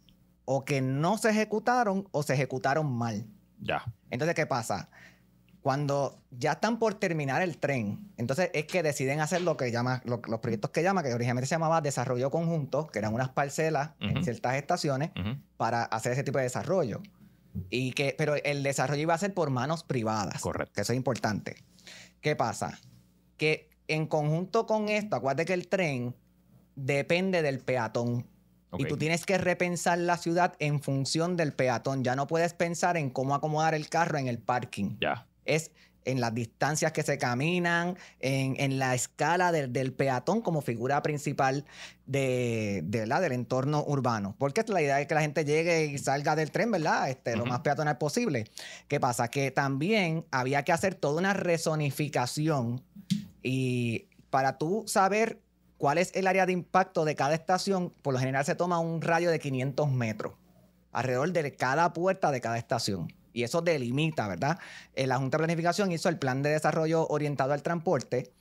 o 0.45 0.65
que 0.65 0.81
no 0.81 1.19
se 1.19 1.31
ejecutaron 1.31 2.09
o 2.11 2.23
se 2.23 2.35
ejecutaron 2.35 2.91
mal. 2.93 3.27
Ya. 3.61 3.85
Entonces, 4.11 4.35
¿qué 4.35 4.47
pasa? 4.47 4.89
Cuando 5.61 6.23
ya 6.31 6.53
están 6.53 6.79
por 6.79 6.95
terminar 6.95 7.43
el 7.43 7.59
tren, 7.59 8.11
entonces 8.17 8.51
es 8.55 8.65
que 8.67 8.83
deciden 8.83 9.21
hacer 9.21 9.43
lo 9.43 9.57
que 9.57 9.71
llama, 9.73 10.01
lo- 10.05 10.23
los 10.27 10.39
proyectos 10.41 10.71
que 10.71 10.83
llama, 10.83 11.03
que 11.03 11.13
originalmente 11.13 11.47
se 11.49 11.57
llamaba 11.57 11.81
desarrollo 11.81 12.31
conjunto, 12.31 12.87
que 12.87 13.01
eran 13.01 13.13
unas 13.13 13.31
parcelas 13.31 13.91
en 14.01 14.23
ciertas 14.25 14.55
estaciones 14.55 15.11
para 15.57 15.83
hacer 15.83 16.13
ese 16.13 16.23
tipo 16.23 16.39
de 16.39 16.45
desarrollo. 16.45 17.03
Y 17.71 17.93
que, 17.93 18.15
pero 18.17 18.37
el 18.37 18.63
desarrollo 18.63 19.03
iba 19.03 19.15
a 19.15 19.19
ser 19.19 19.35
por 19.35 19.51
manos 19.51 19.83
privadas. 19.83 20.41
Correcto. 20.41 20.73
Que 20.75 20.83
eso 20.83 20.93
es 20.93 20.97
importante. 20.97 21.57
¿Qué 22.21 22.37
pasa? 22.37 22.79
Que 23.37 23.69
en 23.89 24.07
conjunto 24.07 24.65
con 24.67 24.89
esto, 24.89 25.17
acuérdate 25.17 25.45
que 25.45 25.55
el 25.55 25.67
tren 25.69 26.15
depende 26.77 27.43
del 27.43 27.59
peatón. 27.59 28.27
Ok. 28.71 28.81
Y 28.81 28.85
tú 28.85 28.97
tienes 28.97 29.25
que 29.25 29.39
repensar 29.39 29.99
la 29.99 30.17
ciudad 30.17 30.55
en 30.59 30.81
función 30.83 31.37
del 31.37 31.53
peatón. 31.53 32.05
Ya 32.05 32.15
no 32.17 32.27
puedes 32.27 32.53
pensar 32.53 32.97
en 32.97 33.11
cómo 33.11 33.35
acomodar 33.35 33.75
el 33.75 33.89
carro 33.89 34.19
en 34.19 34.29
el 34.29 34.39
parking. 34.39 34.97
Ya. 35.01 35.27
Es 35.45 35.71
en 36.05 36.21
las 36.21 36.33
distancias 36.35 36.93
que 36.93 37.03
se 37.03 37.19
caminan, 37.19 37.99
en, 38.21 38.57
en 38.59 38.79
la 38.79 38.95
escala 38.95 39.53
del, 39.53 39.73
del 39.75 39.93
peatón 39.93 40.41
como 40.41 40.63
figura 40.63 41.03
principal 41.03 41.67
de, 42.07 42.81
de, 42.85 43.01
¿verdad? 43.01 43.21
del 43.21 43.33
entorno 43.33 43.85
urbano. 43.87 44.35
Porque 44.39 44.65
la 44.69 44.81
idea 44.81 45.01
es 45.01 45.07
que 45.07 45.15
la 45.15 45.21
gente 45.21 45.45
llegue 45.45 45.85
y 45.87 45.99
salga 45.99 46.35
del 46.35 46.51
tren, 46.51 46.71
¿verdad? 46.71 47.11
Este, 47.11 47.37
Lo 47.37 47.43
Ujú. 47.43 47.51
más 47.51 47.61
peatonal 47.61 47.99
posible. 47.99 48.45
¿Qué 48.87 49.01
pasa? 49.01 49.29
Que 49.29 49.51
también 49.51 50.25
había 50.31 50.63
que 50.63 50.73
hacer 50.73 50.95
toda 50.95 51.19
una 51.19 51.35
rezonificación 51.35 52.83
y 53.43 54.07
para 54.31 54.57
tú 54.59 54.85
saber 54.87 55.41
cuál 55.79 55.99
es 55.99 56.11
el 56.15 56.27
área 56.27 56.45
de 56.45 56.53
impacto 56.53 57.05
de 57.05 57.15
cada 57.15 57.35
estación, 57.35 57.91
por 58.03 58.13
lo 58.13 58.21
general 58.21 58.45
se 58.45 58.55
toma 58.55 58.79
un 58.81 59.01
radio 59.01 59.31
de 59.31 59.39
500 59.39 59.91
metros 59.91 60.35
alrededor 60.93 61.33
de 61.33 61.55
cada 61.55 61.93
puerta 61.93 62.31
de 62.31 62.41
cada 62.41 62.59
estación. 62.59 63.13
Y 63.33 63.45
eso 63.45 63.61
delimita, 63.63 64.27
¿verdad? 64.27 64.59
Eh, 64.95 65.07
la 65.07 65.19
Junta 65.19 65.37
de 65.39 65.45
Planificación 65.45 65.93
hizo 65.93 66.09
el 66.09 66.19
plan 66.19 66.43
de 66.43 66.51
desarrollo 66.51 67.07
orientado 67.09 67.53
al 67.53 67.63
transporte, 67.63 68.33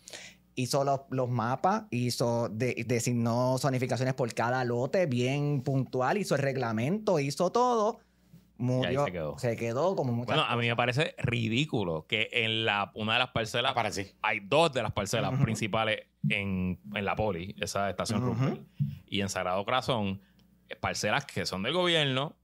hizo 0.56 0.84
los, 0.84 1.02
los 1.12 1.30
mapas, 1.30 1.84
hizo 1.92 2.50
de- 2.50 2.84
designó 2.88 3.58
zonificaciones 3.60 4.16
por 4.16 4.34
cada 4.34 4.64
lote 4.64 5.06
bien 5.06 5.62
puntual, 5.62 6.18
hizo 6.18 6.34
el 6.36 6.42
reglamento, 6.42 7.20
hizo 7.20 7.52
todo. 7.52 8.00
Murió, 8.58 9.06
se 9.06 9.12
quedó. 9.12 9.38
Se 9.40 9.56
quedó 9.56 9.96
como 9.96 10.12
muchas 10.14 10.36
Bueno, 10.36 10.50
a 10.50 10.56
mí 10.58 10.68
me 10.68 10.76
parece 10.76 11.14
ridículo 11.20 12.06
que 12.08 12.30
en 12.32 12.66
la 12.66 12.92
una 12.96 13.14
de 13.14 13.20
las 13.20 13.30
parcelas 13.30 13.74
Para 13.74 13.92
sí. 13.92 14.12
hay 14.22 14.40
dos 14.42 14.74
de 14.74 14.82
las 14.84 14.92
parcelas 14.94 15.40
principales 15.42 16.02
en, 16.30 16.80
en 16.96 17.06
la 17.06 17.16
poli, 17.16 17.56
esa 17.60 17.90
estación. 17.90 18.22
Roosevelt. 18.22 18.62
Y 19.06 19.22
en 19.22 19.30
Sagrado 19.30 19.64
Corazón, 19.64 20.22
parcelas 20.80 21.26
que 21.26 21.46
son 21.46 21.64
del 21.64 21.74
gobierno, 21.74 22.36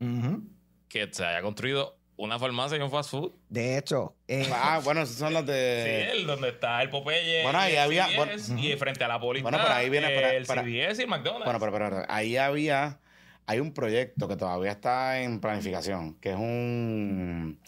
que 0.88 1.10
se 1.12 1.26
haya 1.26 1.42
construido 1.42 1.98
una 2.16 2.38
farmacia 2.38 2.78
y 2.78 2.82
un 2.82 2.92
fast 2.92 3.10
food. 3.10 3.32
De 3.50 3.78
hecho, 3.80 4.16
eh, 4.28 4.48
Ah, 4.54 4.80
bueno, 4.84 5.02
esos 5.02 5.16
son 5.18 5.34
los 5.34 5.46
de. 5.48 6.10
sí, 6.14 6.20
el 6.20 6.28
donde 6.28 6.50
está 6.50 6.82
el 6.84 6.90
Popeye. 6.92 7.42
Bueno, 7.42 7.58
ahí 7.60 7.74
y 7.74 7.76
el 7.76 7.82
había- 7.82 8.08
bueno, 8.16 8.34
y 8.58 8.76
frente 8.78 9.04
a 9.04 9.08
la 9.08 9.20
poli. 9.20 9.42
Bueno, 9.42 9.58
por 9.60 9.72
ahí 9.72 9.90
viene, 9.90 10.10
para- 10.14 10.36
el 10.36 10.46
para- 10.46 10.70
y 10.70 10.80
el 10.80 11.08
McDonald's. 11.08 11.44
Bueno, 11.46 11.60
pero, 11.60 11.72
pero, 11.72 11.90
pero, 11.90 12.06
ahí 12.08 12.38
había. 12.38 13.00
Hay 13.46 13.60
un 13.60 13.74
proyecto 13.74 14.28
que 14.28 14.36
todavía 14.38 14.72
está 14.72 15.20
en 15.22 15.40
planificación, 15.42 16.16
que 16.16 16.30
es 16.32 16.36
un, 16.38 17.60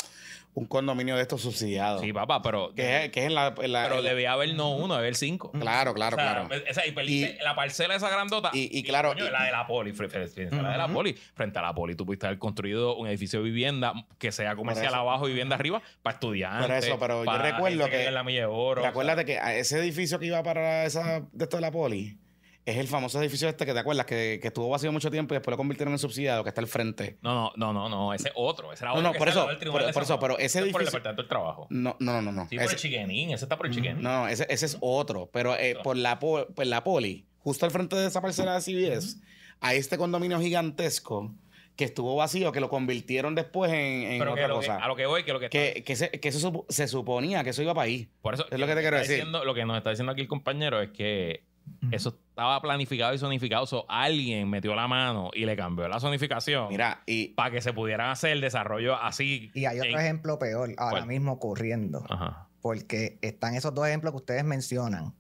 un 0.54 0.66
condominio 0.68 1.18
de 1.18 1.22
estos 1.22 1.42
subsidiados. 1.42 2.00
Sí, 2.02 2.14
papá, 2.14 2.42
pero. 2.42 2.74
que, 2.74 3.06
es, 3.06 3.12
que 3.12 3.20
es 3.20 3.26
en 3.26 3.36
la. 3.36 3.54
en 3.62 3.74
la- 3.74 3.84
pero 3.84 3.98
en 3.98 4.04
la- 4.06 4.10
debía 4.10 4.32
haber 4.32 4.54
no 4.56 4.70
uno, 4.74 4.94
debe 4.94 5.08
haber 5.08 5.16
cinco. 5.16 5.52
Claro, 5.52 5.94
claro, 5.94 6.16
O 6.16 6.20
sea, 6.20 6.48
claro. 6.48 6.64
esa- 6.66 6.86
y 6.86 6.94
Y- 7.08 7.38
la 7.44 7.56
parcela 7.56 7.94
esa 7.94 8.10
grandota. 8.10 8.52
y- 8.54 8.70
y 8.80 8.84
claro, 8.84 9.10
coño, 9.10 9.28
y- 9.28 9.32
la 9.32 9.44
de 9.44 9.52
la 9.52 9.68
poli, 9.68 9.92
fre- 9.92 10.08
fre- 10.10 10.34
fre- 10.34 10.50
la 10.62 10.72
de 10.72 10.78
la 10.78 10.88
poli. 10.88 11.14
Frente 11.34 11.60
a 11.60 11.62
la 11.62 11.76
poli, 11.76 11.96
tú 11.96 12.06
pudiste 12.06 12.26
haber 12.28 12.40
construido 12.40 12.96
un 12.96 13.08
edificio 13.10 13.40
de 13.40 13.46
vivienda 13.46 13.92
que 14.18 14.32
sea 14.32 14.56
comercial 14.56 14.94
abajo 14.94 15.26
y 15.28 15.32
vivienda 15.32 15.56
arriba 15.56 15.82
para 16.02 16.14
estudiantes. 16.14 16.68
Por 16.68 16.76
eso, 16.78 17.00
pero 17.00 17.26
yo 17.26 17.38
recuerdo 17.38 17.86
que- 17.90 17.98
vive 17.98 18.08
en 18.08 18.14
la 18.14 18.24
milla 18.24 18.40
de 18.40 18.46
oro. 18.46 18.82
Pero 18.82 18.92
acuérdate 18.92 19.26
que 19.26 19.38
ese 19.60 19.78
edificio 19.80 20.20
que 20.20 20.28
iba 20.28 20.42
para 20.42 20.86
esa 20.86 21.20
de 21.34 21.44
esto 21.44 21.58
de 21.58 21.62
la 21.62 21.72
poli 21.72 22.18
es 22.66 22.78
el 22.78 22.88
famoso 22.88 23.22
edificio 23.22 23.48
este 23.48 23.66
que 23.66 23.74
te 23.74 23.80
acuerdas 23.80 24.06
que, 24.08 24.40
que 24.42 24.48
estuvo 24.48 24.68
vacío 24.70 24.92
mucho 24.92 25.12
tiempo 25.12 25.34
y 25.34 25.38
después 25.38 25.52
lo 25.54 25.58
convirtieron 25.58 25.94
en 25.94 26.00
subsidiado, 26.00 26.44
que 26.44 26.50
está 26.50 26.62
al 26.62 26.68
frente. 26.68 27.18
No, 27.22 27.52
no, 27.56 27.72
no, 27.74 27.74
no, 27.74 27.90
no, 27.90 28.14
ese 28.14 28.32
otro. 28.36 28.74
Ese 28.74 28.84
era 28.86 28.92
No, 28.94 28.98
otro 29.00 29.08
no, 29.10 29.14
que 29.14 29.20
por 29.20 29.30
eso, 29.30 29.46
por- 29.72 29.94
por 29.94 30.04
eso, 30.04 30.20
pero 30.20 30.38
ese 30.40 30.46
Ese 30.46 30.60
es 30.68 30.72
por 30.72 30.82
el 30.82 30.88
edificio- 30.88 31.00
Departamento 31.00 31.22
del 31.22 31.30
Trabajo. 31.30 31.68
No, 31.70 31.96
no, 32.00 32.22
no, 32.22 32.32
no. 32.32 32.48
Sí, 32.50 32.56
por 32.56 32.66
Ese- 32.66 32.74
el 32.76 32.80
Chiquenín, 32.82 33.32
ese 33.32 33.46
está 33.46 33.56
por 33.58 33.68
el 33.68 33.74
Chiquenín. 33.74 34.02
No, 34.02 34.28
ese, 34.28 34.48
ese 34.50 34.66
es 34.66 34.78
otro. 34.82 35.30
Pero 35.32 35.56
eh, 35.56 35.78
por, 35.84 35.96
la, 35.96 36.18
po- 36.20 36.48
por 36.48 36.66
la 36.66 36.84
poli, 36.84 37.28
justo 37.38 37.66
al 37.66 37.72
frente 37.72 37.96
de 37.96 38.08
esa 38.08 38.20
parcela 38.22 38.56
de 38.56 38.62
CBS, 38.62 39.18
hay 39.62 39.78
este 39.78 39.98
condominio 40.00 40.40
gigantesco 40.40 41.34
que 41.76 41.84
estuvo 41.84 42.16
vacío, 42.16 42.52
que 42.52 42.62
lo 42.62 42.70
convirtieron 42.70 43.36
después 43.36 43.72
en, 43.72 43.78
en 43.78 44.20
Pero 44.20 44.34
que 44.34 44.44
otra 44.46 44.48
que- 44.48 44.68
cosa. 44.68 44.78
a 44.78 44.88
lo 44.88 44.96
que 44.96 45.06
voy, 45.06 45.24
que 45.24 45.34
lo 45.34 45.40
que, 45.42 45.50
que, 45.50 45.84
que, 45.86 45.96
se- 45.96 46.10
que 46.10 46.30
eso 46.30 46.66
se 46.70 46.88
suponía 46.88 47.44
que 47.44 47.50
eso 47.52 47.62
iba 47.62 47.74
para 47.76 47.86
ahí. 47.86 48.08
Por 48.22 48.34
eso, 48.34 48.46
Es 48.50 48.58
lo 48.58 48.66
que 48.66 48.74
te 48.76 48.82
quiero 48.82 48.98
decir. 48.98 49.18
diciendo- 49.18 49.44
lo 49.44 49.54
que 49.54 49.66
nos 49.66 49.78
está 49.78 49.90
diciendo 49.92 50.14
aquí 50.14 50.22
el 50.22 50.28
compañero 50.28 50.82
es 50.82 50.90
que 50.92 51.44
eso 51.92 52.10
estaba 52.30 52.60
planificado 52.62 53.14
y 53.14 53.18
zonificado. 53.18 53.66
So, 53.66 53.86
alguien 53.88 54.50
metió 54.50 54.76
la 54.76 54.88
mano 54.88 55.30
y 55.34 55.46
le 55.46 55.56
cambió 55.56 55.88
la 55.88 56.00
zonificación 56.00 56.70
Mira, 56.70 57.02
y 57.06 57.30
para 57.30 57.52
que 57.52 57.62
se 57.62 57.74
pudieran 57.74 58.10
hacer 58.10 58.32
el 58.32 58.42
desarrollo 58.42 58.96
así. 58.96 59.52
y 59.54 59.66
hay 59.66 59.80
otro 59.80 59.92
en- 59.92 60.00
ejemplo 60.00 60.40
peor 60.40 60.72
ahora 60.78 60.98
¿Cuál? 60.98 61.08
mismo 61.08 61.32
ocurriendo. 61.34 62.04
Ajá. 62.10 62.48
porque 62.62 63.20
están 63.22 63.54
esos 63.56 63.74
dos 63.76 63.88
ejemplos 63.88 64.12
que 64.14 64.18
ustedes 64.18 64.44
mencionan. 64.44 65.14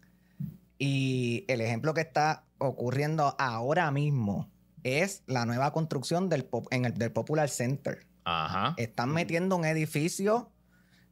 Y 0.77 1.45
el 1.47 1.61
ejemplo 1.61 1.93
que 1.93 2.01
está 2.01 2.43
ocurriendo 2.57 3.35
ahora 3.39 3.91
mismo 3.91 4.49
es 4.83 5.23
la 5.27 5.45
nueva 5.45 5.71
construcción 5.71 6.27
del, 6.29 6.43
pop- 6.45 6.67
en 6.71 6.85
el, 6.85 6.93
del 6.95 7.11
Popular 7.11 7.47
Center. 7.49 8.05
Ajá. 8.23 8.73
Están 8.77 9.11
metiendo 9.11 9.55
un 9.55 9.65
edificio 9.65 10.49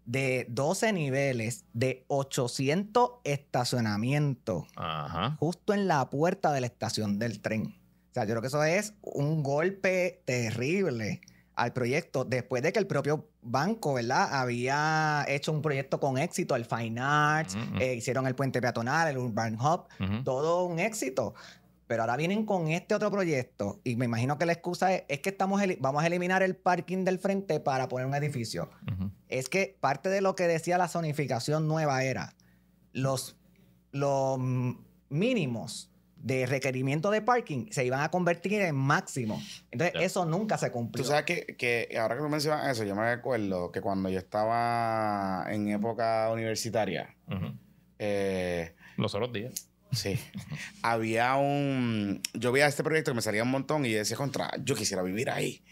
de 0.06 0.46
12 0.50 0.94
niveles, 0.94 1.66
de 1.74 2.04
800 2.08 3.12
estacionamientos, 3.24 4.66
Ajá. 4.76 5.38
justo 5.40 5.74
en 5.74 5.88
la 5.88 6.10
puerta 6.10 6.52
de 6.52 6.62
la 6.62 6.68
estación 6.68 7.20
del 7.20 7.42
tren. 7.42 7.76
O 8.12 8.14
sea, 8.14 8.24
yo 8.26 8.32
creo 8.32 8.42
que 8.42 8.48
eso 8.48 8.64
es 8.64 8.94
un 9.02 9.42
golpe 9.42 10.22
terrible 10.26 11.22
al 11.56 11.72
proyecto 11.74 12.26
después 12.26 12.64
de 12.64 12.74
que 12.74 12.80
el 12.80 12.88
propio 12.88 13.28
banco, 13.42 13.94
¿verdad? 13.94 14.30
Había 14.32 15.26
hecho 15.28 15.52
un 15.52 15.62
proyecto 15.62 16.00
con 16.00 16.18
éxito, 16.18 16.56
el 16.56 16.66
Fine 16.66 17.00
Arts, 17.02 17.56
eh, 17.80 17.96
hicieron 17.96 18.26
el 18.28 18.36
puente 18.36 18.62
peatonal, 18.62 19.10
el 19.10 19.18
Urban 19.18 19.58
Hub, 19.60 19.88
todo 20.24 20.66
un 20.66 20.80
éxito. 20.80 21.34
Pero 21.88 22.04
ahora 22.04 22.16
vienen 22.18 22.46
con 22.46 22.70
este 22.70 22.96
otro 22.96 23.12
proyecto 23.12 23.80
y 23.84 23.96
me 23.96 24.06
imagino 24.06 24.38
que 24.38 24.46
la 24.46 24.54
excusa 24.54 24.94
es, 24.94 25.04
es 25.08 25.20
que 25.20 25.30
estamos 25.30 25.62
vamos 25.80 26.04
a 26.04 26.08
eliminar 26.08 26.44
el 26.44 26.56
parking 26.56 27.04
del 27.04 27.20
frente 27.20 27.60
para 27.60 27.88
poner 27.88 28.08
un 28.08 28.16
edificio. 28.16 28.70
Es 29.28 29.50
que 29.50 29.78
parte 29.80 30.10
de 30.10 30.22
lo 30.22 30.36
que 30.36 30.48
decía 30.48 30.78
la 30.78 30.88
zonificación 30.88 31.68
nueva 31.68 32.04
era 32.04 32.36
los, 32.94 33.36
los 33.92 34.40
mínimos 35.10 35.90
de 36.24 36.46
requerimiento 36.46 37.12
de 37.12 37.22
parking 37.22 37.68
se 37.70 37.86
iban 37.86 38.00
a 38.00 38.10
convertir 38.10 38.62
en 38.62 38.76
máximo. 38.76 39.42
Entonces, 39.72 40.02
eso 40.02 40.26
nunca 40.26 40.58
se 40.58 40.72
cumplió. 40.72 41.04
tú 41.04 41.10
sabes 41.10 41.26
que, 41.26 41.58
que 41.58 41.98
ahora 42.00 42.16
que 42.16 42.22
tú 42.22 42.30
mencionas 42.30 42.72
eso, 42.72 42.86
yo 42.86 42.96
me 42.96 43.16
recuerdo 43.16 43.72
que 43.72 43.82
cuando 43.82 44.10
yo 44.10 44.20
estaba 44.20 45.46
en 45.50 45.68
época 45.68 46.30
universitaria, 46.32 47.14
eh, 48.00 48.74
Los 48.96 49.14
otros 49.14 49.34
días. 49.34 49.70
Sí. 49.96 50.20
Había 50.82 51.36
un. 51.36 52.22
Yo 52.34 52.52
veía 52.52 52.68
este 52.68 52.84
proyecto 52.84 53.12
que 53.12 53.16
me 53.16 53.22
salía 53.22 53.44
un 53.44 53.52
montón 53.52 53.86
y 53.86 53.92
decía 53.92 54.18
contra, 54.18 54.52
yo 54.64 54.76
quisiera 54.76 55.04
vivir 55.04 55.30
ahí. 55.30 55.64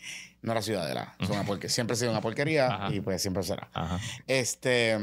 No 0.42 0.52
era 0.54 0.62
ciudadela. 0.62 1.16
Es 1.20 1.30
una 1.30 1.44
porquería. 1.44 1.70
Siempre 1.74 1.94
ha 1.94 1.98
sido 1.98 2.12
una 2.12 2.22
porquería 2.22 2.68
Ajá. 2.68 2.94
y 2.94 3.02
pues 3.02 3.22
siempre 3.22 3.44
será. 3.44 3.70
Ajá. 3.74 4.00
Este. 4.28 4.98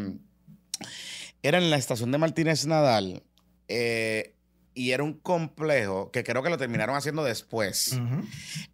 Era 1.42 1.58
en 1.58 1.70
la 1.70 1.76
estación 1.76 2.10
de 2.10 2.18
Martínez 2.18 2.66
Nadal. 2.66 3.22
eh, 3.68 4.34
y 4.74 4.92
era 4.92 5.02
un 5.02 5.14
complejo 5.14 6.12
que 6.12 6.22
creo 6.22 6.40
que 6.44 6.50
lo 6.50 6.56
terminaron 6.56 6.94
haciendo 6.94 7.24
después. 7.24 7.98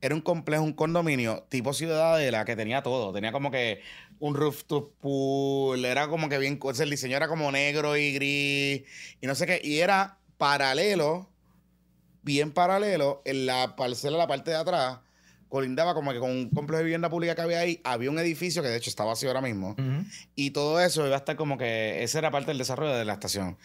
Era 0.03 0.14
un 0.14 0.20
complejo, 0.20 0.62
un 0.62 0.74
condominio 0.74 1.47
tipo 1.49 1.72
ciudadela 1.72 2.45
que 2.45 2.57
tenía 2.57 2.82
todo. 2.82 3.11
Tenía 3.14 3.32
como 3.32 3.51
que 3.51 3.80
un 4.18 4.34
rooftop 4.34 4.92
pool, 5.01 5.82
era 5.86 6.09
como 6.09 6.28
que 6.28 6.36
bien, 6.36 6.61
el 6.78 6.90
diseño 6.90 7.16
era 7.16 7.26
como 7.26 7.51
negro 7.51 7.97
y 7.97 8.12
gris 8.12 8.82
y 9.22 9.26
no 9.26 9.34
sé 9.34 9.47
qué. 9.47 9.62
Y 9.64 9.78
era 9.78 10.18
paralelo, 10.39 11.28
bien 12.22 12.53
paralelo, 12.53 13.22
en 13.24 13.47
la 13.47 13.76
parcela, 13.76 14.16
la 14.18 14.26
parte 14.26 14.51
de 14.51 14.57
atrás, 14.57 14.99
colindaba 15.49 15.95
como 15.95 16.12
que 16.12 16.18
con 16.18 16.30
un 16.30 16.51
complejo 16.51 16.78
de 16.78 16.85
vivienda 16.85 17.09
pública 17.11 17.35
que 17.35 17.43
había 17.43 17.61
ahí. 17.61 17.80
Había 17.85 18.11
un 18.11 18.18
edificio 18.18 18.62
que 18.62 18.68
de 18.68 18.76
hecho 18.76 18.91
está 18.91 19.05
vacío 19.05 19.28
ahora 19.28 19.41
mismo. 19.41 19.76
Y 20.35 20.51
todo 20.51 20.80
eso 20.80 21.07
iba 21.07 21.14
a 21.14 21.18
estar 21.18 21.37
como 21.37 21.57
que 21.59 22.03
esa 22.03 22.18
era 22.18 22.30
parte 22.30 22.49
del 22.49 22.59
desarrollo 22.59 22.95
de 22.95 23.05
la 23.05 23.12
estación. 23.14 23.57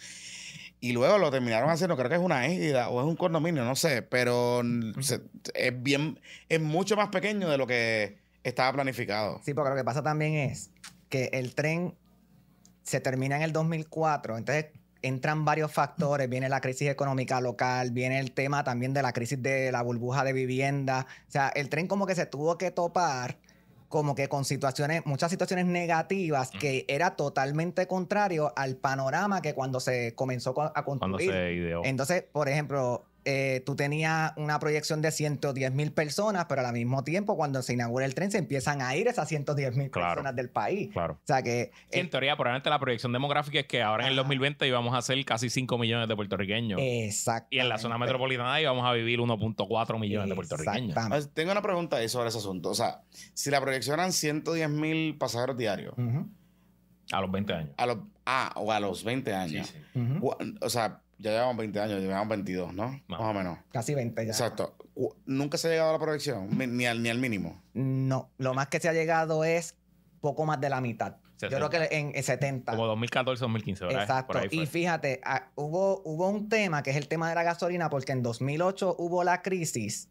Y 0.82 0.92
luego 0.92 1.18
lo 1.18 1.30
terminaron 1.30 1.68
haciendo, 1.68 1.96
creo 1.96 2.08
que 2.08 2.14
es 2.14 2.20
una 2.22 2.46
égida 2.46 2.88
o 2.88 3.00
es 3.00 3.06
un 3.06 3.16
condominio, 3.16 3.64
no 3.64 3.76
sé, 3.76 4.00
pero 4.02 4.62
se- 5.00 5.20
es 5.52 5.82
bien, 5.82 6.18
es 6.48 6.60
mucho 6.60 6.96
más 6.96 7.08
pequeño 7.08 7.50
de 7.50 7.58
lo 7.58 7.66
que 7.66 8.16
estaba 8.44 8.72
planificado. 8.72 9.40
Sí, 9.44 9.52
porque 9.52 9.70
lo 9.70 9.76
que 9.76 9.84
pasa 9.84 10.02
también 10.02 10.34
es 10.36 10.70
que 11.10 11.28
el 11.34 11.54
tren 11.54 11.94
se 12.82 13.00
termina 13.00 13.36
en 13.36 13.42
el 13.42 13.52
2004, 13.52 14.38
entonces 14.38 14.66
entran 15.02 15.44
varios 15.44 15.72
factores, 15.72 16.28
viene 16.28 16.48
la 16.48 16.60
crisis 16.60 16.88
económica 16.88 17.40
local, 17.40 17.90
viene 17.90 18.18
el 18.20 18.32
tema 18.32 18.64
también 18.64 18.92
de 18.92 19.02
la 19.02 19.12
crisis 19.12 19.40
de 19.42 19.72
la 19.72 19.82
burbuja 19.82 20.24
de 20.24 20.32
vivienda, 20.32 21.06
o 21.28 21.30
sea, 21.30 21.48
el 21.48 21.68
tren 21.68 21.86
como 21.86 22.06
que 22.06 22.14
se 22.14 22.26
tuvo 22.26 22.58
que 22.58 22.70
topar 22.70 23.38
como 23.88 24.14
que 24.14 24.28
con 24.28 24.44
situaciones, 24.44 25.04
muchas 25.04 25.32
situaciones 25.32 25.66
negativas 25.66 26.52
que 26.52 26.84
era 26.86 27.16
totalmente 27.16 27.88
contrario 27.88 28.52
al 28.54 28.76
panorama 28.76 29.42
que 29.42 29.52
cuando 29.52 29.80
se 29.80 30.14
comenzó 30.14 30.54
co- 30.54 30.62
a 30.62 30.84
Cuando 30.84 31.16
construir. 31.16 31.32
se 31.32 31.52
ideó. 31.54 31.82
Entonces, 31.84 32.22
por 32.30 32.48
ejemplo, 32.48 33.04
eh, 33.24 33.62
tú 33.66 33.76
tenías 33.76 34.32
una 34.36 34.58
proyección 34.58 35.02
de 35.02 35.10
110 35.10 35.72
mil 35.72 35.92
personas, 35.92 36.46
pero 36.48 36.66
al 36.66 36.72
mismo 36.72 37.04
tiempo, 37.04 37.36
cuando 37.36 37.60
se 37.62 37.74
inaugura 37.74 38.06
el 38.06 38.14
tren, 38.14 38.30
se 38.30 38.38
empiezan 38.38 38.80
a 38.82 38.96
ir 38.96 39.08
esas 39.08 39.28
110 39.28 39.76
mil 39.76 39.90
Claro. 39.90 40.08
personas 40.14 40.36
del 40.36 40.48
país. 40.50 40.90
Claro. 40.92 41.14
O 41.14 41.26
sea 41.26 41.42
que 41.42 41.70
Sí, 41.90 41.98
en 42.00 42.08
teoría, 42.10 42.34
probablemente 42.36 42.70
la 42.70 42.78
proyección 42.78 43.12
demográfica 43.12 43.60
es 43.60 43.66
que 43.66 43.82
ahora 43.82 44.04
en 44.04 44.12
el 44.12 44.18
Ajá. 44.18 44.22
2020 44.22 44.66
íbamos 44.66 44.94
a 44.94 45.02
ser 45.02 45.22
casi 45.24 45.50
5 45.50 45.76
millones 45.78 46.08
de 46.08 46.16
puertorriqueños. 46.16 46.80
Exacto. 46.82 47.48
y 47.50 47.58
en 47.58 47.68
la 47.68 47.78
zona 47.78 47.98
metropolitana 47.98 48.60
íbamos 48.60 48.86
a 48.86 48.92
vivir 48.92 49.18
1.4 49.20 49.98
millones 49.98 50.28
de 50.28 50.34
puertorriqueños. 50.34 50.96
Ah, 50.96 51.18
Tengo 51.34 51.52
una 51.52 51.62
pregunta 51.62 51.96
ahí 51.96 52.08
sobre 52.08 52.28
ese 52.30 52.38
asunto. 52.38 52.70
O 52.70 52.74
sea, 52.74 53.02
si 53.34 53.50
la 53.50 53.60
proyección 53.60 53.94
eran 54.00 54.12
110 54.12 54.70
mil 54.70 55.16
pasajeros 55.18 55.56
diarios, 55.56 55.94
A 57.12 57.20
los 57.20 57.30
20 57.30 57.52
años. 57.52 57.70
a 57.76 57.86
los, 57.86 57.98
ah, 58.24 58.52
o 58.56 58.70
a 58.72 58.80
los 58.80 59.02
20 59.04 59.34
años. 59.34 59.74
O 60.60 60.70
sea, 60.70 61.00
ya 61.20 61.30
llevamos 61.32 61.56
20 61.58 61.80
años, 61.80 62.00
llevamos 62.00 62.28
22, 62.28 62.74
¿no? 62.74 63.00
Más 63.06 63.20
o 63.20 63.32
menos. 63.34 63.58
Casi 63.72 63.94
20 63.94 64.24
ya. 64.24 64.32
Exacto. 64.32 64.74
Nunca 65.26 65.58
se 65.58 65.68
ha 65.68 65.70
llegado 65.70 65.90
a 65.90 65.92
la 65.92 65.98
proyección, 65.98 66.48
ni 66.56 66.86
al, 66.86 67.02
ni 67.02 67.08
al 67.08 67.18
mínimo. 67.18 67.60
No, 67.74 68.30
lo 68.38 68.54
más 68.54 68.68
que 68.68 68.80
se 68.80 68.88
ha 68.88 68.92
llegado 68.92 69.44
es 69.44 69.76
poco 70.20 70.46
más 70.46 70.60
de 70.60 70.70
la 70.70 70.80
mitad. 70.80 71.16
Yo 71.38 71.48
60. 71.48 71.56
creo 71.56 71.70
que 71.70 71.96
en, 71.96 72.12
en 72.14 72.22
70. 72.22 72.72
Como 72.72 72.86
2014, 72.86 73.40
2015, 73.40 73.84
¿verdad? 73.86 74.02
Exacto. 74.02 74.32
Por 74.32 74.42
ahí 74.42 74.48
fue. 74.48 74.58
Y 74.58 74.66
fíjate, 74.66 75.20
ah, 75.24 75.48
hubo, 75.54 76.02
hubo 76.04 76.28
un 76.28 76.48
tema 76.50 76.82
que 76.82 76.90
es 76.90 76.96
el 76.96 77.08
tema 77.08 77.30
de 77.30 77.34
la 77.34 77.42
gasolina, 77.42 77.88
porque 77.88 78.12
en 78.12 78.22
2008 78.22 78.96
hubo 78.98 79.24
la 79.24 79.40
crisis 79.40 80.10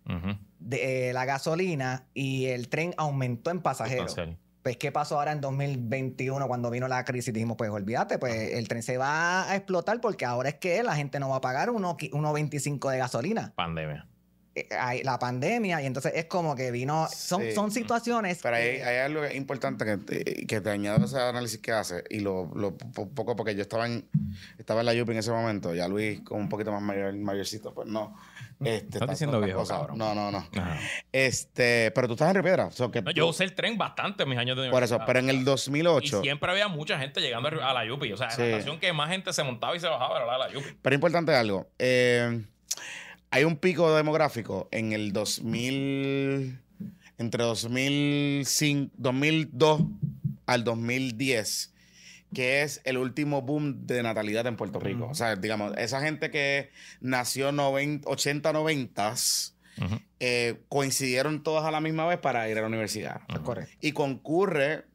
de 0.60 1.10
eh, 1.10 1.14
la 1.14 1.26
gasolina 1.26 2.08
y 2.14 2.46
el 2.46 2.70
tren 2.70 2.96
aumentó 2.98 3.52
en 3.52 3.62
pasajeros. 3.62 4.16
Pues, 4.64 4.78
¿qué 4.78 4.92
pasó 4.92 5.18
ahora 5.18 5.32
en 5.32 5.40
2021 5.40 6.48
cuando 6.48 6.70
vino 6.70 6.88
la 6.88 7.06
crisis? 7.06 7.34
Dijimos, 7.34 7.56
pues, 7.58 7.70
olvídate, 7.70 8.20
pues 8.20 8.54
el 8.54 8.68
tren 8.68 8.84
se 8.84 8.98
va 8.98 9.50
a 9.50 9.56
explotar 9.56 10.02
porque 10.02 10.26
ahora 10.26 10.50
es 10.50 10.56
que 10.56 10.84
la 10.84 10.96
gente 10.96 11.20
no 11.20 11.30
va 11.30 11.38
a 11.38 11.42
pagar 11.42 11.70
1.25 11.70 12.92
de 12.92 12.98
gasolina. 12.98 13.54
Pandemia. 13.56 14.09
Eh, 14.60 14.68
hay 14.78 15.04
la 15.04 15.18
pandemia 15.20 15.82
y 15.82 15.86
entonces 15.86 16.14
es 16.16 16.26
como 16.26 16.56
que 16.56 16.72
vino... 16.72 17.08
Son, 17.14 17.42
Sí. 17.42 17.52
son 17.54 17.72
situaciones... 17.72 18.40
Pero 18.42 18.56
hay, 18.56 18.64
que- 18.78 18.84
hay 18.84 18.98
algo 18.98 19.26
importante 19.30 19.86
que 19.86 19.98
te, 19.98 20.46
que 20.48 20.62
te 20.62 20.70
añado 20.70 21.02
a 21.02 21.06
ese 21.06 21.20
análisis 21.20 21.60
que 21.60 21.72
hace 21.72 22.04
y 22.10 22.20
lo, 22.20 22.52
lo 22.56 22.76
po- 22.78 23.10
poco 23.10 23.36
porque 23.36 23.56
yo 23.56 23.62
estaba 23.62 23.86
en 23.88 24.08
estaba 24.58 24.82
en 24.82 24.86
la 24.88 24.94
Yupi 24.94 25.12
en 25.14 25.18
ese 25.20 25.32
momento, 25.32 25.74
ya 25.74 25.88
Luis 25.88 26.22
con 26.22 26.40
un 26.40 26.50
poquito 26.50 26.72
más 26.72 26.82
mayor, 26.82 27.14
mayorcito, 27.16 27.74
pues 27.74 27.88
no. 27.88 28.16
Este, 28.60 28.78
Estás 28.78 28.96
está 29.02 29.06
diciendo 29.14 29.40
viejo, 29.40 29.60
cosa. 29.60 29.78
cabrón. 29.78 29.98
No, 29.98 30.14
no, 30.14 30.32
no. 30.32 30.40
Ajá. 30.58 30.78
Este, 31.14 31.92
pero 31.92 32.08
tú 32.08 32.14
estás 32.14 32.28
en 32.30 32.36
Río 32.36 32.44
Piedra, 32.44 32.66
o 32.66 32.72
sea, 32.72 32.90
que 32.92 33.02
No, 33.02 33.12
tú- 33.12 33.16
yo 33.18 33.28
usé 33.28 33.46
el 33.46 33.56
tren 33.56 33.78
bastante 33.78 34.24
en 34.24 34.30
mis 34.30 34.38
años 34.38 34.58
de 34.58 34.70
por 34.70 34.84
eso, 34.84 35.00
pero 35.06 35.20
en 35.20 35.30
el 35.30 35.38
Y 35.38 35.44
2008, 35.44 36.22
siempre 36.22 36.52
había 36.52 36.68
mucha 36.68 37.00
gente 37.00 37.22
llegando 37.22 37.48
a 37.48 37.74
la 37.74 37.86
Yupi. 37.86 38.12
O 38.12 38.18
sea, 38.18 38.30
Sí. 38.30 38.42
la 38.42 38.48
estación 38.50 38.80
que 38.80 38.92
más 38.92 39.10
gente 39.10 39.32
se 39.32 39.44
montaba 39.44 39.76
y 39.76 39.80
se 39.80 39.88
bajaba 39.88 40.18
era 40.18 40.26
la 40.26 40.34
de 40.34 40.40
la 40.40 40.50
Yupi. 40.54 40.78
pero 40.82 40.94
importante 40.94 41.34
algo, 41.34 41.68
eh, 41.80 42.44
hay 43.32 43.44
un 43.44 43.58
pico 43.58 43.96
demográfico 43.96 44.68
en 44.72 44.94
el 44.94 45.14
2000 45.14 46.60
entre 47.18 47.44
2005, 47.44 48.92
2002 48.98 49.82
al 50.46 50.64
2010 50.64 51.74
que 52.34 52.62
es 52.62 52.82
el 52.84 52.98
último 52.98 53.42
boom 53.42 53.88
de 53.88 54.04
natalidad 54.04 54.46
en 54.48 54.56
Puerto 54.56 54.80
Rico. 54.80 55.08
O 55.10 55.16
sea, 55.16 55.36
digamos, 55.36 55.74
esa 55.78 56.02
gente 56.02 56.30
que 56.30 56.70
nació 57.02 57.52
90, 57.52 58.08
80, 58.10 58.54
90 58.54 59.14
Ujú. 59.82 60.00
eh, 60.20 60.62
coincidieron 60.70 61.42
todas 61.42 61.66
a 61.66 61.72
la 61.72 61.82
misma 61.82 62.06
vez 62.06 62.20
para 62.20 62.48
ir 62.50 62.58
a 62.58 62.62
la 62.62 62.68
universidad. 62.68 63.22
Correcto. 63.44 63.72
Y 63.82 63.94
concurre, 63.94 64.86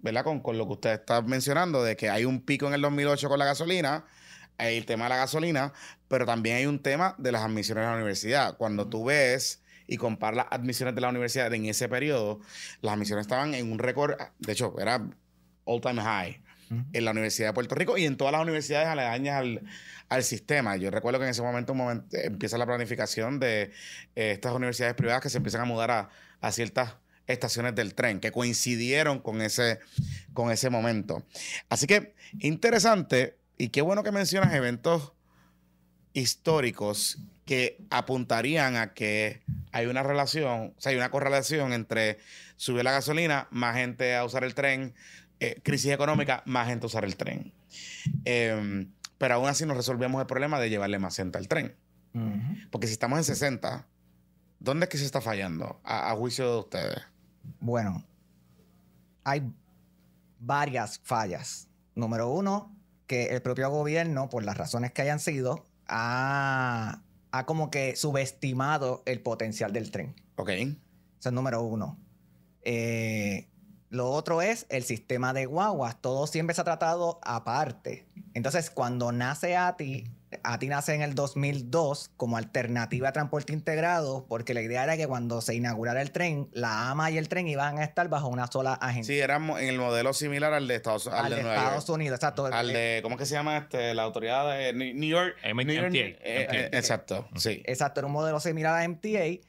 ¿verdad? 0.00 0.24
Con, 0.24 0.40
con 0.40 0.58
lo 0.58 0.66
que 0.66 0.72
usted 0.72 0.92
está 0.92 1.22
mencionando, 1.22 1.84
de 1.84 1.96
que 1.96 2.10
hay 2.10 2.24
un 2.24 2.40
pico 2.40 2.66
en 2.66 2.74
el 2.74 2.80
2008 2.80 3.28
con 3.28 3.38
la 3.38 3.44
gasolina, 3.44 4.04
hay 4.62 4.76
el 4.76 4.86
tema 4.86 5.04
de 5.04 5.10
la 5.10 5.16
gasolina, 5.16 5.72
pero 6.08 6.26
también 6.26 6.56
hay 6.56 6.66
un 6.66 6.80
tema 6.80 7.14
de 7.18 7.32
las 7.32 7.42
admisiones 7.42 7.84
a 7.84 7.90
la 7.90 7.96
universidad. 7.96 8.56
Cuando 8.56 8.88
tú 8.88 9.04
ves 9.04 9.62
y 9.86 9.96
comparas 9.96 10.36
las 10.36 10.46
admisiones 10.50 10.94
de 10.94 11.00
la 11.00 11.08
universidad 11.08 11.52
en 11.52 11.66
ese 11.66 11.88
periodo, 11.88 12.40
las 12.80 12.94
admisiones 12.94 13.24
estaban 13.26 13.54
en 13.54 13.70
un 13.70 13.78
récord, 13.78 14.16
de 14.38 14.52
hecho, 14.52 14.74
era 14.78 15.04
all 15.64 15.80
time 15.80 16.02
high 16.02 16.42
en 16.92 17.04
la 17.04 17.10
Universidad 17.10 17.48
de 17.48 17.52
Puerto 17.52 17.74
Rico 17.74 17.98
y 17.98 18.06
en 18.06 18.16
todas 18.16 18.32
las 18.32 18.40
universidades 18.40 18.88
aledañas 18.88 19.36
al, 19.36 19.62
al 20.08 20.24
sistema. 20.24 20.76
Yo 20.76 20.90
recuerdo 20.90 21.18
que 21.18 21.26
en 21.26 21.30
ese 21.30 21.42
momento, 21.42 21.72
un 21.72 21.78
momento 21.78 22.16
empieza 22.16 22.56
la 22.56 22.64
planificación 22.64 23.38
de 23.38 23.72
eh, 24.14 24.32
estas 24.32 24.52
universidades 24.54 24.94
privadas 24.94 25.20
que 25.20 25.28
se 25.28 25.36
empiezan 25.36 25.60
a 25.60 25.64
mudar 25.66 25.90
a, 25.90 26.08
a 26.40 26.52
ciertas 26.52 26.96
estaciones 27.26 27.74
del 27.74 27.94
tren 27.94 28.20
que 28.20 28.32
coincidieron 28.32 29.20
con 29.20 29.42
ese, 29.42 29.80
con 30.32 30.50
ese 30.50 30.70
momento. 30.70 31.24
Así 31.68 31.86
que 31.86 32.14
interesante 32.40 33.36
y 33.58 33.68
qué 33.68 33.82
bueno 33.82 34.02
que 34.02 34.12
mencionas 34.12 34.54
eventos 34.54 35.12
históricos 36.12 37.18
que 37.44 37.84
apuntarían 37.90 38.76
a 38.76 38.94
que 38.94 39.42
hay 39.72 39.86
una 39.86 40.02
relación, 40.02 40.74
o 40.76 40.80
sea, 40.80 40.90
hay 40.90 40.96
una 40.96 41.10
correlación 41.10 41.72
entre 41.72 42.18
subir 42.56 42.84
la 42.84 42.92
gasolina, 42.92 43.48
más 43.50 43.76
gente 43.76 44.14
a 44.14 44.24
usar 44.24 44.44
el 44.44 44.54
tren, 44.54 44.94
eh, 45.40 45.60
crisis 45.62 45.90
económica, 45.90 46.42
más 46.46 46.68
gente 46.68 46.84
a 46.84 46.88
usar 46.88 47.04
el 47.04 47.16
tren. 47.16 47.52
Eh, 48.24 48.86
pero 49.18 49.34
aún 49.34 49.48
así 49.48 49.64
no 49.66 49.74
resolvemos 49.74 50.20
el 50.20 50.26
problema 50.26 50.58
de 50.58 50.68
llevarle 50.68 50.98
más 50.98 51.16
gente 51.16 51.38
al 51.38 51.48
tren. 51.48 51.76
Porque 52.70 52.88
si 52.88 52.92
estamos 52.92 53.18
en 53.18 53.24
60, 53.24 53.86
¿dónde 54.58 54.84
es 54.84 54.90
que 54.90 54.98
se 54.98 55.06
está 55.06 55.20
fallando 55.20 55.80
a, 55.82 56.10
a 56.10 56.16
juicio 56.16 56.50
de 56.50 56.58
ustedes? 56.58 57.02
Bueno, 57.60 58.04
hay 59.24 59.50
varias 60.38 61.00
fallas. 61.04 61.68
Número 61.94 62.28
uno, 62.30 62.76
que 63.12 63.26
el 63.26 63.42
propio 63.42 63.68
gobierno, 63.68 64.30
por 64.30 64.42
las 64.42 64.56
razones 64.56 64.90
que 64.92 65.02
hayan 65.02 65.20
sido, 65.20 65.66
ha, 65.86 67.02
ha 67.30 67.44
como 67.44 67.70
que 67.70 67.94
subestimado 67.94 69.02
el 69.04 69.20
potencial 69.20 69.74
del 69.74 69.90
tren. 69.90 70.14
¿Ok? 70.36 70.48
Eso 70.48 71.28
es 71.28 71.32
número 71.32 71.60
uno. 71.60 71.98
Eh, 72.62 73.50
lo 73.90 74.10
otro 74.10 74.40
es 74.40 74.64
el 74.70 74.84
sistema 74.84 75.34
de 75.34 75.44
guaguas. 75.44 76.00
Todo 76.00 76.26
siempre 76.26 76.54
se 76.54 76.62
ha 76.62 76.64
tratado 76.64 77.20
aparte. 77.22 78.06
Entonces, 78.32 78.70
cuando 78.70 79.12
nace 79.12 79.58
ATI, 79.58 80.10
ATI 80.42 80.68
nace 80.68 80.94
en 80.94 81.02
el 81.02 81.14
2002 81.14 82.10
como 82.16 82.36
alternativa 82.36 83.08
a 83.08 83.12
transporte 83.12 83.52
integrado, 83.52 84.26
porque 84.28 84.54
la 84.54 84.62
idea 84.62 84.84
era 84.84 84.96
que 84.96 85.06
cuando 85.06 85.40
se 85.40 85.54
inaugurara 85.54 86.02
el 86.02 86.10
tren, 86.12 86.48
la 86.52 86.90
AMA 86.90 87.10
y 87.10 87.18
el 87.18 87.28
tren 87.28 87.48
iban 87.48 87.78
a 87.78 87.84
estar 87.84 88.08
bajo 88.08 88.28
una 88.28 88.46
sola 88.46 88.74
agencia. 88.74 89.14
Sí, 89.14 89.20
éramos 89.20 89.60
en 89.60 89.68
el 89.68 89.78
modelo 89.78 90.12
similar 90.12 90.52
al 90.52 90.68
de 90.68 90.76
Estados, 90.76 91.06
al 91.08 91.26
al 91.26 91.30
de 91.36 91.42
Nueva 91.42 91.56
Estados 91.56 91.86
York. 91.86 91.94
Unidos, 91.96 92.16
exacto. 92.16 92.46
Al 92.46 92.68
de, 92.68 93.00
¿cómo 93.02 93.14
es 93.16 93.18
que 93.20 93.26
se 93.26 93.34
llama 93.34 93.56
este? 93.58 93.94
La 93.94 94.02
autoridad 94.02 94.50
de 94.56 94.72
New 94.72 95.08
York. 95.08 95.36
M- 95.42 95.64
New 95.64 95.74
York- 95.74 95.88
MTA. 95.90 95.98
eh, 95.98 96.16
eh, 96.22 96.70
exacto, 96.72 97.28
sí. 97.36 97.62
Exacto, 97.64 98.00
era 98.00 98.06
un 98.06 98.12
modelo 98.12 98.40
similar 98.40 98.80
a 98.80 98.84
MTA. 98.88 99.40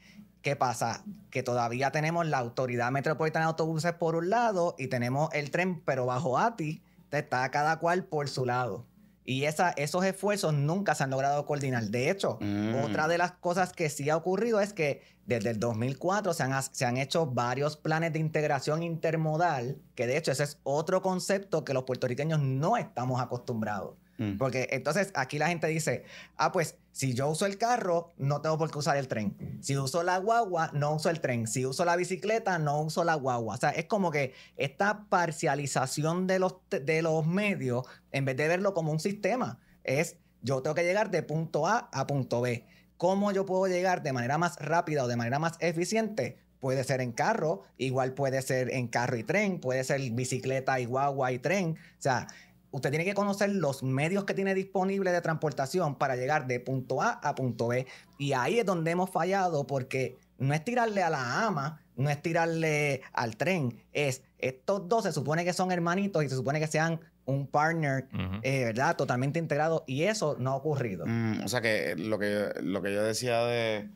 ¿Qué 0.41 0.55
pasa? 0.57 1.03
Que 1.29 1.41
todavía 1.41 1.91
tenemos 1.91 2.25
la 2.27 2.37
Autoridad 2.39 2.91
Metropolitana 2.91 3.45
de 3.45 3.49
Autobuses 3.51 3.93
por 3.93 4.15
un 4.15 4.29
lado 4.29 4.75
y 4.77 4.87
tenemos 4.87 5.29
el 5.33 5.51
tren, 5.51 5.81
pero 5.85 6.05
bajo 6.05 6.37
ATI, 6.37 6.81
está 7.11 7.49
cada 7.51 7.79
cual 7.79 8.03
por 8.03 8.27
su 8.27 8.45
lado. 8.45 8.85
Y 9.25 9.45
esa, 9.45 9.69
esos 9.71 10.03
esfuerzos 10.03 10.53
nunca 10.53 10.95
se 10.95 11.03
han 11.03 11.09
logrado 11.09 11.45
coordinar. 11.45 11.85
De 11.85 12.09
hecho, 12.09 12.37
Mm. 12.41 12.75
otra 12.83 13.07
de 13.07 13.17
las 13.17 13.31
cosas 13.31 13.71
que 13.71 13.89
sí 13.89 14.09
ha 14.09 14.17
ocurrido 14.17 14.59
es 14.59 14.73
que 14.73 15.01
desde 15.25 15.51
el 15.51 15.59
2004 15.59 16.33
se 16.33 16.43
han, 16.43 16.51
ha- 16.51 16.61
se 16.61 16.85
han 16.85 16.97
hecho 16.97 17.25
varios 17.27 17.77
planes 17.77 18.11
de 18.11 18.19
integración 18.19 18.83
intermodal, 18.83 19.77
que 19.95 20.07
de 20.07 20.17
hecho 20.17 20.31
ese 20.31 20.43
es 20.43 20.59
otro 20.63 21.01
concepto 21.01 21.63
que 21.63 21.73
los 21.73 21.83
puertorriqueños 21.83 22.39
no 22.41 22.75
estamos 22.75 23.21
acostumbrados. 23.21 23.95
Mm. 24.17 24.37
Porque 24.37 24.67
entonces 24.71 25.11
aquí 25.15 25.37
la 25.37 25.47
gente 25.47 25.67
dice, 25.67 26.03
ah, 26.37 26.51
pues 26.51 26.77
si 26.91 27.13
yo 27.13 27.29
uso 27.29 27.45
el 27.45 27.57
carro, 27.57 28.13
no 28.17 28.41
tengo 28.41 28.57
por 28.57 28.69
qué 28.71 28.77
usar 28.77 28.97
el 28.97 29.07
tren. 29.07 29.35
Si 29.61 29.75
uso 29.77 30.03
la 30.03 30.17
guagua, 30.19 30.69
no 30.73 30.95
uso 30.95 31.09
el 31.09 31.19
tren. 31.21 31.47
Si 31.47 31.65
uso 31.65 31.85
la 31.85 31.95
bicicleta, 31.95 32.59
no 32.59 32.81
uso 32.81 33.03
la 33.03 33.15
guagua. 33.15 33.55
O 33.55 33.57
sea, 33.57 33.71
es 33.71 33.85
como 33.85 34.11
que 34.11 34.33
esta 34.57 35.05
parcialización 35.09 36.27
de 36.27 36.39
los, 36.39 36.57
de 36.69 37.01
los 37.01 37.25
medios, 37.25 37.85
en 38.11 38.25
vez 38.25 38.37
de 38.37 38.47
verlo 38.47 38.73
como 38.73 38.91
un 38.91 38.99
sistema, 38.99 39.59
es 39.83 40.17
yo 40.41 40.61
tengo 40.61 40.75
que 40.75 40.83
llegar 40.83 41.09
de 41.09 41.23
punto 41.23 41.67
A 41.67 41.89
a 41.91 42.05
punto 42.05 42.41
B. 42.41 42.65
¿Cómo 42.97 43.31
yo 43.31 43.45
puedo 43.45 43.67
llegar 43.67 44.03
de 44.03 44.13
manera 44.13 44.37
más 44.37 44.57
rápida 44.59 45.03
o 45.03 45.07
de 45.07 45.15
manera 45.15 45.39
más 45.39 45.53
eficiente? 45.59 46.37
Puede 46.59 46.83
ser 46.83 47.01
en 47.01 47.11
carro, 47.11 47.63
igual 47.77 48.13
puede 48.13 48.41
ser 48.41 48.73
en 48.73 48.87
carro 48.87 49.17
y 49.17 49.23
tren, 49.23 49.59
puede 49.59 49.83
ser 49.83 49.99
bicicleta 50.11 50.79
y 50.79 50.85
guagua 50.85 51.31
y 51.31 51.39
tren. 51.39 51.71
O 51.71 52.01
sea, 52.01 52.27
usted 52.73 52.89
tiene 52.89 53.05
que 53.05 53.13
conocer 53.13 53.49
los 53.51 53.83
medios 53.83 54.25
que 54.25 54.33
tiene 54.33 54.53
disponibles 54.55 55.13
de 55.13 55.21
transportación 55.21 55.95
para 55.95 56.15
llegar 56.15 56.47
de 56.47 56.59
punto 56.59 57.01
A 57.01 57.11
a 57.11 57.35
punto 57.35 57.67
B. 57.67 57.85
Y 58.17 58.33
ahí 58.33 58.59
es 58.59 58.65
donde 58.65 58.91
hemos 58.91 59.09
fallado 59.11 59.65
porque 59.65 60.17
no 60.39 60.53
es 60.53 60.65
tirarle 60.65 61.03
a 61.03 61.09
la 61.11 61.45
ama, 61.45 61.79
no 61.95 62.09
es 62.09 62.19
tirarle 62.21 63.01
al 63.13 63.37
tren, 63.37 63.79
es 63.93 64.23
estos 64.39 64.89
dos 64.89 65.03
se 65.03 65.11
supone 65.13 65.45
que 65.45 65.53
son 65.53 65.71
hermanitos 65.71 66.23
y 66.23 66.29
se 66.29 66.35
supone 66.35 66.59
que 66.59 66.67
sean 66.67 66.99
un 67.25 67.45
partner, 67.47 68.07
eh, 68.41 68.65
¿verdad? 68.65 68.95
Totalmente 68.97 69.37
integrado 69.39 69.83
y 69.87 70.03
eso 70.03 70.35
no 70.39 70.51
ha 70.51 70.55
ocurrido. 70.55 71.05
Mm, 71.07 71.45
o 71.45 71.47
sea 71.47 71.61
que 71.61 71.95
lo 71.95 72.17
que 72.19 72.49
lo 72.61 72.81
que 72.81 72.91
yo 72.91 73.03
decía 73.03 73.45
de, 73.45 73.87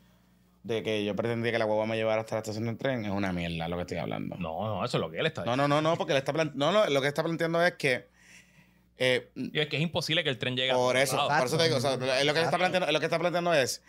de 0.62 0.82
que 0.84 1.04
yo 1.04 1.16
pretendía 1.16 1.50
que 1.50 1.58
la 1.58 1.64
guagua 1.64 1.84
me 1.86 1.96
llevara 1.96 2.20
hasta 2.20 2.36
la 2.36 2.40
estación 2.42 2.66
del 2.66 2.78
tren 2.78 3.04
es 3.04 3.10
una 3.10 3.32
mierda 3.32 3.68
lo 3.68 3.76
que 3.76 3.82
estoy 3.82 3.98
hablando. 3.98 4.36
No, 4.36 4.64
no, 4.66 4.84
eso 4.84 4.96
es 4.96 5.00
lo 5.00 5.10
que 5.10 5.18
él 5.18 5.26
está 5.26 5.44
No, 5.44 5.50
diciendo. 5.52 5.68
no, 5.68 5.82
no, 5.82 5.90
no, 5.90 5.96
porque 5.98 6.12
le 6.12 6.20
está 6.20 6.32
no, 6.32 6.72
no, 6.72 6.86
lo 6.88 7.00
que 7.02 7.08
está 7.08 7.22
planteando 7.24 7.60
es 7.62 7.72
que 7.72 8.06
Eh, 8.98 9.30
Y 9.36 9.58
es 9.60 9.68
que 9.68 9.76
es 9.76 9.82
imposible 9.82 10.24
que 10.24 10.30
el 10.30 10.38
tren 10.38 10.56
llegue 10.56 10.72
a 10.72 10.74
por 10.74 10.94
todos 10.94 11.02
eso, 11.04 11.16
lados. 11.16 11.32
por 11.38 11.46
eso 11.46 11.56
te 11.56 11.64
digo, 11.64 11.76
o 11.76 11.80
sea, 11.80 11.96
lo 12.24 12.34
que 12.34 12.42
está 12.42 12.58
planteando, 12.58 12.90
lo 12.90 12.98
que 13.00 13.06
está 13.06 13.18
planteando 13.18 13.54
es, 13.54 13.82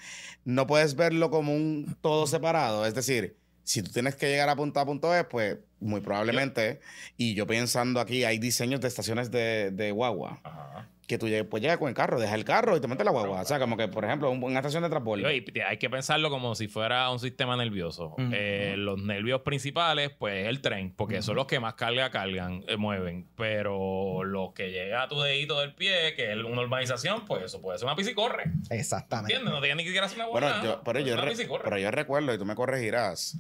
no 0.45 0.67
puedes 0.67 0.95
verlo 0.95 1.29
como 1.31 1.53
un 1.53 1.97
todo 2.01 2.27
separado. 2.27 2.85
Es 2.85 2.93
decir, 2.93 3.35
si 3.63 3.81
tú 3.81 3.91
tienes 3.91 4.15
que 4.15 4.27
llegar 4.29 4.49
a 4.49 4.55
punto 4.55 4.79
a 4.79 4.85
punto 4.85 5.09
B, 5.09 5.23
pues 5.25 5.57
muy 5.79 6.01
probablemente, 6.01 6.79
y 7.17 7.33
yo 7.35 7.47
pensando 7.47 7.99
aquí, 7.99 8.23
hay 8.23 8.37
diseños 8.37 8.81
de 8.81 8.87
estaciones 8.87 9.31
de, 9.31 9.71
de 9.71 9.91
guagua, 9.91 10.41
Ajá. 10.43 10.89
Que 11.09 11.17
tú 11.17 11.27
llegues, 11.27 11.47
pues 11.49 11.61
llegas 11.63 11.79
con 11.79 11.89
el 11.89 11.95
carro, 11.95 12.19
dejas 12.19 12.35
el 12.35 12.45
carro 12.45 12.77
y 12.77 12.79
te 12.79 12.87
metes 12.87 13.03
la 13.03 13.09
guagua. 13.11 13.41
O 13.41 13.45
sea, 13.45 13.57
como 13.59 13.75
que, 13.75 13.87
por 13.87 14.05
ejemplo, 14.05 14.29
un- 14.29 14.43
una 14.43 14.59
estación 14.59 14.83
de 14.83 14.89
transporte. 14.89 15.43
Y 15.55 15.59
hay 15.59 15.77
que 15.77 15.89
pensarlo 15.89 16.29
como 16.29 16.53
si 16.53 16.67
fuera 16.67 17.09
un 17.09 17.19
sistema 17.19 17.57
nervioso. 17.57 18.15
Eh, 18.31 18.75
los 18.77 19.01
nervios 19.01 19.41
principales, 19.41 20.11
pues 20.17 20.47
el 20.47 20.61
tren, 20.61 20.93
porque 20.95 21.21
son 21.23 21.35
los 21.35 21.47
que 21.47 21.59
más 21.59 21.73
carga 21.73 22.11
cargan, 22.11 22.63
eh, 22.67 22.77
mueven. 22.77 23.27
Pero 23.35 24.23
lo 24.23 24.53
que 24.53 24.69
llega 24.71 25.01
a 25.03 25.07
tu 25.07 25.19
dedito 25.19 25.59
del 25.59 25.73
pie, 25.73 26.13
que 26.15 26.31
es 26.31 26.37
una 26.37 26.61
urbanización, 26.61 27.25
pues 27.25 27.43
eso 27.43 27.59
puede 27.59 27.79
ser 27.79 27.87
una 27.87 27.95
piscicorre. 27.95 28.43
Exactamente. 28.69 29.33
¿Entiendes? 29.33 29.53
No 29.53 29.61
tiene 29.61 29.75
ni 29.81 29.85
siquiera 29.85 30.07
una 30.15 30.27
Bueno, 30.27 30.47
buena. 30.47 30.63
yo, 30.63 30.81
pero, 30.85 30.99
yo 30.99 31.15
pero 31.63 31.77
yo 31.79 31.89
recuerdo, 31.91 32.33
y 32.33 32.37
tú 32.37 32.45
me 32.45 32.53
corregirás, 32.53 33.35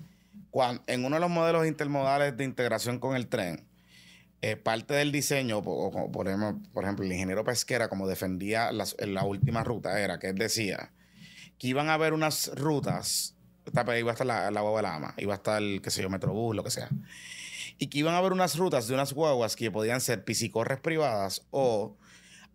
cuan- 0.49 0.81
en 0.87 1.05
uno 1.05 1.17
de 1.17 1.19
los 1.19 1.29
modelos 1.29 1.67
intermodales 1.67 2.35
de 2.35 2.43
integración 2.45 2.97
con 2.97 3.15
el 3.15 3.27
tren, 3.27 3.63
eh, 4.41 4.55
parte 4.55 4.93
del 4.93 5.11
diseño, 5.11 5.61
por, 5.61 6.11
por 6.11 6.27
ejemplo, 6.27 7.05
el 7.05 7.11
ingeniero 7.11 7.43
pesquera, 7.43 7.89
como 7.89 8.07
defendía 8.07 8.71
la 8.71 9.23
última 9.23 9.63
ruta, 9.63 9.99
era 9.99 10.19
que 10.19 10.27
él 10.27 10.37
decía 10.37 10.91
que 11.59 11.67
iban 11.67 11.89
a 11.89 11.95
haber 11.95 12.13
unas 12.13 12.51
rutas, 12.55 13.35
iba 13.67 14.11
a 14.11 14.13
estar 14.13 14.25
la, 14.25 14.49
la 14.49 14.61
guagua 14.61 14.79
de 14.79 14.87
la 14.87 14.95
ama, 14.95 15.13
iba 15.17 15.33
a 15.33 15.37
estar, 15.37 15.61
qué 15.61 15.91
sé 15.91 16.01
yo, 16.01 16.09
Metrobús, 16.09 16.55
lo 16.55 16.63
que 16.63 16.71
sea, 16.71 16.89
y 17.77 17.87
que 17.87 17.99
iban 17.99 18.15
a 18.15 18.17
haber 18.17 18.31
unas 18.31 18.57
rutas 18.57 18.87
de 18.87 18.93
unas 18.93 19.13
guaguas 19.13 19.55
que 19.55 19.69
podían 19.69 19.99
ser 19.99 20.23
piscicorres 20.23 20.79
privadas 20.79 21.45
o 21.51 21.97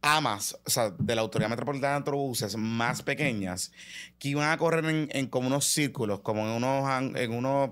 amas, 0.01 0.59
o 0.67 0.71
sea, 0.71 0.91
de 0.91 1.15
la 1.15 1.21
Autoridad 1.21 1.51
Metropolitana 1.51 1.93
de 1.93 1.99
Autobuses 1.99 2.57
más 2.57 3.03
pequeñas, 3.03 3.73
que 4.19 4.31
iban 4.31 4.51
a 4.51 4.57
correr 4.57 4.85
en, 4.87 5.09
en 5.13 5.27
como 5.27 5.49
unos 5.49 5.67
círculos, 5.67 6.21
como 6.21 6.43
en 6.43 6.51
unos, 6.51 7.17
en 7.17 7.33
unos, 7.33 7.71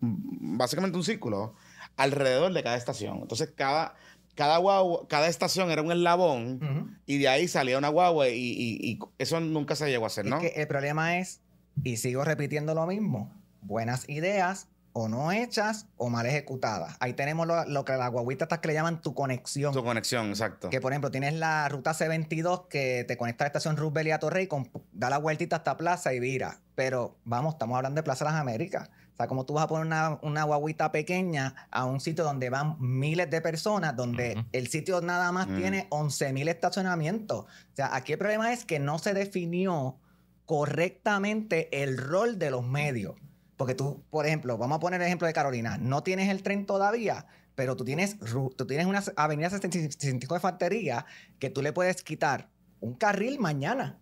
básicamente 0.00 0.96
un 0.96 1.04
círculo, 1.04 1.54
alrededor 1.96 2.52
de 2.52 2.62
cada 2.62 2.76
estación. 2.76 3.18
Entonces, 3.22 3.52
cada, 3.54 3.94
cada, 4.34 4.58
guagua- 4.58 5.06
cada 5.08 5.28
estación 5.28 5.70
era 5.70 5.82
un 5.82 5.92
eslabón 5.92 6.98
y 7.06 7.18
de 7.18 7.28
ahí 7.28 7.48
salía 7.48 7.78
una 7.78 7.88
guagua 7.88 8.28
y, 8.28 8.34
y- 8.38 8.90
y 8.92 8.98
eso 9.18 9.40
nunca 9.40 9.74
se 9.76 9.88
llegó 9.90 10.04
a 10.04 10.06
hacer, 10.08 10.24
¿no? 10.26 10.38
Es 10.40 10.50
que 10.52 10.60
el 10.60 10.66
problema 10.68 11.18
es, 11.18 11.40
y 11.82 11.96
sigo 11.98 12.24
repitiendo 12.24 12.74
lo 12.74 12.86
mismo, 12.86 13.32
buenas 13.62 14.08
ideas 14.08 14.68
o 14.92 15.08
no 15.08 15.30
hechas 15.30 15.86
o 15.96 16.08
mal 16.10 16.26
ejecutadas. 16.26 16.96
Ahí 16.98 17.12
tenemos 17.12 17.46
lo, 17.46 17.64
lo 17.66 17.84
que 17.84 17.92
las 17.92 18.10
guaguitas 18.10 18.46
estas 18.46 18.58
que 18.58 18.66
le 18.68 18.74
llaman 18.74 19.00
tu 19.00 19.14
conexión. 19.14 19.72
Tu 19.72 19.84
conexión, 19.84 20.30
exacto. 20.30 20.68
Que 20.68 20.80
por 20.80 20.90
ejemplo 20.92 21.12
tienes 21.12 21.34
la 21.34 21.68
ruta 21.68 21.92
C22 21.92 22.66
que 22.66 23.04
te 23.06 23.16
conecta 23.16 23.44
a 23.44 23.46
la 23.46 23.48
estación 23.50 23.76
Roosevelt 23.76 24.08
y 24.08 24.10
a 24.10 24.18
Torrey, 24.18 24.46
con, 24.48 24.68
da 24.92 25.08
la 25.08 25.18
vueltita 25.18 25.56
hasta 25.56 25.76
Plaza 25.76 26.12
y 26.12 26.18
vira. 26.18 26.58
Pero 26.74 27.16
vamos, 27.24 27.54
estamos 27.54 27.76
hablando 27.76 28.00
de 28.00 28.02
Plaza 28.02 28.24
de 28.24 28.32
las 28.32 28.40
Américas. 28.40 28.90
O 29.20 29.22
sea, 29.22 29.28
como 29.28 29.44
tú 29.44 29.52
vas 29.52 29.64
a 29.64 29.68
poner 29.68 29.86
una, 29.86 30.18
una 30.22 30.44
guaguita 30.44 30.90
pequeña 30.92 31.54
a 31.70 31.84
un 31.84 32.00
sitio 32.00 32.24
donde 32.24 32.48
van 32.48 32.76
miles 32.78 33.28
de 33.28 33.42
personas, 33.42 33.94
donde 33.94 34.46
el 34.52 34.68
sitio 34.68 35.02
nada 35.02 35.30
más 35.30 35.46
Mm. 35.46 35.56
tiene 35.58 35.86
11.000 35.90 36.48
estacionamientos. 36.48 37.40
O 37.44 37.76
sea, 37.76 37.94
aquí 37.94 38.12
el 38.12 38.18
problema 38.18 38.50
es 38.50 38.64
que 38.64 38.78
no 38.78 38.98
se 38.98 39.12
definió 39.12 39.98
correctamente 40.46 41.82
el 41.82 41.98
rol 41.98 42.38
de 42.38 42.50
los 42.50 42.66
medios. 42.66 43.14
Porque 43.56 43.74
tú, 43.74 44.02
por 44.08 44.24
ejemplo, 44.26 44.56
vamos 44.56 44.76
a 44.76 44.80
poner 44.80 45.00
el 45.02 45.06
ejemplo 45.08 45.26
de 45.26 45.34
Carolina, 45.34 45.76
no 45.76 46.02
tienes 46.02 46.30
el 46.30 46.42
tren 46.42 46.64
todavía, 46.64 47.26
pero 47.54 47.76
tú 47.76 47.84
tienes, 47.84 48.16
tú 48.18 48.66
tienes 48.66 48.86
una 48.86 49.02
avenida 49.16 49.50
65 49.50 50.32
de 50.32 50.40
fantería 50.40 51.04
que 51.38 51.50
tú 51.50 51.60
le 51.60 51.74
puedes 51.74 52.02
quitar 52.02 52.48
un 52.80 52.94
carril 52.94 53.38
mañana. 53.38 53.98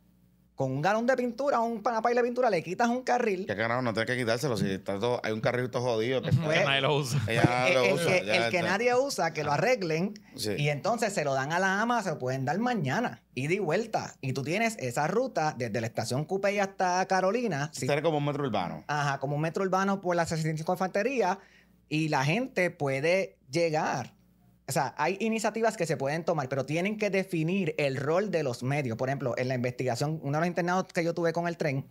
Con 0.58 0.72
un 0.72 0.82
galón 0.82 1.06
de 1.06 1.14
pintura, 1.14 1.60
un 1.60 1.84
panapay 1.84 2.16
de 2.16 2.22
pintura, 2.24 2.50
le 2.50 2.64
quitas 2.64 2.88
un 2.88 3.02
carril. 3.04 3.46
Que 3.46 3.54
carajo, 3.54 3.80
no 3.80 3.92
tienes 3.92 4.10
que 4.10 4.16
quitárselo. 4.16 4.56
Si 4.56 4.68
está 4.68 4.98
todo- 4.98 5.20
hay 5.22 5.30
un 5.30 5.40
carrito 5.40 5.80
jodido 5.80 6.20
que 6.20 6.30
Que 6.30 6.36
nadie 6.36 6.80
lo 6.80 6.96
usa. 6.96 7.20
ella 7.28 7.68
el, 7.68 7.74
lo 7.74 7.84
el 7.84 7.92
usa, 7.94 8.50
que, 8.50 8.58
el 8.58 8.64
nadie 8.64 8.92
usa, 8.96 9.32
que 9.32 9.44
lo 9.44 9.52
arreglen. 9.52 10.14
Sí. 10.34 10.54
Y 10.58 10.68
entonces 10.70 11.12
se 11.12 11.22
lo 11.22 11.34
dan 11.34 11.52
a 11.52 11.60
la 11.60 11.80
ama, 11.80 12.02
se 12.02 12.10
lo 12.10 12.18
pueden 12.18 12.44
dar 12.44 12.58
mañana. 12.58 13.22
Ida 13.36 13.54
y 13.54 13.60
vuelta. 13.60 14.16
Y 14.20 14.32
tú 14.32 14.42
tienes 14.42 14.76
esa 14.80 15.06
ruta 15.06 15.54
desde 15.56 15.80
la 15.80 15.86
estación 15.86 16.24
Coupey 16.24 16.58
hasta 16.58 17.06
Carolina. 17.06 17.70
Este 17.72 17.86
era 17.86 18.02
como 18.02 18.18
un 18.18 18.24
metro 18.24 18.42
urbano. 18.42 18.82
Ajá, 18.88 19.20
como 19.20 19.36
un 19.36 19.42
metro 19.42 19.62
urbano 19.62 20.00
por 20.00 20.16
la 20.16 20.26
65 20.26 20.72
de 20.72 20.74
infantería 20.74 21.38
y 21.88 22.08
la 22.08 22.24
gente 22.24 22.72
puede 22.72 23.38
llegar. 23.48 24.17
O 24.68 24.72
sea, 24.72 24.94
hay 24.98 25.16
iniciativas 25.20 25.78
que 25.78 25.86
se 25.86 25.96
pueden 25.96 26.24
tomar, 26.24 26.50
pero 26.50 26.66
tienen 26.66 26.98
que 26.98 27.08
definir 27.08 27.74
el 27.78 27.96
rol 27.96 28.30
de 28.30 28.42
los 28.42 28.62
medios. 28.62 28.98
Por 28.98 29.08
ejemplo, 29.08 29.34
en 29.38 29.48
la 29.48 29.54
investigación, 29.54 30.20
uno 30.22 30.36
de 30.36 30.42
los 30.42 30.46
internados 30.46 30.84
que 30.92 31.02
yo 31.02 31.14
tuve 31.14 31.32
con 31.32 31.48
el 31.48 31.56
tren, 31.56 31.86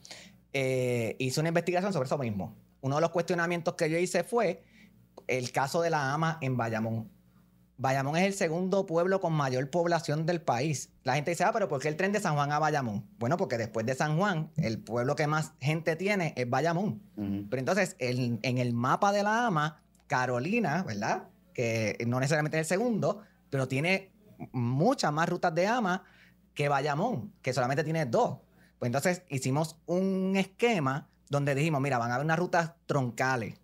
eh, 0.53 1.15
hice 1.17 1.39
una 1.39 1.49
investigación 1.49 1.91
sobre 1.91 2.05
eso 2.05 2.19
mismo. 2.19 2.55
Uno 2.81 2.95
de 2.95 3.01
los 3.01 3.09
cuestionamientos 3.09 3.73
que 3.73 3.89
yo 3.89 3.97
hice 3.97 4.23
fue 4.23 4.63
el 5.27 5.51
caso 5.51 5.81
de 5.81 5.89
la 5.89 6.13
ama 6.13 6.37
en 6.39 6.55
Bayamón. 6.55 7.09
Bayamón 7.77 8.15
es 8.17 8.25
el 8.25 8.33
segundo 8.33 8.85
pueblo 8.85 9.21
con 9.21 9.33
mayor 9.33 9.69
población 9.71 10.27
del 10.27 10.41
país. 10.41 10.91
La 11.03 11.15
gente 11.15 11.31
dice, 11.31 11.45
ah, 11.45 11.51
pero 11.53 11.67
¿por 11.67 11.81
qué 11.81 11.87
el 11.87 11.95
tren 11.95 12.11
de 12.11 12.19
San 12.19 12.35
Juan 12.35 12.51
a 12.51 12.59
Bayamón? 12.59 13.07
Bueno, 13.17 13.37
porque 13.37 13.57
después 13.57 13.87
de 13.87 13.95
San 13.95 14.17
Juan, 14.17 14.51
el 14.55 14.77
pueblo 14.77 15.15
que 15.15 15.25
más 15.25 15.53
gente 15.59 15.95
tiene 15.95 16.33
es 16.37 16.47
Bayamón. 16.47 17.01
Ujú. 17.15 17.47
Pero 17.49 17.59
entonces, 17.59 17.95
en 17.99 18.57
el 18.57 18.73
mapa 18.73 19.11
de 19.11 19.23
la 19.23 19.47
AMA, 19.47 19.81
Carolina, 20.07 20.83
¿verdad? 20.83 21.23
Que 21.57 21.97
no 22.05 22.19
necesariamente 22.19 22.59
es 22.59 22.71
el 22.71 22.77
segundo, 22.77 23.23
pero 23.49 23.67
tiene 23.67 24.11
muchas 24.51 25.11
más 25.11 25.27
rutas 25.27 25.55
de 25.55 25.65
AMA 25.65 26.03
que 26.53 26.69
Bayamón, 26.69 27.33
que 27.41 27.51
solamente 27.51 27.83
tiene 27.83 28.05
dos. 28.05 28.37
Pues 28.77 28.89
entonces 28.89 29.23
hicimos 29.29 29.75
un 29.87 30.35
esquema 30.35 31.09
donde 31.29 31.55
dijimos, 31.55 31.81
mira, 31.81 31.97
van 31.97 32.11
a 32.11 32.15
haber 32.15 32.25
unas 32.25 32.37
rutas 32.37 32.73
troncales. 32.85 33.55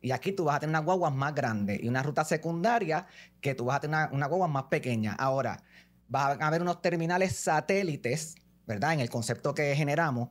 Y 0.00 0.12
aquí 0.12 0.30
tú 0.30 0.44
vas 0.44 0.56
a 0.56 0.60
tener 0.60 0.70
unas 0.70 0.84
guaguas 0.84 1.12
más 1.12 1.34
grandes 1.34 1.82
y 1.82 1.88
una 1.88 2.04
ruta 2.04 2.24
secundaria 2.24 3.06
que 3.40 3.56
tú 3.56 3.64
vas 3.64 3.78
a 3.78 3.80
tener 3.80 3.96
una, 3.96 4.10
una 4.12 4.26
guagua 4.26 4.46
más 4.46 4.64
pequeña. 4.64 5.14
Ahora, 5.14 5.64
van 6.06 6.40
a 6.40 6.46
haber 6.46 6.62
unos 6.62 6.80
terminales 6.80 7.34
satélites, 7.34 8.36
¿verdad? 8.68 8.92
En 8.92 9.00
el 9.00 9.10
concepto 9.10 9.52
que 9.52 9.74
generamos, 9.74 10.28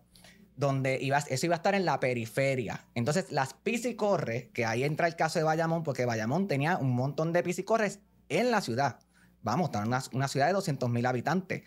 donde 0.56 0.98
iba, 1.02 1.18
eso 1.18 1.45
iba 1.45 1.56
a 1.56 1.57
estar 1.57 1.73
en 1.76 1.86
la 1.86 1.99
periferia. 1.99 2.86
Entonces, 2.95 3.32
las 3.32 3.53
piscicorres, 3.53 4.48
que 4.53 4.65
ahí 4.65 4.84
entra 4.84 5.07
el 5.07 5.15
caso 5.15 5.40
de 5.40 5.44
Bayamón, 5.44 5.84
porque 5.84 6.06
Bayamón 6.06 6.48
tenía 6.48 6.78
un 6.78 6.91
montón 6.91 7.34
de 7.34 7.41
piscicorres 7.44 7.99
en 8.30 8.52
la 8.52 8.61
ciudad. 8.61 8.99
Vamos, 9.44 9.68
está 9.69 9.80
en 9.82 9.88
una, 9.88 10.02
una 10.14 10.28
ciudad 10.28 10.48
de 10.48 10.53
200 10.53 10.90
mil 10.90 11.06
habitantes. 11.06 11.64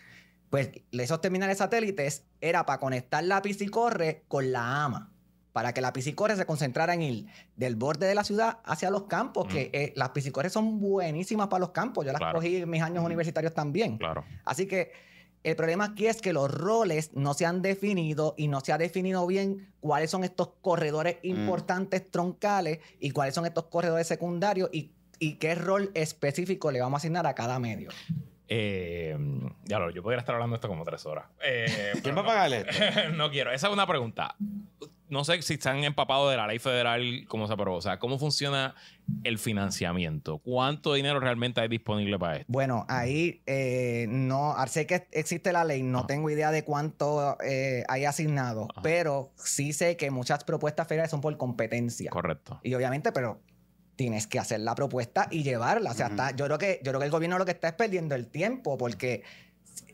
Pues 0.49 0.69
esos 0.91 1.19
terminales 1.21 1.57
satélites 1.57 2.23
era 2.39 2.65
para 2.65 2.79
conectar 2.79 3.23
la 3.23 3.41
piscicorre 3.41 4.23
con 4.27 4.51
la 4.51 4.85
AMA, 4.85 5.11
para 5.51 5.73
que 5.73 5.81
la 5.81 5.91
piscicorre 5.91 6.35
se 6.37 6.45
concentrara 6.45 6.93
en 6.93 7.01
ir 7.01 7.25
del 7.57 7.75
borde 7.75 8.05
de 8.07 8.15
la 8.15 8.23
ciudad 8.23 8.59
hacia 8.63 8.89
los 8.91 9.03
campos, 9.03 9.47
que 9.47 9.71
eh, 9.73 9.91
las 9.95 10.09
piscicorres 10.09 10.53
son 10.53 10.79
buenísimas 10.79 11.47
para 11.47 11.59
los 11.61 11.71
campos. 11.71 12.05
Yo 12.05 12.11
las 12.13 12.19
Claro. 12.19 12.35
cogí 12.39 12.57
en 12.57 12.69
mis 12.69 12.81
años 12.81 12.99
Ujú. 12.99 13.07
universitarios 13.07 13.53
también. 13.53 13.97
Claro. 13.97 14.23
Así 14.45 14.67
que 14.67 14.91
el 15.45 15.55
problema 15.55 15.85
aquí 15.85 16.07
es 16.07 16.21
que 16.21 16.33
los 16.33 16.51
roles 16.51 17.11
no 17.13 17.35
se 17.35 17.45
han 17.45 17.61
definido 17.61 18.33
y 18.35 18.47
no 18.47 18.61
se 18.61 18.73
ha 18.73 18.77
definido 18.79 19.25
bien 19.27 19.71
cuáles 19.79 20.09
son 20.09 20.23
estos 20.23 20.49
corredores 20.61 21.17
importantes 21.21 22.09
troncales 22.09 22.79
y 22.99 23.11
cuáles 23.11 23.35
son 23.35 23.45
estos 23.45 23.65
corredores 23.65 24.07
secundarios 24.07 24.69
y, 24.73 24.91
y 25.19 25.35
qué 25.35 25.53
rol 25.53 25.91
específico 25.93 26.71
le 26.71 26.81
vamos 26.81 26.97
a 26.97 26.99
asignar 26.99 27.27
a 27.27 27.35
cada 27.35 27.59
medio. 27.59 27.89
Eh, 28.47 29.17
ya 29.63 29.79
lo, 29.79 29.89
yo 29.91 30.01
podría 30.03 30.19
estar 30.19 30.33
hablando 30.35 30.53
de 30.53 30.57
esto 30.57 30.67
como 30.67 30.83
tres 30.83 31.05
horas. 31.05 31.25
Eh, 31.43 31.93
¿Quién 32.01 32.15
va 32.15 32.21
a 32.21 32.23
no. 32.23 32.27
pagarle 32.27 32.65
esto? 32.67 33.09
no 33.15 33.29
quiero. 33.29 33.51
Esa 33.51 33.67
es 33.67 33.73
una 33.73 33.85
pregunta. 33.87 34.35
No 35.07 35.23
sé 35.23 35.41
si 35.43 35.53
están 35.53 35.83
empapados 35.83 36.31
de 36.31 36.37
la 36.37 36.47
ley 36.47 36.57
federal, 36.59 37.25
cómo 37.27 37.45
se 37.47 37.53
aprobó. 37.53 37.77
O 37.77 37.81
sea, 37.81 37.99
¿cómo 37.99 38.17
funciona 38.17 38.73
el 39.23 39.37
financiamiento? 39.37 40.39
¿Cuánto 40.39 40.93
dinero 40.93 41.19
realmente 41.19 41.61
hay 41.61 41.67
disponible 41.67 42.17
para 42.17 42.37
esto? 42.37 42.45
Bueno, 42.51 42.85
ahí 42.89 43.41
eh, 43.45 44.07
no, 44.09 44.55
sé 44.67 44.87
que 44.87 45.07
existe 45.11 45.53
la 45.53 45.63
ley, 45.63 45.83
no 45.83 45.99
Ajá. 45.99 46.07
tengo 46.07 46.29
idea 46.29 46.49
de 46.51 46.63
cuánto 46.63 47.37
eh, 47.43 47.83
hay 47.87 48.05
asignado, 48.05 48.67
Ajá. 48.71 48.81
pero 48.81 49.31
sí 49.35 49.73
sé 49.73 49.95
que 49.95 50.09
muchas 50.09 50.43
propuestas 50.43 50.87
federales 50.87 51.11
son 51.11 51.21
por 51.21 51.37
competencia. 51.37 52.09
Correcto. 52.09 52.59
Y 52.63 52.73
obviamente, 52.73 53.11
pero 53.11 53.39
tienes 53.95 54.27
que 54.27 54.39
hacer 54.39 54.59
la 54.59 54.75
propuesta 54.75 55.27
y 55.31 55.43
llevarla. 55.43 55.91
O 55.91 55.93
sea, 55.93 56.07
está- 56.07 56.31
yo, 56.35 56.45
creo 56.45 56.57
que, 56.57 56.79
yo 56.83 56.91
creo 56.91 56.99
que 56.99 57.05
el 57.05 57.11
gobierno 57.11 57.37
lo 57.37 57.45
que 57.45 57.51
está 57.51 57.69
es 57.69 57.73
perdiendo 57.75 58.15
el 58.15 58.27
tiempo, 58.27 58.77
porque 58.77 59.23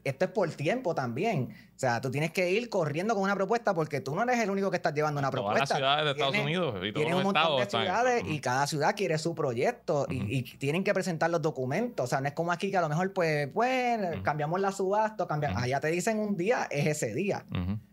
esto 0.03 0.25
es 0.25 0.31
por 0.31 0.49
tiempo 0.51 0.95
también. 0.95 1.49
O 1.75 1.79
sea, 1.81 1.99
tú 2.01 2.11
tienes 2.11 2.31
que 2.31 2.51
ir 2.51 2.69
corriendo 2.69 3.13
con 3.15 3.23
una 3.23 3.35
propuesta 3.35 3.73
porque 3.73 4.01
tú 4.01 4.15
no 4.15 4.23
eres 4.23 4.39
el 4.39 4.49
único 4.49 4.69
que 4.69 4.77
estás 4.77 4.93
llevando 4.93 5.19
una 5.19 5.29
Todas 5.31 5.43
propuesta. 5.43 5.73
las 5.73 5.77
ciudades 5.79 6.05
de 6.05 6.11
Estados 6.11 6.33
Tienes- 6.33 6.45
Unidos 6.45 6.75
y 6.75 6.79
todos 6.79 6.93
Tienes 6.93 7.11
los 7.11 7.17
un 7.19 7.23
montón 7.33 7.59
de 7.59 7.65
ciudades 7.69 8.23
y 8.27 8.39
cada 8.39 8.67
ciudad 8.67 8.95
quiere 8.95 9.17
su 9.17 9.33
proyecto 9.35 10.05
y- 10.09 10.43
tienen 10.57 10.83
que 10.83 10.93
presentar 10.93 11.29
los 11.29 11.41
documentos. 11.41 12.03
O 12.03 12.07
sea, 12.07 12.21
no 12.21 12.27
es 12.27 12.33
como 12.33 12.51
aquí 12.51 12.69
que 12.71 12.77
a 12.77 12.81
lo 12.81 12.89
mejor, 12.89 13.13
pues, 13.13 13.47
pues 13.53 13.99
cambiamos 14.23 14.59
la 14.59 14.71
subasta, 14.71 15.27
cambiamos. 15.27 15.61
Allá 15.61 15.79
te 15.79 15.87
dicen 15.87 16.19
un 16.19 16.37
día, 16.37 16.67
es 16.69 16.87
ese 16.87 17.13
día. 17.13 17.45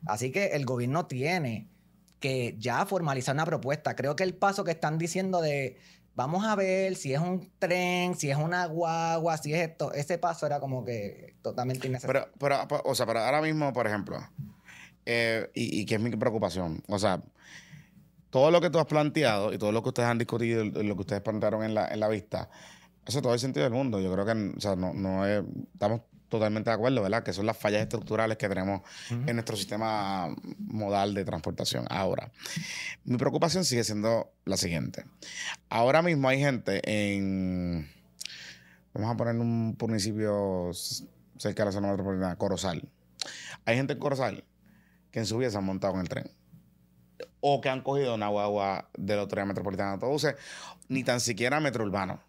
Así 0.07 0.31
que 0.33 0.47
el 0.49 0.65
gobierno 0.65 1.07
tiene 1.07 1.69
que 2.21 2.57
ya 2.59 2.85
formalizar 2.85 3.35
una 3.35 3.45
propuesta. 3.47 3.95
Creo 3.95 4.17
que 4.17 4.25
el 4.25 4.35
paso 4.35 4.65
que 4.65 4.73
están 4.73 4.99
diciendo 4.99 5.41
de 5.41 5.77
vamos 6.19 6.45
a 6.45 6.57
ver 6.57 6.97
si 6.97 7.15
es 7.15 7.21
un 7.21 7.49
tren, 7.61 8.17
si 8.17 8.29
es 8.29 8.37
una 8.37 8.67
guagua, 8.67 9.37
si 9.37 9.55
es 9.55 9.69
esto. 9.69 9.93
Ese 9.93 10.19
paso 10.19 10.47
era 10.47 10.59
como 10.59 10.85
que 10.85 11.37
totalmente 11.43 11.87
innecesario. 11.87 12.29
Pero, 12.41 12.67
pero, 12.69 12.83
o 12.85 12.95
sea, 12.97 13.07
pero 13.07 13.21
ahora 13.21 13.41
mismo, 13.41 13.73
por 13.73 13.87
ejemplo, 13.87 14.19
eh, 15.07 15.49
y, 15.55 15.81
y 15.81 15.87
que 15.87 15.95
es 15.95 16.01
mi 16.01 16.11
preocupación, 16.11 16.83
o 16.89 16.99
sea, 16.99 17.23
todo 18.31 18.51
lo 18.51 18.61
que 18.61 18.69
tú 18.69 18.81
has 18.81 18.87
planteado 18.87 19.53
y 19.53 19.59
todo 19.59 19.71
lo 19.71 19.81
que 19.85 19.91
ustedes 19.91 20.09
han 20.09 20.19
discutido, 20.19 20.65
lo 20.65 20.97
que 20.97 21.01
ustedes 21.01 21.23
plantearon 21.23 21.63
en 21.63 21.75
la, 21.75 21.87
en 21.87 22.01
la 22.01 22.09
vista, 22.09 22.51
eso 23.07 23.23
todo 23.23 23.33
el 23.33 23.39
sentido 23.39 23.63
del 23.63 23.73
mundo. 23.73 24.01
Yo 24.01 24.13
creo 24.13 24.27
que, 24.27 24.55
o 24.57 24.61
sea, 24.61 24.75
no, 24.75 24.93
no 24.93 25.25
es, 25.25 25.45
estamos 25.73 26.01
totalmente 26.29 26.71
de 26.71 26.75
acuerdo, 26.75 27.03
¿verdad? 27.03 27.23
Que 27.23 27.33
son 27.33 27.47
las 27.47 27.57
fallas 27.57 27.83
estructurales 27.83 28.37
que 28.37 28.49
tenemos 28.49 28.83
en 29.11 29.35
nuestro 29.35 29.57
sistema 29.57 30.29
modal 30.59 31.15
de 31.15 31.25
transportación. 31.25 31.87
Ahora, 31.91 32.31
mi 33.05 33.17
preocupación 33.17 33.65
sigue 33.65 33.85
siendo 33.85 34.33
la 34.45 34.57
siguiente. 34.57 35.05
Ahora 35.69 36.03
mismo 36.03 36.29
hay 36.29 36.39
gente 36.39 36.81
en, 36.85 37.91
vamos 38.93 39.11
a 39.11 39.17
poner 39.17 39.37
un 39.37 39.77
municipio 39.79 40.71
cerca 41.39 41.63
de 41.63 41.67
la 41.67 41.73
zona 41.73 41.89
metropolitana, 41.89 42.37
Corozal. 42.37 42.89
Hay 43.65 43.77
gente 43.77 43.95
en 43.95 43.99
Corozal 43.99 44.45
que 45.11 45.21
en 45.21 45.27
su 45.27 45.39
vida 45.39 45.51
se 45.51 45.59
han 45.59 45.65
montado 45.65 45.95
en 45.95 46.01
el 46.01 46.09
tren. 46.09 46.31
O 47.41 47.61
que 47.61 47.69
han 47.69 47.83
cogido 47.83 48.15
una 48.15 48.29
guagua 48.29 48.91
de 48.97 49.15
la 49.15 49.23
autoridad 49.23 49.47
metropolitana 49.47 49.91
de 49.91 49.95
autobuses, 49.95 50.35
ni 50.89 51.05
tan 51.05 51.21
siquiera 51.21 51.61
metro 51.61 51.85
urbano, 51.85 52.21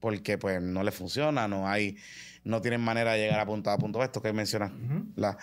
porque 0.00 0.38
pues 0.38 0.60
no 0.62 0.82
le 0.82 0.90
funciona, 0.90 1.46
no 1.48 1.68
hay 1.68 1.96
no 2.44 2.60
tienen 2.60 2.80
manera 2.80 3.12
de 3.12 3.18
llegar 3.18 3.40
a 3.40 3.46
punto 3.46 3.70
A, 3.70 3.78
punto 3.78 3.98
B, 3.98 4.04
esto 4.04 4.22
que 4.22 4.32
mencionas. 4.32 4.72
la... 5.16 5.36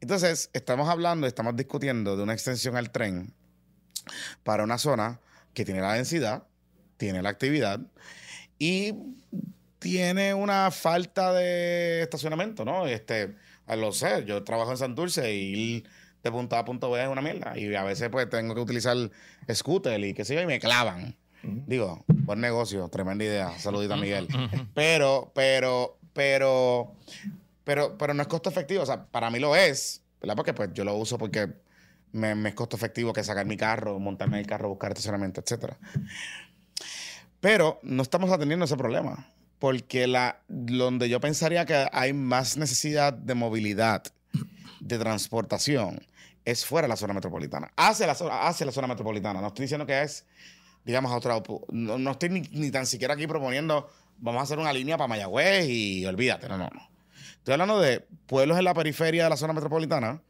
Entonces, 0.00 0.50
estamos 0.52 0.88
hablando, 0.88 1.26
estamos 1.26 1.56
discutiendo 1.56 2.16
de 2.16 2.22
una 2.22 2.32
extensión 2.32 2.76
al 2.76 2.90
tren 2.90 3.32
para 4.42 4.64
una 4.64 4.78
zona 4.78 5.20
que 5.54 5.64
tiene 5.64 5.80
la 5.80 5.94
densidad, 5.94 6.44
tiene 6.96 7.22
la 7.22 7.28
actividad 7.28 7.80
y 8.58 8.94
tiene 9.78 10.34
una 10.34 10.70
falta 10.70 11.32
de 11.32 12.02
estacionamiento, 12.02 12.64
¿no? 12.64 12.86
Este, 12.86 13.34
lo 13.68 13.92
sé, 13.92 14.24
yo 14.24 14.42
trabajo 14.44 14.70
en 14.72 14.76
Santurce 14.78 15.34
y 15.34 15.84
de 16.22 16.30
punto 16.30 16.56
A 16.56 16.60
a 16.60 16.64
punto 16.64 16.90
B 16.90 17.02
es 17.02 17.08
una 17.08 17.22
mierda. 17.22 17.58
Y 17.58 17.74
a 17.74 17.82
veces 17.82 18.08
pues 18.10 18.28
tengo 18.30 18.54
que 18.54 18.60
utilizar 18.60 18.96
scooter 19.52 20.02
y 20.04 20.14
qué 20.14 20.24
sé 20.24 20.34
yo, 20.34 20.42
y 20.42 20.46
me 20.46 20.60
clavan. 20.60 21.16
Digo, 21.42 22.04
buen 22.06 22.40
negocio, 22.40 22.88
tremenda 22.88 23.24
idea. 23.24 23.58
Saludita, 23.58 23.96
Miguel. 23.96 24.28
Pero, 24.74 25.32
pero, 25.34 25.98
pero, 26.12 26.94
pero, 27.64 27.96
pero 27.98 28.14
no 28.14 28.22
es 28.22 28.28
costo 28.28 28.50
efectivo. 28.50 28.82
O 28.82 28.86
sea, 28.86 29.06
para 29.06 29.30
mí 29.30 29.38
lo 29.38 29.56
es, 29.56 30.02
¿verdad? 30.20 30.36
Porque 30.36 30.54
pues 30.54 30.70
yo 30.72 30.84
lo 30.84 30.94
uso 30.94 31.18
porque 31.18 31.52
me, 32.12 32.48
es 32.48 32.54
costo 32.54 32.76
efectivo 32.76 33.12
que 33.12 33.24
sacar 33.24 33.46
mi 33.46 33.56
carro, 33.56 33.98
montarme 33.98 34.38
el 34.40 34.46
carro, 34.46 34.68
buscar 34.68 34.92
estacionamiento, 34.92 35.40
etcétera. 35.40 35.78
Pero 37.40 37.80
no 37.82 38.02
estamos 38.02 38.30
atendiendo 38.30 38.64
ese 38.64 38.76
problema. 38.76 39.28
Porque 39.58 40.06
la, 40.08 40.40
donde 40.48 41.08
yo 41.08 41.20
pensaría 41.20 41.64
que 41.66 41.86
hay 41.92 42.12
más 42.12 42.56
necesidad 42.56 43.12
de 43.12 43.34
movilidad, 43.34 44.02
de 44.80 44.98
transportación, 44.98 46.04
es 46.44 46.66
fuera 46.66 46.86
de 46.86 46.90
la 46.90 46.96
zona 46.96 47.14
metropolitana. 47.14 47.72
Hacia 47.76 48.06
la 48.06 48.12
hacia 48.12 48.66
la 48.66 48.72
zona 48.72 48.88
metropolitana. 48.88 49.40
No 49.40 49.48
estoy 49.48 49.64
diciendo 49.64 49.86
que 49.86 50.02
es, 50.02 50.26
digamos, 50.84 51.12
a 51.12 51.16
otro. 51.16 51.42
No, 51.70 51.98
no 51.98 52.10
estoy 52.10 52.30
ni, 52.30 52.40
ni, 52.40 52.70
tan 52.70 52.86
siquiera 52.86 53.14
aquí 53.14 53.26
proponiendo 53.28 53.88
vamos 54.22 54.40
a 54.40 54.44
hacer 54.44 54.58
una 54.58 54.72
línea 54.72 54.96
para 54.96 55.08
Mayagüez 55.08 55.68
y 55.68 56.06
olvídate, 56.06 56.48
no, 56.48 56.56
no, 56.56 56.70
no. 56.72 56.88
Estoy 57.42 57.54
hablando 57.54 57.80
de 57.80 58.06
pueblos 58.26 58.56
en 58.56 58.64
la 58.64 58.72
periferia 58.72 59.24
de 59.24 59.30
la 59.30 59.36
zona 59.36 59.52
metropolitana 59.52 60.22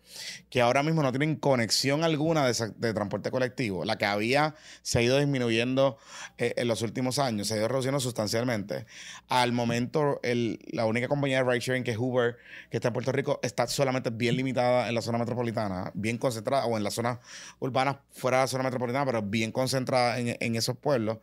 que 0.49 0.63
ahora 0.63 0.83
mismo 0.83 1.03
no 1.03 1.13
tienen 1.13 1.37
conexión 1.37 2.05
alguna 2.05 2.47
de, 2.47 2.95
transporte 2.95 3.31
colectivo. 3.31 3.85
La 3.85 3.99
que 3.99 4.07
había 4.07 4.55
se 4.81 4.99
ha 4.99 5.03
ido 5.03 5.19
disminuyendo 5.19 5.99
eh, 6.39 6.55
en 6.57 6.69
los 6.69 6.81
últimos 6.81 7.19
años, 7.19 7.49
se 7.49 7.55
ha 7.55 7.57
ido 7.59 7.69
reduciendo 7.69 8.01
sustancialmente. 8.01 8.87
Al 9.29 9.53
momento, 9.53 10.21
la 10.23 10.87
única 10.87 11.07
compañía 11.09 11.45
de 11.45 11.51
ride 11.51 11.61
sharing 11.61 11.85
que 11.85 11.91
es 11.91 11.99
Uber, 11.99 12.37
que 12.71 12.79
está 12.79 12.89
en 12.89 12.95
Puerto 12.95 13.13
Rico, 13.13 13.41
está 13.43 13.67
solamente 13.67 14.09
bien 14.09 14.37
limitada 14.37 14.89
en 14.89 14.95
la 14.95 15.03
zona 15.03 15.19
metropolitana, 15.19 15.91
bien 15.93 16.17
concentrada, 16.17 16.65
o 16.65 16.79
en 16.79 16.85
las 16.85 16.95
zonas 16.95 17.19
urbanas 17.59 17.97
fuera 18.11 18.39
de 18.39 18.45
la 18.45 18.49
zona 18.49 18.65
metropolitana, 18.65 19.05
pero 19.05 19.21
bien 19.21 19.53
concentrada 19.53 20.19
en, 20.19 20.35
en 20.41 20.57
esos 20.57 20.79
pueblos 20.79 21.19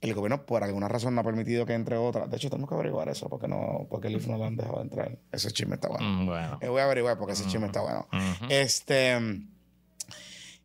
el 0.00 0.14
gobierno 0.14 0.46
por 0.46 0.62
alguna 0.62 0.88
razón 0.88 1.14
no 1.14 1.22
ha 1.22 1.24
permitido 1.24 1.66
que 1.66 1.74
entre 1.74 1.96
otras. 1.96 2.30
De 2.30 2.36
hecho, 2.36 2.50
tenemos 2.50 2.68
que 2.68 2.74
averiguar 2.74 3.08
eso 3.08 3.28
porque 3.28 3.48
no, 3.48 3.86
porque 3.90 4.08
el 4.08 4.16
IF 4.16 4.28
no 4.28 4.38
lo 4.38 4.44
han 4.44 4.56
dejado 4.56 4.80
entrar. 4.80 5.18
Ese 5.32 5.50
chisme 5.50 5.74
está 5.74 5.88
bueno. 5.88 6.06
Mm, 6.06 6.26
bueno. 6.26 6.58
Eh, 6.60 6.68
voy 6.68 6.80
a 6.80 6.84
averiguar 6.84 7.18
porque 7.18 7.32
ese 7.32 7.46
chisme 7.46 7.66
está 7.66 7.80
bueno. 7.80 8.06
Este. 8.48 9.12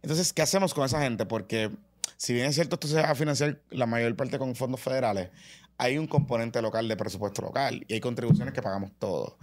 Entonces, 0.01 0.34
¿qué 0.34 0.41
hacemos 0.41 0.73
con 0.73 0.85
esa 0.85 1.01
gente? 1.01 1.26
Porque 1.26 1.72
si 2.18 2.34
bien 2.34 2.45
es 2.45 2.55
cierto, 2.55 2.76
esto 2.76 2.88
se 2.88 3.01
va 3.01 3.10
a 3.10 3.15
financiar 3.15 3.60
la 3.69 3.85
mayor 3.85 4.15
parte 4.15 4.38
con 4.38 4.55
fondos 4.55 4.81
federales, 4.81 5.30
hay 5.77 5.97
un 5.97 6.07
componente 6.07 6.61
local 6.61 6.88
de 6.88 6.95
presupuesto 6.95 7.41
local 7.41 7.84
y 7.88 7.93
hay 7.93 7.99
contribuciones 7.99 8.53
que 8.53 8.61
pagamos 8.61 8.91
todos. 8.99 9.34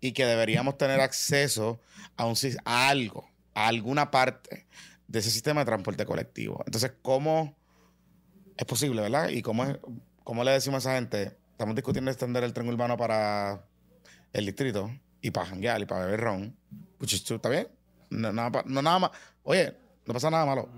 Y 0.00 0.12
que 0.12 0.24
deberíamos 0.24 0.78
tener 0.78 1.00
acceso 1.00 1.80
a, 2.16 2.26
un, 2.26 2.34
a 2.64 2.88
algo, 2.88 3.28
a 3.54 3.66
alguna 3.66 4.10
parte 4.10 4.66
de 5.06 5.18
ese 5.18 5.30
sistema 5.30 5.60
de 5.60 5.66
transporte 5.66 6.06
colectivo. 6.06 6.62
Entonces, 6.66 6.92
¿cómo 7.02 7.54
es 8.56 8.64
posible, 8.66 9.02
¿verdad? 9.02 9.28
¿Y 9.28 9.42
cómo, 9.42 9.64
es, 9.64 9.78
cómo 10.22 10.44
le 10.44 10.52
decimos 10.52 10.86
a 10.86 10.90
esa 10.90 10.98
gente? 10.98 11.36
Estamos 11.52 11.74
discutiendo 11.74 12.10
extender 12.10 12.44
el 12.44 12.52
tren 12.52 12.68
urbano 12.68 12.96
para 12.96 13.64
el 14.32 14.46
distrito 14.46 14.90
y 15.20 15.30
para 15.30 15.46
janguear 15.46 15.80
y 15.80 15.86
para 15.86 16.04
beber 16.04 16.20
ron. 16.20 16.56
Pues 16.98 17.12
¿Está 17.14 17.48
bien? 17.48 17.68
No, 18.10 18.32
nada, 18.32 18.62
no 18.66 18.82
nada 18.82 18.98
más. 18.98 19.10
Oye, 19.42 19.74
no 20.06 20.14
pasa 20.14 20.30
nada 20.30 20.44
malo. 20.44 20.68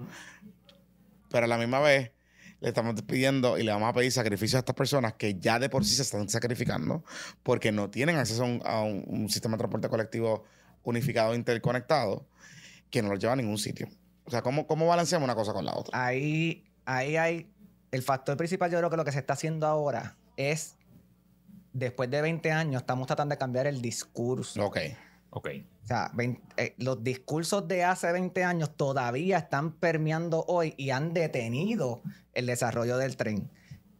Pero 1.30 1.44
a 1.44 1.48
la 1.48 1.58
misma 1.58 1.80
vez 1.80 2.12
le 2.60 2.68
estamos 2.68 3.00
pidiendo 3.02 3.58
y 3.58 3.62
le 3.62 3.72
vamos 3.72 3.88
a 3.88 3.92
pedir 3.92 4.12
sacrificios 4.12 4.56
a 4.56 4.58
estas 4.60 4.74
personas 4.74 5.14
que 5.14 5.38
ya 5.38 5.58
de 5.58 5.68
por 5.68 5.84
sí 5.84 5.94
se 5.94 6.02
están 6.02 6.28
sacrificando 6.28 7.04
porque 7.42 7.72
no 7.72 7.90
tienen 7.90 8.16
acceso 8.16 8.44
a 8.64 8.82
un, 8.82 9.28
sistema 9.28 9.56
de 9.56 9.58
transporte 9.58 9.88
colectivo 9.88 10.44
unificado, 10.82 11.34
interconectado, 11.34 12.26
que 12.90 13.02
no 13.02 13.10
los 13.10 13.18
lleva 13.18 13.34
a 13.34 13.36
ningún 13.36 13.58
sitio. 13.58 13.88
O 14.24 14.30
sea, 14.30 14.42
¿cómo, 14.42 14.66
cómo 14.66 14.86
balanceamos 14.86 15.24
una 15.24 15.34
cosa 15.34 15.52
con 15.52 15.64
la 15.64 15.74
otra? 15.74 16.04
Ahí, 16.04 16.64
ahí 16.84 17.16
hay 17.16 17.50
el 17.90 18.02
factor 18.02 18.36
principal 18.36 18.70
yo 18.70 18.78
creo 18.78 18.90
que 18.90 18.96
lo 18.96 19.04
que 19.04 19.12
se 19.12 19.18
está 19.18 19.34
haciendo 19.34 19.66
ahora 19.66 20.16
es, 20.36 20.76
después 21.72 22.10
de 22.10 22.20
20 22.22 22.50
años, 22.50 22.82
estamos 22.82 23.06
tratando 23.06 23.34
de 23.34 23.38
cambiar 23.38 23.66
el 23.66 23.80
discurso. 23.80 24.64
Ok. 24.64 24.78
Ok. 25.30 25.48
O 25.84 25.86
sea, 25.86 26.10
eh, 26.56 26.74
los 26.78 27.04
discursos 27.04 27.68
de 27.68 27.84
hace 27.84 28.10
20 28.10 28.42
años 28.42 28.76
todavía 28.76 29.38
están 29.38 29.72
permeando 29.72 30.44
hoy 30.48 30.74
y 30.76 30.90
han 30.90 31.12
detenido 31.12 32.02
el 32.32 32.46
desarrollo 32.46 32.96
del 32.96 33.16
tren. 33.16 33.50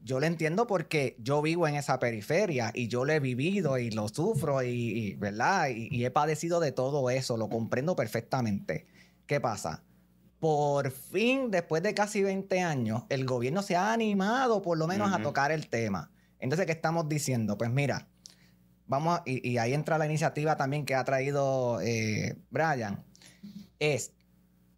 Yo 0.02 0.20
lo 0.20 0.26
entiendo 0.26 0.66
porque 0.66 1.16
yo 1.18 1.42
vivo 1.42 1.66
en 1.68 1.74
esa 1.74 1.98
periferia 1.98 2.70
y 2.72 2.88
yo 2.88 3.04
lo 3.04 3.12
he 3.12 3.20
vivido 3.20 3.76
y 3.76 3.90
lo 3.90 4.08
sufro 4.08 4.62
y, 4.62 5.14
¿verdad? 5.16 5.68
y 5.68 6.04
he 6.04 6.10
padecido 6.10 6.60
de 6.60 6.72
todo 6.72 7.10
eso, 7.10 7.36
lo 7.36 7.48
comprendo 7.48 7.96
perfectamente. 7.96 8.86
¿Qué 9.26 9.40
pasa? 9.40 9.82
Por 10.40 10.90
fin, 10.90 11.50
después 11.50 11.82
de 11.82 11.94
casi 11.94 12.22
20 12.22 12.60
años, 12.60 13.04
el 13.08 13.24
gobierno 13.24 13.62
se 13.62 13.76
ha 13.76 13.92
animado 13.92 14.62
por 14.62 14.76
lo 14.76 14.86
menos 14.86 15.12
a 15.12 15.22
tocar 15.22 15.50
el 15.50 15.68
tema. 15.68 16.10
Entonces, 16.38 16.66
¿qué 16.66 16.72
estamos 16.72 17.08
diciendo? 17.08 17.56
Pues 17.56 17.70
mira, 17.70 18.08
vamos, 18.86 19.20
y, 19.24 19.56
ahí 19.58 19.72
entra 19.72 19.98
la 19.98 20.06
iniciativa 20.06 20.56
también 20.56 20.84
que 20.84 20.94
ha 20.94 21.04
traído 21.04 21.80
eh, 21.80 22.36
Brian, 22.50 23.04
es, 23.78 24.12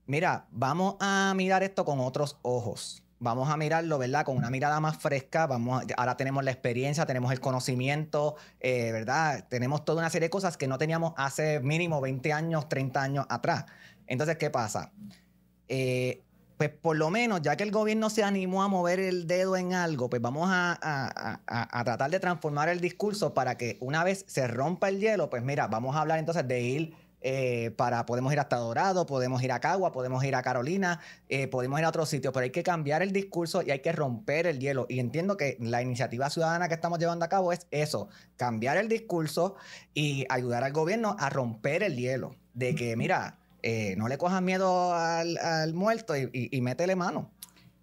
mira, 0.07 0.47
vamos 0.51 0.97
a 1.01 1.33
mirar 1.37 1.63
esto 1.63 1.85
con 1.85 2.01
otros 2.01 2.39
ojos. 2.43 3.03
Vamos 3.21 3.51
a 3.51 3.57
mirarlo, 3.57 3.99
¿verdad? 3.99 4.25
Con 4.25 4.37
una 4.37 4.49
mirada 4.49 4.79
más 4.79 4.97
fresca. 4.99 5.49
Vamos 5.49 5.85
ahora 5.97 6.17
tenemos 6.17 6.45
la 6.45 6.53
experiencia, 6.53 7.05
tenemos 7.05 7.33
el 7.33 7.41
conocimiento, 7.41 8.37
eh, 8.61 8.93
¿verdad? 8.93 9.45
Tenemos 9.49 9.85
toda 9.85 9.99
una 10.03 10.11
serie 10.11 10.27
de 10.27 10.31
cosas 10.31 10.57
que 10.57 10.69
no 10.69 10.79
teníamos 10.79 11.15
hace 11.17 11.59
mínimo 11.59 12.01
20 12.01 12.33
años, 12.33 12.69
30 12.69 13.03
años 13.03 13.27
atrás. 13.29 13.67
Entonces, 14.07 14.37
¿qué 14.37 14.51
pasa? 14.51 14.93
Eh, 15.69 16.23
pues 16.59 16.71
por 16.71 16.97
lo 16.97 17.09
menos, 17.09 17.41
ya 17.41 17.57
que 17.57 17.63
el 17.63 17.71
gobierno 17.71 18.11
se 18.11 18.25
animó 18.25 18.65
a 18.65 18.69
mover 18.69 18.99
el 18.99 19.29
dedo 19.29 19.57
en 19.57 19.75
algo, 19.75 20.11
pues 20.11 20.21
vamos 20.21 20.49
a, 20.51 21.41
tratar 21.85 22.11
de 22.11 22.19
transformar 22.19 22.69
el 22.69 22.81
discurso 22.81 23.33
para 23.33 23.57
que 23.57 23.79
una 23.81 24.03
vez 24.03 24.25
se 24.27 24.49
rompa 24.49 24.89
el 24.89 24.99
hielo, 24.99 25.31
pues 25.31 25.45
mira, 25.45 25.69
vamos 25.69 25.95
a 25.95 26.01
hablar 26.01 26.19
entonces 26.19 26.49
de 26.49 26.61
ir 26.61 26.95
eh, 27.21 27.73
para, 27.77 28.07
podemos 28.07 28.33
ir 28.33 28.41
hasta 28.41 28.57
Dorado, 28.57 29.07
podemos 29.07 29.41
ir 29.43 29.53
a 29.53 29.61
Cagua, 29.61 29.93
podemos 29.93 30.23
ir 30.25 30.35
a 30.35 30.43
Carolina, 30.43 30.99
eh, 31.29 31.47
podemos 31.47 31.79
ir 31.79 31.85
a 31.85 31.89
otros 31.91 32.09
sitios, 32.09 32.33
pero 32.33 32.43
hay 32.43 32.51
que 32.51 32.65
cambiar 32.65 33.03
el 33.03 33.13
discurso 33.13 33.63
y 33.63 33.71
hay 33.71 33.79
que 33.81 33.93
romper 33.93 34.49
el 34.49 34.59
hielo. 34.59 34.87
Y 34.89 34.99
entiendo 34.99 35.37
que 35.37 35.57
la 35.61 35.81
iniciativa 35.81 36.29
ciudadana 36.29 36.69
que 36.69 36.75
estamos 36.75 36.99
llevando 36.99 37.25
a 37.25 37.29
cabo 37.29 37.53
es 37.53 37.69
eso, 37.71 38.09
cambiar 38.37 38.77
el 38.79 38.89
discurso 38.89 39.55
y 39.95 40.27
ayudar 40.29 40.65
al 40.65 40.73
gobierno 40.73 41.15
a 41.19 41.31
romper 41.31 41.85
el 41.85 41.97
hielo. 41.97 42.35
De 42.55 42.75
que, 42.75 42.97
mira, 42.97 43.39
eh, 43.63 43.95
no 43.97 44.09
le 44.09 44.19
cojas 44.19 44.43
miedo 44.43 44.95
al, 44.95 45.75
muerto 45.75 46.15
y, 46.17 46.61
métele 46.61 46.97
mano. 46.97 47.31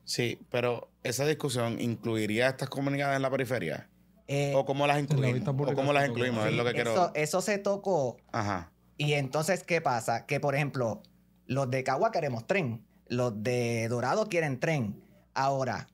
Sí, 0.04 0.40
pero 0.52 0.90
esa 1.04 1.26
discusión 1.26 1.82
incluiría 1.82 2.48
a 2.48 2.50
estas 2.52 2.70
comunidades 2.70 3.16
en 3.16 3.22
la 3.22 3.30
periferia. 3.30 3.90
Eh, 4.28 4.54
¿O 4.56 4.66
cómo 4.66 4.88
las 4.88 5.00
incluimos? 5.00 5.48
¿O 5.48 5.74
cómo 5.74 5.94
las 5.94 6.10
incluimos? 6.10 6.46
es 6.48 6.54
lo 6.54 6.64
que 6.64 6.72
eso, 6.72 6.84
quiero... 6.84 7.12
eso 7.14 7.42
se 7.42 7.58
tocó. 7.58 8.18
Ajá. 8.32 8.72
Y 8.98 9.14
entonces, 9.14 9.64
¿qué 9.64 9.82
pasa? 9.82 10.26
Que, 10.26 10.40
por 10.40 10.56
ejemplo, 10.56 11.02
los 11.46 11.70
de 11.70 11.84
Cagua 11.84 12.12
queremos 12.12 12.48
tren. 12.48 12.86
Los 13.08 13.44
de 13.44 13.88
Dorado 13.90 14.28
quieren 14.30 14.60
tren. 14.60 15.04
Ahora, 15.34 15.88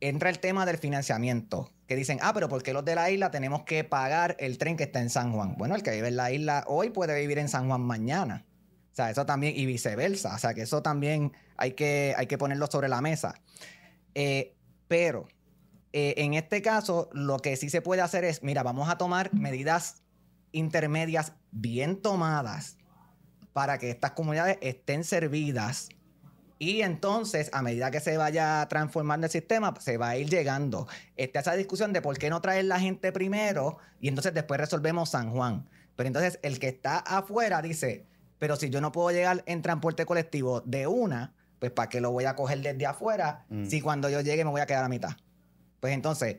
entra 0.00 0.30
el 0.30 0.38
tema 0.38 0.64
del 0.66 0.78
financiamiento. 0.78 1.70
Que 1.86 1.96
dicen, 1.96 2.18
ah, 2.20 2.32
pero 2.34 2.48
¿por 2.48 2.62
qué 2.62 2.72
los 2.72 2.84
de 2.84 2.94
la 2.94 3.10
isla 3.10 3.30
tenemos 3.30 3.62
que 3.62 3.82
pagar 3.82 4.36
el 4.38 4.58
tren 4.58 4.76
que 4.76 4.84
está 4.84 5.00
en 5.00 5.10
San 5.10 5.32
Juan? 5.32 5.56
Bueno, 5.56 5.74
el 5.74 5.82
que 5.82 5.90
vive 5.90 6.08
en 6.08 6.16
la 6.16 6.30
isla 6.30 6.64
hoy 6.66 6.90
puede 6.90 7.18
vivir 7.18 7.38
en 7.38 7.48
San 7.48 7.66
Juan 7.66 7.80
mañana. 7.80 8.44
O 8.98 9.00
sea, 9.00 9.10
eso 9.10 9.24
también, 9.24 9.54
y 9.56 9.64
viceversa. 9.64 10.34
O 10.34 10.38
sea, 10.38 10.54
que 10.54 10.62
eso 10.62 10.82
también 10.82 11.32
hay 11.56 11.72
que, 11.72 12.14
hay 12.16 12.26
que 12.26 12.36
ponerlo 12.36 12.66
sobre 12.66 12.88
la 12.88 13.00
mesa. 13.00 13.34
Eh, 14.14 14.56
pero 14.88 15.28
eh, 15.92 16.14
en 16.16 16.34
este 16.34 16.62
caso, 16.62 17.08
lo 17.12 17.38
que 17.38 17.56
sí 17.56 17.70
se 17.70 17.80
puede 17.80 18.02
hacer 18.02 18.24
es, 18.24 18.42
mira, 18.42 18.64
vamos 18.64 18.88
a 18.88 18.98
tomar 18.98 19.32
medidas 19.32 20.02
intermedias 20.50 21.34
bien 21.52 22.02
tomadas 22.02 22.76
para 23.52 23.78
que 23.78 23.90
estas 23.90 24.12
comunidades 24.12 24.58
estén 24.62 25.04
servidas 25.04 25.90
y 26.58 26.82
entonces, 26.82 27.50
a 27.52 27.62
medida 27.62 27.92
que 27.92 28.00
se 28.00 28.16
vaya 28.16 28.66
transformando 28.68 29.26
el 29.26 29.30
sistema, 29.30 29.74
se 29.78 29.96
va 29.96 30.10
a 30.10 30.16
ir 30.16 30.28
llegando. 30.28 30.88
Está 31.16 31.38
esa 31.38 31.54
discusión 31.54 31.92
de 31.92 32.02
por 32.02 32.18
qué 32.18 32.30
no 32.30 32.40
traer 32.40 32.64
la 32.64 32.80
gente 32.80 33.12
primero 33.12 33.78
y 34.00 34.08
entonces 34.08 34.34
después 34.34 34.58
resolvemos 34.58 35.10
San 35.10 35.30
Juan. 35.30 35.68
Pero 35.94 36.08
entonces 36.08 36.40
el 36.42 36.58
que 36.58 36.68
está 36.68 36.98
afuera 36.98 37.62
dice, 37.62 38.06
pero 38.38 38.56
si 38.56 38.70
yo 38.70 38.80
no 38.80 38.92
puedo 38.92 39.10
llegar 39.10 39.42
en 39.46 39.62
transporte 39.62 40.06
colectivo 40.06 40.60
de 40.62 40.86
una, 40.86 41.34
pues 41.58 41.72
¿para 41.72 41.88
qué 41.88 42.00
lo 42.00 42.10
voy 42.12 42.24
a 42.24 42.36
coger 42.36 42.60
desde 42.62 42.86
afuera 42.86 43.44
Mm. 43.48 43.66
si 43.66 43.80
cuando 43.80 44.08
yo 44.08 44.20
llegue 44.20 44.44
me 44.44 44.50
voy 44.50 44.60
a 44.60 44.66
quedar 44.66 44.84
a 44.84 44.88
mitad? 44.88 45.10
Pues 45.80 45.92
entonces, 45.92 46.36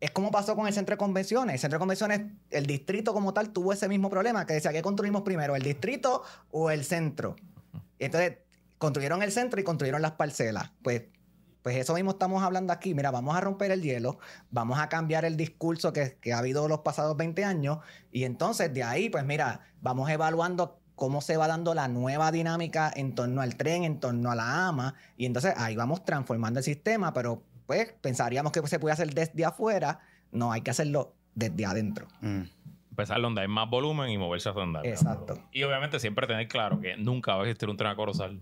es 0.00 0.10
como 0.10 0.30
pasó 0.30 0.54
con 0.54 0.66
el 0.66 0.74
centro 0.74 0.94
de 0.94 0.98
convenciones. 0.98 1.54
El 1.54 1.60
centro 1.60 1.78
de 1.78 1.80
convenciones, 1.80 2.20
el 2.50 2.66
distrito 2.66 3.12
como 3.14 3.32
tal, 3.32 3.50
tuvo 3.50 3.72
ese 3.72 3.88
mismo 3.88 4.10
problema, 4.10 4.46
que 4.46 4.54
decía, 4.54 4.72
¿qué 4.72 4.82
construimos 4.82 5.22
primero, 5.22 5.56
el 5.56 5.62
distrito 5.62 6.22
o 6.50 6.70
el 6.70 6.84
centro? 6.84 7.36
Y 7.98 8.04
entonces, 8.04 8.38
construyeron 8.78 9.22
el 9.22 9.32
centro 9.32 9.60
y 9.60 9.64
construyeron 9.64 10.02
las 10.02 10.12
parcelas. 10.12 10.70
Pues, 10.82 11.04
pues 11.62 11.76
eso 11.76 11.94
mismo 11.94 12.12
estamos 12.12 12.42
hablando 12.42 12.72
aquí. 12.72 12.94
Mira, 12.94 13.10
vamos 13.10 13.34
a 13.36 13.40
romper 13.40 13.70
el 13.70 13.82
hielo, 13.82 14.18
vamos 14.50 14.78
a 14.78 14.88
cambiar 14.88 15.24
el 15.24 15.36
discurso 15.36 15.92
que, 15.92 16.18
que 16.20 16.32
ha 16.32 16.38
habido 16.38 16.68
los 16.68 16.80
pasados 16.80 17.16
20 17.16 17.44
años 17.44 17.78
y 18.12 18.24
entonces 18.24 18.72
de 18.72 18.84
ahí, 18.84 19.08
pues 19.10 19.24
mira, 19.24 19.60
vamos 19.80 20.08
evaluando 20.10 20.78
cómo 20.96 21.20
se 21.20 21.36
va 21.36 21.46
dando 21.46 21.74
la 21.74 21.86
nueva 21.86 22.32
dinámica 22.32 22.92
en 22.94 23.14
torno 23.14 23.42
al 23.42 23.56
tren, 23.56 23.84
en 23.84 24.00
torno 24.00 24.30
a 24.30 24.34
la 24.34 24.66
AMA, 24.66 24.94
y 25.16 25.26
entonces 25.26 25.54
ahí 25.56 25.76
vamos 25.76 26.04
transformando 26.04 26.58
el 26.58 26.64
sistema, 26.64 27.12
pero 27.12 27.42
pues 27.66 27.94
pensaríamos 28.00 28.50
que 28.50 28.66
se 28.66 28.80
puede 28.80 28.94
hacer 28.94 29.14
desde 29.14 29.44
afuera, 29.44 30.00
no, 30.32 30.50
hay 30.50 30.62
que 30.62 30.70
hacerlo 30.70 31.14
desde 31.34 31.66
adentro. 31.66 32.08
Mm. 32.20 32.42
Empezar 32.90 33.20
donde 33.20 33.42
hay 33.42 33.48
más 33.48 33.68
volumen 33.68 34.08
y 34.08 34.16
moverse 34.16 34.48
hacia 34.48 34.62
donde 34.62 34.78
hay 34.78 34.88
Exacto. 34.88 35.38
Y 35.52 35.62
obviamente 35.64 36.00
siempre 36.00 36.26
tener 36.26 36.48
claro 36.48 36.80
que 36.80 36.96
nunca 36.96 37.34
va 37.34 37.42
a 37.42 37.44
existir 37.44 37.68
un 37.68 37.76
tren 37.76 37.90
a 37.90 37.96
Corozal. 37.96 38.40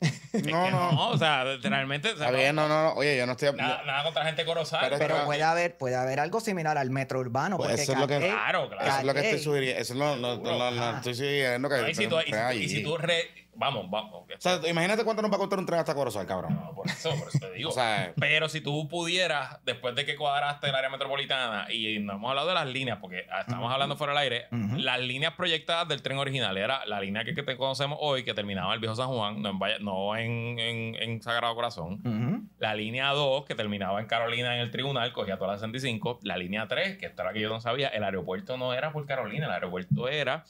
No, 0.32 0.70
no. 0.70 1.10
o 1.10 1.18
sea, 1.18 1.44
realmente. 1.62 2.12
o 2.12 2.16
sea, 2.16 2.26
Está 2.28 2.38
bien, 2.38 2.54
no, 2.56 2.68
no, 2.68 2.82
no. 2.84 2.92
Oye, 2.94 3.16
yo 3.18 3.26
no 3.26 3.32
estoy. 3.32 3.52
Nada, 3.52 3.82
nada 3.84 4.02
contra 4.04 4.24
gente 4.24 4.44
Corozal. 4.44 4.94
Pero- 4.98 5.24
puede 5.26 5.42
haber, 5.42 5.76
puede 5.76 5.96
haber 5.96 6.20
algo 6.20 6.40
similar 6.40 6.78
al 6.78 6.90
metro 6.90 7.18
urbano. 7.20 7.56
Pues 7.56 7.68
porque 7.70 7.82
eso 7.82 7.92
es 7.92 7.98
lo 7.98 8.06
que- 8.06 8.14
Calle- 8.14 8.30
Claro, 8.30 8.68
claro. 8.68 8.86
Eso 8.88 8.98
es 8.98 9.04
lo 9.04 9.14
que 9.14 9.20
estoy 9.20 9.38
sugiriendo. 9.40 9.80
Eso 9.80 9.92
es 9.92 9.98
lo, 9.98 10.16
lo- 10.16 10.36
lo- 10.36 10.42
lo- 10.58 10.70
lo- 10.70 10.82
Ajá. 10.82 10.96
estoy 10.98 11.14
sugiriendo 11.14 11.68
que. 11.68 11.76
No, 11.76 11.88
y 11.88 11.94
si 11.94 12.06
tú, 12.06 12.16
y 12.20 12.24
si 12.24 12.30
tú- 12.30 12.36
allí. 12.36 12.64
y 12.64 12.68
si 12.68 12.82
tú 12.82 12.96
re- 12.96 13.28
Vamos, 13.54 13.90
vamos. 13.90 14.22
O 14.22 14.26
sea, 14.38 14.58
imagínate 14.68 15.04
cuánto 15.04 15.20
nos 15.22 15.30
va 15.30 15.36
a 15.36 15.38
costar 15.38 15.58
un 15.58 15.66
tren 15.66 15.80
hasta 15.80 15.94
Corozal, 15.94 16.26
cabrón. 16.26 16.54
No, 16.54 16.72
por 16.74 16.86
eso, 16.86 17.10
por 17.10 17.28
eso 17.28 17.38
te 17.40 17.52
digo. 17.52 17.68
O 17.70 17.72
sea, 17.72 18.12
Pero 18.18 18.48
si 18.48 18.60
tú 18.62 18.88
pudieras, 18.88 19.58
después 19.64 19.94
de 19.94 20.06
que 20.06 20.16
cuadraste 20.16 20.68
el 20.68 20.74
área 20.74 20.88
metropolitana, 20.88 21.70
y 21.70 21.98
no 21.98 22.14
hemos 22.14 22.30
hablado 22.30 22.48
de 22.48 22.54
las 22.54 22.66
líneas, 22.66 22.98
porque 23.00 23.26
estamos 23.40 23.70
hablando 23.72 23.96
fuera 23.96 24.12
del 24.14 24.22
aire, 24.22 24.46
las 24.78 25.00
líneas 25.00 25.34
proyectadas 25.34 25.86
del 25.88 26.00
tren 26.00 26.16
original 26.18 26.56
era 26.56 26.86
la 26.86 27.00
línea 27.00 27.24
que, 27.24 27.34
que 27.34 27.42
te 27.42 27.56
conocemos 27.56 27.98
hoy, 28.00 28.24
que 28.24 28.32
terminaba 28.34 28.68
en 28.68 28.74
el 28.74 28.80
viejo 28.80 28.94
San 28.96 29.08
Juan, 29.08 29.42
no 29.42 29.50
en, 29.50 29.58
Valle- 29.58 29.80
no 29.80 30.16
en, 30.16 30.58
en- 30.58 30.94
en 30.94 31.22
Sagrado 31.22 31.54
Corazón. 31.54 32.00
La 32.58 32.74
línea 32.74 33.10
2, 33.10 33.44
que 33.44 33.54
terminaba 33.54 34.00
en 34.00 34.06
Carolina 34.06 34.54
en 34.54 34.62
el 34.62 34.70
tribunal, 34.70 35.12
cogía 35.12 35.36
toda 35.36 35.52
la 35.52 35.58
65. 35.58 36.20
La 36.22 36.36
línea 36.38 36.66
3, 36.66 36.96
que 36.96 37.06
esta 37.06 37.22
era 37.22 37.30
la 37.30 37.34
que 37.34 37.40
yo 37.40 37.48
no 37.50 37.60
sabía, 37.60 37.88
el 37.88 38.04
aeropuerto 38.04 38.56
no 38.56 38.72
era 38.72 38.92
por 38.92 39.04
Carolina, 39.06 39.46
el 39.46 39.52
aeropuerto 39.52 40.08
era 40.08 40.44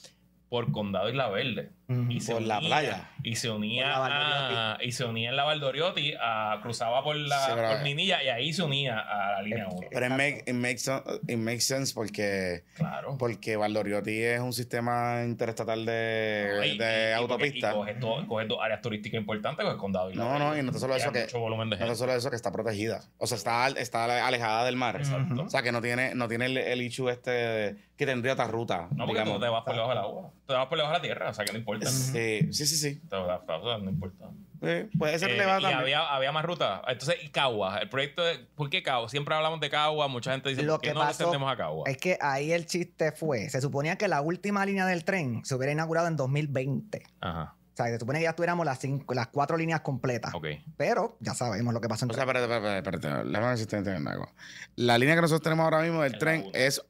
por 0.49 0.73
Condado 0.73 1.09
Isla 1.09 1.29
Verde. 1.29 1.71
Y 2.09 2.21
se 2.21 2.33
Por 2.33 2.43
la 2.43 2.59
unía- 2.59 2.69
playa. 2.69 3.11
Y 3.23 3.37
se 3.37 3.51
unía 3.51 3.87
la 3.99 4.73
a- 4.75 4.85
y 4.85 4.93
se 4.93 5.05
unía 5.05 5.31
en 5.31 5.37
la 5.37 5.45
Valdoriotti, 5.45 6.15
a- 6.21 6.59
cruzaba 6.63 7.03
por 7.03 7.17
la 7.17 7.39
Sí, 7.47 7.53
por 7.53 7.83
Minilla 7.83 8.23
y 8.23 8.29
ahí 8.29 8.53
se 8.53 8.63
unía 8.63 8.99
a 9.01 9.33
la 9.33 9.43
línea 9.43 9.67
1. 9.69 9.89
pero 9.91 10.07
it, 10.07 10.13
make- 10.13 10.45
it 10.47 10.55
makes, 10.55 10.83
it 11.29 11.39
makes 11.39 11.61
sense 11.63 11.93
porque, 11.95 12.63
Claro. 12.75 13.17
porque 13.19 13.57
Valdoriotti 13.57 14.23
es 14.23 14.41
un 14.41 14.53
sistema 14.53 15.23
interestatal 15.25 15.85
de, 15.85 16.53
No, 16.57 16.65
y- 16.65 16.79
de 16.79 17.07
y- 17.09 17.11
y- 17.11 17.13
autopista. 17.13 17.71
Y 17.71 17.75
coge, 17.75 17.95
todo- 17.95 18.27
coge 18.27 18.47
dos 18.47 18.59
áreas 18.63 18.81
turísticas 18.81 19.19
importantes, 19.21 19.65
pues 19.65 19.77
condado 19.77 20.11
Isla 20.11 20.25
No, 20.25 20.31
Verde. 20.33 20.45
no, 20.45 20.57
y 20.59 20.63
no 20.63 20.73
te 20.73 20.79
solo 20.79 20.95
Y 20.95 21.01
eso 21.01 21.13
que- 21.13 21.23
mucho 21.23 21.41
volumen 21.41 21.71
de 21.71 21.77
No 21.77 21.95
solo 21.95 22.15
eso, 22.15 22.31
que 22.31 22.37
está 22.37 22.53
protegida. 22.53 23.03
O 23.19 23.27
sea, 23.27 23.37
está, 23.37 23.69
está 23.69 24.27
alejada 24.27 24.65
del 24.65 24.77
mar. 24.77 24.97
Exacto. 24.97 25.43
O 25.43 25.49
sea, 25.51 25.63
que 25.63 25.73
no 25.73 25.81
tiene, 25.83 26.15
no 26.15 26.29
tiene 26.29 26.47
el, 26.47 26.57
el 26.57 26.83
issue 26.83 27.11
este 27.11 27.77
que 27.97 28.07
tendría 28.07 28.33
otra 28.33 28.47
ruta. 28.47 28.89
No, 28.93 29.05
porque 29.05 29.21
digamos. 29.21 29.35
tú 29.35 29.41
te 29.45 29.49
vas 29.51 29.63
por 29.63 29.75
debajo 29.75 29.91
del 29.91 29.99
agua. 29.99 30.31
Te 30.47 30.55
vas 30.55 30.67
por 30.69 30.79
debajo 30.79 30.95
de 30.95 30.99
la 31.01 31.03
tierra, 31.03 31.29
o 31.31 31.35
sea 31.35 31.45
que 31.45 31.53
no 31.53 31.59
importa. 31.59 31.80
Sí, 31.87 32.53
sí, 32.53 32.67
sí. 32.67 32.77
sí. 32.77 33.01
No 33.11 33.91
importa. 33.91 34.27
Sí, 34.63 34.91
puede 34.99 35.19
ser 35.19 35.31
Eh, 35.31 35.35
elevada 35.37 35.59
y 35.59 35.63
también. 35.63 35.81
había, 35.81 36.01
había 36.15 36.33
más 36.33 36.45
rutas. 36.45 36.83
Entonces, 36.89 37.17
y 37.23 37.31
Cagua, 37.31 37.79
el 37.79 37.89
proyecto 37.89 38.23
de. 38.23 38.39
¿Por 38.55 38.69
qué 38.69 38.83
Cagua? 38.83 39.09
Siempre 39.09 39.35
hablamos 39.35 39.59
de 39.61 39.71
Cagua, 39.71 40.07
mucha 40.09 40.33
gente 40.33 40.51
dice, 40.51 40.63
Lo 40.63 40.75
¿por 40.75 40.81
qué 40.83 40.89
que 40.89 40.95
no 40.95 41.01
le 41.01 41.07
pasó 41.07 41.23
extendemos 41.23 41.51
a 41.51 41.57
Cagua? 41.57 41.85
Es 41.89 41.97
que 41.97 42.19
ahí 42.21 42.53
el 42.53 42.67
chiste 42.67 43.13
fue, 43.13 43.49
se 43.49 43.61
suponía 43.63 43.97
que 43.97 44.07
la 44.07 44.21
última 44.21 44.67
línea 44.67 44.85
del 44.85 45.05
tren 45.05 45.41
se 45.45 45.55
hubiera 45.55 45.73
inaugurado 45.73 46.09
en 46.09 46.17
2020. 46.17 47.03
Ajá, 47.23 47.55
O 47.73 47.77
sea, 47.77 47.87
se 47.87 47.99
supone 47.99 48.19
que 48.19 48.25
ya 48.25 48.35
tuviéramos 48.35 48.67
las, 48.67 48.79
cinco, 48.79 49.15
las 49.15 49.29
cuatro 49.29 49.57
líneas 49.57 49.81
completas. 49.81 50.35
ok. 50.35 50.47
Pero 50.77 51.17
ya 51.21 51.33
sabemos 51.33 51.73
lo 51.73 51.81
que 51.81 51.89
pasó 51.89 52.05
en 52.05 52.11
O 52.11 52.15
sea, 52.15 52.25
espérate, 52.25 52.45
espérate, 52.45 52.77
espérate. 52.77 53.07
espérate. 53.07 53.29
Déjame 53.31 53.47
ver 53.49 53.57
si 53.57 53.63
estoy 53.63 53.79
entendiendo 53.79 54.11
algo. 54.11 54.31
La 54.77 54.99
línea 54.99 55.15
que 55.15 55.23
nosotros 55.23 55.43
tenemos 55.43 55.65
ahora 55.65 55.81
mismo 55.81 56.03
del 56.03 56.19
tren 56.19 56.51
es. 56.53 56.83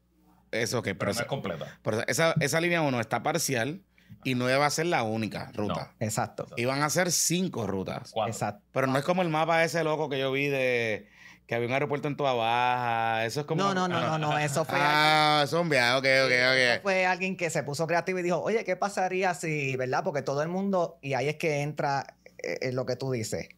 Es 0.53 0.75
ok, 0.75 0.83
Pero 0.87 0.99
pero, 0.99 1.07
no 1.07 1.11
es 1.13 1.17
esa, 1.19 1.27
completa. 1.29 1.79
pero 1.85 2.05
esa, 2.09 2.35
esa 2.41 2.61
línea 2.61 2.83
1 2.83 2.99
está 3.01 3.23
parcial 3.23 3.83
y 4.25 4.35
no 4.35 4.45
va 4.47 4.67
a 4.67 4.71
ser 4.71 4.87
la 4.87 5.03
única 5.03 5.51
ruta. 5.55 5.93
Exacto. 6.01 6.47
Iban 6.57 6.83
a 6.83 6.91
ser 6.91 7.11
cinco 7.11 7.67
rutas. 7.67 8.11
Cuatro. 8.13 8.33
Exacto. 8.33 8.63
Pero 8.73 8.87
no 8.87 8.99
es 8.99 9.05
como 9.05 9.23
el 9.23 9.29
mapa 9.29 9.65
ese 9.65 9.83
loco 9.85 10.09
que 10.09 10.19
yo 10.19 10.31
vi 10.33 10.49
de 10.49 11.09
que 11.47 11.57
había 11.57 11.67
un 11.67 11.73
aeropuerto 11.75 12.07
en 12.07 12.17
Toa 12.17 12.33
Baja. 12.35 13.25
Eso 13.27 13.41
es 13.41 13.47
como. 13.47 13.63
No, 13.63 13.75
no, 13.75 13.89
no, 13.89 14.01
no, 14.01 14.19
no. 14.19 14.39
Eso 14.39 14.65
fue, 14.65 14.79
Ah, 14.81 15.43
es 15.45 15.53
un 15.53 15.69
viaje, 15.69 15.97
ok, 15.99 16.05
eso 16.05 16.27
ok, 16.27 16.77
ok. 16.77 16.83
fue 16.85 17.07
alguien 17.07 17.37
que 17.37 17.51
se 17.51 17.65
puso 17.65 17.87
creativo 17.89 18.21
y 18.21 18.23
dijo, 18.23 18.41
oye, 18.41 18.65
¿qué 18.65 18.77
pasaría 18.77 19.35
si, 19.35 19.75
verdad? 19.77 20.05
Porque 20.05 20.23
todo 20.23 20.43
el 20.43 20.49
mundo, 20.49 20.99
y 21.03 21.15
ahí 21.15 21.29
es 21.29 21.37
que 21.37 21.63
entra 21.63 22.15
eh, 22.39 22.59
eh, 22.63 22.73
lo 22.73 22.87
que 22.87 22.95
tú 22.95 23.11
dices. 23.11 23.49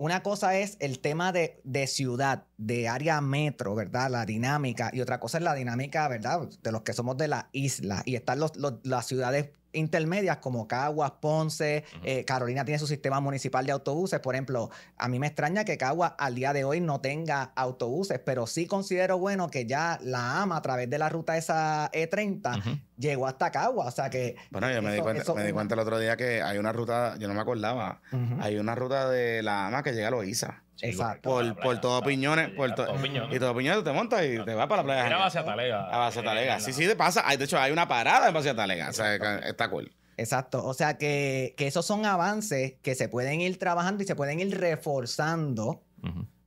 Una 0.00 0.22
cosa 0.22 0.56
es 0.56 0.78
el 0.80 1.00
tema 1.00 1.30
de, 1.30 1.60
de 1.62 1.86
ciudad, 1.86 2.44
de 2.56 2.88
área 2.88 3.20
metro, 3.20 3.74
¿verdad? 3.74 4.08
La 4.10 4.24
dinámica. 4.24 4.90
Y 4.94 5.02
otra 5.02 5.20
cosa 5.20 5.36
es 5.36 5.44
la 5.44 5.52
dinámica, 5.54 6.08
¿verdad? 6.08 6.48
De 6.62 6.72
los 6.72 6.80
que 6.80 6.94
somos 6.94 7.18
de 7.18 7.28
la 7.28 7.50
isla. 7.52 8.02
Y 8.06 8.14
están 8.14 8.40
los, 8.40 8.56
los- 8.56 8.78
las 8.82 9.04
ciudades 9.06 9.50
intermedias 9.72 10.38
como 10.38 10.66
Caguas, 10.68 11.12
Ponce, 11.20 11.84
eh, 12.02 12.24
Carolina 12.24 12.64
tiene 12.64 12.78
su 12.78 12.86
sistema 12.86 13.20
municipal 13.20 13.64
de 13.66 13.72
autobuses. 13.72 14.20
Por 14.20 14.34
ejemplo, 14.34 14.70
a 14.96 15.08
mí 15.08 15.18
me 15.18 15.26
extraña 15.28 15.64
que 15.64 15.78
Caguas 15.78 16.12
al 16.18 16.34
día 16.34 16.52
de 16.52 16.64
hoy 16.64 16.80
no 16.80 17.00
tenga 17.00 17.52
autobuses, 17.56 18.18
pero 18.24 18.46
sí 18.46 18.66
considero 18.66 19.18
bueno 19.18 19.48
que 19.50 19.66
ya 19.66 19.98
la 20.02 20.42
AMA 20.42 20.56
a 20.56 20.62
través 20.62 20.90
de 20.90 20.98
la 20.98 21.08
ruta 21.08 21.36
esa 21.36 21.90
E30 21.92 22.58
Ujú. 22.58 22.78
llegó 22.96 23.26
hasta 23.26 23.50
Caguas. 23.50 23.88
O 23.88 23.90
sea 23.90 24.10
que... 24.10 24.36
Bueno, 24.50 24.70
yo 24.72 24.82
me, 24.82 24.92
di 24.94 25.00
cuenta, 25.00 25.22
eso- 25.22 25.34
me 25.34 25.44
di 25.44 25.52
cuenta 25.52 25.74
el 25.74 25.80
otro 25.80 25.98
día 25.98 26.16
que 26.16 26.42
hay 26.42 26.58
una 26.58 26.72
ruta, 26.72 27.16
yo 27.18 27.28
no 27.28 27.34
me 27.34 27.40
acordaba, 27.40 28.00
hay 28.40 28.58
una 28.58 28.74
ruta 28.74 29.08
de 29.08 29.42
la 29.42 29.66
AMA 29.66 29.82
que 29.82 29.92
llega 29.92 30.08
a 30.08 30.10
Loíza. 30.10 30.62
Exacto. 30.82 31.30
Por, 31.30 31.56
por 31.60 31.80
todo 31.80 31.98
Opiniones, 31.98 32.50
por 32.50 32.74
to- 32.74 32.86
y 33.30 33.38
todo 33.38 33.52
Opiniones 33.52 33.84
te 33.84 33.92
montas 33.92 34.24
y 34.24 34.44
te 34.44 34.54
vas 34.54 34.66
para 34.66 34.82
la 34.82 34.84
playa. 34.84 35.06
Era 35.06 35.16
base 35.18 35.38
a 35.38 35.44
Talega. 35.44 35.88
A 35.90 35.98
Base 35.98 36.22
Talega. 36.22 36.54
en 36.56 36.60
Sí, 36.60 36.72
sí, 36.72 36.86
de 36.86 36.96
pasa. 36.96 37.22
Hay, 37.26 37.36
de 37.36 37.44
hecho, 37.44 37.58
hay 37.58 37.72
una 37.72 37.86
parada 37.88 38.28
en 38.28 38.34
Base 38.34 38.54
Talega. 38.54 38.88
O 38.88 38.92
sea, 38.92 39.14
está 39.46 39.68
cool. 39.70 39.92
Exacto. 40.16 40.64
O 40.64 40.74
sea 40.74 40.98
que, 40.98 41.54
que 41.56 41.66
esos 41.66 41.86
son 41.86 42.04
avances 42.06 42.74
que 42.82 42.94
se 42.94 43.08
pueden 43.08 43.40
ir 43.40 43.58
trabajando 43.58 44.02
y 44.02 44.06
se 44.06 44.14
pueden 44.14 44.38
ir 44.40 44.58
reforzando 44.58 45.82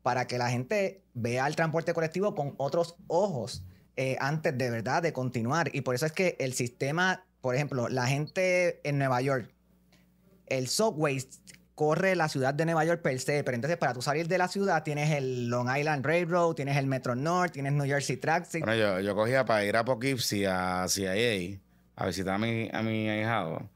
para 0.02 0.28
que 0.28 0.38
la 0.38 0.50
gente 0.50 1.04
vea 1.14 1.48
el 1.48 1.56
transporte 1.56 1.94
colectivo 1.94 2.36
con 2.36 2.56
otros 2.58 2.96
ojos 3.08 3.64
eh, 3.96 4.18
antes 4.20 4.58
de 4.58 4.70
verdad 4.70 5.02
de 5.02 5.14
continuar. 5.14 5.70
Y 5.74 5.82
por 5.82 5.96
eso 5.96 6.06
es 6.06 6.12
que 6.12 6.36
el 6.40 6.54
sistema, 6.54 7.26
por 7.42 7.56
ejemplo, 7.56 7.88
la 7.90 8.06
gente 8.08 8.80
en 8.88 8.98
Nueva 8.98 9.22
York, 9.22 9.50
el 10.48 10.68
subway 10.68 11.24
corre 11.76 12.16
la 12.16 12.30
ciudad 12.30 12.54
de 12.54 12.66
Nueva 12.66 12.86
York 12.86 13.02
per 13.02 13.20
se, 13.20 13.44
pero 13.44 13.56
entonces 13.56 13.78
para 13.78 13.94
tú 13.94 14.02
salir 14.02 14.28
de 14.28 14.38
la 14.38 14.48
ciudad 14.48 14.84
tienes 14.84 15.12
el 15.12 15.48
Long 15.50 15.76
Island 15.76 16.06
Railroad, 16.06 16.54
tienes 16.54 16.78
el 16.78 16.88
Metro 16.88 17.16
North, 17.16 17.54
tienes 17.54 17.74
New 17.74 17.86
Jersey 17.86 18.18
Transit. 18.18 18.64
Bueno, 18.64 18.76
yo, 18.76 19.00
yo 19.00 19.16
cogía 19.16 19.46
para 19.46 19.66
ir 19.66 19.76
a 19.76 19.84
Poughkeepsie, 19.84 20.48
a 20.48 20.86
CIA, 20.88 21.60
a 21.96 22.06
visitar 22.06 22.36
a 22.36 22.38
mi, 22.38 22.70
a 22.72 22.82
mi 22.82 23.10
ahijado. 23.10 23.70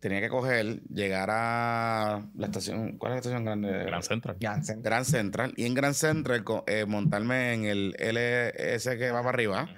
Tenía 0.00 0.22
que 0.22 0.30
coger, 0.30 0.80
llegar 0.84 1.28
a 1.30 2.22
la 2.34 2.46
estación. 2.46 2.96
¿Cuál 2.96 3.12
es 3.12 3.14
la 3.16 3.18
estación 3.18 3.44
grande? 3.44 3.84
Gran 3.84 4.02
Central. 4.02 4.36
Janssen. 4.40 4.82
Grand 4.82 5.04
Central. 5.04 5.52
Y 5.56 5.66
en 5.66 5.74
Grand 5.74 5.94
Central 5.94 6.42
eh, 6.66 6.86
montarme 6.86 7.52
en 7.52 7.64
el 7.66 7.94
LS 7.98 8.96
que 8.96 9.10
va 9.10 9.18
para 9.18 9.28
arriba. 9.28 9.68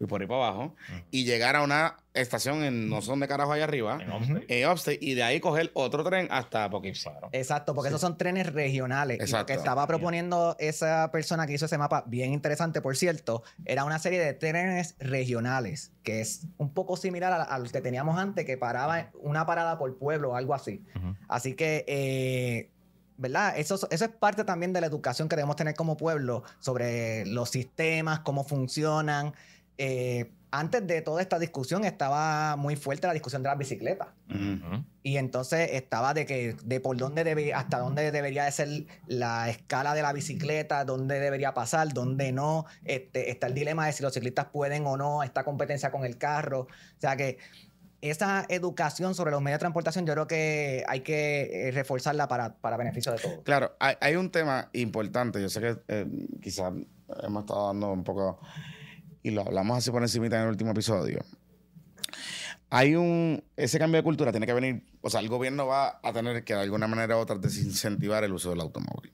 Y 0.00 0.06
por 0.06 0.22
ahí 0.22 0.26
para 0.26 0.48
abajo, 0.48 0.74
y 1.10 1.24
llegar 1.24 1.56
a 1.56 1.62
una 1.62 1.98
estación 2.14 2.64
en 2.64 2.88
no 2.88 3.02
sé 3.02 3.08
dónde 3.10 3.28
carajo 3.28 3.52
allá 3.52 3.64
arriba, 3.64 3.98
En 4.00 4.10
Upstate. 4.10 4.62
en 4.62 4.68
Upstate, 4.70 4.98
y 5.00 5.14
de 5.14 5.22
ahí 5.22 5.40
coger 5.40 5.70
otro 5.74 6.02
tren 6.02 6.26
hasta 6.30 6.68
Poughkeepsie. 6.70 7.10
Claro. 7.10 7.28
Exacto, 7.32 7.74
porque 7.74 7.88
esos 7.90 8.00
son 8.00 8.16
trenes 8.16 8.50
regionales. 8.50 9.16
Y 9.16 9.20
lo 9.20 9.24
Exacto. 9.24 9.46
que 9.46 9.52
estaba 9.52 9.86
proponiendo 9.86 10.56
esa 10.58 11.10
persona 11.12 11.46
que 11.46 11.52
hizo 11.52 11.66
ese 11.66 11.76
mapa, 11.76 12.04
bien 12.06 12.32
interesante, 12.32 12.80
por 12.80 12.96
cierto, 12.96 13.42
era 13.66 13.84
una 13.84 13.98
serie 13.98 14.18
de 14.20 14.32
trenes 14.32 14.96
regionales, 14.98 15.92
que 16.02 16.22
es 16.22 16.46
un 16.56 16.72
poco 16.72 16.96
similar 16.96 17.30
a- 17.32 17.42
al 17.42 17.70
que 17.70 17.82
teníamos 17.82 18.18
antes, 18.18 18.46
que 18.46 18.56
paraba 18.56 19.10
una 19.20 19.44
parada 19.44 19.78
por 19.78 19.98
pueblo 19.98 20.30
o 20.30 20.34
algo 20.34 20.54
así. 20.54 20.82
Así 21.28 21.54
que, 21.54 21.84
eh, 21.86 22.70
¿verdad? 23.18 23.52
Eso, 23.58 23.74
eso 23.90 24.04
es 24.06 24.10
parte 24.10 24.44
también 24.44 24.72
de 24.72 24.80
la 24.80 24.86
educación 24.86 25.28
que 25.28 25.36
debemos 25.36 25.56
tener 25.56 25.74
como 25.74 25.98
pueblo 25.98 26.42
sobre 26.58 27.26
los 27.26 27.50
sistemas, 27.50 28.20
cómo 28.20 28.44
funcionan. 28.44 29.34
Eh, 29.82 30.30
antes 30.50 30.86
de 30.86 31.00
toda 31.00 31.22
esta 31.22 31.38
discusión 31.38 31.84
estaba 31.84 32.56
muy 32.56 32.76
fuerte 32.76 33.06
la 33.06 33.14
discusión 33.14 33.42
de 33.42 33.48
las 33.48 33.56
bicicletas. 33.56 34.08
Y 35.02 35.16
entonces 35.16 35.70
estaba 35.72 36.12
de 36.12 36.26
que 36.26 36.54
de 36.62 36.80
por 36.80 36.98
dónde 36.98 37.24
debe, 37.24 37.54
hasta 37.54 37.78
dónde 37.78 38.10
debería 38.10 38.44
de 38.44 38.52
ser 38.52 38.68
la 39.06 39.48
escala 39.48 39.94
de 39.94 40.02
la 40.02 40.12
bicicleta, 40.12 40.84
dónde 40.84 41.18
debería 41.18 41.54
pasar, 41.54 41.94
dónde 41.94 42.30
no. 42.30 42.66
Este, 42.84 43.30
está 43.30 43.46
el 43.46 43.54
dilema 43.54 43.86
de 43.86 43.92
si 43.92 44.02
los 44.02 44.12
ciclistas 44.12 44.46
pueden 44.52 44.86
o 44.86 44.98
no 44.98 45.22
esta 45.22 45.44
competencia 45.44 45.90
con 45.90 46.04
el 46.04 46.18
carro. 46.18 46.62
O 46.62 47.00
sea 47.00 47.16
que 47.16 47.38
esa 48.02 48.44
educación 48.48 49.14
sobre 49.14 49.30
los 49.30 49.40
medios 49.40 49.58
de 49.58 49.60
transportación 49.60 50.04
yo 50.04 50.12
creo 50.12 50.26
que 50.26 50.84
hay 50.88 51.00
que 51.00 51.68
eh, 51.68 51.70
reforzarla 51.70 52.28
para, 52.28 52.56
para 52.56 52.76
beneficio 52.76 53.12
de 53.12 53.18
todos. 53.18 53.38
Claro, 53.44 53.76
hay, 53.78 53.94
hay 54.00 54.16
un 54.16 54.30
tema 54.30 54.68
importante. 54.74 55.40
Yo 55.40 55.48
sé 55.48 55.60
que 55.60 55.76
eh, 55.88 56.06
quizás 56.42 56.72
hemos 57.22 57.44
estado 57.44 57.68
dando 57.68 57.92
un 57.92 58.04
poco, 58.04 58.40
y 59.22 59.30
lo 59.30 59.42
hablamos 59.42 59.78
así 59.78 59.90
por 59.90 60.02
encima 60.02 60.26
en 60.26 60.34
el 60.34 60.48
último 60.48 60.70
episodio. 60.70 61.24
Hay 62.70 62.94
un, 62.94 63.42
ese 63.56 63.78
cambio 63.78 63.98
de 63.98 64.04
cultura 64.04 64.30
tiene 64.30 64.46
que 64.46 64.52
venir, 64.52 64.84
o 65.00 65.10
sea, 65.10 65.20
el 65.20 65.28
gobierno 65.28 65.66
va 65.66 65.98
a 66.02 66.12
tener 66.12 66.44
que 66.44 66.54
de 66.54 66.60
alguna 66.60 66.86
manera 66.86 67.16
u 67.16 67.20
otra 67.20 67.36
desincentivar 67.36 68.22
el 68.22 68.32
uso 68.32 68.50
del 68.50 68.60
automóvil. 68.60 69.12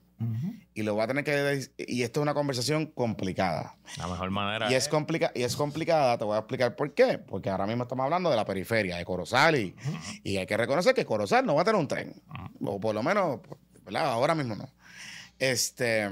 Y 0.73 0.81
lo 0.81 0.95
va 0.95 1.03
a 1.03 1.07
tener 1.07 1.23
que, 1.23 1.69
y 1.77 2.01
esto 2.01 2.19
es 2.19 2.21
una 2.23 2.33
conversación 2.33 2.87
complicada. 2.87 3.77
La 3.99 4.07
mejor 4.07 4.31
manera 4.31 4.71
Y 4.71 4.73
es, 4.73 4.87
complica 4.87 5.31
y 5.35 5.43
es 5.43 5.55
complicada, 5.55 6.17
te 6.17 6.23
voy 6.23 6.35
a 6.35 6.39
explicar 6.39 6.75
por 6.75 6.91
qué. 6.95 7.19
Porque 7.19 7.51
ahora 7.51 7.67
mismo 7.67 7.83
estamos 7.83 8.03
hablando 8.03 8.31
de 8.31 8.35
la 8.35 8.45
periferia, 8.45 8.97
de 8.97 9.05
Corozal, 9.05 9.55
y, 9.57 9.75
y 10.23 10.37
hay 10.37 10.47
que 10.47 10.57
reconocer 10.57 10.95
que 10.95 11.05
Corozal 11.05 11.45
no 11.45 11.53
va 11.53 11.61
a 11.61 11.65
tener 11.65 11.79
un 11.79 11.87
tren. 11.87 12.15
O 12.61 12.79
por 12.79 12.95
lo 12.95 13.03
menos, 13.03 13.41
¿verdad? 13.85 14.07
Ahora 14.11 14.33
mismo 14.33 14.55
no. 14.55 14.67
Este, 15.37 16.09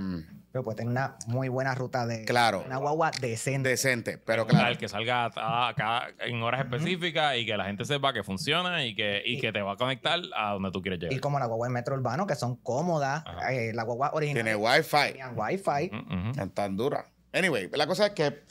Pero 0.56 0.64
puede 0.64 0.77
tener 0.77 0.91
una 0.91 1.18
muy 1.27 1.49
buena 1.49 1.76
ruta 1.76 2.07
de 2.07 2.23
Claro. 2.23 2.64
una 2.65 2.77
guagua 2.77 3.11
decente. 3.19 3.68
decente, 3.68 4.18
pero 4.18 4.44
Regular, 4.45 4.68
claro. 4.68 4.80
que 4.80 4.88
salga 4.88 5.26
a- 5.36 5.68
acá 5.68 6.07
en 6.22 6.41
horas 6.41 6.61
específicas 6.64 7.36
y 7.36 7.45
que 7.45 7.57
la 7.57 7.65
gente 7.65 7.84
sepa 7.84 8.14
que 8.14 8.23
funciona 8.23 8.86
y 8.86 8.95
que, 8.95 9.22
y 9.26 9.38
que 9.41 9.52
te 9.52 9.61
va 9.61 9.73
a 9.73 9.76
conectar 9.76 10.22
a 10.34 10.53
donde 10.53 10.72
tú 10.72 10.82
quieres 10.82 10.99
y 10.99 11.02
llegar. 11.07 11.19
como 11.19 11.40
la 11.40 11.48
guagua 11.48 11.68
en 11.68 11.73
metro 11.73 11.94
urbano, 11.95 12.26
que 12.26 12.36
son 12.36 12.56
cómodas. 12.56 13.26
Eh, 13.52 13.73
la 13.73 13.84
guagua 13.84 14.11
original 14.14 14.44
Tiene 14.45 14.56
wifi. 14.56 15.07
tenían 15.11 15.34
wifi. 15.38 15.91
Ujú. 15.94 16.38
No 16.38 16.49
tan 16.52 16.77
dura. 16.77 17.06
Anyway, 17.34 17.69
la 17.73 17.86
cosa 17.86 18.06
es 18.06 18.11
que 18.14 18.44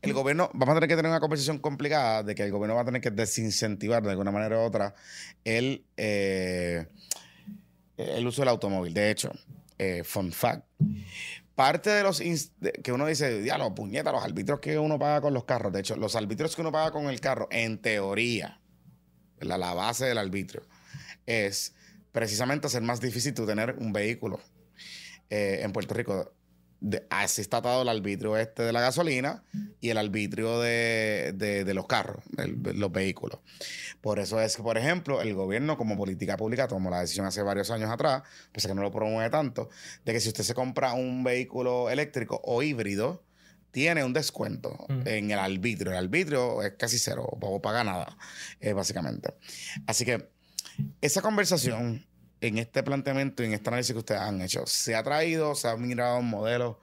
el 0.00 0.14
gobierno, 0.14 0.48
vamos 0.54 0.72
a 0.72 0.76
tener 0.76 0.88
que 0.88 0.96
tener 0.96 1.10
una 1.10 1.20
conversación 1.20 1.58
complicada 1.58 2.22
de 2.22 2.34
que 2.34 2.42
el 2.44 2.52
gobierno 2.52 2.74
va 2.74 2.80
a 2.80 2.84
tener 2.86 3.02
que 3.02 3.10
desincentivar 3.10 4.02
de 4.02 4.12
alguna 4.12 4.30
manera 4.30 4.56
u 4.56 4.62
otra 4.62 4.94
el, 5.44 5.84
eh, 5.98 6.86
el 7.98 8.26
uso 8.26 8.40
del 8.40 8.48
automóvil. 8.48 8.94
De 8.94 9.10
hecho, 9.10 9.30
eh, 9.82 10.04
fun 10.04 10.30
fact, 10.30 10.62
parte 11.60 11.90
de 11.90 12.02
los 12.02 12.22
que 12.82 12.90
uno 12.90 13.04
dice, 13.04 13.42
diablo, 13.42 13.74
puñeta, 13.74 14.12
los 14.12 14.24
arbitrios 14.24 14.60
que 14.60 14.78
uno 14.78 14.98
paga 14.98 15.20
con 15.20 15.34
los 15.34 15.44
carros. 15.44 15.70
De 15.70 15.80
hecho, 15.80 15.94
los 15.94 16.16
arbitrios 16.16 16.56
que 16.56 16.62
uno 16.62 16.72
paga 16.72 16.90
con 16.90 17.04
el 17.04 17.20
carro, 17.20 17.48
en 17.50 17.76
teoría, 17.76 18.62
la, 19.40 19.58
la 19.58 19.74
base 19.74 20.06
del 20.06 20.16
arbitrio, 20.16 20.62
es 21.26 21.74
precisamente 22.12 22.66
hacer 22.66 22.80
más 22.80 22.98
difícil 22.98 23.34
tú 23.34 23.44
tener 23.44 23.76
un 23.78 23.92
vehículo 23.92 24.40
eh, 25.28 25.60
en 25.62 25.70
Puerto 25.74 25.92
Rico. 25.92 26.32
De- 26.82 27.06
así 27.10 27.42
está 27.42 27.58
atado 27.58 27.82
el 27.82 27.88
arbitrio 27.90 28.38
este 28.38 28.62
de 28.62 28.72
la 28.72 28.80
gasolina 28.80 29.42
y 29.80 29.90
el 29.90 29.98
arbitrio 29.98 30.60
de, 30.60 31.32
de- 31.34 31.64
de 31.64 31.74
los 31.74 31.86
carros, 31.86 32.24
el- 32.38 32.62
de 32.62 32.72
los 32.74 32.90
vehículos. 32.90 33.38
Por 34.00 34.18
eso 34.18 34.40
es 34.40 34.56
que, 34.56 34.62
por 34.62 34.78
ejemplo, 34.78 35.20
el 35.20 35.34
gobierno 35.34 35.76
como 35.76 35.96
política 35.98 36.38
pública 36.38 36.68
tomó 36.68 36.88
la 36.88 37.00
decisión 37.00 37.26
hace 37.26 37.42
varios 37.42 37.70
años 37.70 37.90
atrás, 37.90 38.22
pues 38.52 38.66
que 38.66 38.74
no 38.74 38.80
lo 38.80 38.90
promueve 38.90 39.28
tanto, 39.28 39.68
de 40.06 40.12
que 40.14 40.20
si 40.20 40.28
usted 40.28 40.42
se 40.42 40.54
compra 40.54 40.94
un 40.94 41.22
vehículo 41.22 41.90
eléctrico 41.90 42.40
o 42.44 42.62
híbrido, 42.62 43.22
tiene 43.72 44.02
un 44.02 44.12
descuento 44.14 44.86
Mm. 44.88 45.02
en 45.06 45.30
el 45.32 45.38
arbitrio. 45.38 45.92
El 45.92 45.98
arbitrio 45.98 46.62
es 46.62 46.72
casi 46.78 46.98
cero, 46.98 47.24
o 47.30 47.60
paga 47.62 47.84
nada, 47.84 48.16
eh, 48.58 48.72
básicamente. 48.72 49.34
Así 49.86 50.04
que 50.06 50.28
esa 51.02 51.20
conversación 51.20 52.06
en 52.40 52.58
este 52.58 52.82
planteamiento 52.82 53.42
y 53.42 53.46
en 53.46 53.52
este 53.52 53.68
análisis 53.68 53.92
que 53.92 53.98
ustedes 53.98 54.20
han 54.20 54.40
hecho, 54.40 54.66
¿se 54.66 54.94
ha 54.94 55.02
traído, 55.02 55.54
se 55.54 55.68
ha 55.68 55.76
mirado 55.76 56.22
modelos 56.22 56.76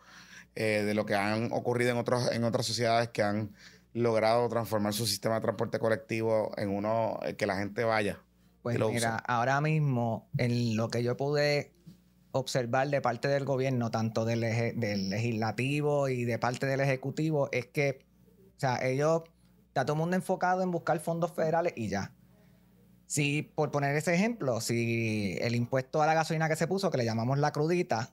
eh, 0.55 0.83
de 0.85 0.93
lo 0.93 1.05
que 1.05 1.15
han 1.15 1.51
ocurrido 1.51 1.91
en, 1.91 1.97
otros, 1.97 2.31
en 2.31 2.43
otras 2.43 2.65
sociedades 2.65 3.09
que 3.09 3.23
han 3.23 3.55
logrado 3.93 4.47
transformar 4.49 4.93
su 4.93 5.07
sistema 5.07 5.35
de 5.35 5.41
transporte 5.41 5.79
colectivo 5.79 6.51
en 6.57 6.69
uno 6.69 7.19
eh, 7.23 7.35
que 7.35 7.45
la 7.47 7.57
gente 7.57 7.83
vaya? 7.83 8.19
Pues 8.61 8.77
mira, 8.77 8.89
usa. 8.89 9.15
ahora 9.17 9.61
mismo, 9.61 10.29
en 10.37 10.75
lo 10.75 10.89
que 10.89 11.01
yo 11.01 11.15
pude 11.15 11.73
observar 12.31 12.89
de 12.89 13.01
parte 13.01 13.27
del 13.27 13.45
gobierno, 13.45 13.89
tanto 13.89 14.25
del, 14.25 14.43
eje- 14.43 14.73
del 14.75 15.09
legislativo 15.09 16.09
y 16.09 16.25
de 16.25 16.37
parte 16.37 16.65
del 16.65 16.81
ejecutivo, 16.81 17.49
es 17.51 17.67
que, 17.67 18.05
o 18.57 18.59
sea, 18.59 18.85
ellos, 18.85 19.23
está 19.69 19.85
todo 19.85 19.93
el 19.93 19.99
mundo 19.99 20.15
enfocado 20.15 20.61
en 20.61 20.69
buscar 20.71 20.99
fondos 20.99 21.31
federales 21.31 21.73
y 21.75 21.87
ya. 21.87 22.13
Si, 23.07 23.41
por 23.41 23.71
poner 23.71 23.95
ese 23.95 24.13
ejemplo, 24.13 24.61
si 24.61 25.37
el 25.41 25.55
impuesto 25.55 26.01
a 26.01 26.05
la 26.05 26.13
gasolina 26.13 26.49
que 26.49 26.55
se 26.55 26.67
puso, 26.67 26.91
que 26.91 26.97
le 26.97 27.05
llamamos 27.05 27.39
la 27.39 27.51
crudita, 27.51 28.11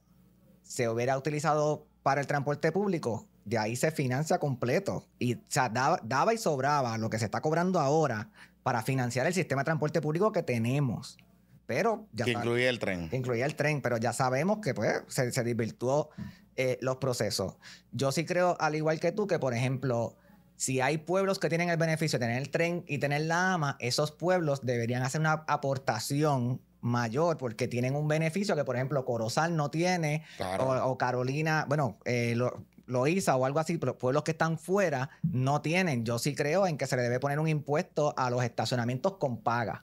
se 0.62 0.88
hubiera 0.88 1.18
utilizado 1.18 1.86
para 2.02 2.20
el 2.20 2.26
transporte 2.26 2.72
público, 2.72 3.26
de 3.44 3.58
ahí 3.58 3.76
se 3.76 3.90
financia 3.90 4.38
completo. 4.38 5.04
Y 5.18 5.34
o 5.34 5.38
sea, 5.48 5.68
daba, 5.68 6.00
daba 6.04 6.32
y 6.32 6.38
sobraba 6.38 6.96
lo 6.96 7.10
que 7.10 7.18
se 7.18 7.24
está 7.24 7.40
cobrando 7.40 7.80
ahora 7.80 8.30
para 8.62 8.82
financiar 8.82 9.26
el 9.26 9.34
sistema 9.34 9.62
de 9.62 9.66
transporte 9.66 10.00
público 10.00 10.32
que 10.32 10.42
tenemos. 10.42 11.18
Pero 11.66 12.06
ya 12.12 12.24
que 12.24 12.32
incluye 12.32 12.68
el 12.68 12.78
tren. 12.78 13.08
que 13.08 13.16
incluía 13.16 13.46
el 13.46 13.56
tren, 13.56 13.80
pero 13.80 13.96
ya 13.96 14.12
sabemos 14.12 14.58
que 14.58 14.74
pues 14.74 15.02
se, 15.08 15.32
se 15.32 15.42
desvirtuó 15.42 16.10
eh, 16.56 16.78
los 16.80 16.96
procesos. 16.96 17.56
Yo 17.90 18.12
sí 18.12 18.24
creo, 18.24 18.56
al 18.60 18.76
igual 18.76 19.00
que 19.00 19.12
tú, 19.12 19.26
que 19.26 19.38
por 19.40 19.54
ejemplo, 19.54 20.16
si 20.56 20.80
hay 20.80 20.98
pueblos 20.98 21.38
que 21.38 21.48
tienen 21.48 21.70
el 21.70 21.76
beneficio 21.76 22.18
de 22.18 22.26
tener 22.26 22.40
el 22.40 22.50
tren 22.50 22.84
y 22.86 22.98
tener 22.98 23.22
la 23.22 23.54
AMA, 23.54 23.76
esos 23.80 24.12
pueblos 24.12 24.64
deberían 24.64 25.02
hacer 25.02 25.20
una 25.20 25.44
aportación 25.48 26.60
mayor 26.80 27.38
porque 27.38 27.66
tienen 27.66 27.96
un 27.96 28.06
beneficio 28.08 28.54
que, 28.54 28.64
por 28.64 28.76
ejemplo, 28.76 29.04
Corozal 29.04 29.56
no 29.56 29.70
tiene, 29.70 30.24
Claro. 30.36 30.64
o, 30.64 30.90
o 30.90 30.98
Carolina, 30.98 31.64
bueno, 31.68 31.98
eh, 32.04 32.34
lo, 32.36 32.64
Loíza 32.86 33.34
o 33.36 33.46
algo 33.46 33.58
así, 33.58 33.78
pero 33.78 33.96
pueblos 33.96 34.24
que 34.24 34.32
están 34.32 34.58
fuera 34.58 35.08
no 35.22 35.62
tienen. 35.62 36.04
Yo 36.04 36.18
sí 36.18 36.34
creo 36.34 36.66
en 36.66 36.76
que 36.76 36.86
se 36.86 36.96
le 36.96 37.02
debe 37.02 37.18
poner 37.18 37.38
un 37.38 37.48
impuesto 37.48 38.12
a 38.16 38.28
los 38.28 38.44
estacionamientos 38.44 39.16
con 39.16 39.38
paga 39.38 39.80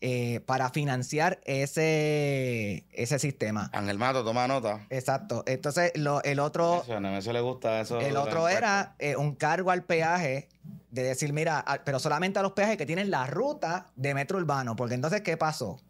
eh, 0.00 0.40
para 0.46 0.70
financiar 0.70 1.40
ese, 1.44 2.86
ese 2.92 3.18
sistema. 3.18 3.70
Ángel 3.72 3.98
Mato, 3.98 4.24
toma 4.24 4.46
nota. 4.46 4.86
Exacto. 4.90 5.42
Entonces, 5.46 5.92
lo- 5.96 6.22
el 6.22 6.38
otro, 6.40 6.82
Eso, 6.82 6.98
eso 6.98 7.32
le 7.32 7.40
gusta 7.40 7.80
eso. 7.80 8.00
el 8.00 8.16
otro 8.16 8.48
era 8.48 8.94
eh, 8.98 9.16
un 9.16 9.34
cargo 9.34 9.70
al 9.70 9.84
peaje 9.84 10.48
de 10.90 11.02
decir, 11.02 11.32
mira, 11.32 11.58
a- 11.66 11.82
pero 11.84 11.98
solamente 11.98 12.38
a 12.38 12.42
los 12.42 12.52
peajes 12.52 12.76
que 12.76 12.86
tienen 12.86 13.10
la 13.10 13.26
ruta 13.26 13.86
de 13.96 14.14
metro 14.14 14.38
urbano. 14.38 14.76
Porque 14.76 14.94
entonces, 14.94 15.20
¿qué 15.22 15.36
pasó? 15.36 15.80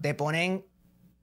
Te 0.00 0.14
ponen, 0.14 0.64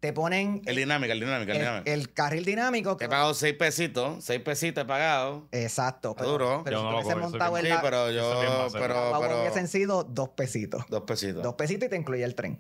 te 0.02 0.11
ponen 0.14 0.64
El 0.65 0.76
dinámico, 0.78 1.14
el 1.14 1.19
dinámico, 1.19 1.52
el, 1.52 1.57
el, 1.57 1.64
dinámico. 1.64 1.90
el 1.91 2.14
carril 2.14 2.44
dinámico. 2.44 2.98
He 2.99 3.07
pagado 3.07 3.34
seis 3.36 3.53
pesitos, 3.53 4.23
seis 4.26 4.41
pesitos 4.41 4.84
he 4.84 4.88
pagado. 4.88 5.48
Exacto. 5.52 6.15
Pero, 6.15 6.32
duro. 6.32 6.61
pero 6.65 6.78
Yo 6.78 6.82
si 6.82 6.90
no 6.91 6.98
hubiese 6.98 7.15
montado 7.15 7.57
en 7.57 7.64
Sí, 7.64 7.69
la, 7.69 7.82
pero 7.82 8.07
es 8.07 8.11
bien 8.14 8.23
yo, 8.23 8.68
pero, 8.73 9.18
pero, 9.22 9.41
hubiesen 9.41 9.68
sido 9.68 10.03
dos 10.03 10.30
pesitos. 10.30 10.84
dos 10.90 11.03
pesitos. 11.03 11.44
Dos 11.44 11.53
pesitos 11.53 11.86
y 11.86 11.90
te 11.90 11.95
incluye 11.95 12.23
el 12.23 12.34
tren. 12.34 12.60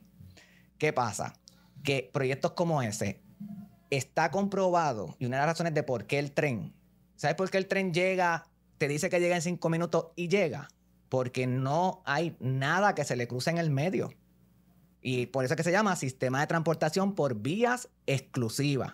¿Qué 0.77 0.93
pasa? 0.93 1.33
Que 1.83 2.09
proyectos 2.13 2.51
como 2.51 2.81
ese 2.83 3.21
está 3.89 4.29
comprobado 4.29 5.15
y 5.17 5.25
una 5.25 5.37
de 5.37 5.41
las 5.41 5.47
razones 5.47 5.73
de 5.73 5.81
por 5.81 6.05
qué 6.05 6.19
el 6.19 6.31
tren, 6.33 6.73
¿sabes 7.15 7.35
por 7.35 7.49
qué 7.49 7.57
el 7.57 7.67
tren 7.67 7.91
llega, 7.91 8.45
te 8.77 8.87
dice 8.87 9.09
que 9.09 9.19
llega 9.19 9.35
en 9.35 9.41
cinco 9.41 9.67
minutos 9.69 10.09
y 10.15 10.27
llega? 10.27 10.69
Porque 11.09 11.47
no 11.47 12.03
hay 12.05 12.37
nada 12.39 12.93
que 12.93 13.03
se 13.03 13.15
le 13.15 13.27
cruce 13.27 13.49
en 13.49 13.57
el 13.57 13.71
medio. 13.71 14.13
Y 15.01 15.25
por 15.27 15.43
eso 15.43 15.53
es 15.53 15.57
que 15.57 15.63
se 15.63 15.71
llama 15.71 15.95
sistema 15.95 16.41
de 16.41 16.47
transportación 16.47 17.15
por 17.15 17.35
vías 17.35 17.89
exclusivas. 18.05 18.93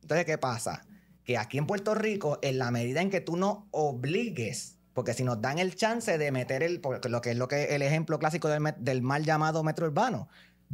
Entonces, 0.00 0.24
¿qué 0.24 0.38
pasa? 0.38 0.86
Que 1.24 1.36
aquí 1.36 1.58
en 1.58 1.66
Puerto 1.66 1.94
Rico, 1.94 2.38
en 2.42 2.58
la 2.58 2.70
medida 2.70 3.00
en 3.00 3.10
que 3.10 3.20
tú 3.20 3.36
no 3.36 3.68
obligues, 3.72 4.78
porque 4.94 5.14
si 5.14 5.24
nos 5.24 5.40
dan 5.40 5.58
el 5.58 5.74
chance 5.74 6.16
de 6.16 6.32
meter 6.32 6.62
el, 6.62 6.80
lo 7.08 7.20
que 7.20 7.30
es 7.30 7.36
lo 7.36 7.48
que 7.48 7.74
el 7.74 7.82
ejemplo 7.82 8.18
clásico 8.18 8.48
del, 8.48 8.74
del 8.78 9.02
mal 9.02 9.24
llamado 9.24 9.64
metro 9.64 9.86
urbano, 9.86 10.28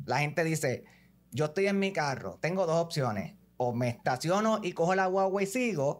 la 0.05 0.19
gente 0.19 0.45
dice, 0.45 0.85
yo 1.31 1.47
estoy 1.47 1.67
en 1.67 1.79
mi 1.79 1.93
carro, 1.93 2.39
tengo 2.41 2.67
dos 2.67 2.77
opciones, 2.77 3.35
o 3.57 3.73
me 3.73 3.89
estaciono 3.89 4.61
y 4.63 4.73
cojo 4.73 4.95
la 4.95 5.07
guagua 5.07 5.43
y 5.43 5.47
sigo, 5.47 5.99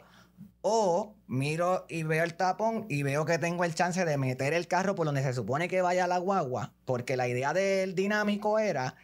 O 0.61 1.15
miro 1.27 1.87
y 1.89 2.03
veo 2.03 2.25
el 2.25 2.35
tapón 2.35 2.87
y 2.89 3.03
veo 3.03 3.25
que 3.25 3.39
tengo 3.39 3.65
el 3.65 3.75
chance 3.75 4.05
de 4.05 4.19
meter 4.19 4.55
el 4.55 4.67
carro 4.67 4.95
por 4.95 5.07
donde 5.07 5.23
se 5.23 5.33
supone 5.33 5.69
que 5.69 5.83
vaya 5.83 6.07
la 6.07 6.19
guagua, 6.19 6.73
porque 6.85 7.17
la 7.17 7.29
idea 7.29 7.53
del 7.53 7.95
dinámico 7.95 8.59
era 8.59 8.97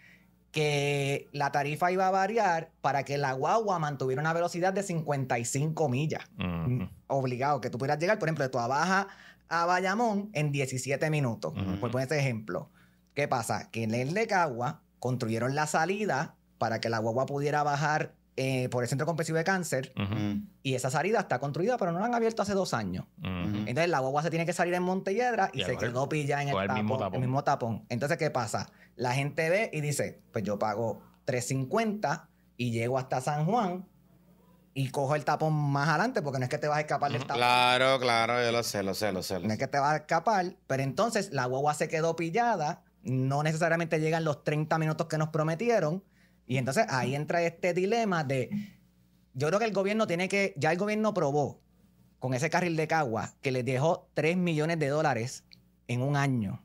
que 0.54 1.28
la 1.32 1.50
tarifa 1.50 1.90
iba 1.90 2.06
a 2.06 2.12
variar 2.12 2.70
para 2.80 3.02
que 3.02 3.18
la 3.18 3.32
guagua 3.32 3.80
mantuviera 3.80 4.22
una 4.22 4.32
velocidad 4.32 4.72
de 4.72 4.84
55 4.84 5.88
millas. 5.88 6.22
Ujú. 6.38 6.88
Obligado, 7.08 7.60
que 7.60 7.70
tú 7.70 7.78
pudieras 7.78 7.98
llegar, 7.98 8.20
por 8.20 8.28
ejemplo, 8.28 8.44
de 8.44 8.50
tu 8.50 8.58
Baja 8.58 9.08
a 9.48 9.66
Bayamón 9.66 10.30
en 10.32 10.52
17 10.52 11.10
minutos. 11.10 11.54
Por 11.80 11.90
poner 11.90 12.04
este 12.04 12.20
ejemplo. 12.20 12.70
¿Qué 13.14 13.26
pasa? 13.26 13.68
Que 13.70 13.82
en 13.82 13.94
el 13.94 14.14
de 14.14 14.26
Cagua 14.26 14.82
construyeron 15.00 15.54
la 15.54 15.66
salida 15.66 16.36
para 16.58 16.80
que 16.80 16.88
la 16.88 16.98
guagua 16.98 17.26
pudiera 17.26 17.62
bajar 17.62 18.14
eh, 18.36 18.68
por 18.68 18.82
el 18.82 18.88
centro 18.88 19.06
comprensivo 19.06 19.38
de 19.38 19.44
cáncer. 19.44 19.92
Mm. 19.96 20.48
y 20.62 20.74
esa 20.74 20.90
salida 20.90 21.20
está 21.20 21.38
construida, 21.38 21.76
pero 21.78 21.92
no 21.92 22.00
la 22.00 22.06
han 22.06 22.14
abierto 22.14 22.42
hace 22.42 22.54
dos 22.54 22.74
años. 22.74 23.06
Ujú. 23.18 23.58
Entonces 23.66 23.88
la 23.88 24.00
guagua 24.00 24.22
se 24.22 24.30
tiene 24.30 24.44
que 24.46 24.52
salir 24.52 24.74
en 24.74 24.82
Montelledra 24.82 25.50
y 25.52 25.60
Y 25.60 25.64
se 25.64 25.76
quedó 25.76 26.08
pillada 26.08 26.42
en 26.42 26.48
el, 26.48 26.54
tapón, 26.54 26.74
mismo 26.74 26.98
tapón. 26.98 27.14
el 27.14 27.20
mismo 27.20 27.44
tapón. 27.44 27.86
Entonces, 27.88 28.18
¿qué 28.18 28.30
pasa? 28.30 28.70
La 28.96 29.14
gente 29.14 29.48
ve 29.50 29.70
y 29.72 29.80
dice, 29.80 30.20
pues 30.32 30.42
yo 30.44 30.58
pago 30.58 31.00
350 31.26 32.28
y 32.56 32.70
llego 32.70 32.98
hasta 32.98 33.20
San 33.20 33.44
Juan 33.46 33.86
y 34.72 34.88
cojo 34.90 35.14
el 35.14 35.24
tapón 35.24 35.52
más 35.54 35.88
adelante 35.88 36.20
porque 36.22 36.38
no 36.38 36.44
es 36.44 36.50
que 36.50 36.58
te 36.58 36.66
vas 36.66 36.78
a 36.78 36.80
escapar 36.80 37.12
del 37.12 37.20
tapón. 37.22 37.36
Claro, 37.36 37.98
claro, 38.00 38.42
yo 38.42 38.50
lo 38.50 38.62
sé, 38.62 38.82
lo 38.82 38.94
sé, 38.94 39.12
lo 39.12 39.22
sé. 39.22 39.38
lo 39.38 39.46
No 39.46 39.52
es 39.52 39.58
que 39.58 39.68
te 39.68 39.78
vas 39.78 39.92
a 39.92 39.96
escapar, 39.98 40.56
pero 40.66 40.82
entonces 40.82 41.32
la 41.32 41.46
guagua 41.46 41.74
se 41.74 41.88
quedó 41.88 42.16
pillada, 42.16 42.82
no 43.02 43.42
necesariamente 43.42 44.00
llegan 44.00 44.24
los 44.24 44.42
30 44.42 44.76
minutos 44.78 45.06
que 45.06 45.18
nos 45.18 45.28
prometieron, 45.28 46.02
y 46.46 46.56
entonces 46.58 46.86
ahí 46.88 47.14
entra 47.14 47.42
este 47.42 47.74
dilema 47.74 48.24
de, 48.24 48.50
yo 49.32 49.48
creo 49.48 49.58
que 49.58 49.64
el 49.66 49.72
gobierno 49.72 50.06
tiene 50.06 50.28
que, 50.28 50.54
ya 50.56 50.72
el 50.72 50.78
gobierno 50.78 51.14
probó 51.14 51.60
con 52.18 52.34
ese 52.34 52.50
carril 52.50 52.76
de 52.76 52.86
Cagua 52.88 53.34
que 53.42 53.50
les 53.52 53.64
dejó 53.64 54.08
3 54.14 54.36
millones 54.36 54.78
de 54.78 54.88
dólares 54.88 55.44
en 55.88 56.02
un 56.02 56.16
año 56.16 56.62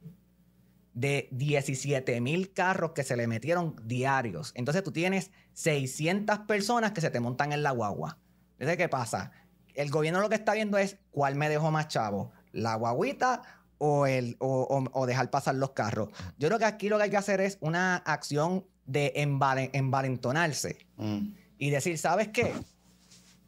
de 0.93 1.29
17 1.31 2.19
mil 2.21 2.51
carros 2.53 2.91
que 2.91 3.03
se 3.03 3.15
le 3.15 3.27
metieron 3.27 3.75
diarios. 3.85 4.51
Entonces 4.55 4.83
tú 4.83 4.91
tienes 4.91 5.31
600 5.53 6.39
personas 6.39 6.91
que 6.91 7.01
se 7.01 7.09
te 7.09 7.19
montan 7.19 7.51
en 7.53 7.63
la 7.63 7.71
guagua. 7.71 8.17
Entonces, 8.53 8.77
¿qué 8.77 8.89
pasa? 8.89 9.31
El 9.75 9.91
gobierno 9.91 10.19
lo 10.19 10.29
que 10.29 10.35
está 10.35 10.53
viendo 10.53 10.77
es 10.77 10.97
cuál 11.11 11.35
me 11.35 11.47
dejó 11.47 11.71
más 11.71 11.87
chavo, 11.87 12.31
la 12.51 12.75
guaguita 12.75 13.41
o, 13.77 14.07
el, 14.07 14.35
o, 14.39 14.63
o- 14.63 14.99
o 14.99 15.05
dejar 15.05 15.29
pasar 15.29 15.55
los 15.55 15.71
carros. 15.71 16.09
Yo 16.37 16.49
creo 16.49 16.59
que 16.59 16.65
aquí 16.65 16.89
lo 16.89 16.97
que 16.97 17.03
hay 17.03 17.09
que 17.09 17.17
hacer 17.17 17.39
es 17.39 17.57
una 17.61 17.95
acción 17.97 18.65
de 18.89 19.13
envale- 19.15 19.69
envalentonarse 19.73 20.77
Mm. 20.97 21.27
y 21.57 21.69
decir, 21.69 21.97
¿sabes 21.97 22.29
qué? 22.29 22.53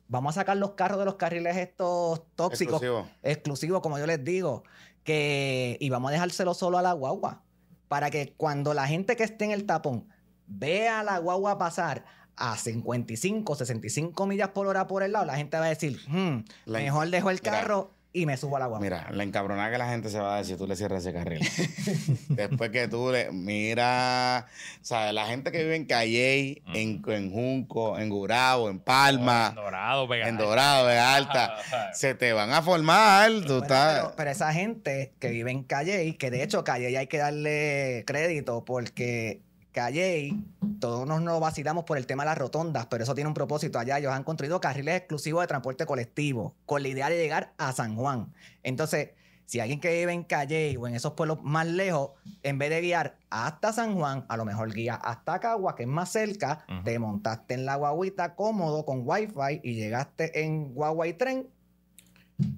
Vamos 0.07 0.35
a 0.38 0.41
sacar 0.41 0.57
los 0.57 0.72
carros 0.72 0.99
de 0.99 1.05
los 1.05 1.15
carriles 1.15 1.55
estos 1.57 2.22
tóxicos, 2.35 2.81
Exclusivo. 2.81 3.09
exclusivos, 3.23 3.81
como 3.81 3.97
yo 3.97 4.05
les 4.05 4.23
digo, 4.23 4.63
que 5.03 5.77
y 5.80 5.89
vamos 5.89 6.09
a 6.09 6.13
dejárselo 6.13 6.53
solo 6.53 6.77
a 6.77 6.81
la 6.81 6.93
guagua 6.93 7.41
para 7.88 8.09
que 8.11 8.34
cuando 8.38 8.73
la 8.73 8.88
gente 8.88 9.15
que 9.15 9.23
esté 9.23 9.45
en 9.45 9.51
el 9.51 9.65
tapón 9.65 10.07
vea 10.47 10.99
a 10.99 11.03
la 11.03 11.18
guagua 11.18 11.57
pasar 11.57 12.05
a 12.35 12.57
55, 12.57 13.55
65 13.55 14.26
millas 14.27 14.49
por 14.49 14.68
hora 14.68 14.85
por 14.88 15.01
el 15.03 15.13
lado, 15.13 15.26
la 15.26 15.38
gente 15.38 15.57
va 15.57 15.65
a 15.65 15.69
decir, 15.69 15.99
"Hmm, 16.07 16.43
mejor 16.65 17.09
dejo 17.09 17.30
el 17.30 17.41
carro 17.41 17.91
y 18.13 18.25
me 18.25 18.35
subo 18.35 18.57
a 18.57 18.59
la 18.59 18.65
guagua. 18.67 18.83
Mira, 18.83 19.07
la 19.11 19.23
encabronada 19.23 19.71
que 19.71 19.77
la 19.77 19.88
gente 19.89 20.09
se 20.09 20.19
va 20.19 20.35
a 20.35 20.38
decir, 20.39 20.57
tú 20.57 20.67
le 20.67 20.75
cierras 20.75 21.05
ese 21.05 21.13
carril. 21.13 21.39
Después 22.29 22.69
que 22.71 22.88
tú 22.88 23.09
le. 23.11 23.31
Mira, 23.31 24.47
o 24.81 24.83
sea, 24.85 25.13
la 25.13 25.25
gente 25.27 25.51
que 25.51 25.59
vive 25.63 25.75
en 25.75 25.85
Calley, 25.85 26.61
en, 26.73 27.01
en 27.07 27.31
Junco, 27.31 27.97
en 27.97 28.09
Gurabo, 28.09 28.69
en 28.69 28.79
Palma, 28.79 29.47
En 29.49 29.55
Dorado, 29.55 30.07
Vega 30.07 30.27
en. 30.27 30.38
Dorado, 30.38 30.88
de 30.88 30.97
Alta, 30.99 31.55
se 31.93 32.13
te 32.15 32.33
van 32.33 32.51
a 32.51 32.61
formar. 32.61 33.31
Tú 33.31 33.39
Bueno, 33.47 33.61
estás. 33.63 33.99
pero, 34.01 34.13
pero 34.17 34.29
esa 34.31 34.51
gente 34.53 35.13
que 35.19 35.29
vive 35.29 35.51
en 35.51 35.63
Calle, 35.63 36.17
que 36.17 36.31
de 36.31 36.43
hecho 36.43 36.63
Calle 36.63 36.97
hay 36.97 37.07
que 37.07 37.17
darle 37.17 38.03
crédito 38.05 38.65
porque 38.65 39.41
Calle, 39.72 40.35
todos 40.80 41.07
nos, 41.07 41.22
nos 41.22 41.39
vacilamos 41.39 41.85
por 41.85 41.98
el 41.98 42.06
tema 42.06 42.23
de 42.23 42.30
las 42.30 42.38
rotondas, 42.38 42.88
pero 42.88 43.03
eso 43.03 43.15
tiene 43.15 43.27
un 43.27 43.34
propósito 43.34 43.80
allá. 43.80 43.98
Ellos 43.98 44.14
han 44.14 44.23
construido 44.23 44.60
carriles 44.60 44.98
exclusivos 44.98 45.41
de 45.41 45.48
transporte 45.48 45.85
colectivo 45.85 46.56
con 46.65 46.81
la 46.81 46.89
idea 46.89 47.10
de 47.10 47.18
llegar 47.18 47.53
a 47.57 47.72
San 47.72 47.95
Juan. 47.95 48.34
Entonces, 48.64 49.11
si 49.52 49.60
alguien 49.60 49.81
que 49.81 49.91
vive 49.91 50.14
en 50.14 50.23
Calle 50.23 50.77
o 50.77 50.88
en 50.88 50.95
esos 50.95 51.11
pueblos 51.11 51.39
más 51.43 51.68
lejos, 51.68 52.11
en 52.41 52.57
vez 52.57 52.69
de 52.69 52.80
guiar 52.80 53.18
hasta 53.30 53.73
San 53.73 53.95
Juan, 53.95 54.26
a 54.30 54.38
lo 54.38 54.45
mejor 54.45 54.73
guía 54.73 54.95
hasta 54.95 55.41
Cagua, 55.41 55.76
que 55.76 55.84
es 55.84 55.89
más 55.89 56.10
cerca, 56.10 56.65
te 56.85 56.98
montaste 56.99 57.56
en 57.56 57.65
la 57.65 57.76
guaguita 57.76 58.35
cómodo 58.35 58.85
con 58.85 59.02
wifi 59.03 59.60
y 59.61 59.73
llegaste 59.73 60.43
en 60.45 60.73
guagua 60.73 61.07
y 61.07 61.14
tren 61.15 61.49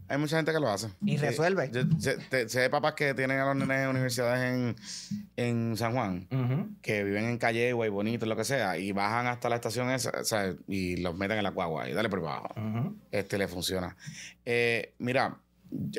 Hay 0.07 0.18
mucha 0.18 0.35
gente 0.38 0.51
que 0.51 0.60
lo 0.60 0.69
hace. 0.69 0.88
Y 1.05 1.18
resuelve. 1.18 1.69
Yo- 1.73 1.81
sé, 1.99 2.18
te- 2.30 2.47
sé 2.49 2.61
de 2.61 2.69
papás 2.69 2.93
que 2.93 3.14
tienen 3.14 3.39
a 3.39 3.45
los 3.45 3.55
nenes 3.55 3.84
en 3.84 3.89
universidades 3.89 4.43
en, 4.53 4.76
en 5.38 5.77
San 5.77 5.93
Juan, 5.93 6.27
que 6.81 7.03
viven 7.03 7.26
en 7.26 7.38
Calle, 7.38 7.73
güey, 7.73 7.89
bonito, 7.89 8.26
lo 8.26 8.35
que 8.35 8.43
sea, 8.43 8.77
y 8.77 8.91
bajan 8.91 9.27
hasta 9.27 9.49
la 9.49 9.55
estación 9.55 9.89
esa, 9.91 10.11
o 10.19 10.23
sea, 10.23 10.53
y 10.68 10.97
los 10.97 11.15
meten 11.15 11.38
en 11.38 11.43
la 11.43 11.49
guagua 11.51 11.89
y 11.89 11.93
dale 11.93 12.10
por 12.10 12.19
abajo. 12.19 12.53
Este 13.11 13.38
le 13.38 13.47
funciona. 13.47 13.95
Eh, 14.45 14.93
mira, 14.99 15.38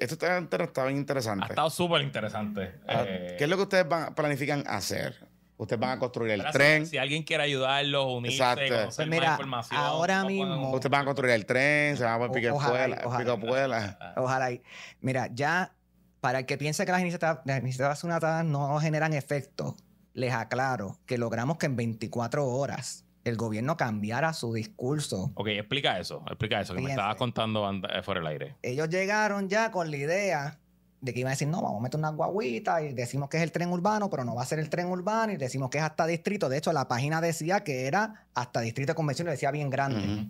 esto 0.01 0.15
está, 0.15 0.39
está 0.39 0.85
bien 0.85 0.97
Ha 0.97 1.01
interesante. 1.01 1.47
estado 1.49 1.71
súper 1.71 2.03
interesante. 2.03 2.75
Ah, 2.87 3.05
Eh, 3.07 3.35
¿Qué 3.39 3.45
es 3.45 3.51
lo 3.51 3.57
que 3.57 3.63
ustedes 3.63 3.89
van, 3.89 4.15
planifican 4.15 4.63
hacer? 4.67 5.24
Ustedes 5.57 5.79
van 5.81 5.91
a 5.91 5.99
construir 6.01 6.33
el 6.33 6.45
tren. 6.51 6.85
Si, 6.85 6.91
si 6.93 6.99
alguien 6.99 7.23
quiere 7.23 7.45
ayudarlos, 7.45 8.07
unirse, 8.07 8.37
Exacto. 8.39 8.63
conocer 8.65 8.87
Pues 8.87 8.99
más 8.99 9.09
mira, 9.09 9.31
información. 9.33 9.81
ahora 9.81 10.15
¿cómo 10.23 10.27
pueden- 10.27 10.49
mismo- 10.49 10.71
Ustedes 10.73 10.91
van 10.91 11.03
a 11.03 11.05
construir 11.05 11.35
el 11.35 11.47
tren, 11.47 11.97
se 11.97 12.05
van 12.05 12.15
a 12.15 12.19
poner 12.19 12.43
pico 12.43 12.55
ojalá 12.57 13.01
ojalá. 13.05 14.15
Ojalá. 14.17 14.51
y- 14.53 14.63
Mira, 15.01 15.29
ya 15.33 15.73
para 16.21 16.41
el 16.41 16.47
que 16.47 16.59
piense 16.59 16.85
que 16.85 16.93
las 16.93 17.01
iniciativas, 17.01 17.39
las 17.45 17.61
iniciativas 17.61 18.03
unitarias 18.03 18.45
no 18.45 18.79
generan 18.81 19.13
efecto, 19.13 19.77
les 20.13 20.33
aclaro 20.33 20.99
que 21.07 21.19
logramos 21.19 21.59
que 21.59 21.67
en 21.67 21.77
24 21.77 22.47
horas 22.47 23.05
el 23.25 23.37
gobierno 23.37 23.77
cambiara 23.77 24.33
su 24.33 24.53
discurso. 24.53 25.31
Ok, 25.35 25.49
explica 25.49 25.99
eso, 25.99 26.23
explica 26.27 26.61
eso, 26.61 26.75
que 26.75 26.81
me 26.83 26.91
estabas 26.91 27.17
contando 27.17 27.67
anda- 27.67 27.89
eh, 27.97 28.03
fuera 28.03 28.21
del 28.21 28.27
aire. 28.29 28.57
Ellos 28.63 28.89
llegaron 28.91 29.49
ya 29.49 29.71
con 29.71 29.91
la 29.91 29.97
idea 29.97 30.59
de 31.05 31.13
que 31.13 31.21
iban 31.21 31.31
a 31.31 31.35
decir, 31.35 31.49
no, 31.49 31.61
vamos 31.61 31.81
a 31.81 31.83
meter 31.83 31.99
una 32.01 32.09
guaguita 32.09 32.81
y 32.83 32.95
decimos 32.95 33.29
que 33.29 33.37
es 33.37 33.43
el 33.43 33.53
tren 33.53 33.71
urbano, 33.71 34.09
pero 34.09 34.25
no 34.25 34.35
va 34.35 34.43
a 34.43 34.47
ser 34.47 34.59
el 34.59 34.71
tren 34.71 34.87
urbano 34.87 35.35
y 35.35 35.37
decimos 35.37 35.69
que 35.69 35.77
es 35.77 35.85
hasta 35.85 36.07
distrito. 36.07 36.49
De 36.49 36.57
hecho, 36.57 36.73
la 36.73 36.89
página 36.89 37.21
decía 37.21 37.63
que 37.63 37.87
era 37.87 38.27
hasta 38.33 38.63
distrito 38.63 38.93
de 38.93 38.97
convención, 38.97 39.29
decía 39.29 39.51
bien 39.51 39.69
grande. 39.69 40.27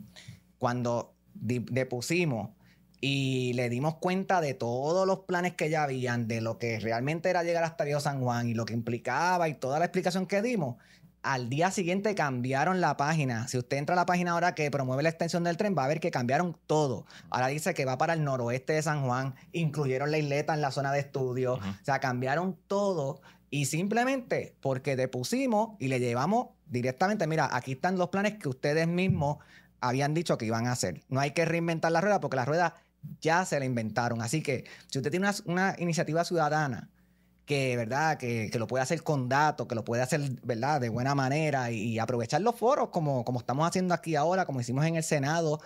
Cuando 0.59 1.14
depusimos 1.32 2.51
y 3.01 3.52
le 3.52 3.68
dimos 3.68 3.96
cuenta 3.98 4.40
de 4.40 4.55
todos 4.55 5.06
los 5.06 5.20
planes 5.20 5.55
que 5.55 5.70
ya 5.70 5.84
habían, 5.84 6.26
de 6.26 6.40
lo 6.40 6.59
que 6.59 6.80
realmente 6.80 7.30
era 7.30 7.44
llegar 7.44 7.62
hasta 7.62 7.84
Río 7.84 8.01
San 8.01 8.20
Juan 8.20 8.48
y 8.48 8.55
lo 8.55 8.64
que 8.64 8.74
implicaba 8.74 9.48
y 9.48 9.55
toda 9.55 9.78
la 9.78 9.84
explicación 9.84 10.26
que 10.26 10.42
dimos, 10.42 10.76
al 11.24 11.48
día 11.48 11.70
siguiente 11.70 12.14
cambiaron 12.14 12.80
la 12.80 12.96
página. 12.96 13.48
Si 13.48 13.56
usted 13.59 13.78
entra 13.78 13.94
a 13.94 13.96
la 13.96 14.06
página 14.06 14.32
ahora 14.32 14.55
que 14.55 14.70
promueve 14.70 15.02
la 15.02 15.09
extensión 15.09 15.42
del 15.42 15.56
tren, 15.56 15.74
va 15.76 15.84
a 15.84 15.88
ver 15.88 15.98
que 15.98 16.10
cambiaron 16.10 16.56
todo. 16.66 17.06
Ahora 17.30 17.48
dice 17.48 17.74
que 17.74 17.86
va 17.86 17.98
para 17.98 18.12
el 18.12 18.22
noroeste 18.22 18.74
de 18.74 18.82
San 18.82 19.05
Juan, 19.05 19.34
incluyeron 19.52 20.10
la 20.10 20.18
isleta 20.18 20.55
en 20.55 20.60
la 20.60 20.70
zona 20.70 20.92
de 20.92 21.01
estudio, 21.01 21.55
o 21.55 21.84
sea, 21.84 21.98
cambiaron 21.98 22.59
todo 22.66 23.22
y 23.51 23.64
simplemente 23.66 24.55
porque 24.60 24.96
depusimos 24.96 25.76
y 25.78 25.88
le 25.88 25.98
llevamos 25.98 26.48
directamente, 26.66 27.26
mira, 27.26 27.48
aquí 27.51 27.72
están 27.72 27.96
los 27.96 28.10
planes 28.10 28.34
que 28.38 28.48
ustedes 28.48 28.86
mismos 28.86 29.38
habían 29.80 30.12
dicho 30.12 30.36
que 30.36 30.44
iban 30.44 30.66
a 30.66 30.72
hacer. 30.72 31.02
No 31.09 31.20
hay 31.20 31.30
que 31.30 31.44
reinventar 31.44 31.90
la 31.90 32.01
rueda 32.01 32.20
porque 32.20 32.36
la 32.36 32.44
rueda 32.44 32.74
ya 33.20 33.44
se 33.44 33.59
la 33.59 33.64
inventaron. 33.64 34.20
Así 34.20 34.42
que 34.42 34.64
si 34.88 34.98
usted 34.98 35.10
tiene 35.10 35.28
una, 35.28 35.36
una 35.46 35.76
iniciativa 35.78 36.24
ciudadana 36.24 36.90
que, 37.46 37.76
¿verdad? 37.76 38.16
Que, 38.18 38.48
que 38.50 38.58
lo 38.58 38.66
puede 38.66 38.82
hacer 38.82 39.02
con 39.02 39.28
datos, 39.28 39.66
que 39.66 39.74
lo 39.74 39.84
puede 39.84 40.02
hacer, 40.02 40.20
¿verdad? 40.42 40.80
De 40.80 40.88
buena 40.88 41.14
manera 41.14 41.70
y, 41.70 41.98
aprovechar 41.98 42.40
los 42.40 42.54
foros 42.56 42.88
como, 42.88 43.24
como 43.24 43.38
estamos 43.40 43.66
haciendo 43.68 43.92
aquí 43.94 44.16
ahora, 44.16 44.46
como 44.46 44.60
hicimos 44.60 44.84
en 44.86 44.96
el 44.96 45.02
Senado, 45.02 45.60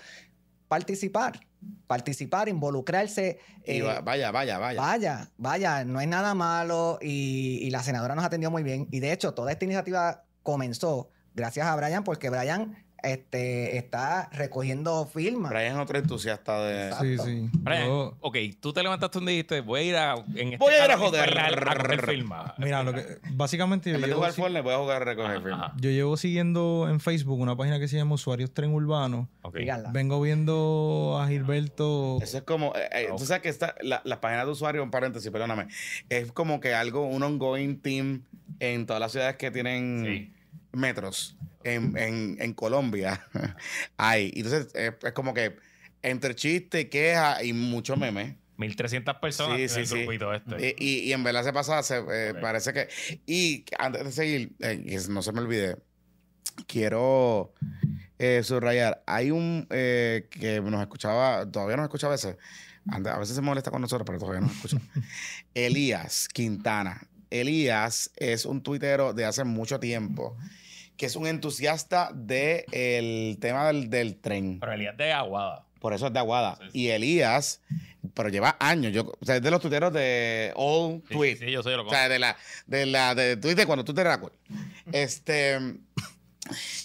participar, 0.66 1.40
participar, 1.86 2.48
involucrarse. 2.48 3.38
Y 3.64 3.78
eh, 3.78 3.82
va- 3.82 4.00
vaya, 4.00 4.30
vaya, 4.30 4.58
vaya. 4.58 4.80
Vaya, 4.80 5.30
vaya, 5.36 5.84
no 5.84 6.00
es 6.00 6.08
nada 6.08 6.34
malo 6.34 6.98
y, 7.00 7.58
y 7.62 7.70
la 7.70 7.82
senadora 7.82 8.14
nos 8.14 8.24
atendió 8.24 8.50
muy 8.50 8.62
bien. 8.62 8.88
Y 8.90 9.00
de 9.00 9.12
hecho, 9.12 9.34
toda 9.34 9.52
esta 9.52 9.64
iniciativa 9.64 10.24
comenzó 10.42 11.10
gracias 11.34 11.66
a 11.66 11.76
Brian, 11.76 12.04
porque 12.04 12.30
Brian 12.30 12.76
este, 13.02 13.76
está 13.76 14.28
recogiendo 14.32 15.06
firmas. 15.06 15.50
Brian 15.50 15.76
es 15.76 15.82
otro 15.82 15.98
entusiasta 15.98 16.60
de. 16.64 16.86
Exacto. 16.88 17.04
Sí, 17.04 17.18
sí. 17.18 17.50
Brian, 17.60 17.86
Yo- 17.86 18.16
ok, 18.20 18.36
tú 18.60 18.72
te 18.72 18.82
levantaste 18.82 19.18
un 19.18 19.26
día 19.26 19.34
y 19.34 19.36
dijiste, 19.38 19.60
voy 19.60 19.80
a 19.80 19.82
ir 19.84 19.96
a... 19.96 20.14
En 20.34 20.52
este 20.52 20.56
Voy 20.58 20.74
a 20.74 20.84
ir 20.84 20.90
a 20.90 20.98
joder. 20.98 21.38
A 21.38 21.76
coger 21.76 22.06
firma. 22.06 22.54
mira, 22.58 22.82
lo 22.82 22.92
que 22.94 23.18
básicamente 23.30 23.90
yo 23.90 23.96
En 23.96 24.02
vez 24.02 24.10
de 24.10 24.14
jugar 24.16 24.32
si- 24.32 24.40
Fortnite, 24.40 24.62
voy 24.62 24.74
a 24.74 24.78
jugar 24.78 25.02
a 25.02 25.04
recoger 25.04 25.42
firmas. 25.42 25.72
yo 25.80 25.90
llevo 25.90 26.16
siguiendo 26.16 26.86
en 26.90 27.00
Facebook 27.00 27.38
una 27.40 27.56
página 27.56 27.78
que 27.78 27.88
se 27.88 27.96
llama 27.96 28.14
Usuarios 28.14 28.52
Tren 28.52 28.72
Urbano. 28.72 29.28
Ok. 29.42 29.56
Díganla. 29.58 29.90
Vengo 29.92 30.20
viendo 30.20 31.18
a 31.20 31.28
Gilberto. 31.28 32.18
Eso 32.20 32.38
es 32.38 32.42
como, 32.44 32.74
eh, 32.74 32.88
eh, 32.92 33.08
tú 33.16 33.24
sabes 33.24 33.42
que 33.42 33.48
esta, 33.48 33.74
la, 33.80 34.02
las 34.04 34.18
páginas 34.18 34.46
de 34.46 34.52
usuario, 34.52 34.82
un 34.82 34.90
paréntesis, 34.90 35.30
perdóname, 35.30 35.68
es 36.08 36.32
como 36.32 36.60
que 36.60 36.74
algo, 36.74 37.06
un 37.06 37.22
ongoing 37.22 37.80
team 37.80 38.22
en 38.60 38.86
todas 38.86 39.00
las 39.00 39.12
ciudades 39.12 39.36
que 39.36 39.50
tienen 39.50 40.04
Sí. 40.04 40.32
metros. 40.72 41.36
En, 41.74 41.96
en, 41.96 42.36
en 42.40 42.54
Colombia 42.54 43.26
hay. 43.96 44.32
Entonces 44.34 44.68
es, 44.74 44.94
es 45.02 45.12
como 45.12 45.34
que 45.34 45.56
entre 46.02 46.34
chiste, 46.34 46.88
queja 46.88 47.42
y 47.42 47.52
mucho 47.52 47.96
meme. 47.96 48.38
1300 48.56 49.16
personas 49.18 49.56
Sí, 49.56 49.62
en 49.62 49.68
sí, 49.68 49.80
el 49.80 49.86
sí. 49.86 49.94
grupito 50.02 50.34
este. 50.34 50.74
Y, 50.80 50.84
y- 50.84 51.00
y 51.08 51.12
en 51.12 51.22
verdad 51.22 51.44
se 51.44 51.52
pasa, 51.52 51.82
se, 51.82 51.98
eh, 52.10 52.34
parece 52.40 52.72
que. 52.72 52.88
Y 53.26 53.64
antes 53.78 54.04
de 54.04 54.12
seguir, 54.12 54.52
eh, 54.60 54.84
que 54.84 54.98
no 55.10 55.22
se 55.22 55.32
me 55.32 55.40
olvide, 55.40 55.76
quiero 56.66 57.52
eh, 58.18 58.42
subrayar. 58.42 59.02
Hay 59.06 59.30
un 59.30 59.66
eh, 59.70 60.26
que 60.30 60.60
nos 60.60 60.80
escuchaba, 60.80 61.48
todavía 61.50 61.76
nos 61.76 61.84
escucha 61.84 62.08
a 62.08 62.10
veces. 62.10 62.36
A 62.90 63.18
veces 63.18 63.36
se 63.36 63.42
molesta 63.42 63.70
con 63.70 63.82
nosotros, 63.82 64.06
pero 64.06 64.18
todavía 64.18 64.40
nos 64.40 64.52
escucha. 64.52 64.78
Elías 65.54 66.28
Quintana. 66.28 67.06
Elías 67.30 68.10
es 68.16 68.46
un 68.46 68.62
tuitero 68.62 69.12
de 69.12 69.26
hace 69.26 69.44
mucho 69.44 69.78
tiempo 69.78 70.36
que 70.98 71.06
es 71.06 71.16
un 71.16 71.26
entusiasta 71.26 72.10
del 72.12 73.38
tema 73.40 73.68
del, 73.68 73.88
del 73.88 74.16
tren. 74.16 74.58
Pero 74.60 74.72
Elías 74.72 74.96
de 74.96 75.12
Aguada. 75.12 75.64
Por 75.78 75.94
eso 75.94 76.08
es 76.08 76.12
de 76.12 76.18
Aguada. 76.18 76.56
Sí, 76.56 76.64
sí. 76.72 76.78
Y 76.80 76.88
Elías, 76.90 77.62
pero 78.14 78.28
lleva 78.28 78.56
años. 78.58 78.92
Yo, 78.92 79.12
o 79.18 79.24
sea, 79.24 79.36
es 79.36 79.42
de 79.42 79.50
los 79.50 79.60
tuiteros 79.60 79.92
de 79.92 80.52
All 80.56 81.00
Tweet. 81.08 81.36
sí, 81.36 81.46
sí, 81.46 81.52
yo 81.52 81.62
soy 81.62 81.76
lo 81.76 81.86
O 81.86 81.90
sea, 81.90 82.08
de 82.08 82.18
la, 82.18 82.36
de 82.66 82.84
la, 82.84 83.14
de 83.14 83.36
Twitter 83.36 83.64
cuando 83.64 83.84
tú 83.84 83.94
te 83.94 84.02
recuerdas. 84.02 84.38
Este. 84.92 85.58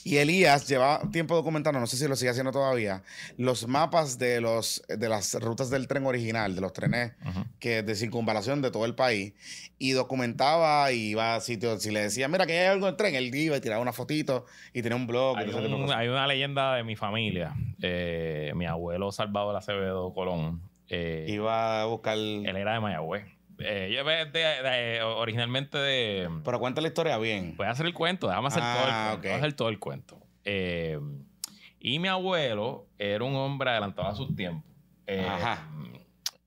Y 0.04 0.18
Elías 0.18 0.68
lleva 0.68 1.02
tiempo 1.12 1.36
documentando, 1.36 1.80
no 1.80 1.88
sé 1.88 1.98
si 1.98 2.08
lo 2.08 2.16
sigue 2.16 2.32
haciendo 2.32 2.52
todavía, 2.52 3.04
los 3.38 3.68
mapas 3.68 4.18
de 4.20 4.42
los 4.42 4.84
de 4.88 5.10
las 5.10 5.34
rutas 5.42 5.70
del 5.70 5.88
tren 5.88 6.06
original, 6.06 6.56
de 6.56 6.62
los 6.62 6.74
trenes 6.74 7.14
que 7.60 7.84
de 7.84 7.96
circunvalación 7.96 8.62
de 8.62 8.72
todo 8.72 8.86
el 8.86 8.96
país. 8.96 9.34
Y 9.80 9.92
documentaba 9.92 10.92
y 10.92 11.10
iba 11.10 11.36
a 11.36 11.42
sitios. 11.42 11.82
Si 11.82 11.92
le 11.92 12.02
decía, 12.04 12.28
mira, 12.28 12.46
que 12.46 12.58
hay 12.58 12.68
algo 12.68 12.88
en 12.88 12.92
el 12.92 12.98
tren, 12.98 13.16
él 13.16 13.34
iba 13.36 13.58
y 13.58 13.62
tiraba 13.62 13.82
una 13.82 13.92
fotito 13.94 14.46
y 14.74 14.82
tenía 14.82 14.96
un 14.96 15.08
blog. 15.08 15.38
un- 15.86 15.92
hay 15.94 16.08
una 16.08 16.26
leyenda 16.28 16.76
de 16.76 16.84
mi 16.84 16.96
familia. 16.96 17.54
Eh, 17.82 18.52
mi 18.56 18.66
abuelo 18.66 19.12
Salvador 19.12 19.56
Acevedo 19.56 20.14
Colón. 20.14 20.62
eh, 20.90 21.26
Iba 21.30 21.82
a 21.82 21.86
buscar. 21.86 22.18
él 22.18 22.46
era 22.46 22.74
de 22.74 22.80
Mayagüez. 22.80 23.26
Eh, 23.66 23.94
yo 23.96 24.04
de- 24.06 25.02
originalmente 25.04 25.78
de. 25.78 26.30
Pero 26.44 26.60
cuenta 26.60 26.82
la 26.82 26.88
historia 26.88 27.18
bien. 27.18 27.56
Voy 27.58 27.68
a 27.68 27.72
hacer 27.72 27.86
el 27.86 27.94
cuento, 27.94 28.28
déjame 28.28 28.48
hacer 28.50 28.62
todo 28.62 28.72
el 28.86 28.90
Ah, 28.92 29.06
cuento. 29.12 29.22
voy 29.28 29.32
a 29.32 29.36
hacer 29.38 29.54
todo 29.54 29.70
el 29.70 29.80
cuento. 29.80 30.20
Eh, 30.46 31.00
y 31.80 32.00
mi 32.00 32.08
abuelo 32.08 32.88
era 32.98 33.24
un 33.24 33.36
hombre 33.36 33.70
adelantado 33.70 34.08
a 34.08 34.16
sus 34.16 34.36
tiempos. 34.36 34.70
Eh, 35.08 35.26
Ajá. 35.28 35.68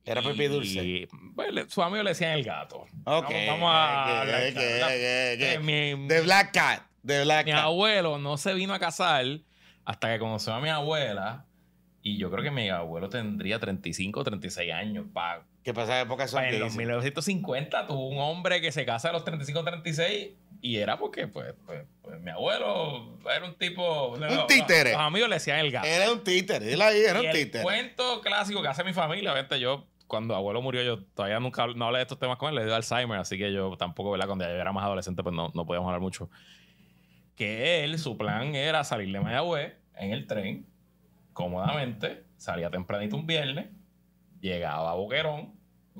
Era 0.04 0.20
y- 0.20 0.24
Pepe 0.24 0.48
Dulce. 0.48 0.84
y, 0.84 1.06
pues, 1.34 1.52
le- 1.52 1.68
su 1.68 1.82
amigo 1.82 2.02
le 2.02 2.10
decían 2.10 2.32
el 2.32 2.44
gato. 2.44 2.82
Ok. 3.04 3.24
Vamos, 3.30 3.46
vamos 3.48 3.70
a. 3.74 4.02
ok, 4.04 4.08
hablar 4.20 4.42
ok, 4.42 4.52
claro, 4.52 4.68
¿verdad? 4.68 4.88
ok, 4.88 5.34
ok. 5.34 5.42
Eh, 5.42 5.58
mi- 5.96 6.06
De 6.08 6.20
Black 6.20 6.52
Cat. 6.52 6.82
De 7.02 7.24
Black 7.24 7.46
mi 7.46 7.52
Cat. 7.52 7.60
abuelo 7.62 8.18
no 8.18 8.36
se 8.36 8.54
vino 8.54 8.72
a 8.74 8.78
casar 8.78 9.24
hasta 9.84 10.12
que 10.12 10.18
conoció 10.18 10.52
a 10.54 10.60
mi 10.60 10.68
abuela. 10.68 11.45
Y 12.08 12.18
yo 12.18 12.30
creo 12.30 12.44
que 12.44 12.52
mi 12.52 12.68
abuelo 12.68 13.08
tendría 13.08 13.58
35 13.58 14.20
o 14.20 14.22
36 14.22 14.72
años. 14.72 15.06
Pa, 15.12 15.42
Que 15.64 15.74
pasa 15.74 16.00
época 16.00 16.28
son 16.28 16.40
pa- 16.42 16.48
en 16.48 16.60
los 16.60 16.68
gays. 16.68 16.76
1950 16.76 17.86
tuvo 17.88 18.08
un 18.10 18.18
hombre 18.18 18.60
que 18.60 18.70
se 18.70 18.86
casa 18.86 19.08
a 19.10 19.12
los 19.12 19.24
35 19.24 19.58
o 19.58 19.64
36. 19.64 20.28
Y 20.62 20.76
era 20.76 20.98
porque, 20.98 21.26
pues, 21.26 21.52
pues, 21.66 21.84
pues, 22.02 22.20
mi 22.20 22.30
abuelo 22.30 23.18
era 23.28 23.44
un 23.44 23.54
tipo. 23.56 24.10
Un 24.14 24.46
títere. 24.46 24.92
Los 24.92 25.00
amigos 25.00 25.28
le 25.28 25.34
decían 25.36 25.58
el 25.58 25.72
gato. 25.72 25.86
Era 25.88 26.12
un 26.12 26.22
títere. 26.22 26.64
Dile 26.66 26.84
ahí, 26.84 27.00
era 27.00 27.18
Y 27.18 27.22
un 27.22 27.26
el 27.26 27.32
títere. 27.32 27.64
cuento 27.64 28.20
clásico 28.20 28.62
que 28.62 28.68
hace 28.68 28.84
mi 28.84 28.92
familia, 28.92 29.32
obviamente 29.32 29.58
yo, 29.58 29.86
cuando 30.06 30.36
abuelo 30.36 30.62
murió, 30.62 30.82
yo 30.84 31.02
todavía 31.02 31.40
nunca 31.40 31.66
no 31.66 31.86
hablé 31.86 31.98
de 31.98 32.02
estos 32.02 32.20
temas 32.20 32.36
con 32.38 32.50
él, 32.50 32.54
le 32.54 32.64
dio 32.66 32.74
Alzheimer, 32.76 33.18
así 33.18 33.36
que 33.36 33.52
yo 33.52 33.76
tampoco, 33.76 34.12
¿verdad? 34.12 34.26
Cuando 34.26 34.44
yo 34.44 34.50
era 34.52 34.72
más 34.72 34.84
adolescente, 34.84 35.24
pues 35.24 35.34
no, 35.34 35.50
no 35.54 35.66
podíamos 35.66 35.88
hablar 35.88 36.00
mucho. 36.00 36.30
Que 37.34 37.82
él, 37.84 37.98
su 37.98 38.16
plan 38.16 38.54
era 38.54 38.84
salir 38.84 39.12
de 39.12 39.18
Mayagüez 39.20 39.74
en 39.96 40.12
el 40.12 40.26
tren, 40.28 40.64
cómodamente, 41.36 42.24
salía 42.38 42.70
tempranito 42.70 43.14
un 43.14 43.26
viernes, 43.26 43.66
llegaba 44.40 44.90
a 44.90 44.94
Boquerón, 44.94 45.54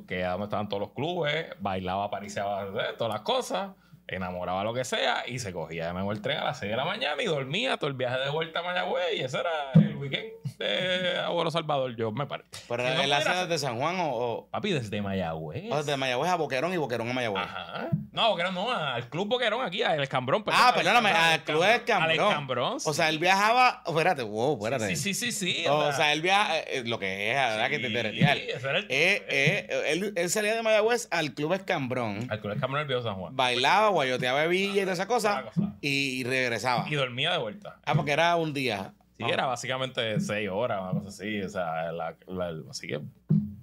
que 0.09 0.21
era 0.21 0.31
donde 0.31 0.45
estaban 0.45 0.67
todos 0.71 0.81
los 0.81 0.93
clubes, 0.93 1.49
bailaba, 1.61 2.11
pariciaba, 2.11 2.63
eh, 2.63 2.95
todas 2.97 3.13
las 3.13 3.21
cosas, 3.21 3.73
enamoraba 4.07 4.65
lo 4.65 4.73
que 4.73 4.85
sea 4.85 5.29
y 5.29 5.39
se 5.39 5.53
cogía 5.53 5.89
de 5.89 5.93
nuevo 5.93 6.11
el 6.13 6.23
tren 6.23 6.39
a 6.39 6.45
las 6.45 6.59
6 6.59 6.71
de 6.71 6.77
la 6.77 6.87
mañana 6.87 7.23
y 7.23 7.27
dormía 7.27 7.77
todo 7.77 7.91
el 7.91 7.97
viaje 7.97 8.19
de 8.19 8.31
vuelta 8.31 8.61
a 8.61 8.63
Mayagüez 8.63 9.15
y 9.15 9.21
ese 9.21 9.41
era 9.41 9.73
weekend 9.99 10.27
de 10.59 11.19
Abuelo 11.19 11.51
Salvador, 11.51 11.95
yo 11.97 12.11
me 12.13 12.27
parece. 12.27 12.49
Pero 12.69 12.83
Si 12.83 12.89
no 12.89 13.15
hace 13.15 13.25
pudiera- 13.25 13.47
desde 13.47 13.59
San 13.67 13.79
Juan 13.79 14.01
o, 14.01 14.09
o- 14.11 14.47
Papi, 14.49 14.73
desde 14.73 15.03
Mayagüez. 15.03 15.71
o 15.71 15.83
de 15.83 15.97
Mayagüez 15.97 16.31
a 16.31 16.37
Boquerón 16.37 16.73
y 16.73 16.77
Boquerón 16.77 17.11
a 17.11 17.13
Mayagüez. 17.13 17.43
Ajá. 17.45 17.89
No, 18.13 18.31
Boquerón 18.31 18.55
no, 18.55 18.73
al 18.73 19.09
Club 19.11 19.29
Boquerón 19.29 19.65
aquí, 19.65 19.83
al 19.83 20.03
Escambrón. 20.03 20.43
Ah, 20.47 20.73
perdóname, 20.75 21.11
al 21.11 21.17
al 21.35 21.45
Club 21.45 21.63
Escambrón. 21.65 22.11
Al 22.21 22.29
Escambrón. 22.31 22.79
O 22.85 22.95
sea, 22.95 23.09
él 23.11 23.19
viajaba. 23.19 23.83
Espérate, 23.87 24.23
wow, 24.23 24.55
espérate. 24.57 24.97
Sí, 24.97 25.15
sí, 25.15 25.15
sí, 25.15 25.33
sí. 25.33 25.65
O 25.69 25.93
sea, 25.93 26.13
él 26.13 26.23
viaja. 26.23 26.59
eh, 26.61 26.83
lo 26.87 26.99
que 26.99 27.31
es, 27.31 27.37
¿verdad? 27.37 27.69
Que 27.71 27.79
te 27.79 27.87
interesar. 27.89 28.37
Sí, 28.37 28.43
ese 28.49 28.69
era 28.69 28.79
el- 28.79 28.87
Eh, 28.89 29.27
eh, 29.29 29.83
él, 29.89 30.13
él 30.17 30.31
salía 30.31 30.55
de 30.55 30.63
Mayagüez 30.63 31.09
al 31.11 31.35
Club 31.35 31.53
Escambrón. 31.53 32.27
Al 32.31 32.41
Club 32.41 32.55
Escambrón 32.55 32.81
del 32.81 32.89
Viejo 32.89 33.03
San 33.03 33.17
Juan. 33.21 33.37
Bailaba, 33.37 33.89
guayoteaba 33.89 34.43
bebilla 34.43 34.83
y 34.83 34.85
todas 34.85 34.99
esas 34.99 35.07
Toda 35.09 35.43
cosas. 35.43 35.55
cosa. 35.55 35.75
Y 35.83 36.25
regresaba. 36.25 36.87
Y 36.89 36.95
dormía 36.95 37.33
de 37.33 37.39
vuelta. 37.39 37.77
Ah, 37.85 37.95
porque 37.95 38.13
era 38.13 38.35
un 38.37 38.55
día. 38.55 38.93
Sí, 39.19 39.25
Ah. 39.25 39.29
era 39.33 39.47
básicamente 39.47 40.21
seis 40.21 40.49
horas, 40.51 40.81
una 40.83 40.93
cosa 40.93 41.09
así. 41.09 41.41
O 41.41 41.49
sea, 41.49 41.91
la, 41.93 42.17
la- 42.27 42.63
así 42.71 42.87
que 42.87 43.01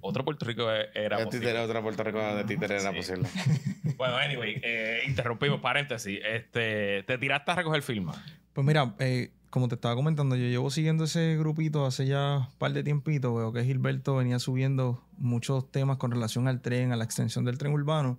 otro 0.00 0.24
Puerto 0.24 0.44
Rico 0.46 0.68
era 0.70 1.18
El 1.18 1.24
posible. 1.26 1.46
títere, 1.48 1.58
otra 1.64 1.80
Puerto 1.82 2.02
Rico 2.02 2.18
de 2.18 2.44
títere 2.44 2.80
era 2.80 2.90
Sí. 2.90 2.96
posible. 2.96 3.28
Bueno, 3.96 4.16
anyway, 4.16 4.60
eh, 4.62 5.02
interrumpimos, 5.06 5.60
paréntesis. 5.60 6.18
Este, 6.24 7.04
te 7.04 7.16
tiraste 7.18 7.50
a 7.52 7.54
recoger 7.54 7.82
firma. 7.82 8.12
Pues 8.52 8.66
mira, 8.66 8.94
eh, 8.98 9.30
como 9.50 9.68
te 9.68 9.76
estaba 9.76 9.94
comentando, 9.94 10.34
yo 10.34 10.46
llevo 10.46 10.68
siguiendo 10.70 11.04
ese 11.04 11.36
grupito 11.36 11.86
hace 11.86 12.06
ya 12.06 12.38
un 12.50 12.58
par 12.58 12.72
de 12.72 12.82
tiempito. 12.82 13.32
Veo 13.34 13.52
que 13.52 13.62
Gilberto 13.62 14.16
venía 14.16 14.40
subiendo 14.40 15.04
muchos 15.16 15.70
temas 15.70 15.98
con 15.98 16.10
relación 16.10 16.48
al 16.48 16.60
tren, 16.60 16.90
a 16.90 16.96
la 16.96 17.04
extensión 17.04 17.44
del 17.44 17.56
tren 17.58 17.72
urbano. 17.72 18.18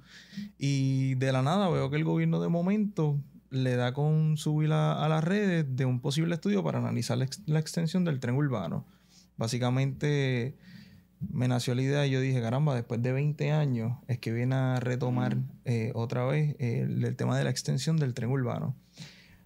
Y 0.58 1.16
de 1.16 1.32
la 1.34 1.42
nada 1.42 1.68
veo 1.70 1.90
que 1.90 1.98
el 1.98 2.06
gobierno 2.06 2.40
de 2.40 2.48
momento 2.48 3.18
le 3.50 3.76
da 3.76 3.94
con 3.94 4.38
subir 4.38 4.72
a, 4.72 5.04
a 5.04 5.10
las 5.10 5.24
redes 5.24 5.66
de 5.76 5.86
un 5.86 6.00
posible 6.00 6.36
estudio 6.36 6.64
para 6.64 6.80
analizar 6.80 7.18
la, 7.18 7.26
ex- 7.26 7.42
la 7.46 7.60
extensión 7.60 8.04
del 8.06 8.20
tren 8.20 8.36
urbano. 8.36 8.86
Básicamente 9.38 10.56
me 11.32 11.48
nació 11.48 11.76
la 11.76 11.82
idea 11.82 12.06
y 12.06 12.12
yo 12.12 12.20
dije, 12.22 12.42
caramba, 12.42 12.76
después 12.76 13.02
de 13.02 13.12
20 13.12 13.52
años 13.52 13.98
es 14.08 14.20
que 14.20 14.32
viene 14.32 14.56
a 14.56 14.80
retomar 14.80 15.38
eh, 15.64 15.92
otra 15.96 16.26
vez 16.26 16.56
eh, 16.60 16.82
el, 16.84 17.04
el 17.04 17.16
tema 17.16 17.38
de 17.38 17.44
la 17.44 17.50
extensión 17.50 17.98
del 17.98 18.14
tren 18.14 18.30
urbano. 18.30 18.76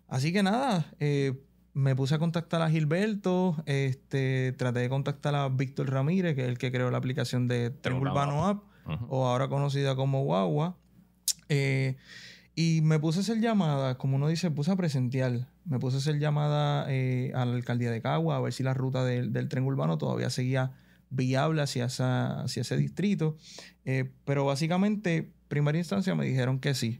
Así 0.08 0.34
que 0.34 0.42
nada, 0.44 0.92
eh, 1.00 1.40
me 1.74 1.96
puse 1.96 2.16
a 2.16 2.20
contactar 2.20 2.62
a 2.64 2.70
Gilberto, 2.70 3.62
este, 3.68 4.54
traté 4.58 4.80
de 4.80 4.90
contactar 4.90 5.36
a 5.36 5.48
Víctor 5.50 5.92
Ramírez, 5.92 6.36
que 6.36 6.42
es 6.44 6.50
el 6.50 6.58
que 6.58 6.72
creó 6.72 6.90
la 6.92 6.98
aplicación 6.98 7.48
de 7.48 7.70
Tren 7.70 7.98
Urbano 7.98 8.48
App, 8.48 8.64
o 9.08 9.28
ahora 9.28 9.48
conocida 9.50 9.96
como 9.96 10.24
Guagua. 10.24 10.76
Eh, 11.48 11.96
y 12.62 12.82
me 12.82 13.00
puse 13.00 13.20
a 13.20 13.22
hacer 13.22 13.40
llamadas, 13.40 13.96
como 13.96 14.18
uno 14.18 14.28
dice, 14.28 14.52
puse 14.52 14.70
a 14.72 14.76
presentear. 14.76 15.48
Me 15.64 15.80
puse 15.80 15.96
a 15.96 16.00
hacer 16.00 16.20
llamada 16.20 16.88
eh, 16.90 17.32
a 17.34 17.46
la 17.46 17.54
alcaldía 17.56 17.90
de 17.90 18.02
Cagua 18.02 18.36
a 18.36 18.42
ver 18.42 18.52
si 18.52 18.64
la 18.64 18.74
ruta 18.74 19.06
del, 19.06 19.32
del 19.32 19.48
tren 19.48 19.64
urbano 19.64 19.98
todavía 19.98 20.30
seguía 20.30 20.74
viable 21.10 21.62
hacia, 21.62 21.86
esa- 21.86 22.42
hacia 22.42 22.64
ese 22.64 22.76
distrito. 22.76 23.38
Eh, 23.86 24.12
pero 24.26 24.44
básicamente, 24.44 25.32
primera 25.48 25.78
instancia 25.78 26.16
me 26.16 26.26
dijeron 26.26 26.60
que 26.60 26.74
sí. 26.74 27.00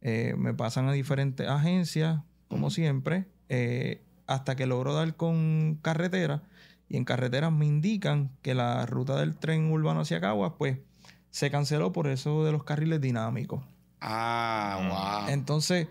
Eh, 0.00 0.34
me 0.36 0.54
pasan 0.54 0.88
a 0.88 0.92
diferentes 0.92 1.46
agencias, 1.48 2.22
como 2.48 2.70
siempre, 2.70 3.26
eh, 3.48 4.02
hasta 4.26 4.56
que 4.56 4.66
logro 4.66 4.92
dar 4.92 5.14
con 5.14 5.78
carretera. 5.82 6.42
Y 6.88 6.96
en 6.96 7.04
carreteras 7.04 7.52
me 7.52 7.66
indican 7.66 8.32
que 8.42 8.56
la 8.56 8.84
ruta 8.86 9.14
del 9.20 9.36
tren 9.36 9.70
urbano 9.70 10.00
hacia 10.00 10.20
Caguas, 10.20 10.54
pues, 10.58 10.78
se 11.30 11.48
canceló 11.52 11.92
por 11.92 12.08
eso 12.08 12.44
de 12.44 12.50
los 12.50 12.64
carriles 12.64 13.00
dinámicos. 13.00 13.62
Ah, 14.00 15.22
wow. 15.26 15.32
Entonces, 15.32 15.88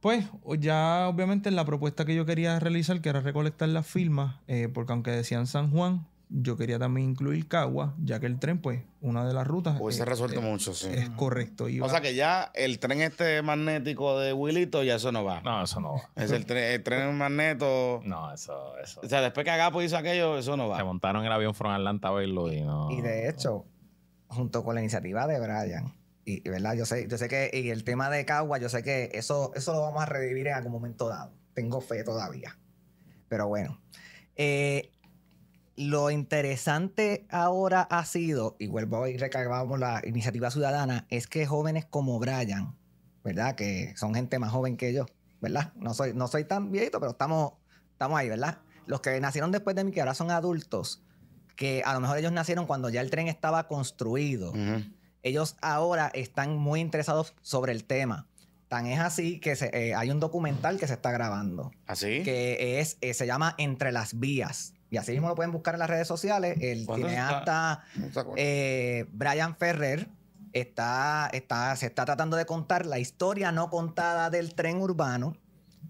pues, 0.00 0.26
ya 0.58 1.08
obviamente 1.08 1.50
la 1.50 1.64
propuesta 1.64 2.04
que 2.04 2.14
yo 2.14 2.24
quería 2.26 2.58
realizar, 2.60 3.00
que 3.00 3.08
era 3.08 3.20
recolectar 3.20 3.68
las 3.68 3.86
firmas, 3.86 4.36
eh, 4.46 4.68
porque 4.72 4.92
aunque 4.92 5.10
decían 5.10 5.46
San 5.46 5.70
Juan, 5.70 6.06
yo 6.30 6.58
quería 6.58 6.78
también 6.78 7.08
incluir 7.10 7.48
Cagua, 7.48 7.94
ya 8.04 8.20
que 8.20 8.26
el 8.26 8.38
tren, 8.38 8.58
pues, 8.58 8.82
una 9.00 9.26
de 9.26 9.32
las 9.32 9.46
rutas 9.46 9.80
Hubiese 9.80 10.02
eh, 10.02 10.04
resuelto 10.04 10.40
eh, 10.40 10.42
mucho, 10.42 10.74
sí. 10.74 10.88
es 10.92 11.08
correcto. 11.10 11.70
Iba- 11.70 11.86
O 11.86 11.88
sea 11.88 12.02
que 12.02 12.14
ya 12.14 12.50
el 12.54 12.78
tren 12.78 13.00
este 13.00 13.40
magnético 13.40 14.18
de 14.20 14.34
Wilito, 14.34 14.82
ya 14.82 14.96
eso 14.96 15.10
no 15.10 15.24
va. 15.24 15.40
No, 15.40 15.62
eso 15.64 15.80
no 15.80 15.94
va. 15.94 16.02
Es 16.22 16.30
el 16.30 16.44
tren, 16.44 16.64
el 16.74 16.82
tren 16.82 17.16
magneto. 17.16 18.02
No, 18.04 18.30
eso, 18.32 18.76
eso. 18.76 19.00
O 19.02 19.08
sea, 19.08 19.22
después 19.22 19.44
que 19.44 19.50
Agapo 19.52 19.80
hizo 19.80 19.96
aquello, 19.96 20.36
eso 20.36 20.54
no 20.58 20.64
Se 20.64 20.68
va. 20.68 20.84
montaron 20.84 21.24
el 21.24 21.32
avión 21.32 21.54
from 21.54 21.72
Atlanta 21.72 22.08
a 22.08 22.12
verlo 22.12 22.52
y 22.52 22.60
no. 22.60 22.90
Y 22.90 23.00
de 23.00 23.30
hecho, 23.30 23.64
junto 24.26 24.62
con 24.62 24.74
la 24.74 24.82
iniciativa 24.82 25.26
de 25.26 25.40
Brian, 25.40 25.94
y, 26.28 26.48
verdad, 26.48 26.74
yo 26.74 26.84
sé, 26.84 27.08
yo 27.08 27.16
sé 27.16 27.28
que 27.28 27.50
y 27.52 27.70
el 27.70 27.84
tema 27.84 28.10
de 28.10 28.24
Cagua, 28.26 28.58
yo 28.58 28.68
sé 28.68 28.82
que 28.82 29.10
eso, 29.14 29.52
eso 29.54 29.72
lo 29.72 29.80
vamos 29.80 30.02
a 30.02 30.06
revivir 30.06 30.48
en 30.48 30.54
algún 30.54 30.72
momento 30.72 31.08
dado. 31.08 31.32
Tengo 31.54 31.80
fe 31.80 32.04
todavía. 32.04 32.58
Pero 33.28 33.48
bueno. 33.48 33.80
eh, 34.36 34.90
lo 35.78 36.10
interesante 36.10 37.26
ahora 37.30 37.82
ha 37.82 38.04
sido, 38.04 38.56
y 38.58 38.66
vuelvo 38.66 39.06
y 39.06 39.16
recargamos 39.16 39.78
la 39.78 40.02
iniciativa 40.04 40.50
ciudadana, 40.50 41.06
es 41.08 41.28
que 41.28 41.46
jóvenes 41.46 41.84
como 41.84 42.18
Brian, 42.18 42.76
¿verdad? 43.22 43.54
Que 43.54 43.94
son 43.96 44.12
gente 44.12 44.40
más 44.40 44.50
joven 44.50 44.76
que 44.76 44.92
yo, 44.92 45.06
¿verdad? 45.40 45.72
No 45.76 45.94
soy, 45.94 46.14
no 46.14 46.26
soy 46.26 46.44
tan 46.44 46.72
viejito, 46.72 46.98
pero 46.98 47.12
estamos, 47.12 47.52
estamos 47.92 48.18
ahí, 48.18 48.28
¿verdad? 48.28 48.58
Los 48.86 49.00
que 49.00 49.20
nacieron 49.20 49.52
después 49.52 49.76
de 49.76 49.84
mí, 49.84 49.92
que 49.92 50.00
ahora 50.00 50.14
son 50.14 50.32
adultos, 50.32 51.04
que 51.54 51.82
a 51.84 51.94
lo 51.94 52.00
mejor 52.00 52.18
ellos 52.18 52.32
nacieron 52.32 52.66
cuando 52.66 52.88
ya 52.88 53.00
el 53.00 53.10
tren 53.10 53.28
estaba 53.28 53.68
construido. 53.68 54.50
Ujú. 54.50 54.82
Ellos 55.22 55.56
ahora 55.60 56.10
están 56.14 56.56
muy 56.56 56.80
interesados 56.80 57.34
sobre 57.42 57.72
el 57.72 57.84
tema. 57.84 58.26
Tan 58.68 58.86
es 58.86 59.00
así 59.00 59.40
que 59.40 59.56
se- 59.56 59.70
eh, 59.72 59.94
hay 59.94 60.10
un 60.10 60.20
documental 60.20 60.78
que 60.78 60.86
se 60.86 60.92
está 60.94 61.10
grabando, 61.10 61.70
¿Así? 61.86 62.22
que 62.22 62.80
es, 62.80 62.98
eh, 63.00 63.14
se 63.14 63.26
llama 63.26 63.54
Entre 63.58 63.92
las 63.92 64.18
Vías. 64.18 64.74
Y 64.90 64.96
así 64.98 65.12
mismo 65.12 65.28
lo 65.28 65.34
pueden 65.34 65.52
buscar 65.52 65.74
en 65.74 65.80
las 65.80 65.90
redes 65.90 66.06
sociales. 66.08 66.56
El 66.60 66.84
¿Cuándo 66.86 67.08
cineasta 67.08 67.84
No 67.94 68.34
eh, 68.36 69.06
Brian 69.12 69.56
Ferrer 69.56 70.08
está, 70.52 71.28
está, 71.32 71.74
se 71.76 71.86
está 71.86 72.04
tratando 72.04 72.36
de 72.36 72.46
contar 72.46 72.86
la 72.86 72.98
historia 72.98 73.52
no 73.52 73.70
contada 73.70 74.30
del 74.30 74.54
tren 74.54 74.78
urbano. 74.80 75.36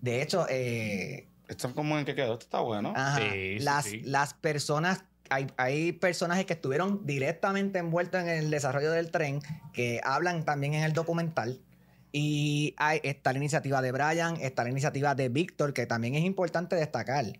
De 0.00 0.22
hecho, 0.22 0.46
eh, 0.48 1.28
Esto 1.48 1.68
es 1.68 1.74
como 1.74 1.98
en 1.98 2.04
que 2.04 2.14
quedó. 2.14 2.34
Esto 2.34 2.44
está 2.44 2.60
bueno. 2.60 2.92
ajá, 2.96 3.18
Sí, 3.18 3.58
sí, 3.58 3.58
las, 3.60 3.84
sí. 3.84 4.00
las 4.04 4.34
personas, 4.34 5.04
hay, 5.30 5.92
personajes 5.92 6.46
que 6.46 6.54
estuvieron 6.54 7.06
directamente 7.06 7.78
envueltos 7.78 8.22
en 8.22 8.28
el 8.28 8.50
desarrollo 8.50 8.90
del 8.92 9.10
tren 9.10 9.40
que 9.72 10.00
hablan 10.04 10.44
también 10.44 10.74
en 10.74 10.84
el 10.84 10.92
documental. 10.92 11.60
Y 12.12 12.74
hay, 12.78 13.00
está 13.02 13.32
la 13.32 13.38
iniciativa 13.38 13.82
de 13.82 13.92
Brian, 13.92 14.36
está 14.40 14.64
la 14.64 14.70
iniciativa 14.70 15.14
de 15.14 15.28
Víctor, 15.28 15.72
que 15.74 15.86
también 15.86 16.14
es 16.14 16.24
importante 16.24 16.76
destacar 16.76 17.38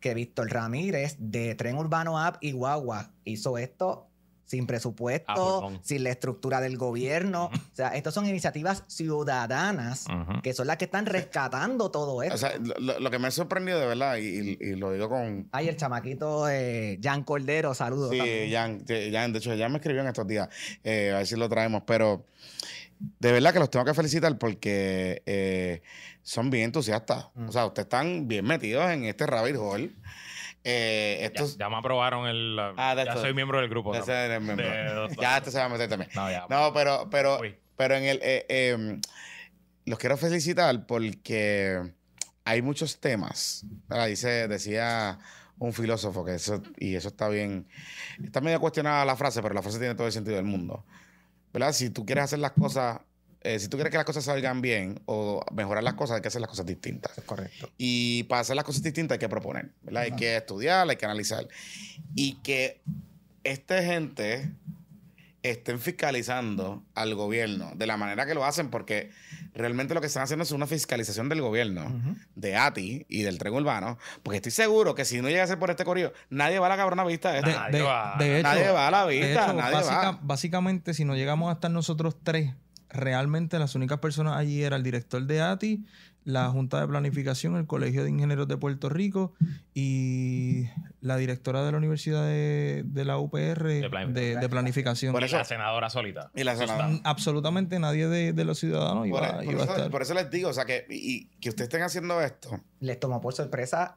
que 0.00 0.14
Víctor 0.14 0.50
Ramírez 0.50 1.16
de 1.18 1.54
Tren 1.54 1.76
Urbano 1.76 2.18
App 2.18 2.36
y 2.40 2.52
Guagua 2.52 3.10
hizo 3.24 3.58
esto 3.58 4.08
sin 4.46 4.66
presupuesto, 4.66 5.34
pulmón. 5.60 5.80
sin 5.82 6.04
la 6.04 6.10
estructura 6.10 6.60
del 6.60 6.76
gobierno. 6.78 7.46
O 7.52 7.74
sea, 7.74 7.88
estas 7.88 8.14
son 8.14 8.26
iniciativas 8.26 8.84
ciudadanas 8.86 10.06
que 10.42 10.52
son 10.54 10.66
las 10.68 10.76
que 10.76 10.84
están 10.86 11.04
rescatando 11.06 11.90
todo 11.90 12.22
esto. 12.22 12.34
O 12.36 12.38
sea, 12.38 12.52
lo, 12.58 13.10
que 13.10 13.18
me 13.18 13.28
ha 13.28 13.30
sorprendido 13.30 13.78
de 13.80 13.86
verdad, 13.86 14.16
y, 14.18 14.26
y- 14.26 14.58
y 14.60 14.76
lo 14.76 14.92
digo 14.92 15.08
con. 15.08 15.48
Ay, 15.52 15.68
el 15.68 15.76
chamaquito 15.76 16.48
eh, 16.48 16.98
Jan 17.02 17.24
Cordero, 17.24 17.74
saludos. 17.74 18.10
Sí. 18.12 18.50
Jan, 18.52 18.84
de 18.84 19.10
Jan, 19.12 19.32
de 19.32 19.38
hecho, 19.40 19.54
ya 19.54 19.68
me 19.68 19.76
escribió 19.78 20.02
en 20.02 20.08
estos 20.08 20.26
días. 20.26 20.48
eh, 20.84 21.10
a 21.12 21.18
ver 21.18 21.26
si 21.26 21.36
lo 21.36 21.48
traemos. 21.48 21.82
Pero 21.86 22.24
de 23.18 23.32
verdad 23.32 23.52
que 23.52 23.58
los 23.58 23.70
tengo 23.70 23.84
que 23.84 23.94
felicitar 23.94 24.38
porque 24.38 25.22
eh, 25.26 25.82
son 26.22 26.50
bien 26.50 26.64
entusiastas. 26.66 27.26
Mm. 27.34 27.48
O 27.48 27.52
sea, 27.52 27.66
ustedes 27.66 27.86
están 27.86 28.28
bien 28.28 28.44
metidos 28.44 28.88
en 28.90 29.04
este 29.04 29.26
rabbit 29.26 29.56
hole. 29.56 29.90
Eh, 30.68 31.18
Ya, 31.20 31.26
estos, 31.26 31.56
ya 31.56 31.68
me 31.68 31.76
aprobaron 31.76 32.26
el. 32.26 32.58
Ah, 32.76 32.94
ya 32.96 33.14
soy 33.14 33.32
miembro 33.32 33.60
del 33.60 33.68
grupo. 33.70 33.92
también. 33.92 34.42
miembro. 34.56 35.08
De 35.08 35.16
ya 35.16 35.36
este 35.38 35.52
se 35.52 35.58
va 35.58 35.66
a 35.66 35.68
meter 35.68 35.88
también. 35.88 36.10
No, 36.14 36.28
ya. 36.28 36.44
No, 36.50 36.72
pero, 36.72 37.08
pero, 37.08 37.38
Uy. 37.40 37.54
pero 37.76 37.94
en 37.94 38.04
el. 38.04 38.16
eh, 38.20 38.46
eh, 38.48 39.00
los 39.84 39.98
quiero 40.00 40.16
felicitar 40.16 40.84
porque 40.86 41.92
hay 42.44 42.62
muchos 42.62 42.98
temas. 42.98 43.64
¿verdad? 43.86 44.08
Dice, 44.08 44.48
decía 44.48 45.20
un 45.58 45.72
filósofo 45.72 46.24
que 46.24 46.34
eso, 46.34 46.60
y 46.78 46.96
eso 46.96 47.08
está 47.08 47.28
bien. 47.28 47.68
Está 48.24 48.40
medio 48.40 48.60
cuestionada 48.60 49.04
la 49.04 49.14
frase, 49.14 49.40
pero 49.42 49.54
la 49.54 49.62
frase 49.62 49.78
tiene 49.78 49.94
todo 49.94 50.08
el 50.08 50.12
sentido 50.12 50.34
del 50.36 50.44
mundo. 50.46 50.84
¿Verdad? 51.52 51.72
Si 51.72 51.90
tú 51.90 52.04
quieres 52.04 52.24
hacer 52.24 52.40
las 52.40 52.52
cosas, 52.52 52.98
eh, 53.42 53.58
si 53.58 53.68
tú 53.68 53.76
quieres 53.76 53.90
que 53.90 53.96
las 53.98 54.06
cosas 54.06 54.24
salgan 54.24 54.60
bien 54.60 55.00
o 55.06 55.44
mejorar 55.52 55.82
las 55.84 55.94
cosas, 55.94 56.16
hay 56.16 56.22
que 56.22 56.28
hacer 56.28 56.40
las 56.40 56.50
cosas 56.50 56.66
distintas. 56.66 57.12
Correcto. 57.26 57.70
Y 57.78 58.24
para 58.24 58.40
hacer 58.40 58.56
las 58.56 58.64
cosas 58.64 58.82
distintas 58.82 59.14
hay 59.16 59.20
que 59.20 59.28
proponer, 59.28 59.70
¿verdad? 59.82 60.02
Hay 60.02 60.12
que 60.12 60.36
estudiar, 60.36 60.88
hay 60.88 60.96
que 60.96 61.04
analizar. 61.04 61.46
Y 62.14 62.34
que 62.42 62.80
esta 63.44 63.82
gente 63.82 64.50
estén 65.42 65.78
fiscalizando 65.78 66.82
al 66.96 67.14
gobierno 67.14 67.70
de 67.76 67.86
la 67.86 67.96
manera 67.96 68.26
que 68.26 68.34
lo 68.34 68.44
hacen, 68.44 68.68
porque 68.68 69.10
realmente 69.54 69.94
lo 69.94 70.00
que 70.00 70.08
están 70.08 70.24
haciendo 70.24 70.42
es 70.42 70.50
una 70.50 70.66
fiscalización 70.66 71.28
del 71.28 71.40
gobierno, 71.40 71.84
Ujú. 71.86 72.16
de 72.34 72.56
ATI 72.56 73.06
y 73.08 73.22
del 73.22 73.38
tren 73.38 73.54
urbano, 73.54 73.96
porque 74.24 74.38
estoy 74.38 74.50
seguro 74.50 74.96
que 74.96 75.04
si 75.04 75.22
no 75.22 75.28
llega 75.28 75.44
a 75.44 75.46
ser 75.46 75.60
por 75.60 75.70
este 75.70 75.84
corrido, 75.84 76.12
nadie 76.30 76.58
va 76.58 76.66
a 76.66 76.70
la 76.70 76.76
cabrona 76.76 77.04
vista 77.04 77.30
de 77.30 77.42
De, 77.42 77.50
esta. 77.50 77.60
Nadie 77.60 77.78
de- 77.78 77.82
va. 77.84 78.16
de 78.18 78.34
hecho, 78.40 78.42
Nadie 78.48 78.70
va 78.70 78.88
a 78.88 78.90
la 78.90 79.06
de 79.06 79.20
vista, 79.20 79.44
hecho, 79.44 79.52
nadie 79.52 79.74
básica- 79.74 80.10
va. 80.10 80.18
básicamente, 80.20 80.94
si 80.94 81.04
no 81.04 81.14
llegamos 81.14 81.48
a 81.50 81.52
estar 81.52 81.70
nosotros 81.70 82.16
tres, 82.24 82.52
realmente 82.90 83.58
las 83.58 83.74
únicas 83.74 83.98
personas 83.98 84.36
allí 84.36 84.62
era 84.62 84.76
el 84.76 84.82
director 84.82 85.22
de 85.24 85.40
ATI, 85.42 85.84
la 86.24 86.48
Junta 86.50 86.80
de 86.80 86.88
Planificación, 86.88 87.54
el 87.56 87.66
Colegio 87.66 88.02
de 88.02 88.10
Ingenieros 88.10 88.48
de 88.48 88.56
Puerto 88.56 88.88
Rico 88.88 89.32
y 89.74 90.64
la 91.00 91.16
directora 91.16 91.64
de 91.64 91.70
la 91.70 91.78
Universidad 91.78 92.24
de, 92.26 92.82
de 92.84 93.04
la 93.04 93.18
UPR 93.18 93.62
de, 93.62 93.88
planificación. 93.88 94.40
de 94.40 94.48
planificación. 94.48 95.12
Por 95.12 95.22
Y 95.22 95.26
eso- 95.26 95.36
la 95.36 95.44
senadora 95.44 95.88
solita. 95.88 96.30
Y 96.34 96.42
la 96.42 96.56
senadora. 96.56 96.90
Absolutamente 97.04 97.78
nadie 97.78 98.08
de, 98.08 98.32
de 98.32 98.44
los 98.44 98.58
ciudadanos 98.58 99.06
Por, 99.08 99.22
iba, 99.22 99.34
por 99.36 99.44
iba 99.44 99.52
a 99.60 99.64
eso, 99.64 99.72
estar. 99.76 99.90
por 99.90 100.02
eso 100.02 100.14
les 100.14 100.28
digo, 100.30 100.48
o 100.48 100.52
sea, 100.52 100.64
que, 100.64 100.84
y, 100.90 100.96
y 100.96 101.24
que 101.40 101.50
ustedes 101.50 101.68
estén 101.68 101.82
haciendo 101.82 102.20
esto, 102.20 102.60
Les 102.80 102.98
tomó 102.98 103.20
por 103.20 103.32
sorpresa 103.32 103.96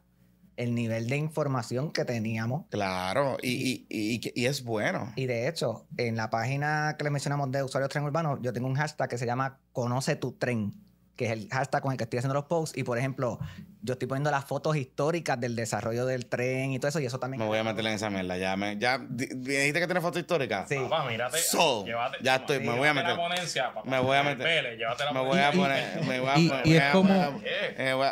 el 0.60 0.76
nivel 0.76 1.08
de 1.08 1.16
información 1.16 1.90
que 1.90 2.04
teníamos. 2.04 2.66
claro, 2.70 3.38
y, 3.42 3.86
y, 3.90 4.32
y, 4.36 4.46
es 4.46 4.64
bueno. 4.66 5.14
Y 5.16 5.26
de 5.26 5.48
hecho, 5.48 5.86
en 5.96 6.18
la 6.18 6.30
página 6.30 6.96
que 6.98 7.06
les 7.06 7.14
mencionamos 7.14 7.50
de 7.50 7.64
usuarios 7.64 7.90
tren 7.90 8.04
urbano, 8.04 8.38
yo 8.42 8.52
tengo 8.52 8.68
un 8.68 8.76
hashtag 8.76 9.10
que 9.10 9.18
se 9.18 9.26
llama 9.26 9.58
Conoce 9.72 10.18
tu 10.18 10.34
tren, 10.34 10.74
que 11.20 11.26
es 11.26 11.32
el 11.34 11.50
hashtag 11.52 11.82
con 11.82 11.92
el 11.92 11.98
que 11.98 12.06
estoy 12.06 12.20
haciendo 12.20 12.34
los 12.34 12.46
posts. 12.46 12.78
Y 12.78 12.84
por 12.84 12.98
ejemplo, 12.98 13.40
yo 13.82 13.94
estoy 13.94 14.08
poniendo 14.08 14.32
las 14.32 14.46
fotos 14.46 14.78
históricas 14.78 15.38
del 15.38 15.54
desarrollo 15.58 16.06
del 16.06 16.28
tren 16.28 16.72
y 16.72 16.80
todo 16.80 16.88
eso, 16.88 17.02
y 17.02 17.06
eso 17.06 17.20
también. 17.20 17.40
Me 17.42 17.46
voy 17.46 17.58
a 17.58 17.64
meter 17.66 17.86
en 17.86 17.94
esa 17.94 18.10
mierda. 18.10 18.38
Ya 18.38 18.56
me, 18.56 18.78
ya 18.80 18.98
dijiste 19.00 19.80
que 19.82 19.86
tiene 19.86 20.00
foto 20.00 20.18
histórica. 20.18 20.66
Sí. 20.68 20.76
Papá, 20.78 21.06
mírate. 21.10 21.38
So, 21.40 21.86
llévate- 21.86 22.20
ya 22.24 22.38
estoy, 22.38 22.60
me 22.60 22.70
voy 22.70 22.88
a 22.88 22.94
llévate 22.94 22.96
la 22.96 23.04
meter. 23.04 23.16
ponencia, 23.18 23.74
papá. 23.74 23.90
Me 23.90 24.00
voy 24.00 24.16
a 24.18 24.24
meter. 24.24 24.78
Llévate 24.78 25.04
la 25.04 25.12
Me 25.12 25.20
voy 25.20 25.40
a 25.40 25.52
poner, 25.52 26.06
me 26.06 26.20
voy 26.22 26.30
a, 26.30 26.36
Y- 26.40 26.50
me 26.50 26.56
y 26.56 26.62
voy 26.64 26.74
es 26.78 26.82
a- 26.82 26.92
como- 26.94 27.42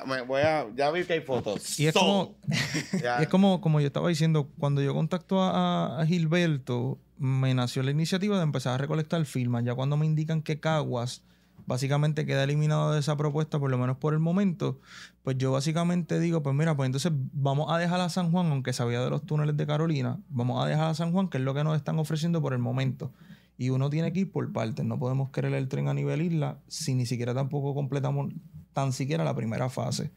me 0.05 0.21
voy 0.23 0.41
a- 0.41 0.67
ya 0.75 0.91
vi 0.91 1.03
que 1.05 1.13
hay 1.13 1.21
fotos. 1.21 1.79
Y 1.79 1.88
es 1.88 1.93
So, 1.93 1.99
como-. 2.01 2.35
Y 3.19 3.23
es 3.23 3.29
como, 3.29 3.61
como 3.61 3.79
yo 3.79 3.88
estaba 3.88 4.09
diciendo, 4.09 4.49
cuando 4.59 4.81
yo 4.81 4.93
contacto 4.93 5.41
a, 5.41 6.01
a 6.01 6.05
Gilberto, 6.05 6.99
me 7.17 7.53
nació 7.53 7.84
la 7.84 7.91
iniciativa 7.91 8.35
de 8.38 8.43
empezar 8.43 8.73
a 8.73 8.77
recolectar 8.77 9.23
firmas. 9.25 9.63
Ya 9.63 9.73
cuando 9.75 9.95
me 9.97 10.05
indican 10.05 10.41
que 10.41 10.59
Caguas 10.59 11.23
básicamente 11.68 12.26
queda 12.26 12.45
eliminado 12.45 12.94
de 12.94 12.99
esa 13.02 13.15
propuesta, 13.18 13.60
por 13.60 13.69
lo 13.69 13.77
menos 13.77 13.98
por 13.98 14.14
el 14.14 14.19
momento, 14.19 14.80
pues 15.23 15.38
yo 15.38 15.52
básicamente 15.52 16.19
digo, 16.19 16.41
pues 16.41 16.56
mira, 16.56 16.76
pues 16.76 16.88
entonces 16.88 17.11
vamos 17.34 17.69
a 17.69 17.77
dejar 17.77 17.99
a 17.99 18.10
San 18.10 18.31
Juan, 18.31 18.48
aunque 18.48 18.73
sabía 18.73 19.02
de 19.02 19.10
los 19.10 19.26
túneles 19.26 19.56
de 19.57 19.68
Carolina, 19.68 20.18
vamos 20.30 20.64
a 20.64 20.68
dejar 20.68 20.88
a 20.88 20.94
San 20.95 21.11
Juan, 21.11 21.27
que 21.27 21.38
es 21.38 21.44
lo 21.44 21.53
que 21.53 21.65
nos 21.65 21.76
están 21.76 21.99
ofreciendo 21.99 22.41
por 22.41 22.53
el 22.53 22.60
momento. 22.60 23.11
Y 23.57 23.69
uno 23.69 23.89
tiene 23.89 24.14
que 24.14 24.22
ir 24.22 24.31
por 24.31 24.52
partes, 24.53 24.85
no 24.85 24.98
podemos 24.98 25.30
querer 25.30 25.53
el 25.53 25.68
tren 25.68 25.89
a 25.89 25.94
nivel 25.94 26.22
isla 26.22 26.57
si 26.68 26.95
ni 26.95 27.06
siquiera 27.06 27.34
tampoco 27.34 27.76
completamos 27.76 28.31
tan 28.72 28.94
siquiera 28.94 29.23
la 29.26 29.35
primera 29.35 29.69
fase. 29.69 30.11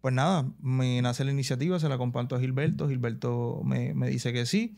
Pues 0.00 0.14
nada, 0.14 0.46
me 0.62 1.02
nace 1.02 1.24
la 1.24 1.32
iniciativa, 1.32 1.78
se 1.78 1.88
la 1.88 1.98
comparto 1.98 2.36
a 2.36 2.40
Gilberto, 2.40 2.88
Gilberto 2.88 3.60
me, 3.64 3.92
me 3.92 4.08
dice 4.08 4.32
que 4.32 4.46
sí, 4.46 4.76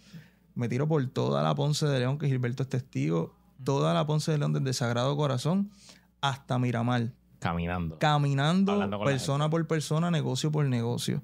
me 0.56 0.68
tiro 0.68 0.88
por 0.88 1.06
toda 1.10 1.44
la 1.44 1.54
Ponce 1.54 1.86
de 1.86 2.00
León, 2.00 2.18
que 2.18 2.26
Gilberto 2.26 2.64
es 2.64 2.68
testigo, 2.68 3.36
toda 3.62 3.94
la 3.94 4.06
Ponce 4.06 4.32
de 4.32 4.38
León 4.38 4.52
desde 4.52 4.72
Sagrado 4.72 5.16
Corazón 5.16 5.70
hasta 6.20 6.58
Miramar, 6.58 7.12
Caminando. 7.38 7.98
caminando 7.98 8.72
persona 9.04 9.48
por 9.48 9.66
persona, 9.66 10.10
negocio 10.10 10.50
por 10.50 10.64
negocio, 10.66 11.22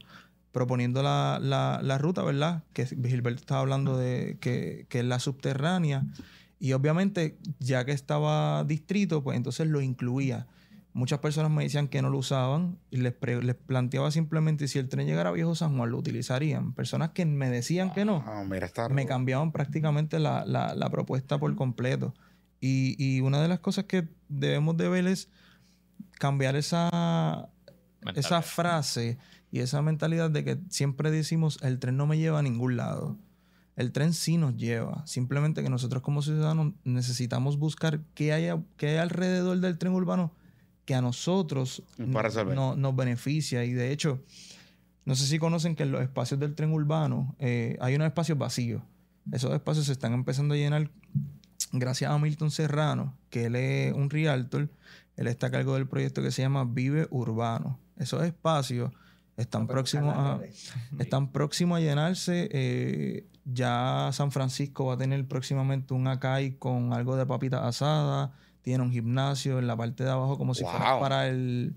proponiendo 0.53 1.03
la, 1.03 1.39
la- 1.43 1.81
la 1.83 1.99
ruta, 1.99 2.23
¿verdad? 2.23 2.63
Que 2.73 2.87
Gilberto 2.87 3.41
estaba 3.41 3.61
hablando 3.61 3.97
de 3.99 4.39
que, 4.41 4.87
que 4.89 5.01
es 5.01 5.05
la 5.05 5.19
subterránea. 5.19 6.05
Y 6.61 6.73
obviamente, 6.73 7.37
ya 7.59 7.85
que 7.85 7.93
estaba 7.93 8.63
distrito, 8.65 9.23
pues 9.25 9.37
entonces 9.37 9.67
lo 9.69 9.81
incluía. 9.81 10.47
Muchas 10.93 11.19
personas 11.19 11.51
me 11.51 11.65
decían 11.65 11.89
que 11.89 12.01
no 12.03 12.09
lo 12.09 12.19
usaban 12.19 12.79
y 12.93 12.99
les, 12.99 13.13
pre- 13.13 13.43
les 13.43 13.57
planteaba 13.57 14.13
simplemente 14.13 14.69
si 14.69 14.79
el 14.79 14.89
tren 14.89 15.09
llegara 15.09 15.31
a 15.31 15.33
Viejo 15.33 15.57
San 15.57 15.77
Juan, 15.77 15.91
lo 15.91 15.99
utilizarían. 15.99 16.73
Personas 16.73 17.11
que 17.11 17.27
me 17.27 17.51
decían 17.51 17.93
que 17.93 18.05
no 18.05 18.23
Ah, 18.25 18.45
mira, 18.49 18.67
está 18.67 18.89
me 18.89 19.05
cambiaban 19.05 19.51
prácticamente 19.51 20.21
la, 20.21 20.45
la- 20.47 20.77
la 20.77 20.91
propuesta 20.91 21.37
por 21.39 21.53
completo. 21.57 22.15
Y, 22.67 22.97
y 22.99 23.21
una 23.21 23.43
de 23.43 23.49
las 23.49 23.61
cosas 23.61 23.85
que 23.85 24.09
debemos 24.31 24.77
de 24.79 24.89
ver 24.89 25.07
es 25.07 25.29
cambiar 26.19 26.57
esa, 26.57 27.51
esa 28.15 28.41
frase 28.41 29.19
y 29.51 29.59
esa 29.59 29.83
mentalidad 29.83 30.31
de 30.31 30.45
que 30.45 30.59
siempre 30.71 31.11
decimos 31.11 31.59
el 31.63 31.79
tren 31.79 31.97
no 31.99 32.07
me 32.07 32.17
lleva 32.17 32.39
a 32.39 32.43
ningún 32.43 32.77
lado. 32.79 33.19
El 33.77 33.93
tren 33.93 34.15
sí 34.15 34.39
nos 34.39 34.57
lleva. 34.57 35.05
Simplemente 35.07 35.63
que 35.63 35.69
nosotros 35.69 36.03
como 36.03 36.23
ciudadanos 36.23 36.73
necesitamos 36.85 37.59
buscar 37.59 38.01
qué 38.15 38.33
hay, 38.33 38.49
qué 38.79 38.89
hay 38.91 38.97
alrededor 38.97 39.59
del 39.61 39.77
tren 39.77 39.93
urbano 39.93 40.33
que 40.87 40.95
a 40.95 41.03
nosotros 41.03 41.83
Para 42.13 42.31
no- 42.55 42.77
nos 42.77 42.97
beneficia. 42.97 43.65
Y 43.65 43.73
de 43.75 43.93
hecho, 43.93 44.23
no 45.05 45.15
sé 45.17 45.27
si 45.27 45.39
conocen 45.39 45.77
que 45.77 45.83
en 45.83 45.93
los 45.93 46.01
espacios 46.03 46.41
del 46.41 46.55
tren 46.55 46.73
urbano 46.73 47.35
eh, 47.41 47.77
hay 47.81 47.95
unos 47.97 48.07
espacios 48.07 48.39
vacíos. 48.39 48.83
Esos 49.33 49.53
espacios 49.53 49.85
se 49.87 49.93
están 49.93 50.15
empezando 50.15 50.55
a 50.55 50.57
llenar 50.57 50.91
gracias 51.73 52.11
a 52.11 52.19
Milton 52.19 52.51
Serrano, 52.51 53.17
que 53.31 53.47
él 53.47 53.57
es 53.57 53.93
un 53.93 54.11
realtor. 54.11 54.69
Él 55.17 55.27
está 55.27 55.49
a 55.49 55.51
cargo 55.51 55.75
del 55.75 55.87
proyecto 55.87 56.23
que 56.23 56.31
se 56.31 56.43
llama 56.43 56.65
Vive 56.65 57.07
Urbano. 57.11 57.79
Esos 57.97 58.25
espacios 58.25 58.93
están 59.37 59.67
próximos 59.67 60.15
a, 60.17 60.41
están 60.99 61.31
próximos 61.33 61.79
a 61.79 61.81
llenarse. 61.81 62.49
eh, 62.53 63.27
ya 63.45 64.09
San 64.13 64.33
Francisco 64.33 64.87
va 64.87 64.95
a 64.95 64.97
tener 64.97 65.27
próximamente 65.29 65.93
un 65.93 66.07
Acai 66.09 66.57
con 66.59 66.93
algo 66.93 67.17
de 67.17 67.27
papita 67.27 67.67
asada. 67.67 68.33
Tiene 68.63 68.83
un 68.83 68.91
gimnasio 68.91 69.59
en 69.59 69.67
la 69.67 69.77
parte 69.77 70.05
de 70.05 70.11
abajo 70.11 70.39
como 70.39 70.55
si 70.55 70.65
fuera 70.65 70.99
para 70.99 71.29
el 71.29 71.75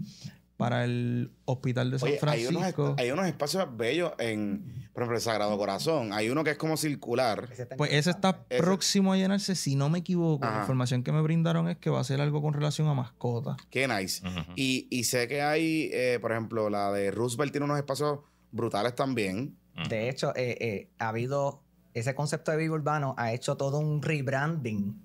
para 0.58 0.84
el 0.86 1.32
hospital 1.46 1.92
de 1.92 2.00
San 2.00 2.10
Oye, 2.10 2.20
hay 2.24 2.46
unos, 2.48 2.54
Francisco. 2.62 2.96
hay 2.98 3.12
unos 3.12 3.28
espacios 3.28 3.78
bellos 3.78 4.12
en, 4.18 4.90
por 4.92 5.04
ejemplo, 5.04 5.16
el 5.18 5.22
Sagrado 5.22 5.56
Corazón. 5.58 6.12
Hay 6.14 6.30
uno 6.30 6.44
que 6.44 6.50
es 6.52 6.58
como 6.58 6.76
circular. 6.78 7.48
Ese 7.52 7.68
Pues 7.68 7.94
ese 7.94 8.10
está. 8.10 8.44
Ese- 8.50 8.62
próximo 8.64 9.14
a 9.14 9.18
llenarse, 9.18 9.56
si 9.56 9.76
no 9.76 9.88
me 9.90 10.00
equivoco. 10.00 10.46
La 10.46 10.60
información 10.62 11.04
que 11.04 11.12
me 11.12 11.22
brindaron 11.22 11.70
es 11.70 11.78
que 11.78 11.90
va 11.92 12.00
a 12.00 12.04
ser 12.04 12.20
algo 12.22 12.42
con 12.42 12.54
relación 12.54 12.88
a 12.88 12.96
mascotas. 12.96 13.56
Qué 13.70 13.88
nice. 13.88 14.24
Y, 14.56 14.88
y 14.90 15.04
sé 15.04 15.28
que 15.28 15.42
hay, 15.44 15.90
eh, 15.94 16.18
por 16.20 16.32
ejemplo, 16.32 16.70
la 16.72 16.92
de 16.92 17.12
Roosevelt 17.12 17.52
tiene 17.52 17.66
unos 17.66 17.78
espacios 17.78 18.20
brutales 18.52 18.96
también. 18.96 19.56
De 19.90 20.10
hecho, 20.10 20.36
eh, 20.36 20.58
eh, 20.60 20.90
ha 20.98 21.10
habido 21.10 21.62
ese 21.94 22.16
concepto 22.16 22.50
de 22.52 22.58
vivo 22.58 22.74
urbano, 22.74 23.14
ha 23.20 23.32
hecho 23.32 23.58
todo 23.58 23.78
un 23.78 24.02
rebranding 24.02 25.00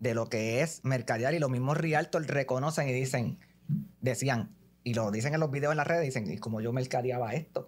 de 0.00 0.14
lo 0.14 0.30
que 0.30 0.62
es 0.62 0.80
mercadear 0.82 1.34
y 1.34 1.38
los 1.38 1.50
mismos 1.50 1.76
realtors 1.76 2.26
reconocen 2.26 2.88
y 2.88 2.92
dicen, 2.92 3.38
decían, 4.00 4.50
y 4.84 4.92
lo 4.92 5.10
dicen 5.10 5.32
en 5.32 5.40
los 5.40 5.50
videos 5.50 5.72
en 5.72 5.78
las 5.78 5.86
redes, 5.86 6.04
dicen, 6.04 6.30
y 6.30 6.36
como 6.36 6.60
yo 6.60 6.72
mercadeaba 6.72 7.32
esto. 7.32 7.66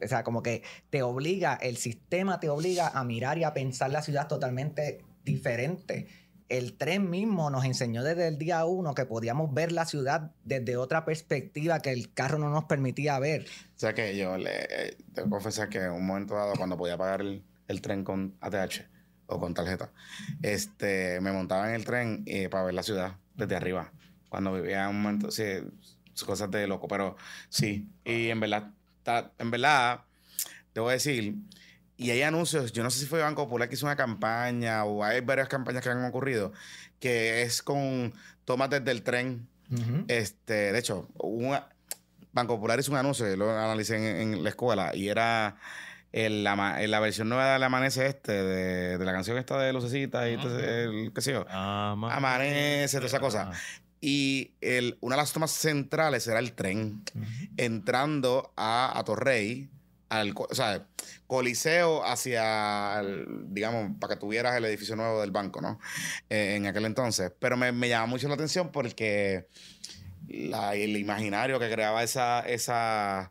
O 0.00 0.06
sea, 0.06 0.22
como 0.22 0.42
que 0.42 0.62
te 0.90 1.02
obliga, 1.02 1.54
el 1.54 1.76
sistema 1.76 2.38
te 2.38 2.48
obliga 2.48 2.88
a 2.88 3.02
mirar 3.02 3.36
y 3.36 3.44
a 3.44 3.52
pensar 3.52 3.90
la 3.90 4.00
ciudad 4.00 4.28
totalmente 4.28 5.04
diferente. 5.24 6.06
El 6.48 6.76
tren 6.76 7.10
mismo 7.10 7.50
nos 7.50 7.64
enseñó 7.64 8.04
desde 8.04 8.28
el 8.28 8.38
día 8.38 8.64
uno 8.64 8.94
que 8.94 9.06
podíamos 9.06 9.52
ver 9.52 9.72
la 9.72 9.86
ciudad 9.86 10.32
desde 10.44 10.76
otra 10.76 11.04
perspectiva 11.04 11.80
que 11.80 11.90
el 11.90 12.12
carro 12.12 12.38
no 12.38 12.50
nos 12.50 12.64
permitía 12.64 13.18
ver. 13.18 13.46
O 13.74 13.78
sea 13.78 13.92
que 13.92 14.16
yo 14.16 14.36
le 14.36 14.50
eh, 14.64 14.96
tengo 15.14 15.28
que 15.28 15.30
confesar 15.30 15.68
que 15.68 15.78
en 15.78 15.92
un 15.92 16.06
momento 16.06 16.34
dado, 16.34 16.52
cuando 16.56 16.76
podía 16.76 16.96
pagar 16.96 17.22
el, 17.22 17.42
el 17.66 17.80
tren 17.80 18.04
con 18.04 18.36
ATH 18.40 18.82
o 19.26 19.40
con 19.40 19.54
tarjeta, 19.54 19.90
este, 20.42 21.20
me 21.20 21.32
montaba 21.32 21.68
en 21.70 21.74
el 21.74 21.84
tren 21.84 22.22
eh, 22.26 22.48
para 22.48 22.64
ver 22.64 22.74
la 22.74 22.82
ciudad 22.82 23.16
desde 23.34 23.56
arriba. 23.56 23.92
Cuando 24.28 24.52
vivía 24.52 24.84
en 24.84 24.90
un 24.90 25.02
momento, 25.02 25.30
sí, 25.30 25.42
cosas 26.24 26.50
de 26.50 26.66
loco, 26.66 26.88
pero 26.88 27.16
sí. 27.48 27.86
Y 28.04 28.28
en 28.28 28.40
verdad, 28.40 28.70
ta- 29.02 29.30
en 29.38 29.50
verdad, 29.50 30.02
debo 30.74 30.90
decir, 30.90 31.34
y 31.96 32.10
hay 32.10 32.22
anuncios, 32.22 32.72
yo 32.72 32.82
no 32.82 32.90
sé 32.90 33.00
si 33.00 33.06
fue 33.06 33.20
Banco 33.20 33.44
Popular 33.44 33.68
que 33.68 33.74
hizo 33.74 33.86
una 33.86 33.96
campaña 33.96 34.84
o 34.84 35.04
hay 35.04 35.20
varias 35.20 35.48
campañas 35.48 35.82
que 35.82 35.88
han 35.90 36.04
ocurrido, 36.04 36.52
que 37.00 37.42
es 37.42 37.62
con 37.62 38.12
tomas 38.44 38.70
desde 38.70 38.90
el 38.90 39.02
tren. 39.02 39.46
Este, 40.08 40.72
de 40.72 40.78
hecho, 40.78 41.08
una, 41.18 41.68
Banco 42.32 42.56
Popular 42.56 42.78
hizo 42.80 42.90
un 42.92 42.98
anuncio, 42.98 43.28
yo 43.28 43.36
lo 43.36 43.50
analicé 43.50 43.96
en, 43.96 44.34
en 44.34 44.42
la 44.44 44.50
escuela, 44.50 44.94
y 44.94 45.08
era 45.08 45.56
el, 46.12 46.46
en 46.46 46.90
la 46.90 47.00
versión 47.00 47.28
nueva 47.28 47.52
del 47.54 47.62
Amanece 47.62 48.06
este, 48.06 48.32
de, 48.32 48.98
de 48.98 49.04
la 49.04 49.12
canción 49.12 49.38
esta 49.38 49.58
de 49.58 49.72
Lucecita 49.72 50.28
y 50.28 50.36
todo 50.36 50.58
ese- 50.58 50.84
el, 50.84 51.12
qué 51.14 51.20
sé 51.22 51.32
yo. 51.32 51.46
Ama- 51.48 52.14
Amanece, 52.14 52.96
toda 52.98 53.06
esa 53.06 53.20
cosa. 53.20 53.50
Y 54.04 54.54
el, 54.60 54.98
una 55.00 55.14
de 55.14 55.22
las 55.22 55.32
tomas 55.32 55.52
centrales 55.52 56.26
era 56.26 56.40
el 56.40 56.54
tren 56.54 57.04
entrando 57.56 58.52
a, 58.56 58.98
a 58.98 59.04
Torrey, 59.04 59.68
al, 60.08 60.34
o 60.36 60.54
sea, 60.54 60.86
Coliseo 61.28 62.04
hacia, 62.04 62.98
el- 63.00 63.26
digamos, 63.54 63.92
para 64.00 64.14
que 64.14 64.20
tuvieras 64.20 64.56
el 64.56 64.64
edificio 64.64 64.96
nuevo 64.96 65.20
del 65.20 65.30
banco, 65.30 65.60
¿no? 65.60 65.78
Eh, 66.28 66.56
en 66.56 66.66
aquel 66.66 66.84
entonces. 66.84 67.32
Pero 67.38 67.56
me, 67.56 67.70
me 67.70 67.88
llama 67.88 68.06
mucho 68.06 68.26
la 68.28 68.34
atención 68.34 68.72
porque 68.72 69.46
la- 70.28 70.74
el 70.74 70.96
imaginario 70.96 71.58
que 71.60 71.70
creaba 71.70 72.02
esa, 72.02 72.40
esa, 72.40 73.30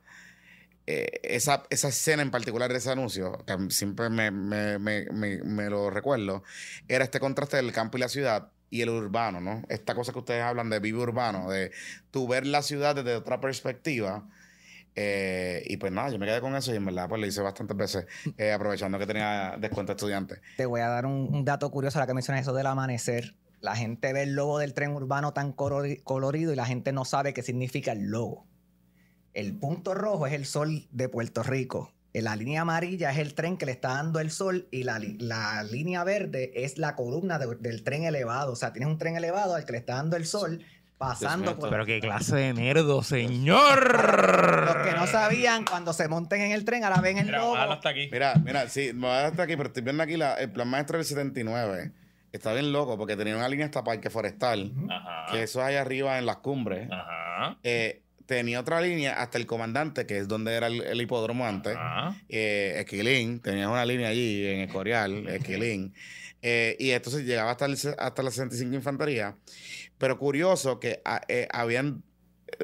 eh, 0.88 1.20
esa, 1.24 1.64
esa 1.70 1.90
escena 1.90 2.22
en 2.22 2.32
particular 2.32 2.72
de 2.72 2.78
ese 2.80 2.92
anuncio, 2.92 3.44
que 3.46 3.58
siempre 3.72 4.10
me, 4.10 4.32
me- 4.32 4.80
me- 4.80 5.06
me- 5.12 5.44
me 5.44 5.70
lo 5.70 5.90
recuerdo, 5.90 6.44
era 6.88 7.04
este 7.04 7.20
contraste 7.20 7.58
del 7.58 7.72
campo 7.74 7.98
y 7.98 8.02
la 8.02 8.10
ciudad 8.10 8.50
y 8.72 8.82
el 8.82 8.90
urbano, 8.90 9.42
¿no? 9.42 9.62
Esta 9.70 9.94
cosa 9.94 10.14
que 10.14 10.20
ustedes 10.20 10.42
hablan 10.42 10.70
de 10.72 10.80
vivo 10.80 11.04
urbano, 11.04 11.52
de 11.52 11.72
tú 12.10 12.28
ver 12.28 12.48
la 12.48 12.64
ciudad 12.64 12.96
desde 12.96 13.16
otra 13.16 13.40
perspectiva. 13.40 14.28
Eh, 14.96 15.64
y 15.68 15.78
pues 15.78 15.92
nada, 15.92 16.10
yo 16.10 16.18
me 16.18 16.26
quedé 16.26 16.42
con 16.42 16.56
eso 16.56 16.74
y 16.74 16.78
en 16.78 16.86
verdad 16.86 17.08
pues 17.08 17.22
lo 17.22 17.28
hice 17.28 17.42
bastantes 17.42 17.78
veces, 17.78 18.06
eh, 18.38 18.52
aprovechando 18.52 18.98
que 18.98 19.06
tenía 19.06 19.56
descuento 19.60 19.92
estudiante. 19.92 20.42
Te 20.58 20.66
voy 20.66 20.82
a 20.82 20.88
dar 20.88 21.06
un, 21.06 21.46
dato 21.46 21.70
curioso 21.70 22.00
ahora 22.00 22.08
que 22.08 22.14
mencionas 22.14 22.42
eso 22.42 22.54
del 22.54 22.66
amanecer. 22.66 23.36
La 23.60 23.76
gente 23.76 24.12
ve 24.14 24.24
el 24.24 24.34
logo 24.34 24.58
del 24.58 24.74
tren 24.74 24.92
urbano 24.92 25.34
tan 25.34 25.54
colori- 25.56 26.02
colorido 26.04 26.52
y 26.52 26.56
la 26.56 26.66
gente 26.66 26.94
no 26.94 27.06
sabe 27.06 27.34
qué 27.34 27.44
significa 27.44 27.92
el 27.92 28.10
logo. 28.10 28.48
El 29.34 29.54
punto 29.58 29.94
rojo 29.94 30.28
es 30.28 30.34
el 30.34 30.46
sol 30.46 30.88
de 30.92 31.10
Puerto 31.10 31.44
Rico. 31.44 31.94
Eh, 32.14 32.22
La 32.22 32.36
línea 32.36 32.62
amarilla 32.62 33.12
es 33.12 33.18
el 33.20 33.34
tren 33.34 33.58
que 33.58 33.66
le 33.66 33.72
está 33.72 33.90
dando 33.90 34.20
el 34.20 34.32
sol 34.32 34.68
y 34.72 34.84
la, 34.84 35.00
la 35.20 35.64
línea 35.64 36.04
verde 36.04 36.52
es 36.56 36.78
la 36.78 36.96
columna 36.96 37.40
de- 37.40 37.56
del 37.56 37.84
tren 37.84 38.04
elevado. 38.04 38.52
O 38.54 38.56
sea, 38.56 38.74
tienes 38.74 38.90
un 38.90 38.98
tren 38.98 39.16
elevado 39.16 39.56
al 39.56 39.66
que 39.66 39.72
le 39.74 39.78
está 39.78 39.96
dando 39.96 40.18
el 40.18 40.26
sol 40.26 40.62
pasando 40.98 41.58
por... 41.58 41.70
Pero 41.70 41.86
qué 41.86 42.00
clase 42.00 42.36
de 42.36 42.54
nerdo, 42.54 43.02
señor. 43.02 43.96
Los 44.66 44.76
que 44.88 44.92
no 44.96 45.08
sabían, 45.08 45.66
cuando 45.66 45.94
se 45.94 46.08
monten 46.08 46.42
en 46.42 46.52
el 46.52 46.64
tren, 46.66 46.84
ahora 46.84 47.02
ven 47.02 47.18
el 47.18 47.26
Mira, 47.28 47.40
logo. 47.40 47.56
hasta 47.56 47.90
aquí. 47.90 48.10
Mira, 48.12 48.34
mira, 48.44 48.68
sí, 48.70 48.92
me 48.94 49.02
voy 49.02 49.10
a 49.10 49.14
dar 49.14 49.26
hasta 49.32 49.44
aquí, 49.44 49.56
pero 49.56 49.68
estoy 49.70 49.84
viendo 49.84 50.04
aquí 50.04 50.18
la- 50.18 50.36
el 50.36 50.52
plan 50.52 50.68
maestro 50.68 50.98
del 50.98 51.06
79. 51.06 51.92
Está 52.32 52.54
bien 52.54 52.72
loco 52.72 52.98
porque 52.98 53.18
tenía 53.18 53.36
una 53.36 53.50
línea 53.50 53.66
hasta 53.66 53.84
Parque 53.84 54.10
Forestal, 54.10 54.72
Ajá. 54.90 55.32
que 55.32 55.44
eso 55.44 55.60
es 55.62 55.66
allá 55.68 55.82
arriba 55.82 56.18
en 56.18 56.26
las 56.26 56.38
cumbres. 56.38 56.88
Ajá. 56.92 57.58
Eh, 57.64 58.01
tenía 58.32 58.62
otra 58.62 58.80
línea 58.80 59.22
hasta 59.22 59.38
el 59.38 59.46
comandante, 59.46 60.06
que 60.06 60.20
es 60.20 60.28
donde 60.30 60.54
era 60.56 60.68
el, 60.68 60.80
el 60.80 61.02
hipódromo 61.02 61.46
antes. 61.46 61.78
Eh, 62.30 62.76
Esquilín, 62.78 63.42
tenías 63.42 63.68
una 63.68 63.86
línea 63.86 64.08
allí 64.08 64.48
en 64.48 64.62
Escorial, 64.62 65.28
Esquilín. 65.28 65.94
Eh, 66.42 66.78
y 66.80 66.92
entonces 66.92 67.26
llegaba 67.26 67.52
hasta, 67.52 67.66
el, 67.66 67.74
hasta 67.74 68.24
la 68.24 68.32
65 68.32 68.74
Infantería. 68.74 69.36
Pero 69.98 70.18
curioso 70.18 70.80
que 70.80 71.02
ah, 71.04 71.20
eh, 71.28 71.50
habían 71.52 72.04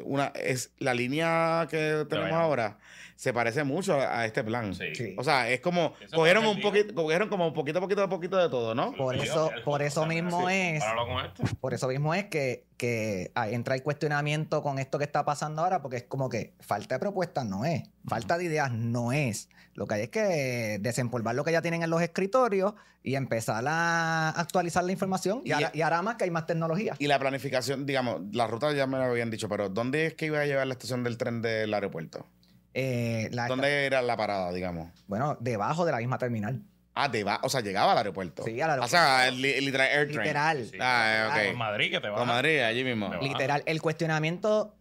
una. 0.06 0.28
es 0.28 0.72
La 0.80 0.94
línea 0.94 1.68
que 1.70 2.06
tenemos 2.10 2.32
ahora 2.32 2.78
se 3.18 3.34
parece 3.34 3.64
mucho 3.66 4.00
a, 4.00 4.20
a 4.22 4.26
este 4.28 4.44
plan. 4.44 4.74
Sí. 4.76 4.94
Sí. 4.96 5.16
O 5.18 5.24
sea, 5.24 5.50
es 5.50 5.60
como. 5.60 5.94
Eso 6.00 6.16
Cogieron 6.16 6.46
un 6.46 6.62
poquito, 6.62 6.94
cogieron 6.94 7.28
como 7.30 7.52
poquito, 7.52 7.82
poquito, 7.82 8.08
poquito 8.08 8.38
de 8.38 8.48
todo, 8.48 8.74
¿no? 8.76 8.94
Por 8.94 9.16
eso- 9.18 9.50
por 9.66 9.82
eso 9.82 10.06
mismo 10.06 10.50
es- 10.50 10.84
esto. 10.84 11.44
Por 11.60 11.74
eso 11.74 11.88
mismo 11.90 12.14
es 12.14 12.26
que, 12.26 12.64
que 12.78 13.32
ah, 13.36 13.50
entra 13.50 13.74
el 13.76 13.82
cuestionamiento 13.84 14.62
con 14.62 14.78
esto 14.80 15.00
que 15.00 15.04
está 15.04 15.26
pasando 15.26 15.64
ahora, 15.64 15.82
porque 15.82 15.98
es 15.98 16.04
como 16.04 16.30
que 16.30 16.54
falta 16.60 16.96
de 16.96 17.00
propuestas 17.00 17.46
no 17.46 17.66
es, 17.66 17.84
falta 18.08 18.38
de 18.38 18.46
ideas 18.46 18.72
no 18.72 19.12
es. 19.12 19.50
Lo 19.74 19.86
que 19.88 19.96
hay 19.96 20.02
es 20.04 20.10
que 20.10 20.78
desempolvar 20.80 21.36
lo 21.36 21.44
que 21.44 21.52
ya 21.52 21.62
tienen 21.62 21.84
en 21.84 21.90
los 21.90 22.02
escritorios 22.02 22.74
y 23.04 23.16
empezar 23.16 23.64
a 23.68 24.30
actualizar 24.30 24.84
la 24.84 24.92
información. 24.92 25.42
Y, 25.44 25.50
Y- 25.50 25.52
ahora, 25.54 25.72
y 25.74 25.82
ahora 25.82 26.02
más 26.02 26.16
que 26.16 26.24
hay 26.26 26.32
más 26.32 26.46
tecnología. 26.46 26.96
Y 27.00 27.08
la 27.08 27.20
planificación, 27.20 27.86
digamos, 27.86 28.22
la 28.32 28.48
ruta 28.48 28.72
ya 28.74 28.86
me 28.88 28.98
lo 28.98 29.04
habían 29.06 29.30
dicho, 29.32 29.48
pero 29.50 29.70
¿dónde 29.70 30.06
es 30.08 30.14
que 30.14 30.28
iba 30.28 30.40
a 30.40 30.46
llevar 30.46 30.68
la 30.68 30.74
estación 30.74 31.04
del 31.04 31.18
tren 31.18 31.42
del 31.42 31.74
aeropuerto? 31.74 32.26
Eh, 32.74 33.30
la- 33.32 33.48
¿Dónde 33.48 33.86
era 33.86 34.02
la 34.02 34.16
parada, 34.18 34.52
digamos? 34.54 34.90
Bueno, 35.08 35.38
debajo 35.40 35.86
de 35.86 35.92
la 35.92 35.98
misma 36.00 36.18
terminal. 36.18 36.62
Ah, 37.00 37.10
de 37.10 37.24
va- 37.24 37.40
o 37.44 37.50
sea, 37.50 37.62
llegaba 37.62 37.92
al 37.92 37.98
aeropuerto. 38.00 38.44
Sí, 38.44 38.60
al 38.60 38.80
O 38.80 38.88
sea, 38.88 39.30
literal 39.32 39.88
air 39.88 40.08
train. 40.08 40.20
Literal. 40.22 40.66
Sí. 40.66 40.78
Ah, 40.82 41.30
ok. 41.32 41.48
Con 41.50 41.58
Madrid 41.58 41.92
que 41.92 42.00
te 42.00 42.10
va 42.10 42.18
Con 42.18 42.28
Madrid, 42.28 42.60
allí 42.62 42.84
mismo. 42.84 43.14
Literal. 43.22 43.62
El 43.68 43.82
cuestionamiento 43.82 44.76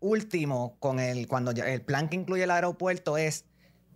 último 0.00 0.76
con 0.78 0.98
el 1.00 1.28
cuando 1.28 1.50
el 1.52 1.82
plan 1.82 2.08
que 2.08 2.16
incluye 2.16 2.44
el 2.44 2.50
aeropuerto 2.50 3.16
es 3.16 3.44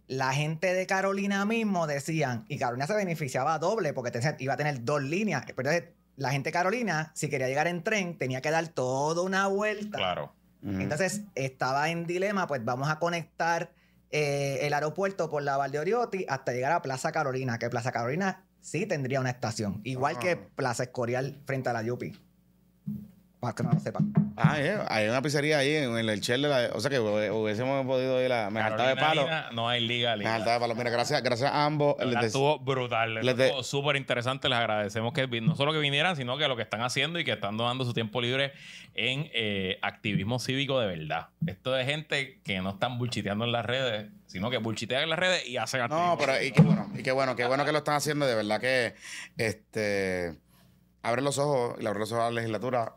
la 0.08 0.32
gente 0.32 0.72
de 0.72 0.86
Carolina 0.86 1.44
mismo 1.44 1.86
decían, 1.88 2.44
y 2.48 2.58
Carolina 2.58 2.86
se 2.86 2.94
beneficiaba 2.94 3.58
doble 3.58 3.92
porque 3.92 4.12
te- 4.12 4.36
iba 4.38 4.54
a 4.54 4.56
tener 4.56 4.84
dos 4.84 5.02
líneas. 5.02 5.42
Pero 5.46 5.70
entonces, 5.70 5.94
la 6.16 6.30
gente 6.30 6.48
de 6.48 6.52
Carolina, 6.52 7.10
si 7.14 7.28
quería 7.28 7.48
llegar 7.48 7.66
en 7.66 7.82
tren, 7.82 8.16
tenía 8.16 8.40
que 8.40 8.50
dar 8.52 8.68
toda 8.68 9.22
una 9.22 9.48
vuelta. 9.48 9.98
Claro. 9.98 10.32
Entonces, 10.66 11.22
estaba 11.34 11.90
en 11.90 12.06
dilema, 12.06 12.46
pues 12.46 12.64
vamos 12.64 12.88
a 12.88 12.98
conectar 12.98 13.70
eh, 14.10 14.58
el 14.62 14.74
aeropuerto 14.74 15.30
por 15.30 15.42
la 15.42 15.56
Valdeoriotti 15.56 16.26
hasta 16.28 16.52
llegar 16.52 16.72
a 16.72 16.82
Plaza 16.82 17.12
Carolina, 17.12 17.58
que 17.58 17.68
Plaza 17.70 17.92
Carolina 17.92 18.44
sí 18.60 18.84
tendría 18.86 19.20
una 19.20 19.30
estación, 19.30 19.80
igual 19.84 20.14
Ah. 20.16 20.20
que 20.20 20.36
Plaza 20.36 20.84
Escorial 20.84 21.40
frente 21.46 21.68
a 21.70 21.72
la 21.72 21.82
Yupi. 21.82 22.12
Para 23.38 23.54
que 23.54 23.62
no 23.62 23.70
lo 23.72 23.78
sepan. 23.80 24.12
Ah, 24.36 24.56
eh, 24.58 24.78
hay 24.88 25.08
una 25.08 25.20
pizzería 25.20 25.58
ahí 25.58 25.74
en 25.76 25.94
el 25.96 26.20
Shell 26.20 26.40
de 26.42 26.48
la... 26.48 26.70
O 26.72 26.80
sea 26.80 26.90
que 26.90 26.98
hubi- 26.98 27.30
hubiésemos 27.30 27.84
podido 27.86 28.22
ir 28.24 28.32
a... 28.32 28.48
Me 28.50 28.60
saltaba 28.60 28.88
de 28.88 28.96
palo. 28.96 29.26
No 29.52 29.68
hay 29.68 29.86
liga, 29.86 30.12
Me 30.12 30.18
liga. 30.20 30.30
saltaba 30.32 30.54
de 30.54 30.60
palo. 30.60 30.74
Mira, 30.74 30.88
gracias, 30.90 31.22
gracias 31.22 31.52
a 31.52 31.64
ambos. 31.66 31.96
Les 32.04 32.24
Estuvo 32.24 32.58
brutal, 32.58 33.14
les 33.14 33.36
de- 33.36 33.44
estuvo 33.46 33.62
súper 33.62 33.96
interesante. 33.96 34.48
Les 34.48 34.58
agradecemos 34.58 35.12
que 35.12 35.26
no 35.42 35.54
solo 35.54 35.72
que 35.74 35.78
vinieran, 35.78 36.16
sino 36.16 36.38
que 36.38 36.48
lo 36.48 36.56
que 36.56 36.62
están 36.62 36.80
haciendo 36.80 37.18
y 37.18 37.24
que 37.24 37.32
están 37.32 37.58
dando 37.58 37.84
su 37.84 37.92
tiempo 37.92 38.22
libre 38.22 38.52
en 38.94 39.28
eh, 39.34 39.78
activismo 39.82 40.38
cívico 40.38 40.80
de 40.80 40.86
verdad. 40.86 41.28
Esto 41.46 41.76
es 41.76 41.86
gente 41.86 42.40
que 42.42 42.60
no 42.60 42.70
están 42.70 42.98
bullchiteando 42.98 43.44
en 43.44 43.52
las 43.52 43.66
redes, 43.66 44.10
sino 44.26 44.48
que 44.50 44.56
bullchitean 44.56 45.02
en 45.02 45.10
las 45.10 45.18
redes 45.18 45.46
y 45.46 45.58
hacen 45.58 45.82
activismo. 45.82 46.08
No, 46.12 46.18
pero 46.18 46.42
y 46.42 46.52
qué 46.52 46.62
bueno, 46.62 46.90
y 46.94 47.02
qué 47.02 47.12
bueno, 47.12 47.36
qué 47.36 47.44
bueno 47.46 47.64
que 47.66 47.72
lo 47.72 47.78
están 47.78 47.96
haciendo. 47.96 48.24
De 48.26 48.34
verdad 48.34 48.60
que 48.60 48.94
este 49.36 50.38
abre 51.02 51.20
los 51.22 51.38
ojos 51.38 51.76
y 51.78 51.82
le 51.82 51.88
abre 51.88 52.00
los 52.00 52.10
ojos 52.12 52.24
a 52.24 52.30
la 52.30 52.36
legislatura 52.36 52.94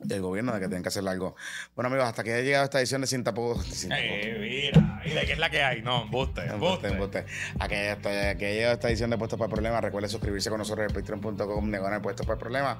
del 0.00 0.22
gobierno 0.22 0.52
de 0.52 0.60
que 0.60 0.66
tienen 0.66 0.82
que 0.82 0.88
hacer 0.88 1.06
algo. 1.08 1.34
Bueno, 1.74 1.88
amigos, 1.88 2.06
hasta 2.08 2.22
que 2.24 2.32
haya 2.32 2.42
llegado 2.44 2.64
esta 2.64 2.78
edición 2.78 3.00
de 3.00 3.06
Sin 3.06 3.24
Tapujos. 3.24 3.64
Sin 3.66 3.90
Tapujos. 3.90 4.08
Eh, 4.10 4.70
mira, 4.74 5.02
¿y 5.04 5.10
de 5.10 5.26
qué 5.26 5.32
es 5.32 5.38
la 5.38 5.50
que 5.50 5.62
hay? 5.62 5.82
No, 5.82 6.02
embuste, 6.04 6.42
Embuste, 6.46 6.88
embuste. 6.88 7.24
A 7.58 7.66
que, 7.68 7.88
hasta 7.90 8.36
que 8.38 8.46
haya 8.46 8.54
llegado 8.54 8.74
esta 8.74 8.88
edición 8.88 9.10
de 9.10 9.18
Puestos 9.18 9.38
para 9.38 9.46
el 9.48 9.52
Problema, 9.52 9.80
recuerde 9.80 10.08
suscribirse 10.08 10.50
con 10.50 10.58
nosotros 10.58 10.86
en 10.88 10.94
patreon.com, 10.94 11.70
negar 11.70 12.00
Puestos 12.02 12.26
para 12.26 12.34
el 12.34 12.40
Problema. 12.40 12.78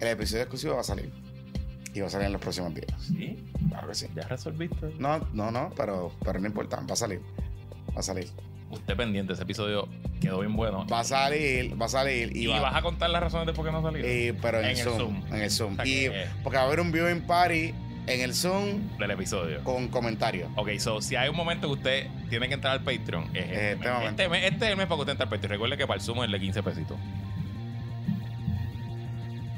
El 0.00 0.08
episodio 0.08 0.42
exclusivo 0.42 0.74
va 0.74 0.80
a 0.80 0.84
salir 0.84 1.12
Y 1.92 2.00
va 2.00 2.06
a 2.06 2.10
salir 2.10 2.26
en 2.26 2.32
los 2.32 2.40
próximos 2.40 2.74
días. 2.74 2.92
Sí, 2.98 3.50
Claro 3.68 3.88
que 3.88 3.94
sí. 3.94 4.06
ya 4.14 4.22
resolviste. 4.28 4.94
No, 4.98 5.18
no, 5.32 5.50
no, 5.50 5.72
pero, 5.76 6.12
pero 6.24 6.38
no 6.38 6.46
importa, 6.46 6.76
va 6.80 6.92
a 6.92 6.96
salir. 6.96 7.20
Va 7.94 8.00
a 8.00 8.02
salir. 8.02 8.28
Usted 8.74 8.96
pendiente, 8.96 9.32
ese 9.32 9.42
episodio 9.42 9.88
quedó 10.20 10.40
bien 10.40 10.54
bueno. 10.54 10.86
Va 10.86 11.00
a 11.00 11.04
salir, 11.04 11.80
va 11.80 11.86
a 11.86 11.88
salir. 11.88 12.36
Y, 12.36 12.42
Y, 12.44 12.46
va- 12.46 12.60
vas 12.60 12.76
a 12.76 12.82
contar 12.82 13.10
las 13.10 13.22
razones 13.22 13.46
de 13.46 13.52
por 13.52 13.64
qué 13.64 13.72
no 13.72 13.82
salió. 13.82 14.00
y- 14.00 14.32
pero 14.32 14.60
en, 14.60 14.66
el 14.66 14.76
Zoom. 14.76 15.22
En 15.28 15.42
el 15.42 15.50
Zoom. 15.50 15.72
O 15.72 15.76
sea 15.76 15.86
y 15.86 15.94
que- 16.08 16.26
porque 16.42 16.56
va 16.56 16.62
a 16.64 16.66
haber 16.66 16.80
un 16.80 16.92
viewing 16.92 17.22
party 17.22 17.72
en 18.06 18.20
el 18.20 18.34
Zoom 18.34 18.96
del 18.98 19.10
episodio. 19.12 19.62
con 19.64 19.88
comentarios. 19.88 20.50
Ok, 20.56 20.70
so 20.78 21.00
si 21.00 21.16
hay 21.16 21.28
un 21.30 21.36
momento 21.36 21.66
que 21.68 21.72
usted 21.74 22.06
tiene 22.28 22.48
que 22.48 22.54
entrar 22.54 22.74
al 22.74 22.80
Patreon, 22.84 23.24
es 23.34 23.44
este, 23.44 23.72
Este 23.72 23.76
mes. 23.84 23.92
momento. 23.94 24.22
Este, 24.22 24.28
mes- 24.28 24.44
este 24.52 24.64
es 24.66 24.70
el 24.72 24.76
mes 24.76 24.86
para 24.86 24.96
que 24.96 25.00
usted 25.00 25.12
entre 25.12 25.24
al 25.24 25.30
Patreon. 25.30 25.50
Recuerde 25.52 25.76
que 25.78 25.86
para 25.86 25.96
el 25.98 26.02
Zoom 26.04 26.18
es 26.18 26.24
el 26.26 26.32
de 26.32 26.40
15 26.40 26.62
pesitos. 26.62 26.96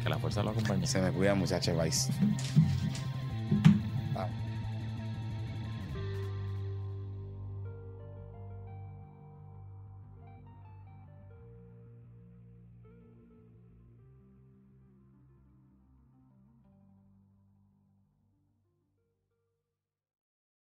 Que 0.03 0.09
la 0.11 0.19
fuerza 0.19 0.43
lo 0.45 0.51
acompañe. 0.51 0.87
Se 0.87 1.01
me 1.01 1.11
cuida, 1.11 1.35
muchachos. 1.35 1.75
Vice. 1.83 2.13